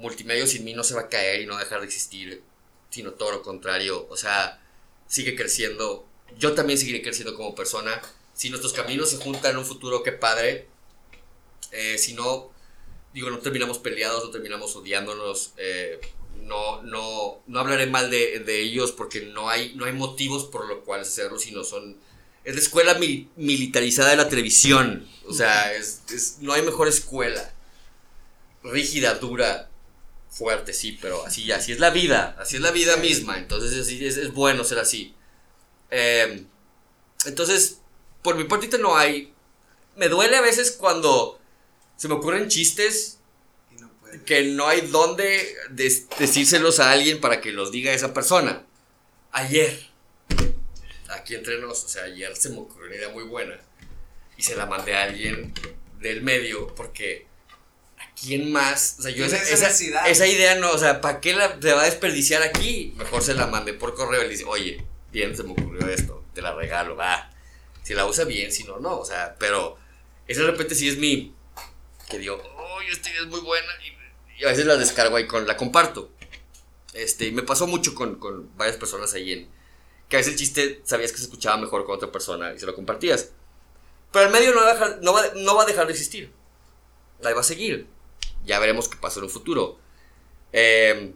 Multimedia 0.00 0.46
sin 0.46 0.64
mí 0.64 0.74
no 0.74 0.82
se 0.82 0.94
va 0.94 1.02
a 1.02 1.08
caer 1.08 1.40
y 1.40 1.46
no 1.46 1.56
dejar 1.56 1.80
de 1.80 1.86
existir, 1.86 2.42
sino 2.90 3.12
todo 3.12 3.32
lo 3.32 3.42
contrario. 3.42 4.06
O 4.10 4.16
sea, 4.16 4.60
sigue 5.06 5.36
creciendo. 5.36 6.06
Yo 6.38 6.54
también 6.54 6.78
seguiré 6.78 7.02
creciendo 7.02 7.36
como 7.36 7.54
persona. 7.54 8.00
Si 8.34 8.50
nuestros 8.50 8.72
caminos 8.72 9.10
se 9.10 9.18
juntan 9.18 9.52
en 9.52 9.58
un 9.58 9.64
futuro, 9.64 10.02
qué 10.02 10.12
padre. 10.12 10.66
Eh, 11.72 11.98
si 11.98 12.14
no, 12.14 12.50
digo, 13.14 13.30
no 13.30 13.38
terminamos 13.38 13.78
peleados, 13.78 14.24
no 14.24 14.30
terminamos 14.30 14.74
odiándonos. 14.74 15.52
Eh, 15.56 16.00
no, 16.42 16.82
no, 16.82 17.42
no 17.46 17.60
hablaré 17.60 17.86
mal 17.86 18.10
de, 18.10 18.40
de, 18.40 18.60
ellos 18.60 18.92
porque 18.92 19.20
no 19.20 19.48
hay, 19.48 19.74
no 19.74 19.84
hay 19.84 19.92
motivos 19.92 20.44
por 20.46 20.66
los 20.66 20.78
cuales 20.84 21.08
hacerlo, 21.08 21.38
sino 21.38 21.64
son 21.64 21.98
es 22.44 22.54
la 22.54 22.60
escuela 22.60 22.94
mil, 22.94 23.28
militarizada 23.36 24.10
de 24.10 24.16
la 24.16 24.28
televisión. 24.28 25.06
O 25.26 25.34
sea, 25.34 25.70
no 26.40 26.52
hay 26.52 26.62
mejor 26.62 26.88
escuela. 26.88 27.52
Rígida, 28.62 29.14
dura, 29.14 29.69
fuerte, 30.30 30.72
sí, 30.72 30.98
pero 31.00 31.26
así, 31.26 31.50
así 31.52 31.72
es 31.72 31.80
la 31.80 31.90
vida. 31.90 32.36
Así 32.38 32.56
es 32.56 32.62
la 32.62 32.70
vida 32.70 32.96
misma. 32.96 33.38
Entonces 33.38 33.78
así, 33.78 34.04
es, 34.04 34.16
es, 34.16 34.32
bueno 34.32 34.64
ser 34.64 34.78
así. 34.78 35.14
Eh, 35.90 36.44
entonces, 37.26 37.80
por 38.22 38.36
mi 38.36 38.44
partita 38.44 38.78
no 38.78 38.96
hay. 38.96 39.34
Me 39.96 40.08
duele 40.08 40.36
a 40.36 40.40
veces 40.40 40.72
cuando 40.72 41.38
se 41.96 42.08
me 42.08 42.14
ocurren 42.14 42.48
chistes 42.48 43.18
no 43.78 43.90
que 44.24 44.42
no 44.44 44.66
hay 44.68 44.82
dónde 44.82 45.54
des, 45.70 46.08
decírselos 46.18 46.80
a 46.80 46.92
alguien 46.92 47.20
para 47.20 47.40
que 47.40 47.52
los 47.52 47.72
diga 47.72 47.92
esa 47.92 48.14
persona. 48.14 48.64
Ayer 49.32 49.90
aquí 51.10 51.34
entre 51.34 51.60
nos, 51.60 51.84
o 51.84 51.88
sea, 51.88 52.04
ayer 52.04 52.34
se 52.36 52.50
me 52.50 52.58
ocurrió 52.58 52.86
una 52.86 52.96
idea 52.96 53.08
muy 53.10 53.24
buena 53.24 53.58
y 54.36 54.42
se 54.42 54.56
la 54.56 54.66
mandé 54.66 54.94
a 54.94 55.04
alguien 55.04 55.52
del 55.98 56.22
medio 56.22 56.74
porque 56.74 57.26
¿a 57.26 57.29
quién 58.20 58.52
más? 58.52 58.96
O 58.98 59.02
sea, 59.02 59.10
yo 59.10 59.24
esa, 59.24 59.36
esa, 59.36 59.68
esa, 60.08 60.26
idea 60.26 60.54
no, 60.56 60.70
o 60.70 60.78
sea, 60.78 61.00
¿para 61.00 61.20
qué 61.20 61.32
la 61.32 61.58
se 61.60 61.72
va 61.72 61.82
a 61.82 61.84
desperdiciar 61.86 62.42
aquí? 62.42 62.92
Mejor 62.96 63.22
se 63.22 63.34
la 63.34 63.46
mandé 63.46 63.72
por 63.74 63.94
correo 63.94 64.20
y 64.20 64.24
le 64.24 64.30
dice, 64.30 64.44
oye, 64.44 64.84
bien, 65.10 65.36
se 65.36 65.42
me 65.42 65.52
ocurrió 65.52 65.88
esto, 65.88 66.24
te 66.34 66.42
la 66.42 66.54
regalo, 66.54 66.96
va. 66.96 67.30
Si 67.82 67.94
la 67.94 68.06
usa 68.06 68.24
bien, 68.24 68.52
si 68.52 68.64
no, 68.64 68.78
no, 68.78 68.98
o 68.98 69.04
sea, 69.04 69.36
pero 69.38 69.78
esa 70.28 70.42
de 70.42 70.50
repente 70.50 70.74
sí 70.74 70.88
es 70.88 70.98
mi, 70.98 71.34
que 72.08 72.18
digo, 72.18 72.36
oye, 72.36 72.88
oh, 72.88 72.92
esta 72.92 73.10
idea 73.10 73.22
es 73.22 73.28
muy 73.28 73.40
buena 73.40 73.68
y, 73.84 74.40
y, 74.40 74.44
a 74.44 74.48
veces 74.48 74.66
la 74.66 74.76
descargo 74.76 75.16
ahí, 75.16 75.26
con, 75.26 75.46
la 75.46 75.56
comparto. 75.56 76.10
Este, 76.92 77.26
y 77.26 77.32
me 77.32 77.42
pasó 77.42 77.66
mucho 77.66 77.94
con, 77.94 78.16
con 78.16 78.56
varias 78.56 78.76
personas 78.76 79.14
ahí 79.14 79.32
en, 79.32 79.48
que 80.08 80.16
a 80.16 80.18
veces 80.18 80.32
el 80.32 80.38
chiste 80.38 80.80
sabías 80.84 81.12
que 81.12 81.18
se 81.18 81.24
escuchaba 81.24 81.56
mejor 81.56 81.84
con 81.86 81.94
otra 81.94 82.10
persona 82.10 82.52
y 82.52 82.58
se 82.58 82.66
lo 82.66 82.74
compartías. 82.74 83.30
Pero 84.12 84.26
el 84.26 84.32
medio 84.32 84.52
no 84.52 84.60
va 84.60 84.70
a 84.70 84.74
dejar, 84.74 84.98
no 85.02 85.12
va, 85.12 85.22
no 85.36 85.54
va 85.54 85.62
a 85.62 85.66
dejar 85.66 85.86
de 85.86 85.92
existir. 85.92 86.32
Ahí 87.24 87.32
va 87.32 87.40
a 87.40 87.44
seguir. 87.44 87.86
Ya 88.44 88.58
veremos 88.58 88.88
qué 88.88 88.96
pasa 88.96 89.20
en 89.20 89.24
un 89.24 89.30
futuro. 89.30 89.78
Eh, 90.52 91.14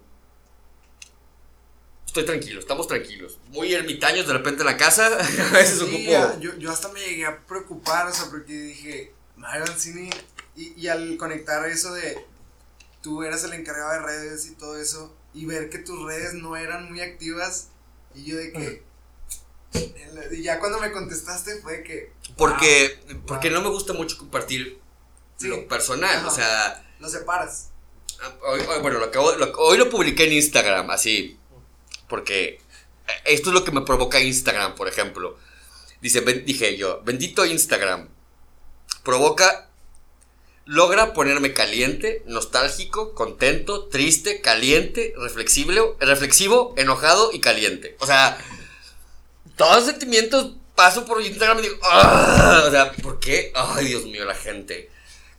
estoy 2.15 2.27
tranquilo, 2.27 2.61
estamos 2.61 2.87
tranquilos. 2.87 3.39
Muy 3.49 3.75
ermitaños 3.75 4.27
de 4.29 4.35
repente 4.35 4.61
en 4.61 4.67
la 4.67 4.77
casa, 4.77 5.07
a 5.19 5.53
veces 5.53 5.81
sí, 5.81 5.85
ocupo... 5.85 6.41
Yo, 6.41 6.57
yo 6.59 6.71
hasta 6.71 6.89
me 6.91 7.01
llegué 7.01 7.27
a 7.27 7.45
preocupar, 7.45 8.07
o 8.07 8.13
sea, 8.13 8.31
porque 8.31 8.53
dije, 8.53 9.13
Mario 9.37 9.67
Cine, 9.77 10.11
y, 10.55 10.81
y 10.81 10.87
al 10.87 11.17
conectar 11.17 11.69
eso 11.69 11.93
de, 11.93 12.25
tú 13.03 13.25
eras 13.25 13.43
el 13.43 13.53
encargado 13.55 13.93
de 13.93 13.99
redes 13.99 14.47
y 14.47 14.55
todo 14.55 14.79
eso, 14.79 15.13
y 15.33 15.45
ver 15.47 15.71
que 15.71 15.79
tus 15.79 16.01
redes 16.05 16.35
no 16.35 16.57
eran 16.57 16.89
muy 16.89 17.01
activas, 17.01 17.71
y 18.15 18.25
yo 18.25 18.37
de 18.37 18.53
que... 18.53 18.85
Y 20.31 20.43
ya 20.45 20.61
cuando 20.61 20.79
me 20.79 20.93
contestaste 20.93 21.61
fue 21.63 21.83
que... 21.83 22.13
Porque, 22.37 23.01
porque 23.27 23.51
no 23.51 23.61
me 23.61 23.71
gusta 23.71 23.93
mucho 23.93 24.17
compartir 24.19 24.79
lo 25.41 25.67
personal, 25.67 26.25
o 26.25 26.31
sea... 26.31 26.81
Lo 27.05 27.11
separas. 27.11 27.69
Ah, 28.23 28.33
hoy, 28.47 28.63
bueno, 28.81 28.99
lo 28.99 29.05
acabo, 29.05 29.31
hoy 29.59 29.77
lo 29.77 29.91
publiqué 29.91 30.25
en 30.25 30.33
Instagram, 30.33 30.89
así, 30.89 31.39
porque 32.09 32.61
esto 33.27 33.51
es 33.51 33.55
lo 33.55 33.63
que 33.63 33.73
me 33.73 33.83
provoca 33.83 34.21
Instagram, 34.21 34.75
por 34.75 34.89
ejemplo. 34.89 35.37
Dice, 36.01 36.23
dije 36.23 36.79
yo, 36.79 37.03
bendito 37.05 37.45
Instagram, 37.45 38.09
provoca, 39.03 39.69
logra 40.65 41.13
ponerme 41.13 41.53
caliente, 41.53 42.23
nostálgico, 42.25 43.13
contento, 43.13 43.89
triste, 43.89 44.41
caliente, 44.41 45.13
reflexivo, 45.19 45.99
reflexivo, 46.01 46.75
enojado 46.79 47.33
y 47.35 47.41
caliente. 47.41 47.99
O 48.01 48.07
sea, 48.07 48.39
todos 49.57 49.77
los 49.77 49.85
sentimientos 49.85 50.55
paso 50.75 51.05
por 51.05 51.21
Instagram 51.21 51.59
y 51.59 51.63
digo, 51.65 51.77
¡ah! 51.83 52.65
O 52.67 52.71
sea, 52.71 52.93
¿por 52.93 53.21
qué? 53.21 53.53
Ay, 53.55 53.89
Dios 53.89 54.07
mío, 54.07 54.25
la 54.25 54.35
gente 54.35 54.94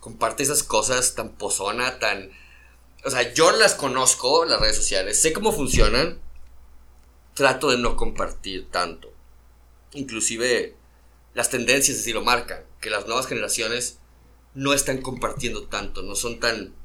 comparte 0.05 0.43
esas 0.43 0.61
cosas 0.61 1.15
tan 1.15 1.31
pozona, 1.31 1.97
tan... 1.97 2.29
O 3.05 3.09
sea, 3.09 3.33
yo 3.33 3.51
las 3.53 3.73
conozco, 3.73 4.45
las 4.45 4.59
redes 4.59 4.75
sociales, 4.75 5.19
sé 5.19 5.33
cómo 5.33 5.51
funcionan, 5.51 6.21
trato 7.33 7.71
de 7.71 7.79
no 7.79 7.95
compartir 7.95 8.69
tanto. 8.69 9.11
Inclusive 9.93 10.75
las 11.33 11.49
tendencias 11.49 11.97
así 11.97 12.13
lo 12.13 12.21
marcan, 12.21 12.63
que 12.81 12.91
las 12.91 13.07
nuevas 13.07 13.25
generaciones 13.25 13.97
no 14.53 14.73
están 14.73 15.01
compartiendo 15.01 15.63
tanto, 15.69 16.03
no 16.03 16.13
son 16.13 16.39
tan... 16.39 16.75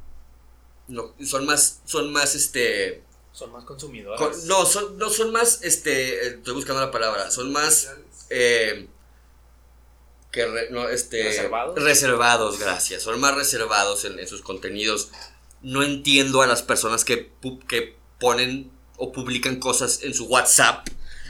No, 0.89 1.15
son 1.23 1.45
más, 1.45 1.83
son 1.85 2.15
más, 2.15 2.35
este... 2.35 3.05
Son 3.33 3.53
más 3.53 3.65
consumidores. 3.65 4.45
no, 4.47 4.65
son, 4.65 4.97
no, 4.97 5.11
son 5.11 5.31
más, 5.31 5.63
este, 5.63 6.27
estoy 6.29 6.55
buscando 6.55 6.81
la 6.81 6.91
palabra, 6.91 7.31
son 7.31 7.53
más... 7.53 7.93
Eh, 8.31 8.89
que 10.31 10.69
no, 10.71 10.89
este, 10.89 11.25
¿Reservados? 11.25 11.83
reservados, 11.83 12.59
gracias. 12.59 13.03
Son 13.03 13.19
más 13.21 13.35
reservados 13.35 14.05
en, 14.05 14.27
sus 14.29 14.43
contenidos. 14.43 15.11
No 15.63 15.83
entiendo 15.83 16.43
a 16.43 16.47
las 16.47 16.63
personas 16.63 17.05
que, 17.05 17.33
que 17.69 17.97
ponen 18.19 18.71
o 18.97 19.13
publican 19.13 19.57
cosas 19.57 20.03
en 20.03 20.15
su 20.15 20.27
WhatsApp. 20.27 20.87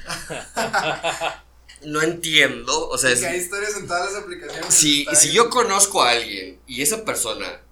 no 1.83 2.03
entiendo. 2.03 2.89
O 2.89 2.99
sea, 2.99 3.11
hay 3.11 3.37
historias 3.37 3.77
en 3.77 3.87
todas 3.87 4.13
las 4.13 4.23
aplicaciones. 4.23 4.75
Si, 4.75 5.07
si 5.15 5.33
yo 5.33 5.49
conozco 5.49 6.03
a 6.03 6.11
alguien 6.11 6.61
y 6.67 6.83
esa 6.83 7.05
persona 7.05 7.63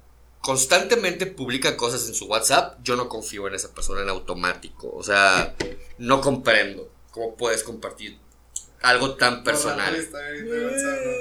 constantemente 0.41 1.27
publica 1.27 1.77
cosas 1.77 2.07
en 2.09 2.15
su 2.15 2.27
WhatsApp, 2.27 2.79
yo 2.83 2.97
no 2.97 3.09
confío 3.09 3.47
en 3.49 3.55
esa 3.55 3.75
persona 3.75 4.03
en 4.03 4.09
automático. 4.09 4.91
O 4.95 5.03
sea, 5.03 5.55
no 5.99 6.21
comprendo 6.21 6.91
cómo 7.11 7.37
puedes 7.37 7.63
compartir 7.63 8.19
algo 8.83 9.17
tan 9.17 9.43
personal. 9.45 9.97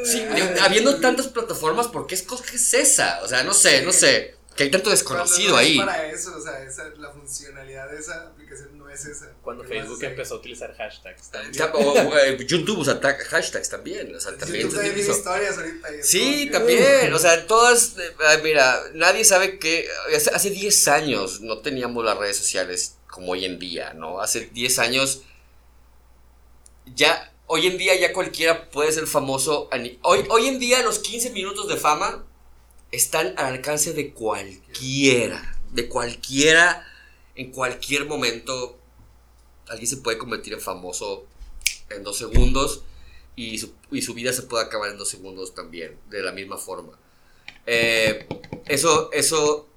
Sí, 0.04 0.26
habiendo 0.62 1.00
tantas 1.00 1.28
plataformas, 1.28 1.88
¿por 1.88 2.08
qué 2.08 2.16
es, 2.16 2.24
qué 2.24 2.56
es 2.56 2.74
esa? 2.74 3.22
O 3.24 3.28
sea, 3.28 3.44
no 3.44 3.54
sé, 3.54 3.82
no 3.82 3.92
sé. 3.92 4.36
Que 4.56 4.64
hay 4.64 4.72
tanto 4.72 4.90
desconocido 4.90 5.56
ahí. 5.56 5.78
Para 5.78 6.08
eso, 6.08 6.36
o 6.36 6.42
sea, 6.42 6.64
esa, 6.64 6.90
la 6.98 7.12
funcionalidad 7.12 7.92
de 7.92 8.00
esa 8.00 8.24
aplicación 8.24 8.76
no 8.76 8.90
es 8.90 9.06
esa. 9.06 9.32
Cuando 9.44 9.64
Facebook 9.64 10.04
empezó 10.04 10.34
a 10.34 10.38
utilizar 10.40 10.76
hashtags 10.76 11.30
también. 11.30 11.64
O, 11.74 12.18
eh, 12.18 12.44
YouTube 12.44 12.80
usa 12.80 13.00
hashtags 13.00 13.70
también. 13.70 14.16
O 14.16 14.20
sea, 14.20 14.36
también 14.36 14.68
YouTube 14.68 14.98
historias 14.98 15.60
ahorita. 15.60 15.90
Sí, 16.02 16.50
también. 16.52 17.14
O 17.14 17.20
sea, 17.20 17.46
todas. 17.46 17.98
Eh, 18.00 18.40
mira, 18.44 18.82
nadie 18.96 19.24
sabe 19.24 19.60
que. 19.60 19.88
Hace, 20.16 20.32
hace 20.32 20.50
10 20.50 20.88
años 20.88 21.42
no 21.42 21.60
teníamos 21.60 22.04
las 22.04 22.18
redes 22.18 22.38
sociales 22.38 22.96
como 23.08 23.34
hoy 23.34 23.46
en 23.46 23.60
día, 23.60 23.94
¿no? 23.94 24.22
Hace 24.22 24.50
10 24.52 24.80
años. 24.80 25.22
Ya 26.96 27.32
Hoy 27.49 27.65
en 27.65 27.78
día 27.78 27.98
ya 27.98 28.11
cualquiera 28.11 28.69
puede 28.69 28.91
ser 28.91 29.07
famoso. 29.07 29.69
Hoy, 30.02 30.26
hoy 30.30 30.48
en 30.48 30.60
día 30.60 30.84
los 30.84 30.99
15 30.99 31.30
minutos 31.30 31.69
de 31.69 31.78
fama 31.78 32.26
están 32.91 33.34
al 33.38 33.45
alcance 33.45 33.94
de 33.94 34.14
cualquiera. 34.14 35.57
De 35.72 35.88
cualquiera, 35.88 36.86
en 37.36 37.52
cualquier 37.52 38.06
momento, 38.06 38.78
alguien 39.69 39.88
se 39.88 39.98
puede 39.98 40.18
convertir 40.18 40.53
en 40.53 40.61
famoso 40.61 41.26
en 41.90 42.03
dos 42.03 42.18
segundos 42.18 42.84
y 43.38 43.60
su, 43.60 44.14
vida 44.14 44.34
se 44.34 44.41
puede 44.44 44.65
acabar 44.65 44.90
en 44.90 44.98
dos 44.98 45.07
segundos 45.07 45.53
también, 45.53 45.98
de 46.10 46.22
la 46.24 46.34
misma 46.34 46.57
forma. 46.57 46.99
Eh, 47.65 48.28
eso, 48.65 49.10
eso 49.14 49.68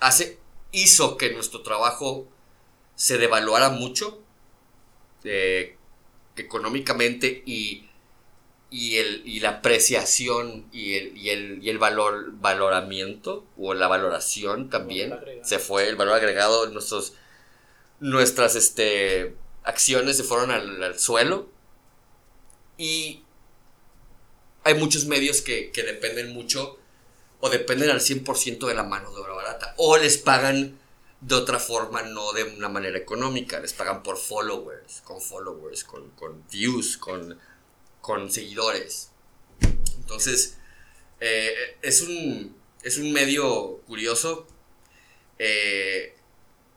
hace, 0.00 0.38
hizo 0.72 1.16
que 1.16 1.32
nuestro 1.32 1.62
trabajo 1.62 2.26
se 2.96 3.18
devaluara 3.18 3.68
mucho. 3.68 4.18
Eh, 5.22 5.75
económicamente 6.36 7.42
y, 7.46 7.88
y, 8.70 8.96
el, 8.96 9.22
y 9.24 9.40
la 9.40 9.50
apreciación 9.50 10.66
y 10.72 10.94
el, 10.94 11.16
y 11.16 11.30
el, 11.30 11.62
y 11.62 11.70
el 11.70 11.78
valor, 11.78 12.32
valoramiento 12.32 13.46
o 13.56 13.74
la 13.74 13.88
valoración 13.88 14.70
también 14.70 15.14
se 15.42 15.58
fue, 15.58 15.88
el 15.88 15.96
valor 15.96 16.14
agregado, 16.14 16.68
nuestros, 16.68 17.14
nuestras 18.00 18.56
este, 18.56 19.34
acciones 19.64 20.16
se 20.16 20.24
fueron 20.24 20.50
al, 20.50 20.98
suelo 20.98 21.48
y 22.76 23.22
hay 24.64 24.74
muchos 24.74 25.06
medios 25.06 25.42
que, 25.42 25.70
que 25.70 25.82
dependen 25.82 26.32
mucho 26.32 26.78
o 27.40 27.48
dependen 27.48 27.90
al 27.90 28.00
100% 28.00 28.66
de 28.66 28.74
la 28.74 28.82
mano 28.82 29.12
de 29.12 29.20
obra 29.20 29.34
barata 29.34 29.74
o 29.76 29.96
les 29.96 30.18
pagan 30.18 30.78
de 31.20 31.34
otra 31.34 31.58
forma, 31.58 32.02
no 32.02 32.32
de 32.32 32.44
una 32.44 32.68
manera 32.68 32.98
económica. 32.98 33.60
Les 33.60 33.72
pagan 33.72 34.02
por 34.02 34.18
followers, 34.18 35.00
con 35.02 35.20
followers, 35.20 35.84
con, 35.84 36.44
views, 36.50 36.96
con, 36.96 37.38
con 38.00 38.30
seguidores. 38.30 39.10
Entonces, 39.98 40.58
eh, 41.20 41.76
es, 41.82 42.02
un, 42.02 42.56
es 42.82 42.98
un 42.98 43.12
medio 43.12 43.78
curioso. 43.86 44.46
Eh, 45.38 46.14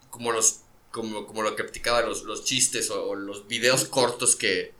como, 0.09 0.31
los, 0.31 0.61
como, 0.91 1.25
como, 1.27 1.43
lo 1.43 1.55
que 1.55 1.63
practicaba 1.63 2.01
los, 2.01 2.23
los 2.23 2.43
chistes 2.43 2.89
o, 2.89 3.15
los 3.15 3.47
videos 3.47 3.85
cortos 3.85 4.35
que, 4.35 4.73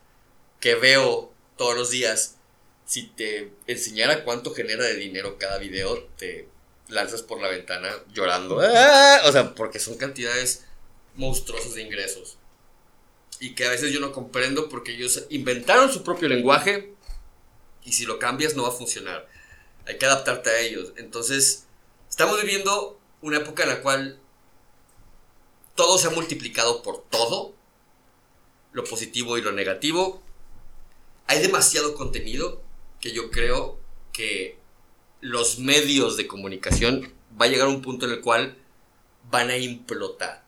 que 0.59 0.75
veo 0.75 1.31
todos 1.57 1.75
los 1.75 1.89
días. 1.89 2.37
Si 2.85 3.03
te 3.03 3.51
enseñara 3.67 4.23
cuánto 4.23 4.53
genera 4.53 4.83
de 4.83 4.95
dinero 4.95 5.37
cada 5.37 5.59
video, 5.59 6.05
te 6.17 6.47
lanzas 6.89 7.21
por 7.21 7.41
la 7.41 7.47
ventana 7.47 7.89
llorando. 8.13 8.59
¡Ah! 8.61 9.21
O 9.25 9.31
sea, 9.31 9.55
porque 9.55 9.79
son 9.79 9.97
cantidades 9.97 10.65
monstruosas 11.15 11.75
de 11.75 11.83
ingresos. 11.83 12.37
Y 13.39 13.55
que 13.55 13.65
a 13.65 13.69
veces 13.69 13.91
yo 13.91 13.99
no 13.99 14.11
comprendo 14.11 14.67
porque 14.67 14.93
ellos 14.93 15.25
inventaron 15.29 15.91
su 15.91 16.03
propio 16.03 16.27
lenguaje 16.27 16.93
y 17.85 17.93
si 17.93 18.05
lo 18.05 18.19
cambias 18.19 18.55
no 18.55 18.63
va 18.63 18.69
a 18.69 18.73
funcionar. 18.73 19.27
Hay 19.85 19.97
que 19.97 20.05
adaptarte 20.05 20.49
a 20.49 20.59
ellos. 20.59 20.93
Entonces, 20.97 21.65
estamos 22.09 22.41
viviendo 22.41 22.99
una 23.21 23.37
época 23.37 23.63
en 23.63 23.69
la 23.69 23.81
cual 23.81 24.19
todo 25.75 25.97
se 25.97 26.07
ha 26.07 26.11
multiplicado 26.11 26.83
por 26.83 27.03
todo, 27.09 27.53
lo 28.73 28.83
positivo 28.83 29.37
y 29.37 29.41
lo 29.41 29.51
negativo. 29.51 30.21
Hay 31.27 31.39
demasiado 31.39 31.95
contenido 31.95 32.61
que 32.99 33.13
yo 33.13 33.31
creo 33.31 33.79
que 34.11 34.58
los 35.21 35.59
medios 35.59 36.17
de 36.17 36.27
comunicación 36.27 37.13
va 37.39 37.45
a 37.45 37.49
llegar 37.49 37.67
a 37.67 37.71
un 37.71 37.81
punto 37.81 38.05
en 38.05 38.13
el 38.13 38.21
cual 38.21 38.57
van 39.29 39.49
a 39.49 39.57
implotar. 39.57 40.43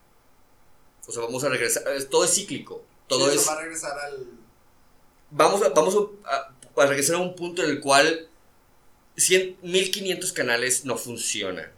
O 1.08 1.12
sea, 1.12 1.24
vamos 1.24 1.44
a 1.44 1.50
regresar, 1.50 1.84
todo 2.10 2.24
es 2.24 2.34
cíclico, 2.34 2.86
todo 3.08 3.30
es... 3.32 3.48
va 3.48 3.54
a 3.54 3.62
regresar 3.62 3.98
al... 4.00 4.28
Vamos, 5.32 5.62
a, 5.64 5.70
vamos 5.70 5.96
a, 6.26 6.86
regresar 6.88 7.16
a 7.16 7.20
un 7.20 7.36
punto 7.36 7.64
en 7.64 7.70
el 7.70 7.80
cual 7.80 8.30
100, 9.18 9.58
1500 9.62 10.34
canales 10.34 10.86
no 10.86 10.98
funcionan. 10.98 11.72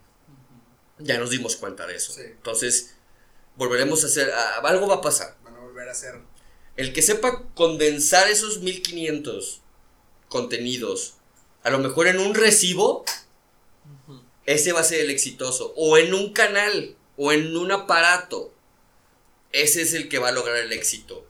Ya 0.98 1.18
nos 1.18 1.30
dimos 1.30 1.56
cuenta 1.56 1.86
de 1.86 1.96
eso. 1.96 2.20
Entonces, 2.20 2.94
volveremos 3.56 4.02
a 4.04 4.06
hacer, 4.06 4.32
algo 4.62 4.88
va 4.88 4.96
a 4.96 5.00
pasar. 5.00 5.36
Van 5.44 5.56
a 5.56 5.60
volver 5.60 5.88
a 5.88 5.92
hacer. 5.92 6.14
El 6.76 6.92
que 6.92 7.02
sepa 7.02 7.44
condensar 7.54 8.28
esos 8.28 8.60
1500 8.60 9.60
contenidos 10.28 11.16
a 11.64 11.70
lo 11.70 11.78
mejor 11.78 12.06
en 12.06 12.18
un 12.18 12.34
recibo, 12.34 13.04
ese 14.44 14.72
va 14.72 14.80
a 14.80 14.84
ser 14.84 15.00
el 15.00 15.10
exitoso. 15.10 15.72
O 15.76 15.96
en 15.96 16.12
un 16.12 16.32
canal, 16.32 16.94
o 17.16 17.32
en 17.32 17.56
un 17.56 17.72
aparato. 17.72 18.52
Ese 19.50 19.82
es 19.82 19.94
el 19.94 20.08
que 20.08 20.18
va 20.18 20.28
a 20.28 20.32
lograr 20.32 20.56
el 20.56 20.72
éxito. 20.72 21.26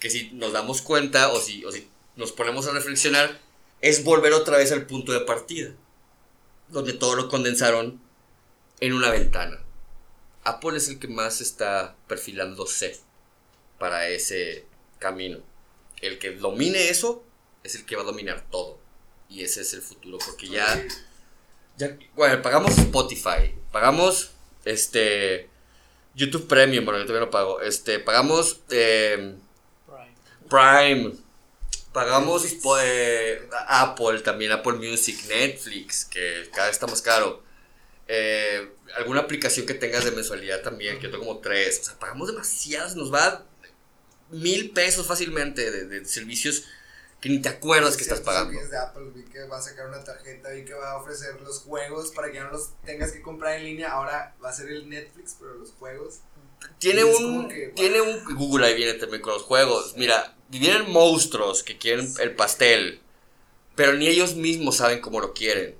Que 0.00 0.10
si 0.10 0.30
nos 0.32 0.52
damos 0.52 0.82
cuenta, 0.82 1.32
o 1.32 1.40
si, 1.40 1.64
o 1.64 1.70
si 1.70 1.88
nos 2.16 2.32
ponemos 2.32 2.66
a 2.66 2.72
reflexionar, 2.72 3.40
es 3.80 4.02
volver 4.02 4.32
otra 4.32 4.58
vez 4.58 4.72
al 4.72 4.86
punto 4.86 5.12
de 5.12 5.20
partida. 5.20 5.72
Donde 6.68 6.92
todo 6.92 7.14
lo 7.14 7.28
condensaron 7.28 8.00
en 8.80 8.92
una 8.92 9.10
ventana. 9.10 9.62
Apple 10.42 10.76
es 10.76 10.88
el 10.88 10.98
que 10.98 11.08
más 11.08 11.40
está 11.40 11.96
perfilándose 12.08 12.98
para 13.78 14.08
ese 14.08 14.66
camino. 14.98 15.38
El 16.00 16.18
que 16.18 16.32
domine 16.32 16.88
eso 16.88 17.22
es 17.62 17.76
el 17.76 17.86
que 17.86 17.94
va 17.94 18.02
a 18.02 18.06
dominar 18.06 18.44
todo. 18.50 18.87
Y 19.28 19.42
ese 19.42 19.60
es 19.60 19.74
el 19.74 19.82
futuro, 19.82 20.18
porque 20.18 20.48
ya, 20.48 20.86
ya 21.76 21.96
bueno, 22.14 22.40
pagamos 22.42 22.78
Spotify, 22.78 23.54
pagamos 23.70 24.30
este 24.64 25.48
YouTube 26.14 26.46
Premium, 26.46 26.84
bueno, 26.84 27.00
yo 27.00 27.06
todavía 27.06 27.26
no 27.26 27.30
pago, 27.30 27.60
este, 27.60 27.98
pagamos 27.98 28.60
eh, 28.70 29.36
Prime, 30.48 31.12
pagamos 31.92 32.44
eh, 32.82 33.48
Apple 33.68 34.20
también, 34.20 34.52
Apple 34.52 34.74
Music, 34.74 35.18
Netflix, 35.28 36.04
que 36.04 36.48
cada 36.52 36.66
vez 36.66 36.76
está 36.76 36.86
más 36.86 37.02
caro. 37.02 37.42
Eh, 38.06 38.70
alguna 38.96 39.20
aplicación 39.20 39.66
que 39.66 39.74
tengas 39.74 40.04
de 40.04 40.12
mensualidad 40.12 40.62
también, 40.62 40.96
que 40.96 41.04
yo 41.04 41.10
tengo 41.10 41.26
como 41.26 41.40
tres. 41.40 41.80
O 41.80 41.84
sea, 41.84 41.98
pagamos 41.98 42.28
demasiadas, 42.28 42.96
nos 42.96 43.12
va 43.12 43.44
mil 44.30 44.70
pesos 44.70 45.06
fácilmente 45.06 45.70
de, 45.86 46.04
servicios 46.04 46.64
que 47.20 47.28
ni 47.28 47.40
te 47.40 47.48
acuerdas 47.48 47.96
que 47.96 48.02
estás 48.02 48.20
pagando. 48.20 48.52
de 48.52 48.78
Apple, 48.78 49.10
vi 49.14 49.24
que 49.24 49.44
va 49.44 49.58
a 49.58 49.62
sacar 49.62 49.88
una 49.88 50.02
tarjeta, 50.04 50.50
vi 50.50 50.64
que 50.64 50.74
va 50.74 50.92
a 50.92 50.96
ofrecer 50.98 51.40
los 51.40 51.60
juegos 51.60 52.12
para 52.12 52.28
que 52.28 52.34
ya 52.34 52.44
no 52.44 52.52
los 52.52 52.70
tengas 52.84 53.10
que 53.10 53.20
comprar 53.20 53.56
en 53.56 53.64
línea. 53.64 53.90
Ahora 53.90 54.36
va 54.42 54.50
a 54.50 54.52
ser 54.52 54.68
el 54.68 54.88
Netflix, 54.88 55.36
pero 55.38 55.54
los 55.54 55.72
juegos. 55.72 56.20
Tiene 56.78 57.04
un, 57.04 57.48
tiene 57.74 58.00
un 58.00 58.36
Google 58.36 58.66
ahí 58.66 58.74
viene 58.74 58.94
también 58.94 59.22
con 59.22 59.32
los 59.32 59.42
juegos. 59.42 59.94
Mira, 59.96 60.36
vienen 60.48 60.90
monstruos 60.90 61.62
que 61.62 61.76
quieren 61.76 62.12
el 62.20 62.34
pastel, 62.36 63.00
pero 63.74 63.94
ni 63.94 64.06
ellos 64.06 64.34
mismos 64.34 64.76
saben 64.76 65.00
cómo 65.00 65.20
lo 65.20 65.34
quieren. 65.34 65.76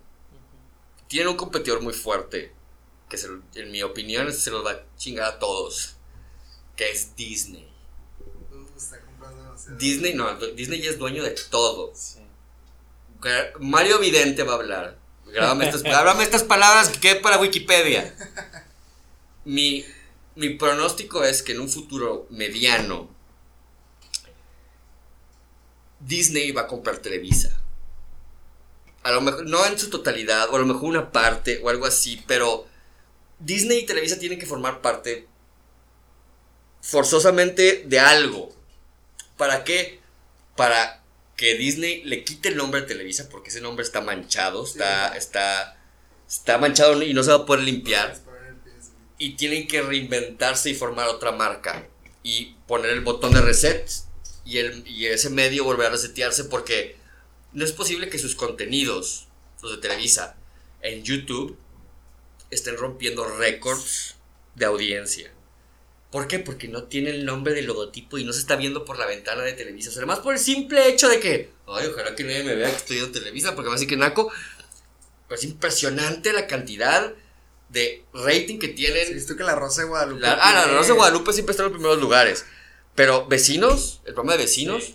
Tienen 1.06 1.28
un 1.28 1.36
competidor 1.36 1.80
muy 1.80 1.94
fuerte, 1.94 2.52
que 3.08 3.16
en 3.54 3.70
mi 3.70 3.82
opinión 3.82 4.32
se 4.32 4.50
los 4.50 4.64
va 4.64 4.72
a 4.72 4.84
chingar 4.96 5.26
a 5.26 5.38
todos, 5.38 5.96
que 6.76 6.90
es 6.90 7.14
Disney. 7.16 7.67
Disney 9.76 10.14
no, 10.14 10.34
Disney 10.36 10.80
ya 10.80 10.90
es 10.90 10.98
dueño 10.98 11.22
de 11.22 11.34
todo. 11.50 11.92
Mario 13.60 13.98
Vidente 13.98 14.42
va 14.42 14.52
a 14.52 14.56
hablar. 14.56 14.98
Grábame 15.26 15.66
estas, 15.66 15.82
estas 16.22 16.42
palabras 16.44 16.88
que 16.88 17.00
queden 17.00 17.22
para 17.22 17.38
Wikipedia. 17.38 18.14
Mi, 19.44 19.84
mi 20.36 20.50
pronóstico 20.50 21.24
es 21.24 21.42
que 21.42 21.52
en 21.52 21.60
un 21.60 21.68
futuro 21.68 22.26
mediano 22.30 23.08
Disney 26.00 26.52
va 26.52 26.62
a 26.62 26.66
comprar 26.66 26.98
Televisa. 26.98 27.60
A 29.02 29.12
lo 29.12 29.20
mejor, 29.20 29.46
no 29.46 29.64
en 29.66 29.78
su 29.78 29.90
totalidad, 29.90 30.48
o 30.50 30.56
a 30.56 30.58
lo 30.58 30.66
mejor 30.66 30.84
una 30.84 31.12
parte, 31.12 31.60
o 31.62 31.68
algo 31.68 31.86
así, 31.86 32.22
pero 32.26 32.66
Disney 33.38 33.78
y 33.78 33.86
Televisa 33.86 34.18
tienen 34.18 34.38
que 34.38 34.46
formar 34.46 34.80
parte 34.80 35.26
forzosamente 36.80 37.84
de 37.86 38.00
algo. 38.00 38.54
¿Para 39.38 39.64
qué? 39.64 40.00
Para 40.56 41.02
que 41.36 41.54
Disney 41.54 42.02
le 42.04 42.24
quite 42.24 42.50
el 42.50 42.56
nombre 42.56 42.82
a 42.82 42.86
Televisa, 42.86 43.28
porque 43.30 43.48
ese 43.48 43.62
nombre 43.62 43.84
está 43.84 44.00
manchado, 44.02 44.64
está, 44.64 45.16
está, 45.16 45.80
está 46.28 46.58
manchado 46.58 47.00
y 47.02 47.14
no 47.14 47.22
se 47.22 47.30
va 47.30 47.36
a 47.36 47.46
poder 47.46 47.62
limpiar. 47.62 48.18
Y 49.16 49.36
tienen 49.36 49.66
que 49.66 49.80
reinventarse 49.80 50.70
y 50.70 50.74
formar 50.74 51.08
otra 51.08 51.32
marca. 51.32 51.86
Y 52.22 52.56
poner 52.66 52.90
el 52.90 53.00
botón 53.00 53.32
de 53.32 53.40
reset 53.40 53.88
y, 54.44 54.58
el, 54.58 54.86
y 54.86 55.06
ese 55.06 55.30
medio 55.30 55.64
volver 55.64 55.86
a 55.86 55.90
resetearse 55.90 56.44
porque 56.44 56.96
no 57.52 57.64
es 57.64 57.72
posible 57.72 58.10
que 58.10 58.18
sus 58.18 58.34
contenidos, 58.34 59.28
los 59.62 59.72
de 59.72 59.78
Televisa, 59.78 60.36
en 60.82 61.04
YouTube, 61.04 61.56
estén 62.50 62.76
rompiendo 62.76 63.24
récords 63.24 64.16
de 64.54 64.66
audiencia. 64.66 65.32
¿Por 66.10 66.26
qué? 66.26 66.38
Porque 66.38 66.68
no 66.68 66.84
tiene 66.84 67.10
el 67.10 67.26
nombre 67.26 67.52
del 67.52 67.66
logotipo 67.66 68.16
y 68.16 68.24
no 68.24 68.32
se 68.32 68.40
está 68.40 68.56
viendo 68.56 68.84
por 68.84 68.98
la 68.98 69.06
ventana 69.06 69.42
de 69.42 69.52
Televisa. 69.52 69.90
O 69.90 69.92
sea, 69.92 70.00
además 70.00 70.20
por 70.20 70.34
el 70.34 70.40
simple 70.40 70.88
hecho 70.88 71.08
de 71.08 71.20
que, 71.20 71.50
ay, 71.66 71.86
ojalá 71.86 72.14
que 72.14 72.24
nadie 72.24 72.44
me 72.44 72.54
vea 72.54 72.70
que 72.70 72.76
estoy 72.76 72.96
viendo 72.96 73.18
Televisa, 73.18 73.54
porque 73.54 73.68
me 73.68 73.76
hace 73.76 73.86
que 73.86 73.96
naco. 73.96 74.32
Pero 75.28 75.38
es 75.38 75.44
impresionante 75.44 76.32
la 76.32 76.46
cantidad 76.46 77.12
de 77.68 78.04
rating 78.14 78.58
que 78.58 78.68
tienen. 78.68 79.12
visto 79.12 79.36
que 79.36 79.44
la 79.44 79.54
Rosa 79.54 79.82
de 79.82 79.88
Guadalupe. 79.88 80.26
ah, 80.26 80.66
la 80.66 80.72
Rosa 80.72 80.88
de 80.88 80.94
Guadalupe 80.94 81.32
siempre 81.34 81.50
está 81.50 81.64
en 81.64 81.68
los 81.70 81.78
primeros 81.78 82.00
lugares. 82.00 82.46
Pero 82.94 83.26
vecinos, 83.26 84.00
el 84.06 84.14
programa 84.14 84.38
de 84.38 84.44
vecinos, 84.44 84.94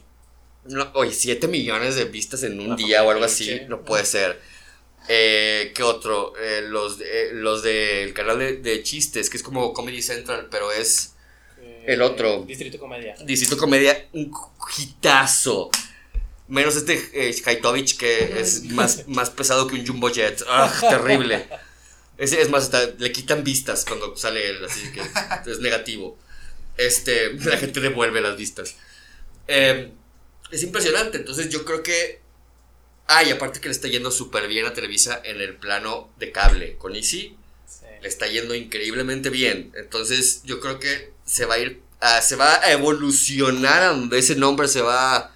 oye, 0.94 1.14
7 1.14 1.48
millones 1.48 1.96
de 1.96 2.06
vistas 2.06 2.44
en 2.44 2.60
un 2.60 2.76
día 2.76 3.04
o 3.04 3.12
algo 3.12 3.24
así, 3.24 3.62
no 3.70 3.84
puede 3.84 4.06
ser. 4.06 4.42
Eh, 5.08 5.72
¿Qué 5.76 5.84
otro? 5.84 6.34
Eh, 6.40 6.62
los, 6.68 7.00
los 7.34 7.64
del 7.64 8.14
canal 8.14 8.62
de, 8.62 8.84
chistes, 8.84 9.30
que 9.30 9.38
es 9.38 9.44
como 9.44 9.74
Comedy 9.74 10.02
Central, 10.02 10.48
pero 10.50 10.72
es 10.72 11.14
el 11.86 12.02
otro. 12.02 12.44
Distrito 12.44 12.80
Comedia. 12.80 13.16
Distrito 13.24 13.58
Comedia, 13.58 14.08
un 14.14 14.32
hitazo. 14.78 15.70
Menos 16.48 16.76
este 16.76 16.94
eh, 17.14 17.36
que 17.98 18.40
es 18.40 18.64
más, 18.66 19.08
más 19.08 19.30
pesado 19.30 19.68
que 19.68 19.76
un 19.76 19.86
Jumbo 19.86 20.10
Jet. 20.10 20.44
¡Ah, 20.48 20.72
terrible! 20.90 21.48
Ese 22.18 22.42
es 22.42 22.50
más, 22.50 22.70
le 23.00 23.12
quitan 23.12 23.44
vistas 23.44 23.86
cuando 23.86 24.16
sale 24.16 24.50
él, 24.50 24.64
así 24.64 24.92
que 24.92 25.02
es 25.52 25.60
negativo. 25.60 26.18
Este, 26.78 27.34
la 27.34 27.58
gente 27.58 27.80
devuelve 27.80 28.22
las 28.22 28.38
vistas. 28.38 28.76
Eh, 29.48 29.92
es 30.52 30.64
impresionante, 30.64 31.18
entonces 31.18 31.50
yo 31.50 31.66
creo 31.66 31.82
que 31.82 32.22
Ah, 33.08 33.24
y 33.24 33.32
aparte 33.32 33.60
que 33.60 33.68
le 33.68 33.74
está 33.74 33.88
yendo 33.88 34.12
súper 34.12 34.48
bien 34.48 34.66
a 34.66 34.74
Televisa 34.74 35.22
en 35.24 35.42
el 35.42 35.56
plano 35.56 36.10
de 36.18 36.32
cable. 36.32 36.78
Con 36.78 36.96
Easy 36.96 37.38
le 38.02 38.08
está 38.08 38.28
yendo 38.28 38.54
increíblemente 38.54 39.30
bien. 39.30 39.72
Entonces 39.76 40.42
yo 40.44 40.60
creo 40.60 40.80
que 40.80 41.14
se 41.26 41.46
va 41.46 41.56
a 41.56 41.60
ir, 41.60 41.82
se 42.22 42.36
va 42.36 42.56
a 42.56 42.72
evolucionar 42.72 43.84
a 43.84 43.88
donde 43.90 44.20
ese 44.20 44.36
nombre 44.36 44.68
se 44.68 44.82
va, 44.82 45.32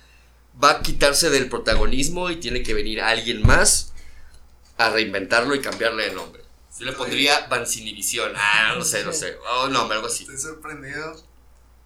va 0.61 0.71
a 0.71 0.81
quitarse 0.81 1.29
del 1.29 1.49
protagonismo 1.49 2.29
y 2.29 2.37
tiene 2.37 2.63
que 2.63 2.73
venir 2.73 3.01
alguien 3.01 3.41
más 3.41 3.93
a 4.77 4.89
reinventarlo 4.89 5.55
y 5.55 5.61
cambiarle 5.61 6.09
de 6.09 6.15
nombre. 6.15 6.43
Yo 6.77 6.85
le 6.85 6.93
pondría 6.93 7.47
Vancinivisión. 7.47 8.33
Ah, 8.35 8.75
no 8.77 8.83
sé, 8.83 9.03
no 9.03 9.11
sé. 9.11 9.35
Oh, 9.49 9.67
no, 9.67 9.89
algo 9.89 10.07
así. 10.07 10.23
Estoy 10.23 10.37
sorprendido 10.37 11.23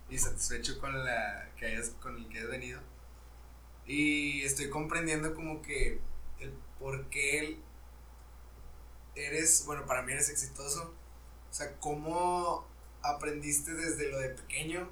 y 0.09 0.17
satisfecho 0.17 0.77
con, 0.79 1.05
la, 1.05 1.49
que 1.57 1.81
con 2.01 2.17
el 2.17 2.27
que 2.27 2.39
has 2.39 2.49
venido 2.49 2.81
y 3.85 4.43
estoy 4.43 4.69
comprendiendo 4.69 5.33
como 5.35 5.61
que 5.61 5.99
el 6.39 6.53
por 6.79 7.09
qué 7.09 7.57
eres, 9.15 9.63
bueno, 9.65 9.85
para 9.85 10.01
mí 10.01 10.13
eres 10.13 10.29
exitoso. 10.29 10.93
O 11.49 11.53
sea, 11.53 11.77
cómo 11.79 12.65
aprendiste 13.03 13.73
desde 13.73 14.09
lo 14.09 14.19
de 14.19 14.29
pequeño, 14.29 14.89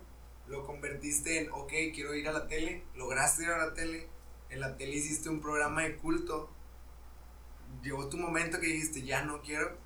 lo 0.47 0.65
convertiste 0.65 1.39
en, 1.39 1.51
ok, 1.51 1.71
quiero 1.93 2.15
ir 2.15 2.27
a 2.27 2.33
la 2.33 2.47
tele, 2.47 2.83
lograste 2.95 3.43
ir 3.43 3.49
a 3.49 3.57
la 3.57 3.73
tele, 3.73 4.07
en 4.49 4.59
la 4.59 4.75
tele 4.77 4.95
hiciste 4.95 5.29
un 5.29 5.41
programa 5.41 5.83
de 5.83 5.95
culto, 5.95 6.49
llegó 7.83 8.09
tu 8.09 8.17
momento 8.17 8.59
que 8.59 8.67
dijiste, 8.67 9.03
ya 9.03 9.23
no 9.23 9.41
quiero, 9.41 9.77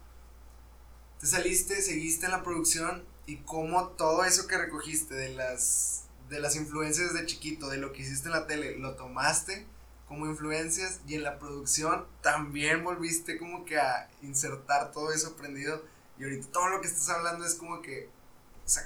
te 1.19 1.27
saliste, 1.27 1.81
seguiste 1.81 2.25
en 2.25 2.31
la 2.31 2.43
producción 2.43 3.05
y 3.25 3.37
cómo 3.37 3.89
todo 3.89 4.23
eso 4.23 4.47
que 4.47 4.57
recogiste 4.57 5.13
de 5.15 5.29
las 5.29 6.02
de 6.29 6.39
las 6.39 6.55
influencias 6.55 7.13
de 7.13 7.25
chiquito, 7.25 7.69
de 7.69 7.77
lo 7.77 7.93
que 7.93 8.01
hiciste 8.01 8.27
en 8.27 8.33
la 8.33 8.47
tele, 8.47 8.77
lo 8.77 8.95
tomaste 8.95 9.65
como 10.07 10.27
influencias 10.27 10.99
y 11.07 11.15
en 11.15 11.23
la 11.23 11.39
producción 11.39 12.05
también 12.21 12.83
volviste 12.83 13.37
como 13.37 13.65
que 13.65 13.77
a 13.77 14.09
insertar 14.21 14.91
todo 14.91 15.11
eso 15.11 15.29
aprendido 15.29 15.83
y 16.19 16.23
ahorita 16.23 16.47
todo 16.51 16.69
lo 16.69 16.81
que 16.81 16.87
estás 16.87 17.09
hablando 17.09 17.45
es 17.45 17.55
como 17.55 17.81
que 17.81 18.09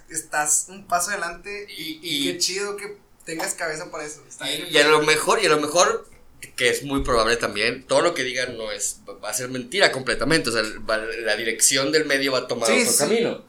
estás 0.09 0.67
un 0.69 0.87
paso 0.87 1.11
adelante 1.11 1.67
y, 1.69 2.31
qué 2.31 2.37
chido 2.37 2.77
que 2.77 2.97
tengas 3.25 3.53
cabeza 3.53 3.91
para 3.91 4.05
eso. 4.05 4.23
y, 4.69 4.77
a 4.77 4.87
lo 4.87 5.01
mejor, 5.03 5.43
y 5.43 5.47
a 5.47 5.49
lo 5.49 5.59
mejor, 5.59 6.07
que 6.55 6.69
es 6.69 6.83
muy 6.83 7.03
probable 7.03 7.35
también, 7.35 7.85
todo 7.85 8.01
lo 8.01 8.13
que 8.13 8.23
digan 8.23 8.57
no 8.57 8.71
es, 8.71 9.01
va 9.23 9.29
a 9.29 9.33
ser 9.33 9.49
mentira 9.49 9.91
completamente, 9.91 10.49
o 10.49 10.53
sea, 10.53 10.63
la 10.63 11.35
dirección 11.35 11.91
del 11.91 12.05
medio 12.05 12.31
va 12.31 12.39
a 12.39 12.47
tomar 12.47 12.71
otro 12.71 12.97
camino. 12.97 13.43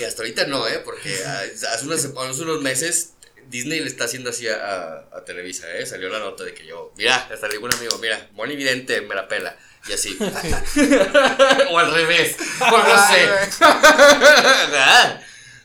Que 0.00 0.06
hasta 0.06 0.22
ahorita 0.22 0.46
no, 0.46 0.66
¿eh? 0.66 0.80
Porque 0.82 1.14
hace 1.26 1.84
unos, 1.84 2.06
unos 2.06 2.62
meses 2.62 3.12
Disney 3.50 3.80
le 3.80 3.86
está 3.86 4.04
haciendo 4.04 4.30
así 4.30 4.48
a, 4.48 5.04
a, 5.12 5.24
Televisa, 5.26 5.70
¿eh? 5.76 5.84
Salió 5.84 6.08
la 6.08 6.20
nota 6.20 6.42
de 6.42 6.54
que 6.54 6.64
yo, 6.64 6.94
mira, 6.96 7.16
hasta 7.30 7.48
le 7.48 7.54
digo 7.54 7.66
un 7.66 7.74
amigo, 7.74 7.98
mira, 7.98 8.30
Moni 8.32 8.56
Vidente 8.56 9.02
me 9.02 9.14
la 9.14 9.28
pela. 9.28 9.54
Y 9.86 9.92
así. 9.92 10.16
o 11.70 11.78
al 11.78 11.92
revés. 11.92 12.34
O 12.60 12.78
no 12.78 13.08
sé. 13.08 13.28
ah, 13.60 15.20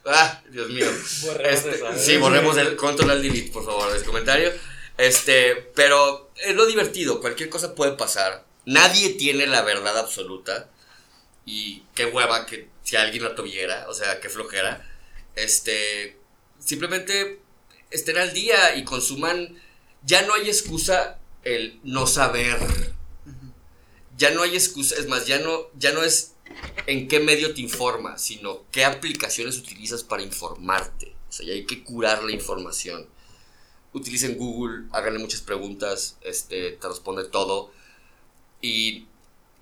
ah, 0.06 0.42
Dios 0.50 0.70
mío. 0.70 0.92
Borremos 1.22 1.66
este, 1.66 1.70
¿eh? 1.70 1.98
Sí, 1.98 2.18
borremos 2.18 2.58
el 2.58 2.76
control 2.76 3.12
al 3.12 3.22
delete, 3.22 3.52
por 3.54 3.64
favor, 3.64 3.96
ese 3.96 4.04
comentario. 4.04 4.52
Este, 4.98 5.72
pero 5.76 6.30
es 6.44 6.54
lo 6.56 6.66
divertido, 6.66 7.22
cualquier 7.22 7.48
cosa 7.48 7.74
puede 7.74 7.94
pasar. 7.94 8.44
Nadie 8.66 9.12
tiene 9.12 9.48
la 9.48 9.62
verdad 9.62 9.98
absoluta. 9.98 10.68
Y 11.46 11.84
qué 11.94 12.06
hueva 12.08 12.46
que 12.46 12.75
si 12.86 12.96
alguien 12.96 13.24
la 13.24 13.34
tuviera, 13.34 13.88
o 13.90 13.94
sea, 13.94 14.22
qué 14.22 14.30
flojera. 14.30 14.88
Este, 15.36 16.18
simplemente 16.60 17.42
estén 17.90 18.18
al 18.18 18.32
día 18.32 18.76
y 18.76 18.84
consuman. 18.84 19.60
Ya 20.04 20.22
no 20.22 20.36
hay 20.36 20.48
excusa 20.48 21.20
el 21.44 21.80
no 21.84 22.06
saber. 22.06 22.60
Ya 24.18 24.30
no 24.30 24.44
hay 24.44 24.54
excusa, 24.54 24.96
es 24.96 25.08
más, 25.08 25.26
ya 25.26 25.40
no, 25.40 25.68
ya 25.78 25.92
no 25.92 26.04
es 26.04 26.36
en 26.86 27.08
qué 27.08 27.20
medio 27.20 27.54
te 27.56 27.62
informas, 27.62 28.22
sino 28.22 28.64
qué 28.72 28.86
aplicaciones 28.86 29.58
utilizas 29.58 30.04
para 30.04 30.22
informarte. 30.22 31.16
sea, 31.30 31.48
y 31.48 31.52
hay 31.52 31.66
que 31.66 31.84
curar 31.84 32.24
la 32.24 32.32
información. 32.32 33.10
Utilicen 33.94 34.38
Google, 34.38 34.86
háganle 34.92 35.20
muchas 35.20 35.42
preguntas, 35.42 36.18
este, 36.22 36.74
te 36.74 36.88
responde 36.88 37.26
todo 37.26 37.72
y, 38.62 39.08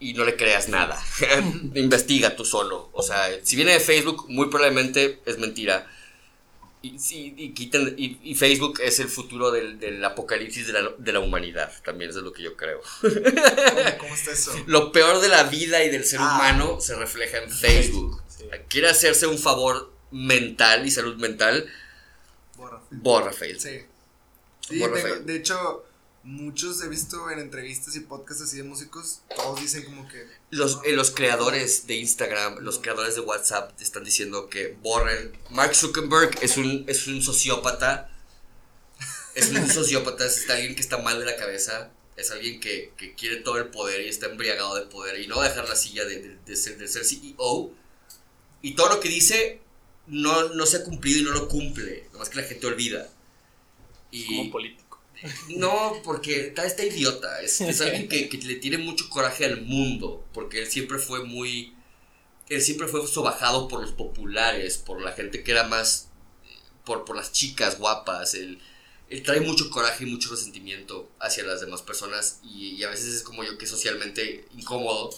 y 0.09 0.13
no 0.13 0.25
le 0.25 0.35
creas 0.35 0.69
nada. 0.69 1.01
Investiga 1.75 2.35
tú 2.35 2.45
solo. 2.45 2.89
O 2.93 3.01
sea, 3.03 3.30
si 3.43 3.55
viene 3.55 3.73
de 3.73 3.80
Facebook, 3.80 4.25
muy 4.30 4.49
probablemente 4.49 5.19
es 5.25 5.38
mentira. 5.39 5.88
Y, 6.85 6.97
quiten- 7.53 7.93
y- 7.97 8.35
Facebook 8.35 8.81
es 8.84 8.99
el 8.99 9.07
futuro 9.07 9.51
del, 9.51 9.80
del 9.80 10.03
apocalipsis 10.03 10.67
de 10.67 10.73
la, 10.73 10.89
de 10.97 11.13
la 11.13 11.21
humanidad, 11.21 11.71
también 11.85 12.09
eso 12.09 12.19
es 12.19 12.25
lo 12.25 12.34
que 12.34 12.43
yo 12.43 12.57
creo. 12.57 12.81
¿Cómo, 13.01 13.13
cómo 13.99 14.13
está 14.15 14.31
eso? 14.31 14.51
Lo 14.67 14.91
peor 14.91 15.21
de 15.21 15.30
la 15.30 15.43
vida 15.43 15.81
y 15.85 15.89
del 15.89 16.03
ser 16.03 16.19
Ah. 16.21 16.35
humano 16.35 16.81
se 16.81 16.95
refleja 16.95 17.38
en 17.38 17.49
Facebook. 17.49 18.21
Sí. 18.27 18.43
Quiere 18.67 18.89
hacerse 18.89 19.27
un 19.27 19.38
favor 19.39 19.93
mental 20.11 20.85
y 20.85 20.91
salud 20.91 21.15
mental, 21.15 21.69
Borra. 22.57 22.81
borra 22.91 23.31
Facebook. 23.31 23.61
Sí. 23.61 23.80
Sí, 24.67 24.80
Borra 24.80 24.95
tengo- 24.95 25.07
Facebook. 25.07 25.25
de 25.27 25.35
hecho, 25.38 25.85
muchos 26.23 26.81
he 26.81 26.87
visto 26.87 27.29
en 27.31 27.39
entrevistas 27.39 27.95
y 27.95 27.99
podcasts 28.01 28.43
así 28.43 28.57
de 28.57 28.63
músicos, 28.63 29.21
todos 29.35 29.59
dicen 29.59 29.83
como 29.83 30.07
que 30.07 30.25
Los, 30.51 30.79
eh, 30.85 30.93
los 30.93 31.11
creadores 31.11 31.85
de 31.87 31.95
Instagram, 31.95 32.59
los 32.59 32.79
creadores 32.79 33.15
de 33.15 33.21
WhatsApp 33.21 33.79
están 33.81 34.03
diciendo 34.03 34.49
que 34.49 34.77
borren. 34.81 35.31
Mark 35.49 35.75
Zuckerberg 35.75 36.31
es 36.41 36.57
un, 36.57 36.85
es 36.87 37.07
un 37.07 37.21
sociópata. 37.21 38.09
Es 39.35 39.49
un 39.49 39.67
sociópata, 39.69 40.25
es 40.25 40.49
alguien 40.49 40.75
que 40.75 40.81
está 40.81 40.97
mal 40.99 41.19
de 41.19 41.25
la 41.25 41.35
cabeza. 41.35 41.91
Es 42.15 42.29
alguien 42.31 42.59
que, 42.59 42.93
que 42.95 43.15
quiere 43.15 43.37
todo 43.37 43.57
el 43.57 43.69
poder 43.69 44.01
y 44.01 44.07
está 44.07 44.27
embriagado 44.27 44.75
de 44.75 44.83
poder 44.85 45.19
y 45.19 45.27
no 45.27 45.37
va 45.37 45.45
a 45.45 45.49
dejar 45.49 45.67
la 45.67 45.75
silla 45.75 46.05
de, 46.05 46.21
de- 46.21 46.37
de 46.45 46.55
ser, 46.55 46.77
de 46.77 46.87
ser 46.87 47.03
CEO. 47.05 47.71
Y 48.61 48.75
todo 48.75 48.89
lo 48.89 48.99
que 48.99 49.09
dice 49.09 49.59
no, 50.07 50.49
no 50.49 50.65
se 50.67 50.77
ha 50.77 50.83
cumplido 50.83 51.19
y 51.19 51.23
no 51.23 51.31
lo 51.31 51.47
cumple. 51.47 52.07
Nomás 52.13 52.29
que 52.29 52.37
la 52.41 52.47
gente 52.47 52.67
olvida. 52.67 53.09
Y, 54.11 54.27
Como 54.37 54.51
político. 54.51 54.82
No, 55.47 56.01
porque 56.03 56.47
está, 56.47 56.65
está 56.65 56.83
idiota. 56.85 57.41
Es, 57.41 57.61
es 57.61 57.81
alguien 57.81 58.07
que, 58.07 58.29
que 58.29 58.37
le 58.37 58.55
tiene 58.55 58.77
mucho 58.77 59.09
coraje 59.09 59.45
al 59.45 59.61
mundo. 59.61 60.25
Porque 60.33 60.59
él 60.61 60.67
siempre 60.69 60.99
fue 60.99 61.23
muy. 61.25 61.75
Él 62.49 62.61
siempre 62.61 62.87
fue 62.87 63.05
sobajado 63.07 63.67
por 63.67 63.81
los 63.81 63.91
populares, 63.93 64.77
por 64.77 65.01
la 65.01 65.13
gente 65.13 65.43
que 65.43 65.51
era 65.51 65.63
más. 65.65 66.09
eh, 66.45 66.57
por, 66.85 67.05
por 67.05 67.15
las 67.17 67.31
chicas 67.31 67.79
guapas. 67.79 68.35
Él, 68.35 68.61
él 69.09 69.23
trae 69.23 69.41
mucho 69.41 69.69
coraje 69.69 70.05
y 70.05 70.07
mucho 70.11 70.31
resentimiento 70.31 71.11
hacia 71.19 71.43
las 71.45 71.61
demás 71.61 71.81
personas. 71.83 72.39
Y, 72.43 72.71
y 72.75 72.83
a 72.83 72.89
veces 72.89 73.13
es 73.15 73.23
como 73.23 73.43
yo 73.43 73.57
que 73.57 73.65
es 73.65 73.71
socialmente 73.71 74.45
incómodo. 74.57 75.11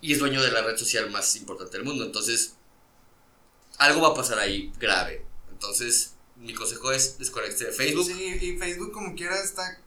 Y 0.00 0.12
es 0.12 0.18
dueño 0.18 0.42
de 0.42 0.52
la 0.52 0.62
red 0.62 0.76
social 0.76 1.10
más 1.10 1.36
importante 1.36 1.76
del 1.76 1.86
mundo. 1.86 2.04
Entonces. 2.04 2.54
Algo 3.78 4.00
va 4.02 4.08
a 4.08 4.14
pasar 4.14 4.38
ahí 4.38 4.72
grave. 4.78 5.24
Entonces. 5.50 6.15
Mi 6.36 6.54
consejo 6.54 6.92
es 6.92 7.18
desconecte 7.18 7.64
de 7.66 7.72
Facebook. 7.72 8.04
Sí, 8.06 8.38
y 8.40 8.58
Facebook 8.58 8.92
como 8.92 9.14
quiera 9.14 9.40
está, 9.42 9.80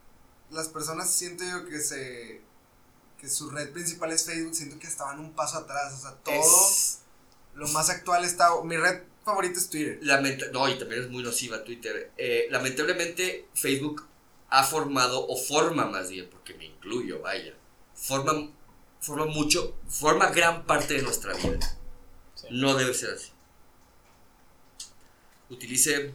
las 0.50 0.68
personas 0.68 1.12
siento 1.12 1.44
yo 1.44 1.66
que 1.68 1.80
se, 1.80 2.42
que 3.20 3.30
su 3.30 3.50
red 3.52 3.72
principal 3.72 4.12
es 4.12 4.26
Facebook, 4.26 4.56
siento 4.56 4.80
que 4.80 4.88
estaban 4.88 5.20
un 5.20 5.34
paso 5.34 5.58
atrás, 5.60 5.94
o 5.94 6.02
sea, 6.02 6.16
todo 6.24 6.34
Es- 6.36 7.00
lo 7.54 7.68
más 7.70 7.90
actual 7.90 8.26
está, 8.26 8.50
mi 8.64 8.78
red 8.78 9.04
favorita 9.24 9.60
es 9.60 9.70
Twitter. 9.70 10.00
Lamenta- 10.02 10.48
no, 10.52 10.68
y 10.70 10.80
también 10.80 11.04
es 11.04 11.10
muy 11.10 11.22
nociva 11.24 11.64
Twitter. 11.64 12.12
Eh, 12.18 12.48
lamentablemente, 12.50 13.48
Facebook 13.54 14.08
ha 14.50 14.64
formado, 14.64 15.28
o 15.28 15.38
forma 15.38 15.86
más 15.86 16.10
bien, 16.10 16.30
porque 16.32 16.54
me 16.56 16.66
incluyo, 16.66 17.22
vaya, 17.22 17.54
forma, 17.94 18.50
forma 19.02 19.26
mucho, 19.28 19.78
forma 19.88 20.32
gran 20.32 20.66
parte 20.66 20.96
de 20.96 21.04
nuestra 21.04 21.34
vida. 21.36 21.60
Sí. 22.36 22.48
No 22.52 22.76
debe 22.76 22.94
ser 22.94 23.14
así. 23.14 23.32
Utilice 25.50 26.14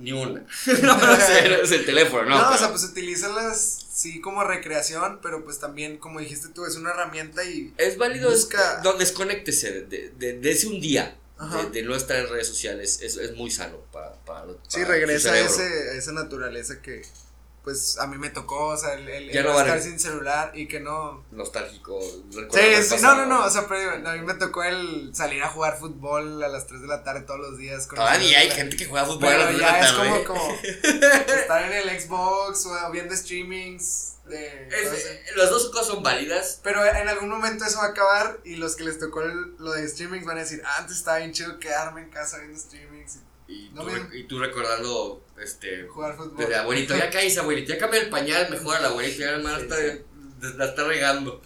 ni 0.00 0.12
una. 0.12 0.44
no, 0.82 0.96
no 0.96 1.16
sé, 1.16 1.62
es 1.62 1.72
el 1.72 1.84
teléfono, 1.84 2.24
no. 2.28 2.38
No, 2.42 2.54
o 2.54 2.58
sea, 2.58 2.70
pues 2.70 2.84
utilízalas 2.84 3.86
sí 3.92 4.20
como 4.20 4.42
recreación, 4.44 5.20
pero 5.22 5.44
pues 5.44 5.58
también, 5.58 5.98
como 5.98 6.20
dijiste 6.20 6.48
tú, 6.48 6.64
es 6.64 6.76
una 6.76 6.90
herramienta 6.90 7.44
y 7.44 7.72
Es 7.76 7.98
válido, 7.98 8.32
es- 8.32 8.46
Busca- 8.48 8.80
no, 8.82 8.94
desconéctese 8.94 9.82
de, 9.82 10.10
de, 10.10 10.38
de 10.38 10.50
ese 10.50 10.66
un 10.68 10.80
día 10.80 11.16
de, 11.40 11.70
de 11.70 11.82
no 11.86 11.94
estar 11.94 12.16
en 12.18 12.28
redes 12.28 12.46
sociales, 12.48 13.00
es, 13.02 13.16
es 13.16 13.34
muy 13.34 13.50
sano 13.50 13.78
para, 13.92 14.12
para, 14.24 14.46
para 14.46 14.58
sí 14.68 14.84
regresa 14.84 15.32
a, 15.32 15.38
ese, 15.40 15.62
a 15.62 15.92
esa 15.94 16.12
naturaleza 16.12 16.82
que 16.82 17.02
pues 17.64 17.98
a 17.98 18.06
mí 18.06 18.16
me 18.16 18.30
tocó, 18.30 18.68
o 18.68 18.76
sea, 18.76 18.94
el, 18.94 19.08
el- 19.08 19.30
Ya 19.32 19.40
el 19.40 19.46
no 19.46 19.54
vale. 19.54 19.68
estar 19.68 19.82
sin 19.82 19.98
celular 20.00 20.50
y 20.54 20.66
que 20.66 20.80
no... 20.80 21.24
nostálgico. 21.30 22.00
Sí, 22.00 22.82
sí, 22.82 22.96
no, 23.02 23.14
no, 23.16 23.26
no, 23.26 23.44
o 23.44 23.50
sea, 23.50 23.66
pero 23.68 23.92
a 24.08 24.12
mí 24.14 24.20
me 24.20 24.34
tocó 24.34 24.62
el 24.64 25.14
salir 25.14 25.42
a 25.42 25.48
jugar 25.48 25.78
fútbol 25.78 26.42
a 26.42 26.48
las 26.48 26.66
3 26.66 26.80
de 26.80 26.86
la 26.88 27.02
tarde 27.04 27.20
todos 27.22 27.40
los 27.40 27.58
días. 27.58 27.86
Con 27.86 27.96
Todavía 27.96 28.38
hay 28.38 28.50
gente 28.50 28.76
que 28.76 28.86
juega 28.86 29.04
fútbol 29.06 29.28
a 29.28 29.36
las 29.36 29.46
Pero 29.46 29.58
tres 29.58 29.58
de 29.58 29.62
la 29.66 29.80
ya 29.80 29.80
es 29.90 29.96
tarde. 29.96 30.24
como, 30.24 30.40
como 30.40 30.58
estar 31.40 31.62
en 31.72 31.72
el 31.88 32.00
Xbox 32.00 32.66
o 32.66 32.90
viendo 32.92 33.14
streamings 33.16 34.14
de... 34.26 34.68
Es- 34.68 35.02
sé. 35.02 35.22
las 35.36 35.50
dos 35.50 35.70
cosas 35.70 35.88
son 35.88 36.02
válidas. 36.02 36.60
Pero 36.62 36.84
en 36.84 37.08
algún 37.08 37.28
momento 37.28 37.64
eso 37.64 37.78
va 37.78 37.86
a 37.86 37.88
acabar 37.88 38.38
y 38.44 38.56
los 38.56 38.76
que 38.76 38.84
les 38.84 38.98
tocó 38.98 39.22
el- 39.22 39.56
lo 39.58 39.72
de 39.72 39.86
streamings 39.88 40.24
van 40.24 40.38
a 40.38 40.40
decir, 40.40 40.62
ah, 40.64 40.76
antes 40.78 40.96
estaba 40.96 41.18
bien 41.18 41.32
chido 41.32 41.58
quedarme 41.58 42.02
en 42.02 42.10
casa 42.10 42.38
viendo 42.38 42.58
streamings 42.58 43.18
Y, 43.48 43.70
No 43.74 43.82
tú, 43.82 43.86
me- 43.88 43.94
rec- 43.98 44.14
y 44.14 44.24
tú 44.28 44.38
recordando, 44.38 45.24
este, 45.42 45.86
jugar 45.88 46.16
fútbol. 46.16 46.48
de 46.48 46.54
abuelito, 46.56 46.96
ya 46.96 47.10
caes 47.10 47.36
abuelito, 47.38 47.72
ya 47.72 47.78
cambia 47.78 48.00
el 48.00 48.08
pañal 48.08 48.50
mejor 48.50 48.76
al 48.76 48.84
abuelito, 48.84 49.20
ya 49.20 49.38
más 49.38 49.56
Sí, 49.58 49.62
está, 49.62 49.76
sí. 49.76 50.54
la 50.56 50.64
está 50.66 50.84
regando. 50.84 51.42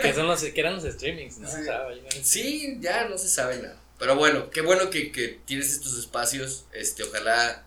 Que, 0.00 0.14
son 0.14 0.26
los, 0.26 0.42
que 0.42 0.60
eran 0.60 0.74
los 0.76 0.84
streamings, 0.84 1.38
¿no? 1.38 1.48
Sí. 1.48 1.56
O 1.60 1.64
sea, 1.64 1.82
Sí, 2.22 2.78
ya 2.80 3.06
no 3.08 3.18
se 3.18 3.28
sabe 3.28 3.56
nada. 3.58 3.78
Pero 3.98 4.16
bueno, 4.16 4.48
qué 4.50 4.62
bueno 4.62 4.88
que, 4.90 5.12
que 5.12 5.40
tienes 5.44 5.72
estos 5.72 5.98
espacios. 5.98 6.64
Este, 6.72 7.02
ojalá 7.02 7.66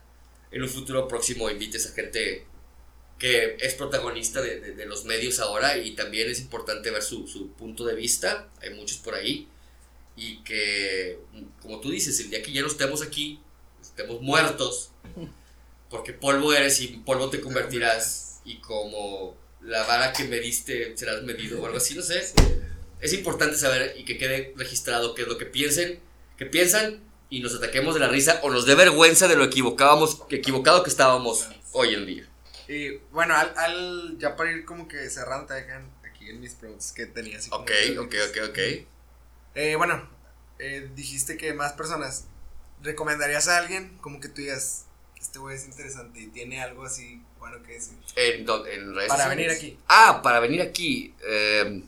en 0.51 0.63
un 0.63 0.69
futuro 0.69 1.07
próximo 1.07 1.49
invites 1.49 1.85
a 1.89 1.93
gente 1.93 2.45
que 3.19 3.55
es 3.61 3.73
protagonista 3.75 4.41
de, 4.41 4.59
de- 4.59 4.73
de 4.73 4.85
los 4.85 5.05
medios 5.05 5.39
ahora 5.39 5.77
y 5.77 5.91
también 5.95 6.29
es 6.29 6.39
importante 6.39 6.89
ver 6.91 7.01
su, 7.03 7.27
su 7.27 7.51
punto 7.53 7.85
de 7.85 7.93
vista. 7.95 8.49
Hay 8.61 8.71
muchos 8.71 8.97
por 8.97 9.13
ahí. 9.15 9.47
Y 10.17 10.43
que, 10.43 11.19
como 11.61 11.79
tú 11.81 11.91
dices, 11.91 12.19
el 12.19 12.29
día 12.29 12.41
que 12.41 12.51
ya 12.51 12.61
no 12.61 12.67
estemos 12.67 13.01
aquí, 13.03 13.39
estemos 13.81 14.21
muertos, 14.21 14.91
porque 15.89 16.13
polvo 16.13 16.53
eres 16.53 16.79
y 16.81 16.87
polvo 16.87 17.29
te 17.29 17.41
convertirás. 17.41 18.41
Y 18.43 18.57
como 18.59 19.35
la 19.61 19.83
vara 19.83 20.13
que 20.13 20.25
mediste 20.25 20.95
serás 20.97 21.23
medido 21.23 21.61
o 21.61 21.65
algo 21.65 21.77
así, 21.77 21.95
no 21.95 22.01
sé 22.01 22.33
es 23.01 23.13
importante 23.13 23.55
saber 23.57 23.93
y 23.97 24.05
que 24.05 24.17
quede 24.17 24.53
registrado 24.55 25.13
qué 25.13 25.23
es 25.23 25.27
lo 25.27 25.37
que 25.37 25.45
piensen, 25.45 25.99
que 26.37 26.45
piensan 26.45 27.01
y 27.29 27.39
nos 27.41 27.53
ataquemos 27.55 27.93
de 27.93 27.99
la 27.99 28.07
risa 28.07 28.39
o 28.41 28.49
nos 28.49 28.65
dé 28.65 28.73
vergüenza 28.73 29.27
de 29.27 29.35
lo 29.35 29.43
equivocábamos, 29.43 30.23
que 30.27 30.37
equivocado 30.37 30.81
que 30.83 30.89
estábamos 30.89 31.47
hoy 31.73 31.93
en 31.93 32.05
día. 32.05 32.27
Y 32.67 32.97
bueno, 33.11 33.35
al, 33.35 33.53
al- 33.57 34.17
ya 34.17 34.35
para 34.35 34.51
ir 34.51 34.65
como 34.65 34.87
que 34.87 35.07
cerrando, 35.09 35.45
te 35.47 35.53
dejan 35.55 35.91
aquí 36.09 36.29
en 36.29 36.39
mis 36.39 36.53
preguntas 36.53 36.91
que 36.93 37.05
tenía. 37.05 37.37
Así 37.37 37.49
Ok, 37.51 37.69
ok, 37.99 38.15
ok, 38.29 38.37
ok. 38.49 38.57
Eh, 39.55 39.75
bueno, 39.75 40.09
eh, 40.57 40.89
dijiste 40.95 41.37
que 41.37 41.53
más 41.53 41.73
personas. 41.73 42.25
¿Recomendarías 42.81 43.47
a 43.47 43.57
alguien 43.57 43.97
como 43.99 44.19
que 44.19 44.29
tú 44.29 44.41
digas, 44.41 44.84
este 45.35 45.39
güey 45.41 45.57
es 45.57 45.65
interesante 45.65 46.21
y 46.21 46.27
tiene 46.27 46.61
algo 46.61 46.85
así 46.85 47.19
bueno 47.39 47.61
que 47.61 47.73
decir? 47.73 47.93
En, 48.15 48.45
dó- 48.45 48.65
en 48.65 48.95
redes 48.95 49.09
Para 49.09 49.27
venir 49.27 49.49
aquí. 49.49 49.77
Ah, 49.89 50.21
para 50.23 50.39
venir 50.39 50.61
aquí. 50.61 51.13
eh, 51.27 51.81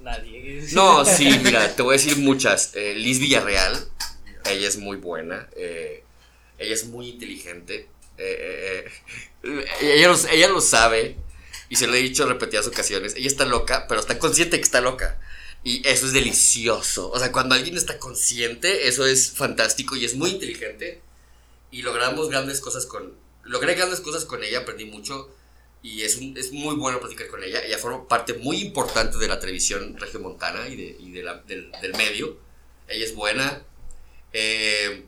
Nadie. 0.00 0.66
no, 0.72 1.02
sí, 1.06 1.30
mira, 1.42 1.74
te 1.74 1.80
voy 1.80 1.94
a 1.94 1.98
decir 1.98 2.18
muchas. 2.18 2.72
Eh, 2.74 2.94
Liz 2.94 3.20
Villarreal, 3.20 3.88
ella 4.44 4.68
es 4.68 4.76
muy 4.76 4.98
buena. 4.98 5.48
eh, 5.56 6.04
ella 6.58 6.74
es 6.74 6.84
muy 6.84 7.08
inteligente. 7.08 7.88
eh, 8.18 8.84
eh, 8.84 8.90
eh, 9.44 9.64
ella, 9.80 10.08
lo, 10.08 10.28
ella 10.30 10.48
lo 10.48 10.60
sabe 10.60 11.16
y 11.70 11.76
se 11.76 11.86
lo 11.86 11.94
he 11.94 11.98
dicho 12.02 12.24
en 12.24 12.28
repetidas 12.28 12.66
ocasiones. 12.66 13.14
Ella 13.16 13.28
está 13.28 13.46
loca, 13.46 13.86
pero 13.88 14.00
está 14.00 14.18
consciente 14.18 14.58
que 14.58 14.62
está 14.62 14.82
loca. 14.82 15.18
Y 15.62 15.80
eso 15.88 16.04
es 16.04 16.12
delicioso. 16.12 17.10
O 17.10 17.18
sea, 17.18 17.32
cuando 17.32 17.54
alguien 17.54 17.78
está 17.78 17.98
consciente, 17.98 18.88
eso 18.88 19.06
es 19.06 19.30
fantástico 19.30 19.96
y 19.96 20.04
es 20.04 20.14
muy 20.16 20.28
inteligente. 20.32 21.00
Y 21.74 21.82
logramos 21.82 22.28
grandes 22.30 22.60
cosas 22.60 22.86
con. 22.86 23.02
Logré 23.42 23.74
grandes 23.74 24.00
cosas 24.00 24.24
con 24.24 24.42
ella, 24.44 24.60
aprendí 24.60 24.84
mucho. 24.84 25.28
Y 25.82 26.02
es, 26.02 26.16
un- 26.18 26.36
es 26.38 26.52
muy 26.52 26.76
bueno 26.76 27.00
platicar 27.00 27.26
con 27.28 27.42
ella. 27.42 27.62
Ella 27.64 27.78
forma 27.78 28.06
parte 28.08 28.34
muy 28.34 28.58
importante 28.62 29.18
de 29.18 29.26
la 29.28 29.40
televisión 29.40 29.96
regiomontana 29.98 30.68
y, 30.68 30.76
de, 30.76 30.96
y 31.00 31.10
de 31.10 31.22
la- 31.22 31.42
del, 31.42 31.72
del 31.82 31.92
medio. 31.96 32.38
Ella 32.88 33.04
es 33.04 33.14
buena. 33.14 33.64
Eh, 34.32 35.04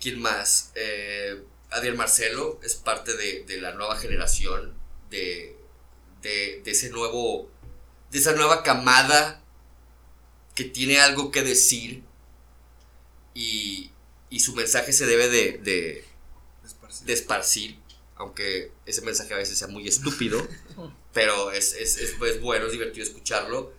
¿Quién 0.00 0.20
más? 0.20 0.72
Eh, 0.74 1.42
Adiel 1.70 1.96
Marcelo 1.96 2.60
es 2.62 2.74
parte 2.74 3.16
de, 3.16 3.44
de 3.44 3.60
la 3.60 3.72
nueva 3.72 3.96
generación, 3.96 4.74
de, 5.10 5.56
de, 6.22 6.60
de 6.64 6.70
ese 6.70 6.90
nuevo, 6.90 7.50
de 8.10 8.18
esa 8.18 8.32
nueva 8.32 8.62
camada 8.62 9.42
que 10.54 10.64
tiene 10.64 11.00
algo 11.00 11.30
que 11.30 11.42
decir 11.42 12.02
y, 13.34 13.90
y 14.30 14.40
su 14.40 14.54
mensaje 14.54 14.92
se 14.92 15.06
debe 15.06 15.28
de, 15.28 15.58
de, 15.58 16.04
Esparcir. 16.64 17.06
de 17.06 17.12
esparcir, 17.12 17.78
aunque 18.16 18.72
ese 18.86 19.02
mensaje 19.02 19.34
a 19.34 19.38
veces 19.38 19.58
sea 19.58 19.68
muy 19.68 19.86
estúpido, 19.86 20.46
pero 21.12 21.52
es, 21.52 21.74
es, 21.74 21.98
es, 21.98 22.14
es 22.20 22.40
bueno, 22.40 22.66
es 22.66 22.72
divertido 22.72 23.04
escucharlo. 23.04 23.72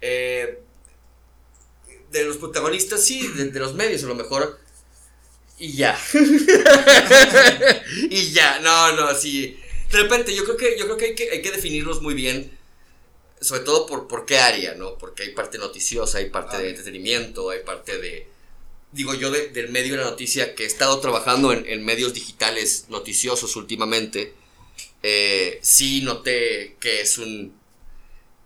Eh, 0.00 0.60
de 2.10 2.24
los 2.24 2.36
protagonistas, 2.36 3.02
sí, 3.02 3.26
de, 3.28 3.50
de 3.50 3.60
los 3.60 3.74
medios 3.74 4.04
a 4.04 4.06
lo 4.06 4.14
mejor. 4.14 4.60
Y 5.58 5.72
ya. 5.72 5.98
y 8.10 8.32
ya, 8.32 8.60
no, 8.60 8.92
no, 8.92 9.14
sí. 9.14 9.58
De 9.90 10.02
repente, 10.02 10.34
yo 10.34 10.44
creo 10.44 10.56
que, 10.56 10.78
yo 10.78 10.84
creo 10.86 10.96
que 10.96 11.04
hay 11.06 11.14
que, 11.14 11.30
hay 11.30 11.42
que 11.42 11.50
definirlos 11.50 12.02
muy 12.02 12.14
bien. 12.14 12.56
Sobre 13.40 13.60
todo 13.60 13.86
por, 13.86 14.08
por 14.08 14.26
qué 14.26 14.38
área, 14.38 14.74
¿no? 14.74 14.96
Porque 14.96 15.24
hay 15.24 15.30
parte 15.30 15.58
noticiosa, 15.58 16.18
hay 16.18 16.30
parte 16.30 16.56
de 16.58 16.70
entretenimiento, 16.70 17.50
hay 17.50 17.60
parte 17.60 17.98
de. 17.98 18.26
Digo 18.94 19.12
yo, 19.14 19.30
de- 19.30 19.48
del 19.48 19.70
medio 19.70 19.92
de 19.96 20.04
la 20.04 20.10
noticia, 20.10 20.54
que 20.54 20.64
he 20.64 20.66
estado 20.66 21.00
trabajando 21.00 21.52
en, 21.52 21.84
medios 21.84 22.14
digitales 22.14 22.86
noticiosos 22.88 23.56
últimamente. 23.56 24.34
eh, 25.02 25.58
sí 25.62 26.00
noté 26.02 26.76
que 26.80 27.00
es 27.02 27.18
un. 27.18 27.52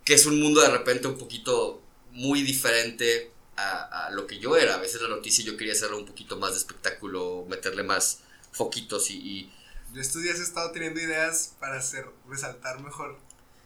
que 0.05 0.13
es 0.15 0.25
un 0.25 0.39
mundo 0.41 0.61
de 0.61 0.69
repente 0.69 1.07
un 1.07 1.17
poquito 1.17 1.81
muy 2.11 2.41
diferente 2.41 3.31
a, 3.55 4.07
a 4.07 4.09
lo 4.11 4.27
que 4.27 4.39
yo 4.39 4.57
era. 4.57 4.75
A 4.75 4.77
veces 4.79 5.01
la 5.01 5.07
noticia 5.09 5.45
yo 5.45 5.55
quería 5.57 5.73
hacerlo 5.73 5.97
un 5.97 6.05
poquito 6.05 6.37
más 6.37 6.51
de 6.53 6.57
espectáculo, 6.59 7.45
meterle 7.49 7.83
más 7.83 8.19
foquitos 8.51 9.09
y- 9.11 9.17
y 9.17 9.53
Yo 9.93 10.01
estos 10.01 10.21
días 10.23 10.39
he 10.39 10.43
estado 10.43 10.71
teniendo 10.71 10.99
ideas 10.99 11.53
para 11.59 11.77
hacer, 11.77 12.05
resaltar 12.27 12.81
mejor 12.81 13.17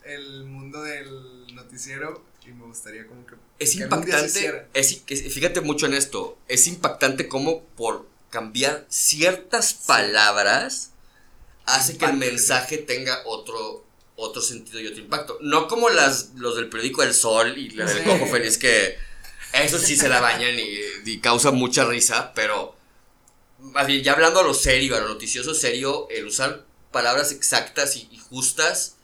el 0.05 0.43
mundo 0.45 0.81
del 0.83 1.53
noticiero 1.55 2.23
y 2.45 2.51
me 2.51 2.65
gustaría 2.65 3.07
como 3.07 3.25
que... 3.25 3.35
Es 3.59 3.71
que 3.75 3.83
impactante, 3.83 4.67
es, 4.73 5.03
es- 5.07 5.33
fíjate 5.33 5.61
mucho 5.61 5.85
en 5.85 5.93
esto, 5.93 6.37
es 6.47 6.67
impactante 6.67 7.27
cómo 7.27 7.63
por 7.77 8.07
cambiar 8.29 8.85
ciertas 8.89 9.73
palabras 9.73 10.91
hace 11.65 11.97
que 11.97 12.05
el 12.05 12.13
mensaje 12.13 12.77
tenga 12.79 13.21
otro, 13.25 13.85
otro 14.15 14.41
sentido 14.41 14.79
y 14.79 14.87
otro 14.87 15.01
impacto. 15.01 15.37
No 15.41 15.67
como 15.67 15.89
las, 15.89 16.31
los 16.35 16.55
del 16.55 16.69
periódico 16.69 17.03
El 17.03 17.13
Sol 17.13 17.57
y 17.57 17.69
la 17.71 17.85
del. 17.85 18.03
Cojo 18.03 18.27
Feliz 18.27 18.57
que 18.57 18.97
eso 19.53 19.77
sí 19.79 19.95
se 19.95 20.09
la 20.09 20.19
bañan 20.19 20.57
y, 20.59 20.79
y 21.05 21.19
causa 21.19 21.51
mucha 21.51 21.85
risa, 21.85 22.33
pero 22.33 22.75
más 23.59 23.87
bien 23.87 24.03
ya 24.03 24.13
hablando 24.13 24.39
a 24.39 24.43
lo 24.43 24.53
serio, 24.53 24.95
a 24.97 24.99
lo 24.99 25.09
noticioso 25.09 25.53
serio, 25.53 26.07
el 26.09 26.25
usar 26.25 26.65
palabras 26.91 27.31
exactas 27.31 27.95
y, 27.95 28.09
y 28.11 28.17
justas 28.17 28.95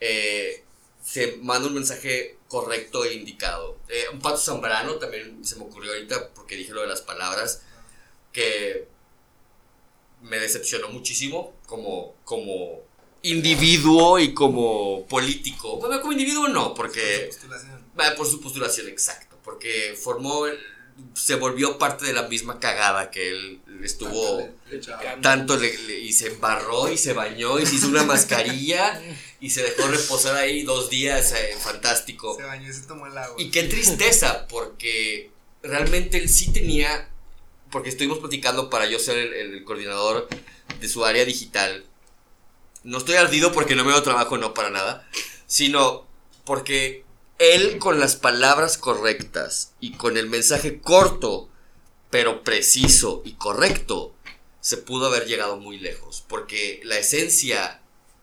eh, 0.00 0.64
se 1.04 1.36
manda 1.42 1.68
un 1.68 1.74
mensaje 1.74 2.36
correcto 2.52 3.02
e 3.06 3.14
indicado. 3.14 3.78
Eh, 3.88 4.04
un 4.12 4.20
pato 4.20 4.36
zambrano 4.36 4.96
también 4.96 5.42
se 5.42 5.56
me 5.56 5.62
ocurrió 5.62 5.92
ahorita 5.92 6.34
porque 6.34 6.54
dije 6.54 6.72
lo 6.72 6.82
de 6.82 6.86
las 6.86 7.00
palabras, 7.00 7.62
que 8.30 8.86
me 10.20 10.38
decepcionó 10.38 10.90
muchísimo 10.90 11.54
como, 11.66 12.14
como 12.24 12.82
individuo 13.22 14.18
y 14.18 14.34
como 14.34 15.06
político. 15.06 15.78
Bueno, 15.78 15.98
como 16.02 16.12
individuo 16.12 16.46
no, 16.48 16.74
porque... 16.74 17.30
Su 17.32 17.38
postulación. 17.38 17.84
Va, 17.98 18.14
Por 18.14 18.26
su 18.26 18.38
postulación, 18.38 18.86
exacto. 18.88 19.38
Porque 19.42 19.98
formó, 19.98 20.44
se 21.14 21.34
volvió 21.36 21.78
parte 21.78 22.04
de 22.06 22.12
la 22.12 22.22
misma 22.24 22.58
cagada 22.60 23.10
que 23.10 23.28
él 23.30 23.60
estuvo 23.82 24.38
Tanto 24.38 24.46
le- 24.66 24.70
le 24.70 24.76
echaba. 24.78 25.20
tanto 25.20 25.56
le- 25.56 25.78
le- 25.78 26.00
y 26.00 26.12
se 26.12 26.28
embarró 26.28 26.90
y 26.90 26.96
se 26.98 27.12
bañó 27.12 27.58
y 27.58 27.66
se 27.66 27.74
hizo 27.76 27.88
una 27.88 28.02
mascarilla 28.04 29.00
y 29.40 29.50
se 29.50 29.62
dejó 29.62 29.88
reposar 29.88 30.36
ahí 30.36 30.62
dos 30.62 30.88
días, 30.90 31.32
eh, 31.32 31.54
fantástico. 31.60 32.36
Se 32.36 32.44
bañó 32.44 32.68
y 32.68 32.72
se 32.72 32.82
tomó 32.82 33.06
el 33.06 33.16
agua. 33.18 33.36
Y 33.38 33.50
qué 33.50 33.64
tristeza, 33.64 34.46
porque 34.48 35.30
realmente 35.62 36.18
él 36.18 36.28
sí 36.28 36.52
tenía, 36.52 37.08
porque 37.70 37.88
estuvimos 37.90 38.18
platicando 38.18 38.70
para 38.70 38.86
yo 38.86 38.98
ser 38.98 39.18
el, 39.18 39.32
el 39.34 39.64
coordinador 39.64 40.28
de 40.80 40.88
su 40.88 41.04
área 41.04 41.24
digital. 41.24 41.84
No 42.84 42.98
estoy 42.98 43.14
ardido 43.16 43.52
porque 43.52 43.74
no 43.76 43.84
me 43.84 43.92
doy 43.92 44.02
trabajo, 44.02 44.38
no 44.38 44.54
para 44.54 44.70
nada, 44.70 45.08
sino 45.46 46.06
porque 46.44 47.01
él 47.42 47.78
con 47.78 47.98
las 48.00 48.16
palabras 48.16 48.78
correctas 48.78 49.74
y 49.80 49.92
con 49.92 50.16
el 50.16 50.28
mensaje 50.28 50.80
corto, 50.80 51.48
pero 52.10 52.44
preciso 52.44 53.22
y 53.24 53.32
correcto, 53.34 54.14
se 54.60 54.76
pudo 54.76 55.06
haber 55.06 55.26
llegado 55.26 55.56
muy 55.56 55.78
lejos, 55.78 56.24
porque 56.28 56.80
la 56.84 56.98
esencia 56.98 57.82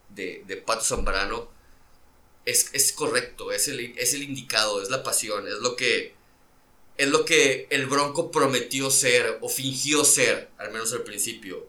de, 0.09 0.63
Pato 0.65 0.83
Zambrano 0.83 1.49
es, 2.45 2.69
es 2.73 2.93
correcto, 2.93 3.51
es 3.51 3.67
el, 3.67 3.97
es 3.97 4.13
el 4.13 4.23
indicado, 4.23 4.81
es 4.81 4.89
la 4.89 5.03
pasión, 5.03 5.47
es 5.47 5.55
lo 5.55 5.75
que 5.75 6.17
es 6.99 7.07
lo 7.07 7.23
que 7.23 7.65
el 7.69 7.85
Bronco 7.85 8.29
prometió 8.29 8.91
ser 8.91 9.37
o 9.39 9.47
fingió 9.47 10.03
ser, 10.03 10.49
al 10.57 10.71
menos 10.71 10.91
al 10.91 11.03
principio. 11.03 11.65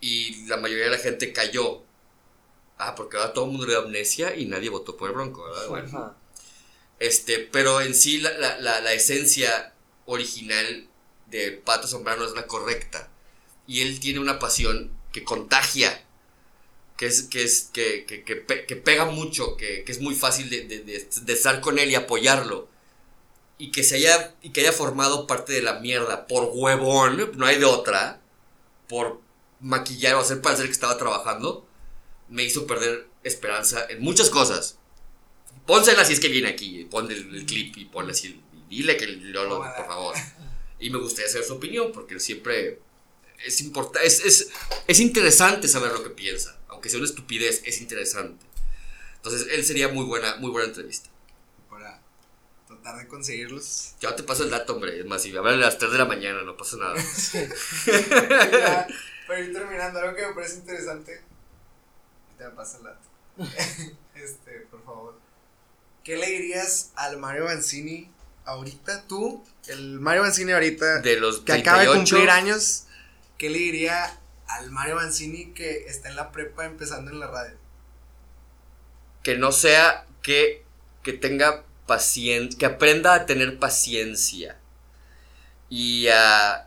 Y 0.00 0.46
la 0.46 0.56
mayoría 0.56 0.86
de 0.86 0.92
la 0.92 0.98
gente 0.98 1.34
cayó. 1.34 1.82
Ah, 2.80 2.94
porque 2.94 3.16
ahora 3.18 3.32
todo 3.32 3.44
el 3.46 3.50
mundo 3.52 3.66
le 3.66 3.74
da 3.74 3.80
amnesia 3.80 4.34
y 4.36 4.46
nadie 4.46 4.70
votó 4.70 4.96
por 4.96 5.10
el 5.10 5.14
Bronco, 5.16 5.44
¿verdad? 5.44 5.68
Bueno, 5.68 5.88
este, 6.98 7.38
pero 7.38 7.80
en 7.80 7.94
sí 7.94 8.18
la, 8.18 8.32
la, 8.38 8.58
la, 8.58 8.80
la 8.80 8.92
esencia 8.92 9.72
original 10.06 10.88
de 11.26 11.52
Pato 11.52 11.88
Zambrano 11.88 12.24
es 12.24 12.32
la 12.32 12.46
correcta. 12.46 13.08
Y 13.66 13.82
él 13.82 14.00
tiene 14.00 14.18
una 14.20 14.38
pasión 14.38 14.90
que 15.12 15.24
contagia, 15.24 16.04
que 16.96 17.06
es, 17.06 17.22
que 17.24 17.44
es, 17.44 17.70
que, 17.72 18.04
que, 18.06 18.24
que, 18.24 18.36
pe- 18.36 18.66
que 18.66 18.76
pega 18.76 19.06
mucho, 19.06 19.56
que, 19.56 19.84
que 19.84 19.92
es 19.92 20.00
muy 20.00 20.14
fácil 20.14 20.50
de, 20.50 20.62
de, 20.66 20.80
de- 20.80 21.08
de 21.22 21.32
estar 21.32 21.60
con 21.60 21.78
él 21.78 21.90
y 21.90 21.94
apoyarlo. 21.94 22.68
Y 23.58 23.72
que 23.72 23.84
se 23.84 23.96
haya, 23.96 24.34
y 24.42 24.50
que 24.50 24.60
haya 24.62 24.72
formado 24.72 25.26
parte 25.26 25.52
de 25.52 25.62
la 25.62 25.80
mierda 25.80 26.26
por 26.26 26.50
huevón, 26.52 27.32
no 27.36 27.46
hay 27.46 27.58
de 27.58 27.66
otra, 27.66 28.20
por 28.88 29.20
maquillar 29.60 30.16
o 30.16 30.20
hacer 30.20 30.42
parecer 30.42 30.66
que 30.66 30.72
estaba 30.72 30.98
trabajando, 30.98 31.66
me 32.30 32.44
hizo 32.44 32.66
perder 32.66 33.08
esperanza 33.22 33.86
en 33.88 34.00
muchas 34.00 34.30
cosas. 34.30 34.78
Pónsela 35.66 36.04
si 36.04 36.14
es 36.14 36.20
que 36.20 36.28
viene 36.28 36.48
aquí, 36.48 36.86
ponle 36.90 37.14
el, 37.14 37.34
el 37.34 37.46
clip 37.46 37.76
y 37.76 37.84
ponle 37.84 38.12
así, 38.12 38.40
y 38.52 38.76
dile 38.76 38.96
que 38.96 39.20
yo 39.20 39.44
lo, 39.44 39.58
por 39.58 39.86
favor. 39.86 40.14
Y 40.78 40.90
me 40.90 40.98
gustaría 40.98 41.30
saber 41.30 41.46
su 41.46 41.54
opinión, 41.54 41.92
porque 41.92 42.18
siempre 42.18 42.80
es 43.44 43.60
importante, 43.60 44.06
es, 44.06 44.24
es, 44.24 44.50
es 44.86 45.00
interesante 45.00 45.68
saber 45.68 45.92
lo 45.92 46.02
que 46.02 46.10
piensa, 46.10 46.58
aunque 46.68 46.88
sea 46.88 46.98
una 46.98 47.08
estupidez, 47.08 47.62
es 47.64 47.80
interesante. 47.80 48.44
Entonces, 49.16 49.48
él 49.50 49.64
sería 49.64 49.88
muy 49.88 50.04
buena, 50.06 50.36
muy 50.36 50.50
buena 50.50 50.68
entrevista. 50.68 51.10
Para 51.68 52.00
tratar 52.66 52.96
de 52.98 53.08
conseguirlos. 53.08 53.94
Ya 54.00 54.16
te 54.16 54.22
paso 54.22 54.44
el 54.44 54.50
dato, 54.50 54.74
hombre, 54.74 54.98
es 54.98 55.04
más, 55.04 55.22
si 55.22 55.36
hablan 55.36 55.54
a 55.54 55.58
las 55.58 55.76
3 55.76 55.92
de 55.92 55.98
la 55.98 56.06
mañana, 56.06 56.42
no 56.42 56.56
pasa 56.56 56.76
nada. 56.78 56.94
Ya, 57.86 58.86
para 59.26 59.40
ir 59.40 59.52
terminando, 59.52 60.00
algo 60.00 60.16
que 60.16 60.26
me 60.26 60.32
parece 60.34 60.56
interesante. 60.56 61.29
Me 62.44 62.50
pasa 62.50 62.78
el 62.78 62.84
dato. 62.84 63.08
este, 64.14 64.66
por 64.70 64.84
favor. 64.84 65.18
¿Qué 66.04 66.16
le 66.16 66.26
dirías 66.26 66.92
al 66.96 67.18
Mario 67.18 67.44
Banzini 67.44 68.10
ahorita? 68.44 69.06
Tú, 69.06 69.44
el 69.68 70.00
Mario 70.00 70.22
Banzini 70.22 70.52
ahorita, 70.52 71.00
De 71.00 71.20
los 71.20 71.40
que 71.40 71.52
acaba 71.52 71.80
de 71.80 71.88
38, 71.88 72.16
cumplir 72.16 72.30
años, 72.30 72.84
¿qué 73.38 73.50
le 73.50 73.58
diría 73.58 74.18
al 74.46 74.70
Mario 74.70 74.96
Banzini 74.96 75.52
que 75.52 75.86
está 75.86 76.08
en 76.08 76.16
la 76.16 76.32
prepa 76.32 76.64
empezando 76.64 77.10
en 77.10 77.20
la 77.20 77.26
radio? 77.26 77.60
que 79.22 79.36
no 79.36 79.52
sea 79.52 80.06
que, 80.22 80.64
que 81.02 81.12
tenga 81.12 81.64
paciencia, 81.86 82.58
que 82.58 82.66
aprenda 82.66 83.14
a 83.14 83.26
tener 83.26 83.58
paciencia. 83.58 84.58
Y, 85.68 86.08
a 86.08 86.66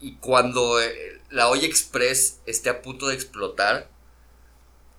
y 0.00 0.16
cuando 0.16 0.80
eh, 0.80 1.20
la 1.30 1.48
olla 1.48 1.66
express 1.66 2.40
esté 2.46 2.70
a 2.70 2.82
punto 2.82 3.08
de 3.08 3.14
explotar, 3.14 3.88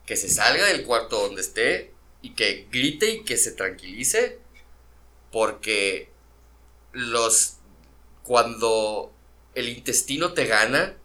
que 0.09 0.17
se 0.17 0.27
salga 0.27 0.65
del 0.65 0.85
cuarto 0.85 1.19
donde 1.21 1.41
esté 1.41 1.93
y 2.23 2.31
que 2.31 2.67
grite 2.71 3.11
y 3.11 3.23
que 3.23 3.37
se 3.37 3.51
tranquilice, 3.51 4.39
porque 5.31 6.09
los 6.93 7.57
cuando 8.23 9.13
el 9.53 9.69
intestino 9.69 10.33
te 10.33 10.47
gana, 10.47 10.97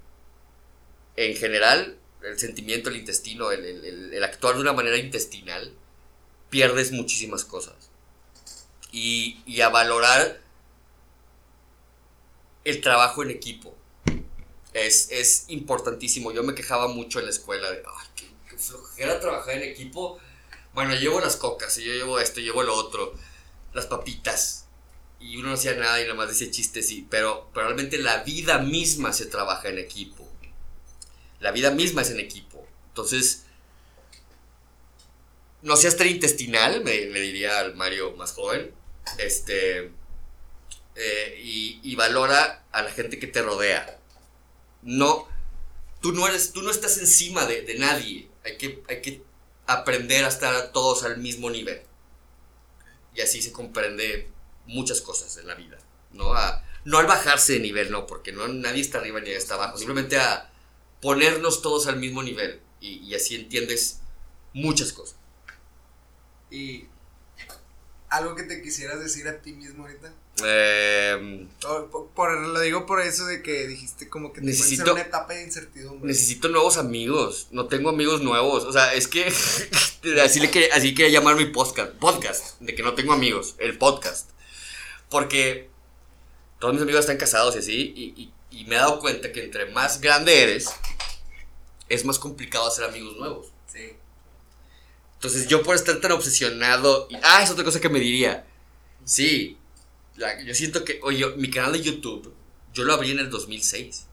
en 1.16 1.36
general, 1.36 1.98
el 2.22 2.38
sentimiento, 2.38 2.88
el 2.88 2.96
intestino, 2.96 3.50
el, 3.50 4.24
actuar 4.24 4.54
de 4.54 4.62
una 4.62 4.72
manera 4.72 4.96
intestinal, 4.96 5.74
pierdes 6.48 6.90
muchísimas 6.90 7.44
cosas. 7.44 7.90
Y, 8.90 9.42
y 9.44 9.60
a 9.60 9.68
valorar 9.68 10.40
el 12.64 12.80
trabajo 12.80 13.22
en 13.22 13.32
equipo. 13.32 13.76
Es, 14.72 15.10
es 15.10 15.44
importantísimo. 15.48 16.32
Yo 16.32 16.42
me 16.42 16.54
quejaba 16.54 16.88
mucho 16.88 17.18
en 17.18 17.26
la 17.26 17.32
escuela 17.32 17.70
de, 17.70 17.82
flojera 18.64 19.20
trabajar 19.20 19.54
en 19.54 19.62
equipo. 19.62 20.18
Bueno, 20.74 20.94
llevo 20.94 21.20
las 21.20 21.36
cocas, 21.36 21.78
y 21.78 21.84
yo 21.84 21.92
llevo 21.92 22.18
esto, 22.18 22.40
llevo 22.40 22.62
lo 22.62 22.74
otro, 22.74 23.14
las 23.72 23.86
papitas. 23.86 24.66
Y 25.20 25.36
uno 25.36 25.48
no 25.48 25.54
hacía 25.54 25.74
nada 25.74 26.00
y 26.00 26.04
nada 26.04 26.14
más 26.14 26.28
decía 26.28 26.50
chistes, 26.50 26.90
y, 26.90 27.02
pero, 27.02 27.48
pero 27.54 27.66
realmente 27.66 27.98
la 27.98 28.22
vida 28.24 28.58
misma 28.58 29.12
se 29.12 29.26
trabaja 29.26 29.68
en 29.68 29.78
equipo. 29.78 30.28
La 31.40 31.52
vida 31.52 31.70
misma 31.70 32.02
es 32.02 32.10
en 32.10 32.20
equipo. 32.20 32.66
Entonces, 32.88 33.44
no 35.62 35.76
seas 35.76 35.96
tan 35.96 36.08
intestinal, 36.08 36.82
me, 36.84 36.92
diría 36.92 37.60
al 37.60 37.74
Mario 37.74 38.12
más 38.16 38.32
joven. 38.32 38.74
Este. 39.18 39.92
eh, 40.96 41.40
y, 41.82 41.94
valora 41.96 42.64
a 42.72 42.82
la 42.82 42.90
gente 42.90 43.18
que 43.18 43.26
te 43.26 43.42
rodea. 43.42 43.98
No. 44.82 45.28
Tú 46.00 46.12
no 46.12 46.26
eres. 46.26 46.52
Tú 46.52 46.62
no 46.62 46.70
estás 46.70 46.98
encima 46.98 47.46
de 47.46 47.76
nadie. 47.78 48.33
Hay 48.44 48.56
que, 48.58 48.82
hay 48.88 49.00
que 49.00 49.22
aprender 49.66 50.24
a 50.24 50.28
estar 50.28 50.72
todos 50.72 51.04
al 51.04 51.18
mismo 51.18 51.50
nivel. 51.50 51.82
Y 53.14 53.20
así 53.20 53.42
se 53.42 53.52
comprende 53.52 54.30
muchas 54.66 55.00
cosas 55.00 55.36
en 55.36 55.46
la 55.46 55.54
vida, 55.54 55.78
¿no? 56.12 56.34
A, 56.34 56.64
no 56.84 56.98
al 56.98 57.06
bajarse 57.06 57.54
de 57.54 57.60
nivel, 57.60 57.90
no, 57.90 58.06
porque 58.06 58.32
no, 58.32 58.46
nadie 58.48 58.80
está 58.80 58.98
arriba 58.98 59.20
ni 59.20 59.30
está 59.30 59.54
abajo, 59.54 59.78
simplemente 59.78 60.18
a 60.18 60.50
ponernos 61.00 61.62
todos 61.62 61.86
al 61.86 61.96
mismo 61.96 62.22
nivel 62.22 62.60
y, 62.80 62.96
y 62.98 63.14
así 63.14 63.34
entiendes 63.34 64.00
muchas 64.52 64.92
cosas. 64.92 65.16
Y 66.50 66.86
algo 68.16 68.34
que 68.34 68.42
te 68.44 68.62
quisieras 68.62 69.00
decir 69.00 69.26
a 69.28 69.40
ti 69.40 69.52
mismo 69.52 69.84
ahorita. 69.84 70.12
Eh, 70.44 71.46
O 71.66 71.86
por, 71.86 72.08
por- 72.08 72.36
lo 72.40 72.58
digo 72.60 72.86
por 72.86 73.00
eso 73.00 73.24
de 73.26 73.40
que 73.42 73.66
dijiste 73.68 74.08
como 74.08 74.32
que 74.32 74.40
Necesito- 74.40 74.92
una 74.92 75.02
etapa 75.02 75.32
de 75.34 75.44
incertidumbre. 75.44 76.06
necesito 76.08 76.48
nuevos 76.48 76.76
amigos, 76.76 77.46
no 77.52 77.66
tengo 77.68 77.88
amigos 77.90 78.20
nuevos, 78.20 78.64
o 78.64 78.72
sea, 78.72 78.94
es 78.94 79.06
que 79.06 79.26
así 80.22 80.40
le 80.40 80.50
quería, 80.50 80.74
así 80.74 80.92
quería 80.94 81.20
llamar 81.20 81.36
mi 81.36 81.46
podcast, 81.46 81.92
podcast, 81.94 82.58
de 82.60 82.74
que 82.74 82.82
no 82.82 82.94
tengo 82.94 83.12
amigos, 83.12 83.54
el 83.58 83.78
podcast, 83.78 84.30
porque 85.08 85.68
todos 86.58 86.74
mis 86.74 86.82
amigos 86.82 87.00
están 87.02 87.16
casados 87.16 87.54
y 87.54 87.58
así, 87.60 87.92
y, 87.96 88.04
y- 88.20 88.32
y 88.50 88.64
me 88.66 88.74
he 88.76 88.78
dado 88.78 88.98
cuenta 89.00 89.30
que 89.32 89.44
entre 89.44 89.66
más 89.66 90.00
grande 90.00 90.42
eres, 90.42 90.68
es 91.88 92.04
más 92.04 92.18
complicado 92.18 92.66
hacer 92.68 92.84
amigos 92.84 93.16
nuevos. 93.16 93.48
Sí. 93.72 93.92
Entonces 95.24 95.48
yo 95.48 95.62
por 95.62 95.74
estar 95.74 95.96
tan 96.02 96.12
obsesionado, 96.12 97.06
y, 97.10 97.16
ah, 97.22 97.42
es 97.42 97.48
otra 97.48 97.64
cosa 97.64 97.80
que 97.80 97.88
me 97.88 97.98
diría, 97.98 98.44
sí, 99.06 99.56
la- 100.16 100.38
yo 100.42 100.54
siento 100.54 100.84
que, 100.84 101.00
oye, 101.02 101.26
mi 101.38 101.48
canal 101.50 101.72
de 101.72 101.80
YouTube, 101.80 102.30
yo 102.74 102.84
lo 102.84 102.92
abrí 102.92 103.12
en 103.12 103.20
el 103.20 103.30
2006. 103.30 104.04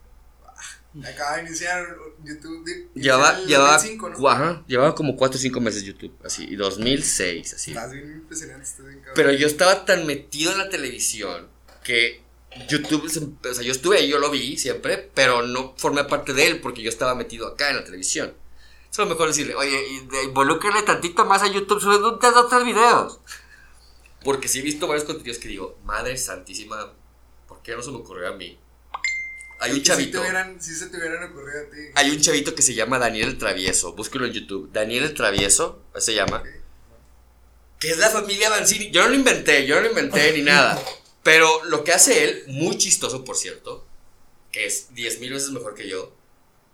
Acaba 1.04 1.36
de 1.36 1.42
iniciar 1.48 1.86
YouTube. 2.24 2.88
Llevaba, 2.94 3.38
llevaba, 3.40 3.74
2005, 3.74 4.08
¿no? 4.08 4.28
ajá, 4.28 4.64
llevaba 4.66 4.94
como 4.94 5.14
4 5.14 5.36
o 5.36 5.40
5 5.40 5.60
meses 5.60 5.82
YouTube, 5.82 6.14
así, 6.24 6.44
y 6.48 6.56
2006, 6.56 7.52
así. 7.52 7.72
Estás 7.72 7.92
bien 7.92 8.10
impresionante, 8.10 8.64
estás 8.64 8.86
bien 8.86 8.98
cabrón. 9.00 9.14
Pero 9.14 9.32
yo 9.32 9.46
estaba 9.46 9.84
tan 9.84 10.06
metido 10.06 10.52
en 10.52 10.58
la 10.58 10.70
televisión 10.70 11.46
que 11.84 12.22
YouTube, 12.70 13.04
o 13.04 13.54
sea, 13.54 13.62
yo 13.62 13.72
estuve 13.72 13.98
ahí, 13.98 14.08
yo 14.08 14.18
lo 14.18 14.30
vi 14.30 14.56
siempre, 14.56 15.10
pero 15.14 15.42
no 15.42 15.74
formé 15.76 16.04
parte 16.04 16.32
de 16.32 16.46
él 16.46 16.60
porque 16.62 16.80
yo 16.82 16.88
estaba 16.88 17.14
metido 17.14 17.46
acá 17.48 17.68
en 17.68 17.76
la 17.76 17.84
televisión. 17.84 18.32
Es 18.92 18.98
lo 18.98 19.06
mejor 19.06 19.28
decirle, 19.28 19.54
oye, 19.54 19.88
y 19.88 20.00
de- 20.06 20.24
involúcrale 20.24 20.82
tantito 20.82 21.24
más 21.24 21.42
a 21.42 21.46
YouTube, 21.48 21.80
sube 21.80 21.98
dos, 21.98 22.20
dos, 22.20 22.48
tres 22.50 22.64
videos. 22.64 23.18
Porque 24.22 24.48
sí 24.48 24.58
he 24.60 24.62
visto 24.62 24.86
varios 24.86 25.04
contenidos 25.06 25.38
que 25.38 25.48
digo, 25.48 25.78
madre 25.84 26.16
santísima, 26.16 26.92
¿por 27.48 27.62
qué 27.62 27.74
no 27.74 27.82
se 27.82 27.90
me 27.90 27.96
ocurrió 27.96 28.28
a 28.28 28.32
mí? 28.36 28.58
Hay 29.60 29.70
un 29.72 29.78
Que 29.78 29.82
Si, 29.82 29.82
te 29.82 29.88
chavito. 29.92 30.20
hubieran, 30.20 30.60
si 30.62 30.74
se 30.74 30.88
te 30.88 30.96
hubieran 30.98 31.30
ocurrido 31.30 31.60
a 31.60 31.70
ti. 31.70 31.78
Hay 31.94 32.10
un 32.10 32.20
chavito 32.20 32.54
que 32.54 32.62
se 32.62 32.74
llama 32.74 32.98
Daniel 32.98 33.28
el 33.28 33.38
Travieso. 33.38 33.92
Búsquelo 33.94 34.26
en 34.26 34.32
YouTube. 34.32 34.70
Daniel 34.72 35.04
el 35.04 35.14
Travieso, 35.14 35.80
se 35.98 36.14
llama. 36.14 36.42
Que 37.78 37.90
es 37.92 37.98
la 37.98 38.10
familia 38.10 38.50
Banzini. 38.50 38.90
Yo 38.90 39.02
no 39.04 39.08
lo 39.08 39.14
inventé, 39.14 39.66
yo 39.66 39.76
no 39.76 39.82
lo 39.82 39.88
inventé 39.88 40.32
ni 40.32 40.42
nada. 40.42 40.80
Pero 41.22 41.64
lo 41.64 41.82
que 41.84 41.92
hace 41.92 42.24
él, 42.24 42.44
muy 42.48 42.76
chistoso 42.76 43.24
por 43.24 43.36
cierto, 43.36 43.86
que 44.50 44.66
es 44.66 44.94
10 44.94 45.20
mil 45.20 45.32
veces 45.32 45.50
mejor 45.50 45.74
que 45.74 45.88
yo. 45.88 46.12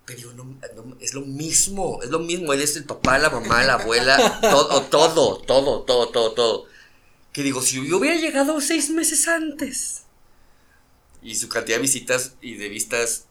Pero 0.08 0.32
no, 0.32 0.44
no, 0.44 0.96
es 1.00 1.12
lo 1.12 1.20
mismo, 1.20 2.00
es 2.02 2.08
lo 2.08 2.18
mismo. 2.18 2.54
Él 2.54 2.62
es 2.62 2.76
el 2.76 2.84
papá, 2.84 3.18
la 3.18 3.28
mamá, 3.28 3.62
la 3.62 3.74
abuela, 3.74 4.40
todo, 4.40 4.82
todo, 4.84 5.36
todo, 5.42 5.82
todo, 5.82 6.08
todo, 6.08 6.32
todo. 6.32 6.66
Que 7.30 7.42
digo, 7.42 7.60
si 7.60 7.86
yo 7.86 7.98
hubiera 7.98 8.16
llegado 8.16 8.58
seis 8.62 8.88
meses 8.88 9.28
antes. 9.28 10.04
Y 11.22 11.34
su 11.34 11.50
cantidad 11.50 11.76
de 11.76 11.82
visitas 11.82 12.32
y 12.40 12.54
de 12.54 12.70
vistas 12.70 13.26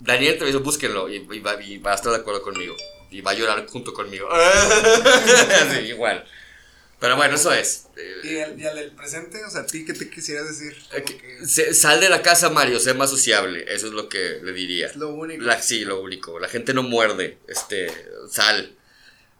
Daniel 0.00 0.38
Travieso, 0.38 0.60
búsquenlo 0.60 1.10
y, 1.10 1.16
y 1.16 1.40
va, 1.40 1.62
y 1.62 1.76
va 1.78 1.92
a 1.92 1.96
estar 1.96 2.10
de 2.12 2.18
acuerdo 2.18 2.42
conmigo. 2.42 2.74
Y 3.10 3.20
va 3.20 3.32
a 3.32 3.34
llorar 3.34 3.66
junto 3.68 3.92
conmigo. 3.92 4.28
Sí, 5.70 5.78
igual. 5.88 6.24
Pero 7.00 7.16
bueno, 7.16 7.36
eso 7.36 7.52
es. 7.52 7.86
Y 8.24 8.38
al, 8.38 8.60
y 8.60 8.66
al 8.66 8.74
del 8.76 8.90
presente, 8.92 9.44
o 9.44 9.50
sea, 9.50 9.60
a 9.60 9.66
ti, 9.66 9.84
¿qué 9.84 9.92
te 9.92 10.10
quisieras 10.10 10.48
decir? 10.48 10.76
eh, 10.92 11.04
que- 11.04 11.46
se- 11.46 11.72
sal 11.72 12.00
de 12.00 12.08
la 12.08 12.22
casa, 12.22 12.50
Mario, 12.50 12.80
sé 12.80 12.92
más 12.94 13.08
sociable. 13.10 13.64
Eso 13.72 13.86
es 13.86 13.92
lo 13.92 14.08
que 14.08 14.40
le 14.42 14.52
diría. 14.52 14.88
es 14.88 14.96
lo 14.96 15.10
único. 15.10 15.44
La, 15.44 15.62
sí, 15.62 15.84
lo 15.84 16.00
único. 16.02 16.40
La 16.40 16.48
gente 16.48 16.74
no 16.74 16.82
muerde. 16.82 17.38
Este, 17.46 17.92
sal. 18.28 18.74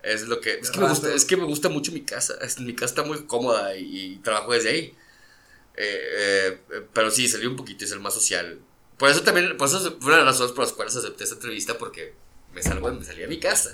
Es 0.05 0.23
lo 0.29 0.41
que. 0.41 0.55
Es 0.61 0.71
que, 0.71 0.79
me 0.79 0.89
gusta, 0.89 1.13
es 1.13 1.25
que 1.25 1.37
me 1.37 1.45
gusta 1.45 1.69
mucho 1.69 1.91
mi 1.91 2.03
casa. 2.05 2.35
Es- 2.43 2.61
mi 2.61 2.75
casa 2.75 2.87
está 2.93 3.03
muy 3.03 3.25
cómoda 3.27 3.75
y, 3.77 4.13
y 4.13 4.17
trabajo 4.19 4.53
desde 4.53 4.69
ahí. 4.71 4.95
Eh, 5.77 6.59
eh, 6.73 6.83
pero 6.93 7.11
sí, 7.11 7.27
salí 7.29 7.47
un 7.47 7.57
poquito 7.57 7.85
y 7.85 7.89
ser 7.89 7.99
más 8.01 8.15
social. 8.15 8.61
Por 8.97 9.11
eso 9.11 9.23
también, 9.23 9.57
por 9.57 9.69
eso 9.69 9.81
fue 10.01 10.09
una 10.13 10.19
de 10.19 10.25
las 10.25 10.35
razones 10.35 10.53
por 10.53 10.65
las 10.65 10.73
cuales 10.73 10.95
acepté 10.97 11.25
esta 11.25 11.37
entrevista, 11.37 11.79
porque 11.79 12.15
me 12.59 12.63
salgo, 12.63 12.93
me 12.93 13.05
salí 13.05 13.23
a 13.23 13.29
mi 13.29 13.39
casa. 13.39 13.71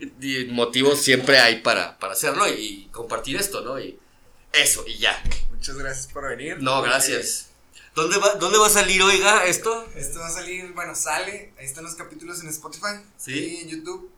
y 0.20 0.44
motivos 0.46 1.00
siempre 1.00 1.38
hay 1.38 1.60
para, 1.62 1.98
para 1.98 2.12
hacerlo 2.12 2.46
y, 2.48 2.52
y 2.52 2.88
compartir 2.92 3.36
esto, 3.36 3.62
¿no? 3.62 3.80
Y 3.80 3.98
eso, 4.52 4.84
y 4.86 4.98
ya. 4.98 5.22
Muchas 5.50 5.76
gracias 5.76 6.06
por 6.06 6.28
venir. 6.28 6.62
No, 6.62 6.82
gracias. 6.82 7.50
¿Dónde 7.94 8.18
va, 8.18 8.34
¿Dónde 8.34 8.58
va 8.58 8.66
a 8.66 8.70
salir, 8.70 9.02
oiga, 9.02 9.46
esto? 9.46 9.86
Esto 9.96 10.20
va 10.20 10.28
a 10.28 10.30
salir, 10.30 10.72
bueno, 10.72 10.94
sale. 10.94 11.52
Ahí 11.58 11.66
están 11.66 11.84
los 11.84 11.94
capítulos 11.94 12.40
en 12.40 12.48
Spotify. 12.48 13.00
Sí. 13.16 13.32
Y 13.32 13.56
en 13.62 13.68
YouTube. 13.68 14.10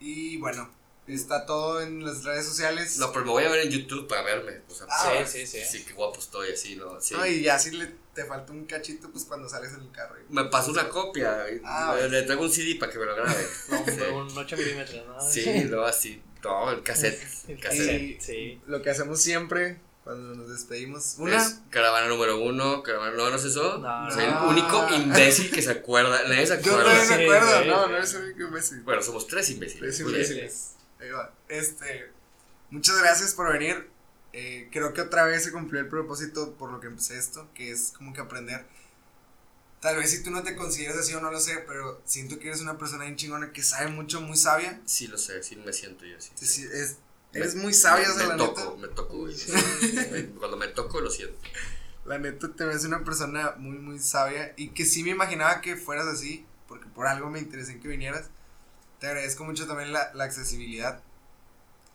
Y 0.00 0.36
bueno, 0.36 0.70
está 1.14 1.46
todo 1.46 1.80
en 1.80 2.04
las 2.04 2.24
redes 2.24 2.46
sociales. 2.46 2.98
No, 2.98 3.12
pero 3.12 3.24
me 3.24 3.30
voy 3.30 3.44
a 3.44 3.48
ver 3.50 3.66
en 3.66 3.70
YouTube 3.70 4.08
para 4.08 4.22
verme. 4.22 4.60
O 4.68 4.74
sea, 4.74 4.86
Ah, 4.90 5.12
Sí, 5.26 5.46
sí, 5.46 5.46
sí. 5.46 5.64
Sí, 5.78 5.84
qué 5.84 5.92
guapo 5.94 6.18
estoy, 6.18 6.52
así, 6.52 6.76
¿no? 6.76 7.00
Sí. 7.00 7.14
No, 7.14 7.26
y 7.26 7.42
ya 7.42 7.58
si 7.58 7.70
le, 7.72 7.90
te 8.14 8.24
falta 8.24 8.52
un 8.52 8.64
cachito, 8.66 9.10
pues 9.10 9.24
cuando 9.24 9.48
sales 9.48 9.72
en 9.74 9.82
el 9.82 9.90
carro. 9.92 10.16
Me 10.28 10.44
pasó 10.46 10.70
una 10.72 10.88
copia. 10.88 11.44
Ah, 11.64 11.96
le- 12.10 12.22
traigo 12.22 12.42
un 12.42 12.50
CD 12.50 12.74
para 12.76 12.90
que 12.92 12.98
me 12.98 13.04
lo 13.06 13.14
grabe. 13.14 13.46
No, 13.68 13.84
Sí. 13.84 14.00
un 14.12 14.38
8 14.38 14.56
milímetros, 14.56 15.06
¿no? 15.06 15.30
Sí, 15.30 15.64
no, 15.70 15.82
así. 15.84 16.22
No, 16.42 16.70
el 16.70 16.82
cassette. 16.82 17.20
El 17.48 17.58
cassette. 17.60 18.20
Sí. 18.20 18.60
Lo 18.66 18.80
que 18.82 18.90
hacemos 18.90 19.20
siempre 19.20 19.80
cuando 20.04 20.36
nos 20.36 20.48
despedimos. 20.48 21.16
Una. 21.18 21.36
Es 21.36 21.58
caravana 21.70 22.06
número 22.06 22.40
uno. 22.40 22.82
Caravana, 22.84 23.16
¿no, 23.16 23.28
¿no 23.30 23.34
es 23.36 23.44
eso? 23.44 23.78
No, 23.78 24.08
Soy 24.10 24.26
no. 24.26 24.44
el 24.44 24.48
único 24.58 24.88
imbécil 24.94 25.50
que 25.50 25.60
se 25.62 25.72
acuerda. 25.72 26.22
Nadie 26.28 26.46
se 26.46 26.62
Yo 26.62 26.70
acuerda. 26.72 26.92
no 26.94 26.98
me 27.00 27.06
Sí, 27.06 27.22
acuerdo, 27.24 27.48
sí, 27.62 27.68
no, 27.68 27.84
sí. 27.84 27.90
no 27.90 27.96
eres 27.96 28.14
el 28.14 28.22
único 28.22 28.42
imbécil. 28.44 28.80
Bueno, 28.82 29.02
somos 29.02 29.26
tres 29.26 29.50
imbéciles. 29.50 29.80
Tres 29.80 30.00
imbéciles. 30.00 30.72
Ahí 31.00 31.10
va. 31.10 31.32
Este, 31.48 32.10
muchas 32.70 32.98
gracias 32.98 33.34
por 33.34 33.52
venir. 33.52 33.88
Eh, 34.32 34.68
creo 34.72 34.92
que 34.92 35.00
otra 35.00 35.24
vez 35.24 35.44
se 35.44 35.52
cumplió 35.52 35.80
el 35.80 35.88
propósito 35.88 36.54
por 36.54 36.70
lo 36.70 36.80
que 36.80 36.88
empecé 36.88 37.16
esto, 37.18 37.48
que 37.54 37.70
es 37.70 37.92
como 37.96 38.12
que 38.12 38.20
aprender. 38.20 38.64
Tal 39.80 39.96
vez 39.96 40.10
si 40.10 40.22
tú 40.22 40.30
no 40.30 40.42
te 40.42 40.56
consideras 40.56 40.96
así 40.96 41.14
o 41.14 41.20
no 41.20 41.30
lo 41.30 41.38
sé, 41.38 41.58
pero 41.66 42.00
siento 42.04 42.38
que 42.38 42.48
eres 42.48 42.60
una 42.60 42.76
persona 42.78 43.04
bien 43.04 43.16
chingona 43.16 43.52
que 43.52 43.62
sabe 43.62 43.88
mucho, 43.88 44.20
muy 44.20 44.36
sabia. 44.36 44.80
Sí, 44.84 45.06
lo 45.06 45.16
sé, 45.18 45.42
sí 45.42 45.56
me 45.56 45.72
siento 45.72 46.04
yo 46.04 46.16
así. 46.16 46.30
Sí, 46.34 46.46
sí, 46.46 46.68
es, 46.72 46.96
eres 47.32 47.54
muy 47.54 47.72
sabia, 47.72 48.10
o 48.10 48.14
sea, 48.14 48.24
me 48.24 48.30
la 48.30 48.36
toco, 48.36 48.60
neta. 48.76 48.76
me 48.88 48.88
toco, 48.94 49.16
güey. 49.18 49.36
Me- 50.10 50.26
Cuando 50.38 50.56
me 50.56 50.68
toco 50.68 51.00
lo 51.00 51.10
siento. 51.10 51.38
La 52.04 52.18
neta 52.18 52.48
te 52.52 52.64
ves 52.64 52.84
una 52.84 53.04
persona 53.04 53.54
muy, 53.58 53.78
muy 53.78 53.98
sabia 53.98 54.54
y 54.56 54.70
que 54.70 54.84
sí 54.84 55.02
me 55.02 55.10
imaginaba 55.10 55.60
que 55.60 55.76
fueras 55.76 56.06
así, 56.06 56.46
porque 56.68 56.86
por 56.86 57.06
algo 57.06 57.30
me 57.30 57.38
interesé 57.38 57.72
en 57.72 57.80
que 57.80 57.88
vinieras. 57.88 58.30
Te 59.00 59.06
agradezco 59.08 59.44
mucho 59.44 59.66
también 59.66 59.92
la, 59.92 60.10
la 60.14 60.24
accesibilidad. 60.24 61.00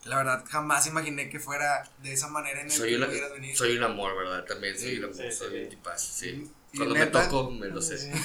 La 0.05 0.17
verdad, 0.17 0.43
jamás 0.49 0.87
imaginé 0.87 1.29
que 1.29 1.39
fuera 1.39 1.87
de 2.01 2.13
esa 2.13 2.27
manera 2.27 2.61
en 2.61 2.67
el 2.67 2.71
Soy, 2.71 2.89
que 2.91 2.95
una, 2.97 3.07
pudieras 3.07 3.31
venir. 3.33 3.55
soy 3.55 3.77
un 3.77 3.83
amor, 3.83 4.17
¿verdad? 4.17 4.45
También 4.45 4.77
soy 4.77 4.91
Sí, 4.93 4.97
un 4.97 5.03
amor, 5.05 5.15
sí, 5.17 5.31
soy 5.31 5.49
sí. 5.51 5.57
un 5.63 5.69
tipazo, 5.69 6.13
sí. 6.13 6.51
Cuando 6.75 6.95
me 6.95 7.05
toco, 7.07 7.51
me 7.51 7.67
lo 7.67 7.81
sé. 7.81 8.11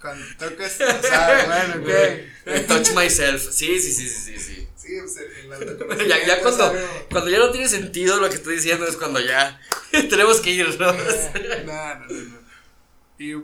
Cuando 0.00 0.24
tocas, 0.38 0.80
o 0.80 1.02
sea, 1.02 1.44
bueno, 1.46 1.82
ok. 1.82 2.66
Touch 2.68 2.92
myself. 2.94 3.50
Sí, 3.52 3.80
sí, 3.80 3.92
sí, 3.92 4.08
sí, 4.08 4.38
sí. 4.38 4.68
sí. 4.76 4.98
Pues 5.00 5.16
el 5.18 6.08
Ya, 6.08 6.24
ya 6.26 6.40
cuando, 6.40 6.64
autoconocimiento 6.64 7.08
cuando 7.10 7.30
ya 7.30 7.38
no 7.38 7.50
tiene 7.50 7.68
sentido 7.68 8.16
lo 8.20 8.28
que 8.30 8.36
estoy 8.36 8.56
diciendo 8.56 8.86
es 8.86 8.96
cuando 8.96 9.20
ya 9.20 9.60
tenemos 9.90 10.40
que 10.40 10.50
irnos. 10.52 10.78
No, 10.78 10.92
no, 10.94 12.06
no, 12.06 12.06
no. 12.06 12.38
Y 13.18 13.34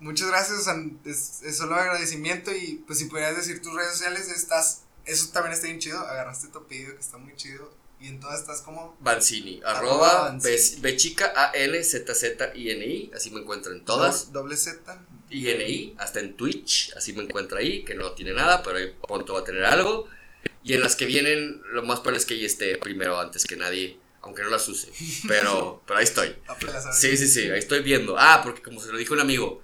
muchas 0.00 0.28
gracias, 0.28 0.58
o 0.58 0.62
sea, 0.62 0.74
es, 1.04 1.42
es 1.42 1.56
solo 1.56 1.74
agradecimiento 1.76 2.52
y 2.54 2.82
pues 2.86 2.98
si 2.98 3.06
pudieras 3.06 3.36
decir 3.36 3.60
tus 3.62 3.74
redes 3.74 3.92
sociales, 3.92 4.28
estás, 4.28 4.82
eso 5.04 5.28
también 5.32 5.52
está 5.54 5.66
bien 5.66 5.78
chido, 5.78 5.98
agarraste 5.98 6.48
tu 6.48 6.58
apellido 6.58 6.94
que 6.94 7.00
está 7.00 7.16
muy 7.18 7.34
chido 7.36 7.72
y 8.00 8.08
en 8.08 8.20
todas 8.20 8.40
estás 8.40 8.60
como 8.60 8.96
Banzini, 9.00 9.62
Arroba 9.64 10.24
Banzini. 10.30 10.80
B, 10.82 10.90
B 10.92 10.96
chica 10.96 11.32
A 11.36 11.52
N 11.54 11.82
Z 11.82 12.14
Z 12.14 12.52
I 12.54 12.70
N 12.70 12.84
I, 12.86 13.10
así 13.14 13.30
me 13.30 13.40
encuentro 13.40 13.72
en 13.72 13.84
todas. 13.84 14.32
do- 14.32 14.40
doble 14.40 14.56
Z. 14.56 14.98
I 15.30 15.48
N 15.50 15.68
I, 15.68 15.94
hasta 15.98 16.20
en 16.20 16.36
Twitch, 16.36 16.92
así 16.96 17.12
me 17.14 17.22
encuentro 17.22 17.56
ahí, 17.58 17.82
que 17.84 17.94
no 17.94 18.12
tiene 18.12 18.32
nada, 18.34 18.62
pero 18.62 18.76
ahí 18.78 18.94
pronto 19.06 19.32
va 19.34 19.40
a 19.40 19.44
tener 19.44 19.64
algo. 19.64 20.06
Y 20.62 20.74
en 20.74 20.80
las 20.82 20.96
que 20.96 21.06
vienen, 21.06 21.62
lo 21.72 21.82
más 21.82 22.00
probable 22.00 22.18
es 22.18 22.26
que 22.26 22.34
ella 22.34 22.46
esté 22.46 22.76
primero 22.76 23.18
antes 23.18 23.44
que 23.44 23.56
nadie, 23.56 23.98
aunque 24.20 24.42
no 24.42 24.50
las 24.50 24.68
use. 24.68 24.90
Pero, 25.26 25.82
pero 25.86 25.98
ahí 25.98 26.04
estoy. 26.04 26.36
Sí, 26.92 27.16
sí, 27.16 27.26
sí, 27.28 27.50
ahí 27.50 27.58
estoy 27.58 27.82
viendo. 27.82 28.16
Ah, 28.18 28.40
porque 28.44 28.60
como 28.62 28.80
se 28.80 28.92
lo 28.92 28.98
dijo 28.98 29.14
un 29.14 29.20
amigo, 29.20 29.62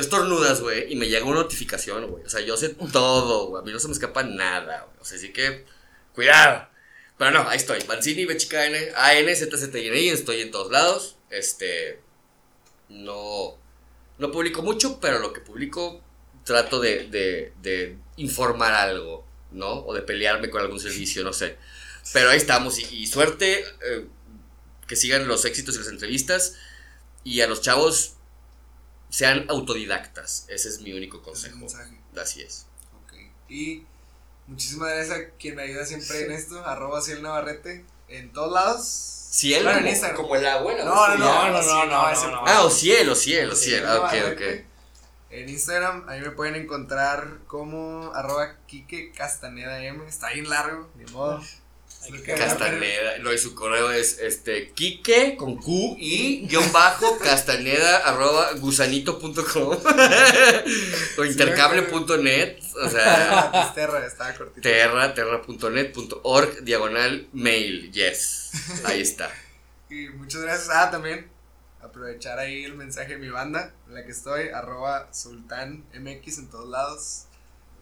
estornudas, 0.00 0.60
güey, 0.60 0.92
y 0.92 0.96
me 0.96 1.08
llega 1.08 1.24
una 1.26 1.40
notificación, 1.42 2.06
güey. 2.10 2.24
O 2.24 2.28
sea, 2.28 2.40
yo 2.40 2.56
sé 2.56 2.70
todo, 2.92 3.48
güey. 3.48 3.62
A 3.62 3.64
mí 3.64 3.72
no 3.72 3.78
se 3.78 3.88
me 3.88 3.94
escapa 3.94 4.22
nada, 4.22 4.82
güey. 4.82 4.96
O 5.00 5.04
sea, 5.04 5.18
así 5.18 5.32
que, 5.32 5.64
cuidado. 6.14 6.68
Pero 7.18 7.30
no, 7.32 7.48
ahí 7.48 7.56
estoy. 7.56 7.82
Mancini, 7.88 8.24
BCKN, 8.26 8.94
AN, 8.96 9.36
ZZINI, 9.36 10.08
estoy 10.10 10.40
en 10.42 10.50
todos 10.50 10.70
lados. 10.70 11.16
Este. 11.30 12.00
No. 12.88 13.58
No 14.18 14.32
publico 14.32 14.62
mucho, 14.62 15.00
pero 15.00 15.18
lo 15.18 15.32
que 15.32 15.40
publico 15.40 16.02
trato 16.44 16.80
de, 16.80 17.08
de, 17.08 17.52
de 17.62 17.96
informar 18.16 18.74
algo, 18.74 19.26
¿no? 19.52 19.84
O 19.86 19.94
de 19.94 20.02
pelearme 20.02 20.50
con 20.50 20.60
algún 20.62 20.80
servicio, 20.80 21.22
no 21.24 21.32
sé. 21.32 21.56
Pero 22.12 22.30
ahí 22.30 22.38
estamos. 22.38 22.78
Y, 22.78 22.84
y 23.02 23.06
suerte. 23.06 23.64
eh, 23.82 24.06
que 24.86 24.96
sigan 24.96 25.28
los 25.28 25.44
éxitos 25.44 25.74
y 25.76 25.78
las 25.78 25.88
entrevistas. 25.88 26.56
Y 27.24 27.40
a 27.42 27.46
los 27.46 27.60
chavos. 27.62 28.14
Sean 29.10 29.46
autodidactas. 29.48 30.44
Ese 30.48 30.68
es 30.68 30.80
mi 30.80 30.92
único 30.92 31.22
consejo. 31.22 31.66
Así 32.20 32.42
es. 32.42 32.66
Ok. 33.04 33.14
Y 33.48 33.84
muchísimas 34.46 34.90
gracias 34.90 35.18
a 35.18 35.30
quien 35.38 35.54
me 35.56 35.62
ayuda 35.62 35.84
siempre 35.86 36.24
en 36.24 36.32
esto, 36.32 36.64
arroba 36.64 37.00
Ciel 37.00 37.22
Navarrete, 37.22 37.84
en 38.08 38.32
todos 38.32 38.52
lados. 38.52 38.84
Cielo 39.30 39.64
Bueno, 39.64 39.78
en 39.78 39.82
como, 39.84 39.90
Instagram. 39.92 40.16
como 40.16 40.36
el 40.36 40.46
abuelo. 40.46 40.84
No, 40.84 41.08
no, 41.08 41.16
no, 41.16 41.18
No, 41.18 41.52
no, 41.52 41.62
no, 41.62 41.86
no, 41.86 42.14
no, 42.14 42.30
no. 42.30 42.44
Ah, 42.46 42.64
o 42.64 42.70
cielo, 42.70 43.14
cielo, 43.14 43.54
Ciel 43.54 43.80
cielo. 43.80 43.88
Ah, 43.88 43.96
ok, 44.06 44.12
Navarrete. 44.12 44.60
ok. 44.60 44.64
En 45.30 45.48
Instagram, 45.50 46.08
ahí 46.08 46.20
me 46.22 46.30
pueden 46.30 46.54
encontrar 46.56 47.40
como 47.46 48.12
arroba 48.14 48.56
Kike 48.66 49.12
Castaneda 49.12 49.82
M. 49.84 50.06
Está 50.08 50.30
bien 50.32 50.48
largo, 50.48 50.88
ni 50.96 51.04
modo. 51.12 51.42
Es 52.02 52.10
lo. 52.10 52.22
Castaneda. 52.22 53.18
No, 53.18 53.32
y 53.32 53.38
su 53.38 53.54
correo 53.54 53.90
es 53.90 54.18
este 54.18 54.72
Quique 54.72 55.36
con 55.36 55.56
Q 55.56 55.96
y 55.98 56.46
guion 56.46 56.72
bajo 56.72 57.18
castaneda 57.22 57.98
arroba 57.98 58.52
gusanito.com 58.54 59.78
o 61.18 61.24
intercable.net. 61.24 62.58
O 62.80 62.88
sea, 62.88 63.50
Ah, 63.52 63.72
Terra, 63.74 64.06
estaba 64.06 64.32
cortito. 64.34 64.60
terra, 64.60 65.12
terra.net.org 65.12 66.60
diagonal 66.62 67.26
mail. 67.32 67.90
Yes. 67.90 68.52
Ahí 68.84 69.00
está. 69.00 69.30
Y 69.90 70.08
muchas 70.10 70.42
gracias. 70.42 70.68
Ah, 70.72 70.88
también 70.88 71.28
aprovechar 71.82 72.38
ahí 72.38 72.62
el 72.64 72.74
mensaje 72.74 73.14
de 73.14 73.18
mi 73.18 73.30
banda, 73.30 73.72
en 73.88 73.94
la 73.94 74.04
que 74.04 74.12
estoy, 74.12 74.48
arroba 74.50 75.08
Sultán 75.12 75.84
MX 75.92 76.38
en 76.38 76.50
todos 76.50 76.68
lados. 76.68 77.24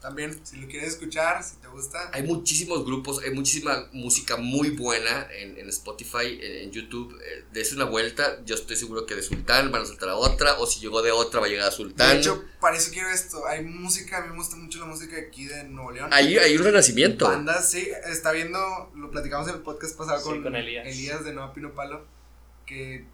También, 0.01 0.39
si 0.45 0.57
lo 0.59 0.69
quieres 0.69 0.91
escuchar, 0.91 1.43
si 1.43 1.57
te 1.57 1.67
gusta, 1.69 2.11
Hay 2.13 2.23
muchísimos 2.23 2.85
grupos, 2.85 3.23
hay 3.25 3.31
muchísima 3.33 3.89
música 3.93 4.37
muy 4.37 4.71
buena 4.71 5.27
en, 5.33 5.59
en 5.59 5.69
Spotify, 5.69 6.39
en, 6.41 6.57
en 6.65 6.71
YouTube. 6.71 7.19
Eh, 7.21 7.45
Dese 7.53 7.75
una 7.75 7.85
vuelta. 7.87 8.45
Yo 8.45 8.55
estoy 8.55 8.77
seguro 8.77 9.07
que 9.07 9.15
de 9.15 9.23
Sultán 9.23 9.73
van 9.73 9.83
a 9.83 9.87
saltar 9.87 10.11
a 10.11 10.17
otra. 10.17 10.59
O 10.59 10.67
si 10.67 10.81
llegó 10.81 11.03
de 11.03 11.11
otra, 11.13 11.41
va 11.41 11.47
a 11.47 11.49
llegar 11.49 11.69
a 11.69 11.73
Sultán. 11.73 12.15
de 12.15 12.21
hecho, 12.21 12.45
para 12.61 12.77
eso 12.77 12.91
quiero 12.93 13.09
esto. 13.11 13.47
Hay 13.47 13.65
música, 13.65 14.19
a 14.19 14.21
mí 14.23 14.29
me 14.31 14.37
gusta 14.37 14.57
mucho 14.57 14.79
la 14.79 14.87
música 14.87 15.17
de 15.17 15.27
aquí 15.27 15.47
de 15.47 15.65
Nuevo 15.65 15.91
León. 15.91 16.11
hay, 16.13 16.37
hay 16.39 16.57
un 16.57 16.63
renacimiento. 16.65 17.27
Bandas, 17.27 17.71
sí, 17.71 17.89
está 18.07 18.33
viendo, 18.33 18.93
lo 18.95 19.11
platicamos 19.11 19.49
en 19.49 19.57
el 19.57 19.61
podcast 19.63 19.97
pasado 19.97 20.19
Sí, 20.21 20.25
con, 20.29 20.43
con 20.43 20.57
Elías. 20.57 21.25
de 21.25 21.33
Nueva 21.33 21.53
Pino 21.53 21.75
Palo, 21.75 22.05
que 22.67 23.07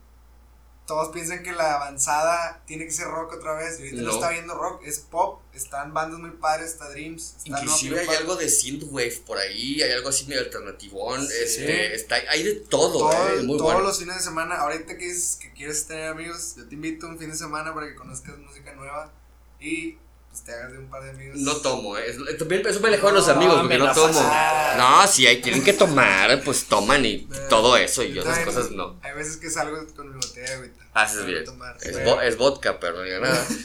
todos 0.87 1.11
piensan 1.11 1.43
que 1.43 1.53
la 1.53 1.77
avanzada 1.77 2.63
tiene 2.67 2.85
que 2.85 2.91
ser 2.91 3.07
rock 3.07 3.35
otra 3.35 3.55
vez, 3.55 3.79
y 3.79 3.85
ahorita 3.85 4.03
no, 4.03 4.13
está 4.15 4.31
viendo 4.31 4.55
rock, 4.55 4.83
es 4.85 4.99
pop, 4.99 5.41
están 5.55 5.95
bandas 5.95 6.19
muy 6.21 6.31
padres, 6.33 6.73
está 6.73 6.89
Dreams, 6.91 7.35
está 7.39 7.49
Inclusive 7.61 8.01
hay 8.01 8.07
Palo. 8.07 8.19
algo 8.19 8.37
de 8.37 8.49
synthwave 8.49 9.23
por 9.27 9.39
ahí, 9.39 9.81
hay 9.81 9.93
algo 9.93 10.09
así 10.09 10.27
medio 10.27 10.41
alternativón, 10.43 11.27
Sí. 11.27 11.33
este, 11.45 11.95
está, 11.95 12.17
hay 12.29 12.43
de 12.43 12.55
todo, 12.57 12.99
Todo- 12.99 13.13
eh, 13.29 13.37
es 13.39 13.45
muy 13.45 13.57
todos 13.59 13.73
bueno. 13.75 13.87
los 13.89 13.99
fines 13.99 14.17
de 14.17 14.23
semana, 14.23 14.57
ahorita 14.57 14.97
que, 14.99 15.09
es, 15.09 15.39
que 15.41 15.53
quieres 15.53 15.87
tener 15.87 16.09
amigos, 16.09 16.55
yo 16.57 16.67
te 16.69 16.75
invito 16.75 17.07
un 17.07 17.19
fin 17.19 17.31
de 17.31 17.37
semana 17.37 17.73
para 17.73 17.87
que 17.87 17.95
conozcas 17.95 18.37
música 18.39 18.73
nueva 18.75 19.13
y 19.61 19.97
pues 20.33 20.43
te 20.45 20.53
hagas 20.55 20.73
de 20.73 20.79
un 20.79 20.89
par 20.89 21.05
de 21.05 21.11
amigos. 21.11 21.37
No 21.39 21.57
tomo, 21.59 21.97
eh, 21.97 22.07
es- 22.09 22.39
también 22.39 22.67
eso 22.67 22.81
me 22.81 22.89
alejó 22.89 23.09
de 23.09 23.13
los 23.13 23.27
No, 23.29 23.33
amigos, 23.35 23.61
porque 23.61 23.79
no 23.79 23.93
tomo. 23.93 24.33
No, 24.79 25.07
si 25.07 25.27
hay, 25.27 25.41
tienen 25.43 25.63
que 25.63 25.75
tomar, 25.75 26.43
pues 26.43 26.65
toman 26.65 27.05
y 27.05 27.19
Pero- 27.31 27.49
todo 27.49 27.77
eso, 27.77 28.03
y 28.03 28.13
Yo 28.15 28.23
otras 28.23 28.39
cosas 28.41 28.71
no. 28.73 28.99
Hay 29.03 29.13
veces 29.15 29.37
que 29.37 29.49
salgo 29.51 29.87
con 29.95 30.09
mi 30.09 30.15
botella 30.15 30.49
de 30.49 30.55
agüita. 30.55 30.85
Haces 30.95 31.19
para 31.19 31.29
bien. 31.29 31.45
tomar, 31.45 31.77
Es, 31.81 31.93
pero- 31.97 32.17
vo- 32.17 32.23
es 32.23 32.37
vodka, 32.37 32.81
pero 32.81 32.97
no 32.97 33.03
diga 33.03 33.21
nada. 33.21 33.47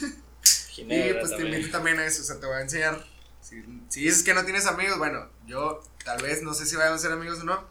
Y 0.78 0.82
Ginebra 0.82 1.20
pues 1.22 1.36
te 1.36 1.42
invito 1.42 1.70
también 1.72 1.98
a 1.98 2.06
eso, 2.06 2.22
o 2.22 2.24
sea, 2.24 2.38
te 2.38 2.46
voy 2.46 2.54
a 2.54 2.60
enseñar. 2.60 3.04
Si, 3.42 3.56
si 3.88 4.02
dices 4.04 4.22
que 4.22 4.32
no 4.32 4.44
tienes 4.44 4.66
amigos, 4.66 4.96
bueno, 4.98 5.28
yo 5.46 5.82
tal 6.04 6.22
vez 6.22 6.42
no 6.42 6.54
sé 6.54 6.66
si 6.66 6.76
vayan 6.76 6.92
a 6.92 6.98
ser 6.98 7.10
amigos 7.10 7.40
o 7.40 7.44
no, 7.44 7.64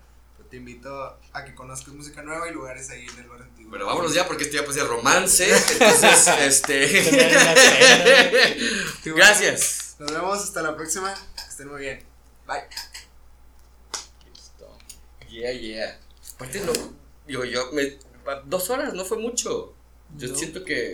te 0.49 0.57
invito 0.57 1.19
a 1.33 1.45
que 1.45 1.53
conozcas 1.55 1.93
música 1.93 2.21
nueva 2.23 2.47
y 2.49 2.53
lugares 2.53 2.89
ahí 2.89 3.05
en 3.05 3.19
el 3.19 3.27
bar 3.29 3.41
antiguo. 3.41 3.69
Bueno, 3.69 3.85
vámonos 3.85 4.13
ya 4.13 4.27
porque 4.27 4.43
esto 4.43 4.55
ya 4.57 4.63
pues 4.63 4.75
de 4.75 4.83
romance. 4.83 5.45
Entonces, 5.71 6.27
este. 6.39 6.87
Gracias. 9.05 9.95
Nos 9.99 10.11
vemos 10.11 10.39
hasta 10.39 10.61
la 10.61 10.75
próxima. 10.75 11.13
Que 11.35 11.41
estén 11.49 11.67
muy 11.69 11.81
bien. 11.81 12.03
Bye. 12.45 12.63
Listo. 14.33 14.77
Yeah, 15.29 15.51
yeah. 15.53 15.99
Aparte, 16.35 16.61
no. 16.61 16.73
Digo, 17.25 17.43
yo. 17.45 17.71
Me, 17.73 17.97
dos 18.45 18.69
horas 18.69 18.93
no 18.93 19.05
fue 19.05 19.17
mucho. 19.17 19.73
Yo 20.15 20.29
No. 20.29 20.35
siento 20.35 20.63
que. 20.63 20.85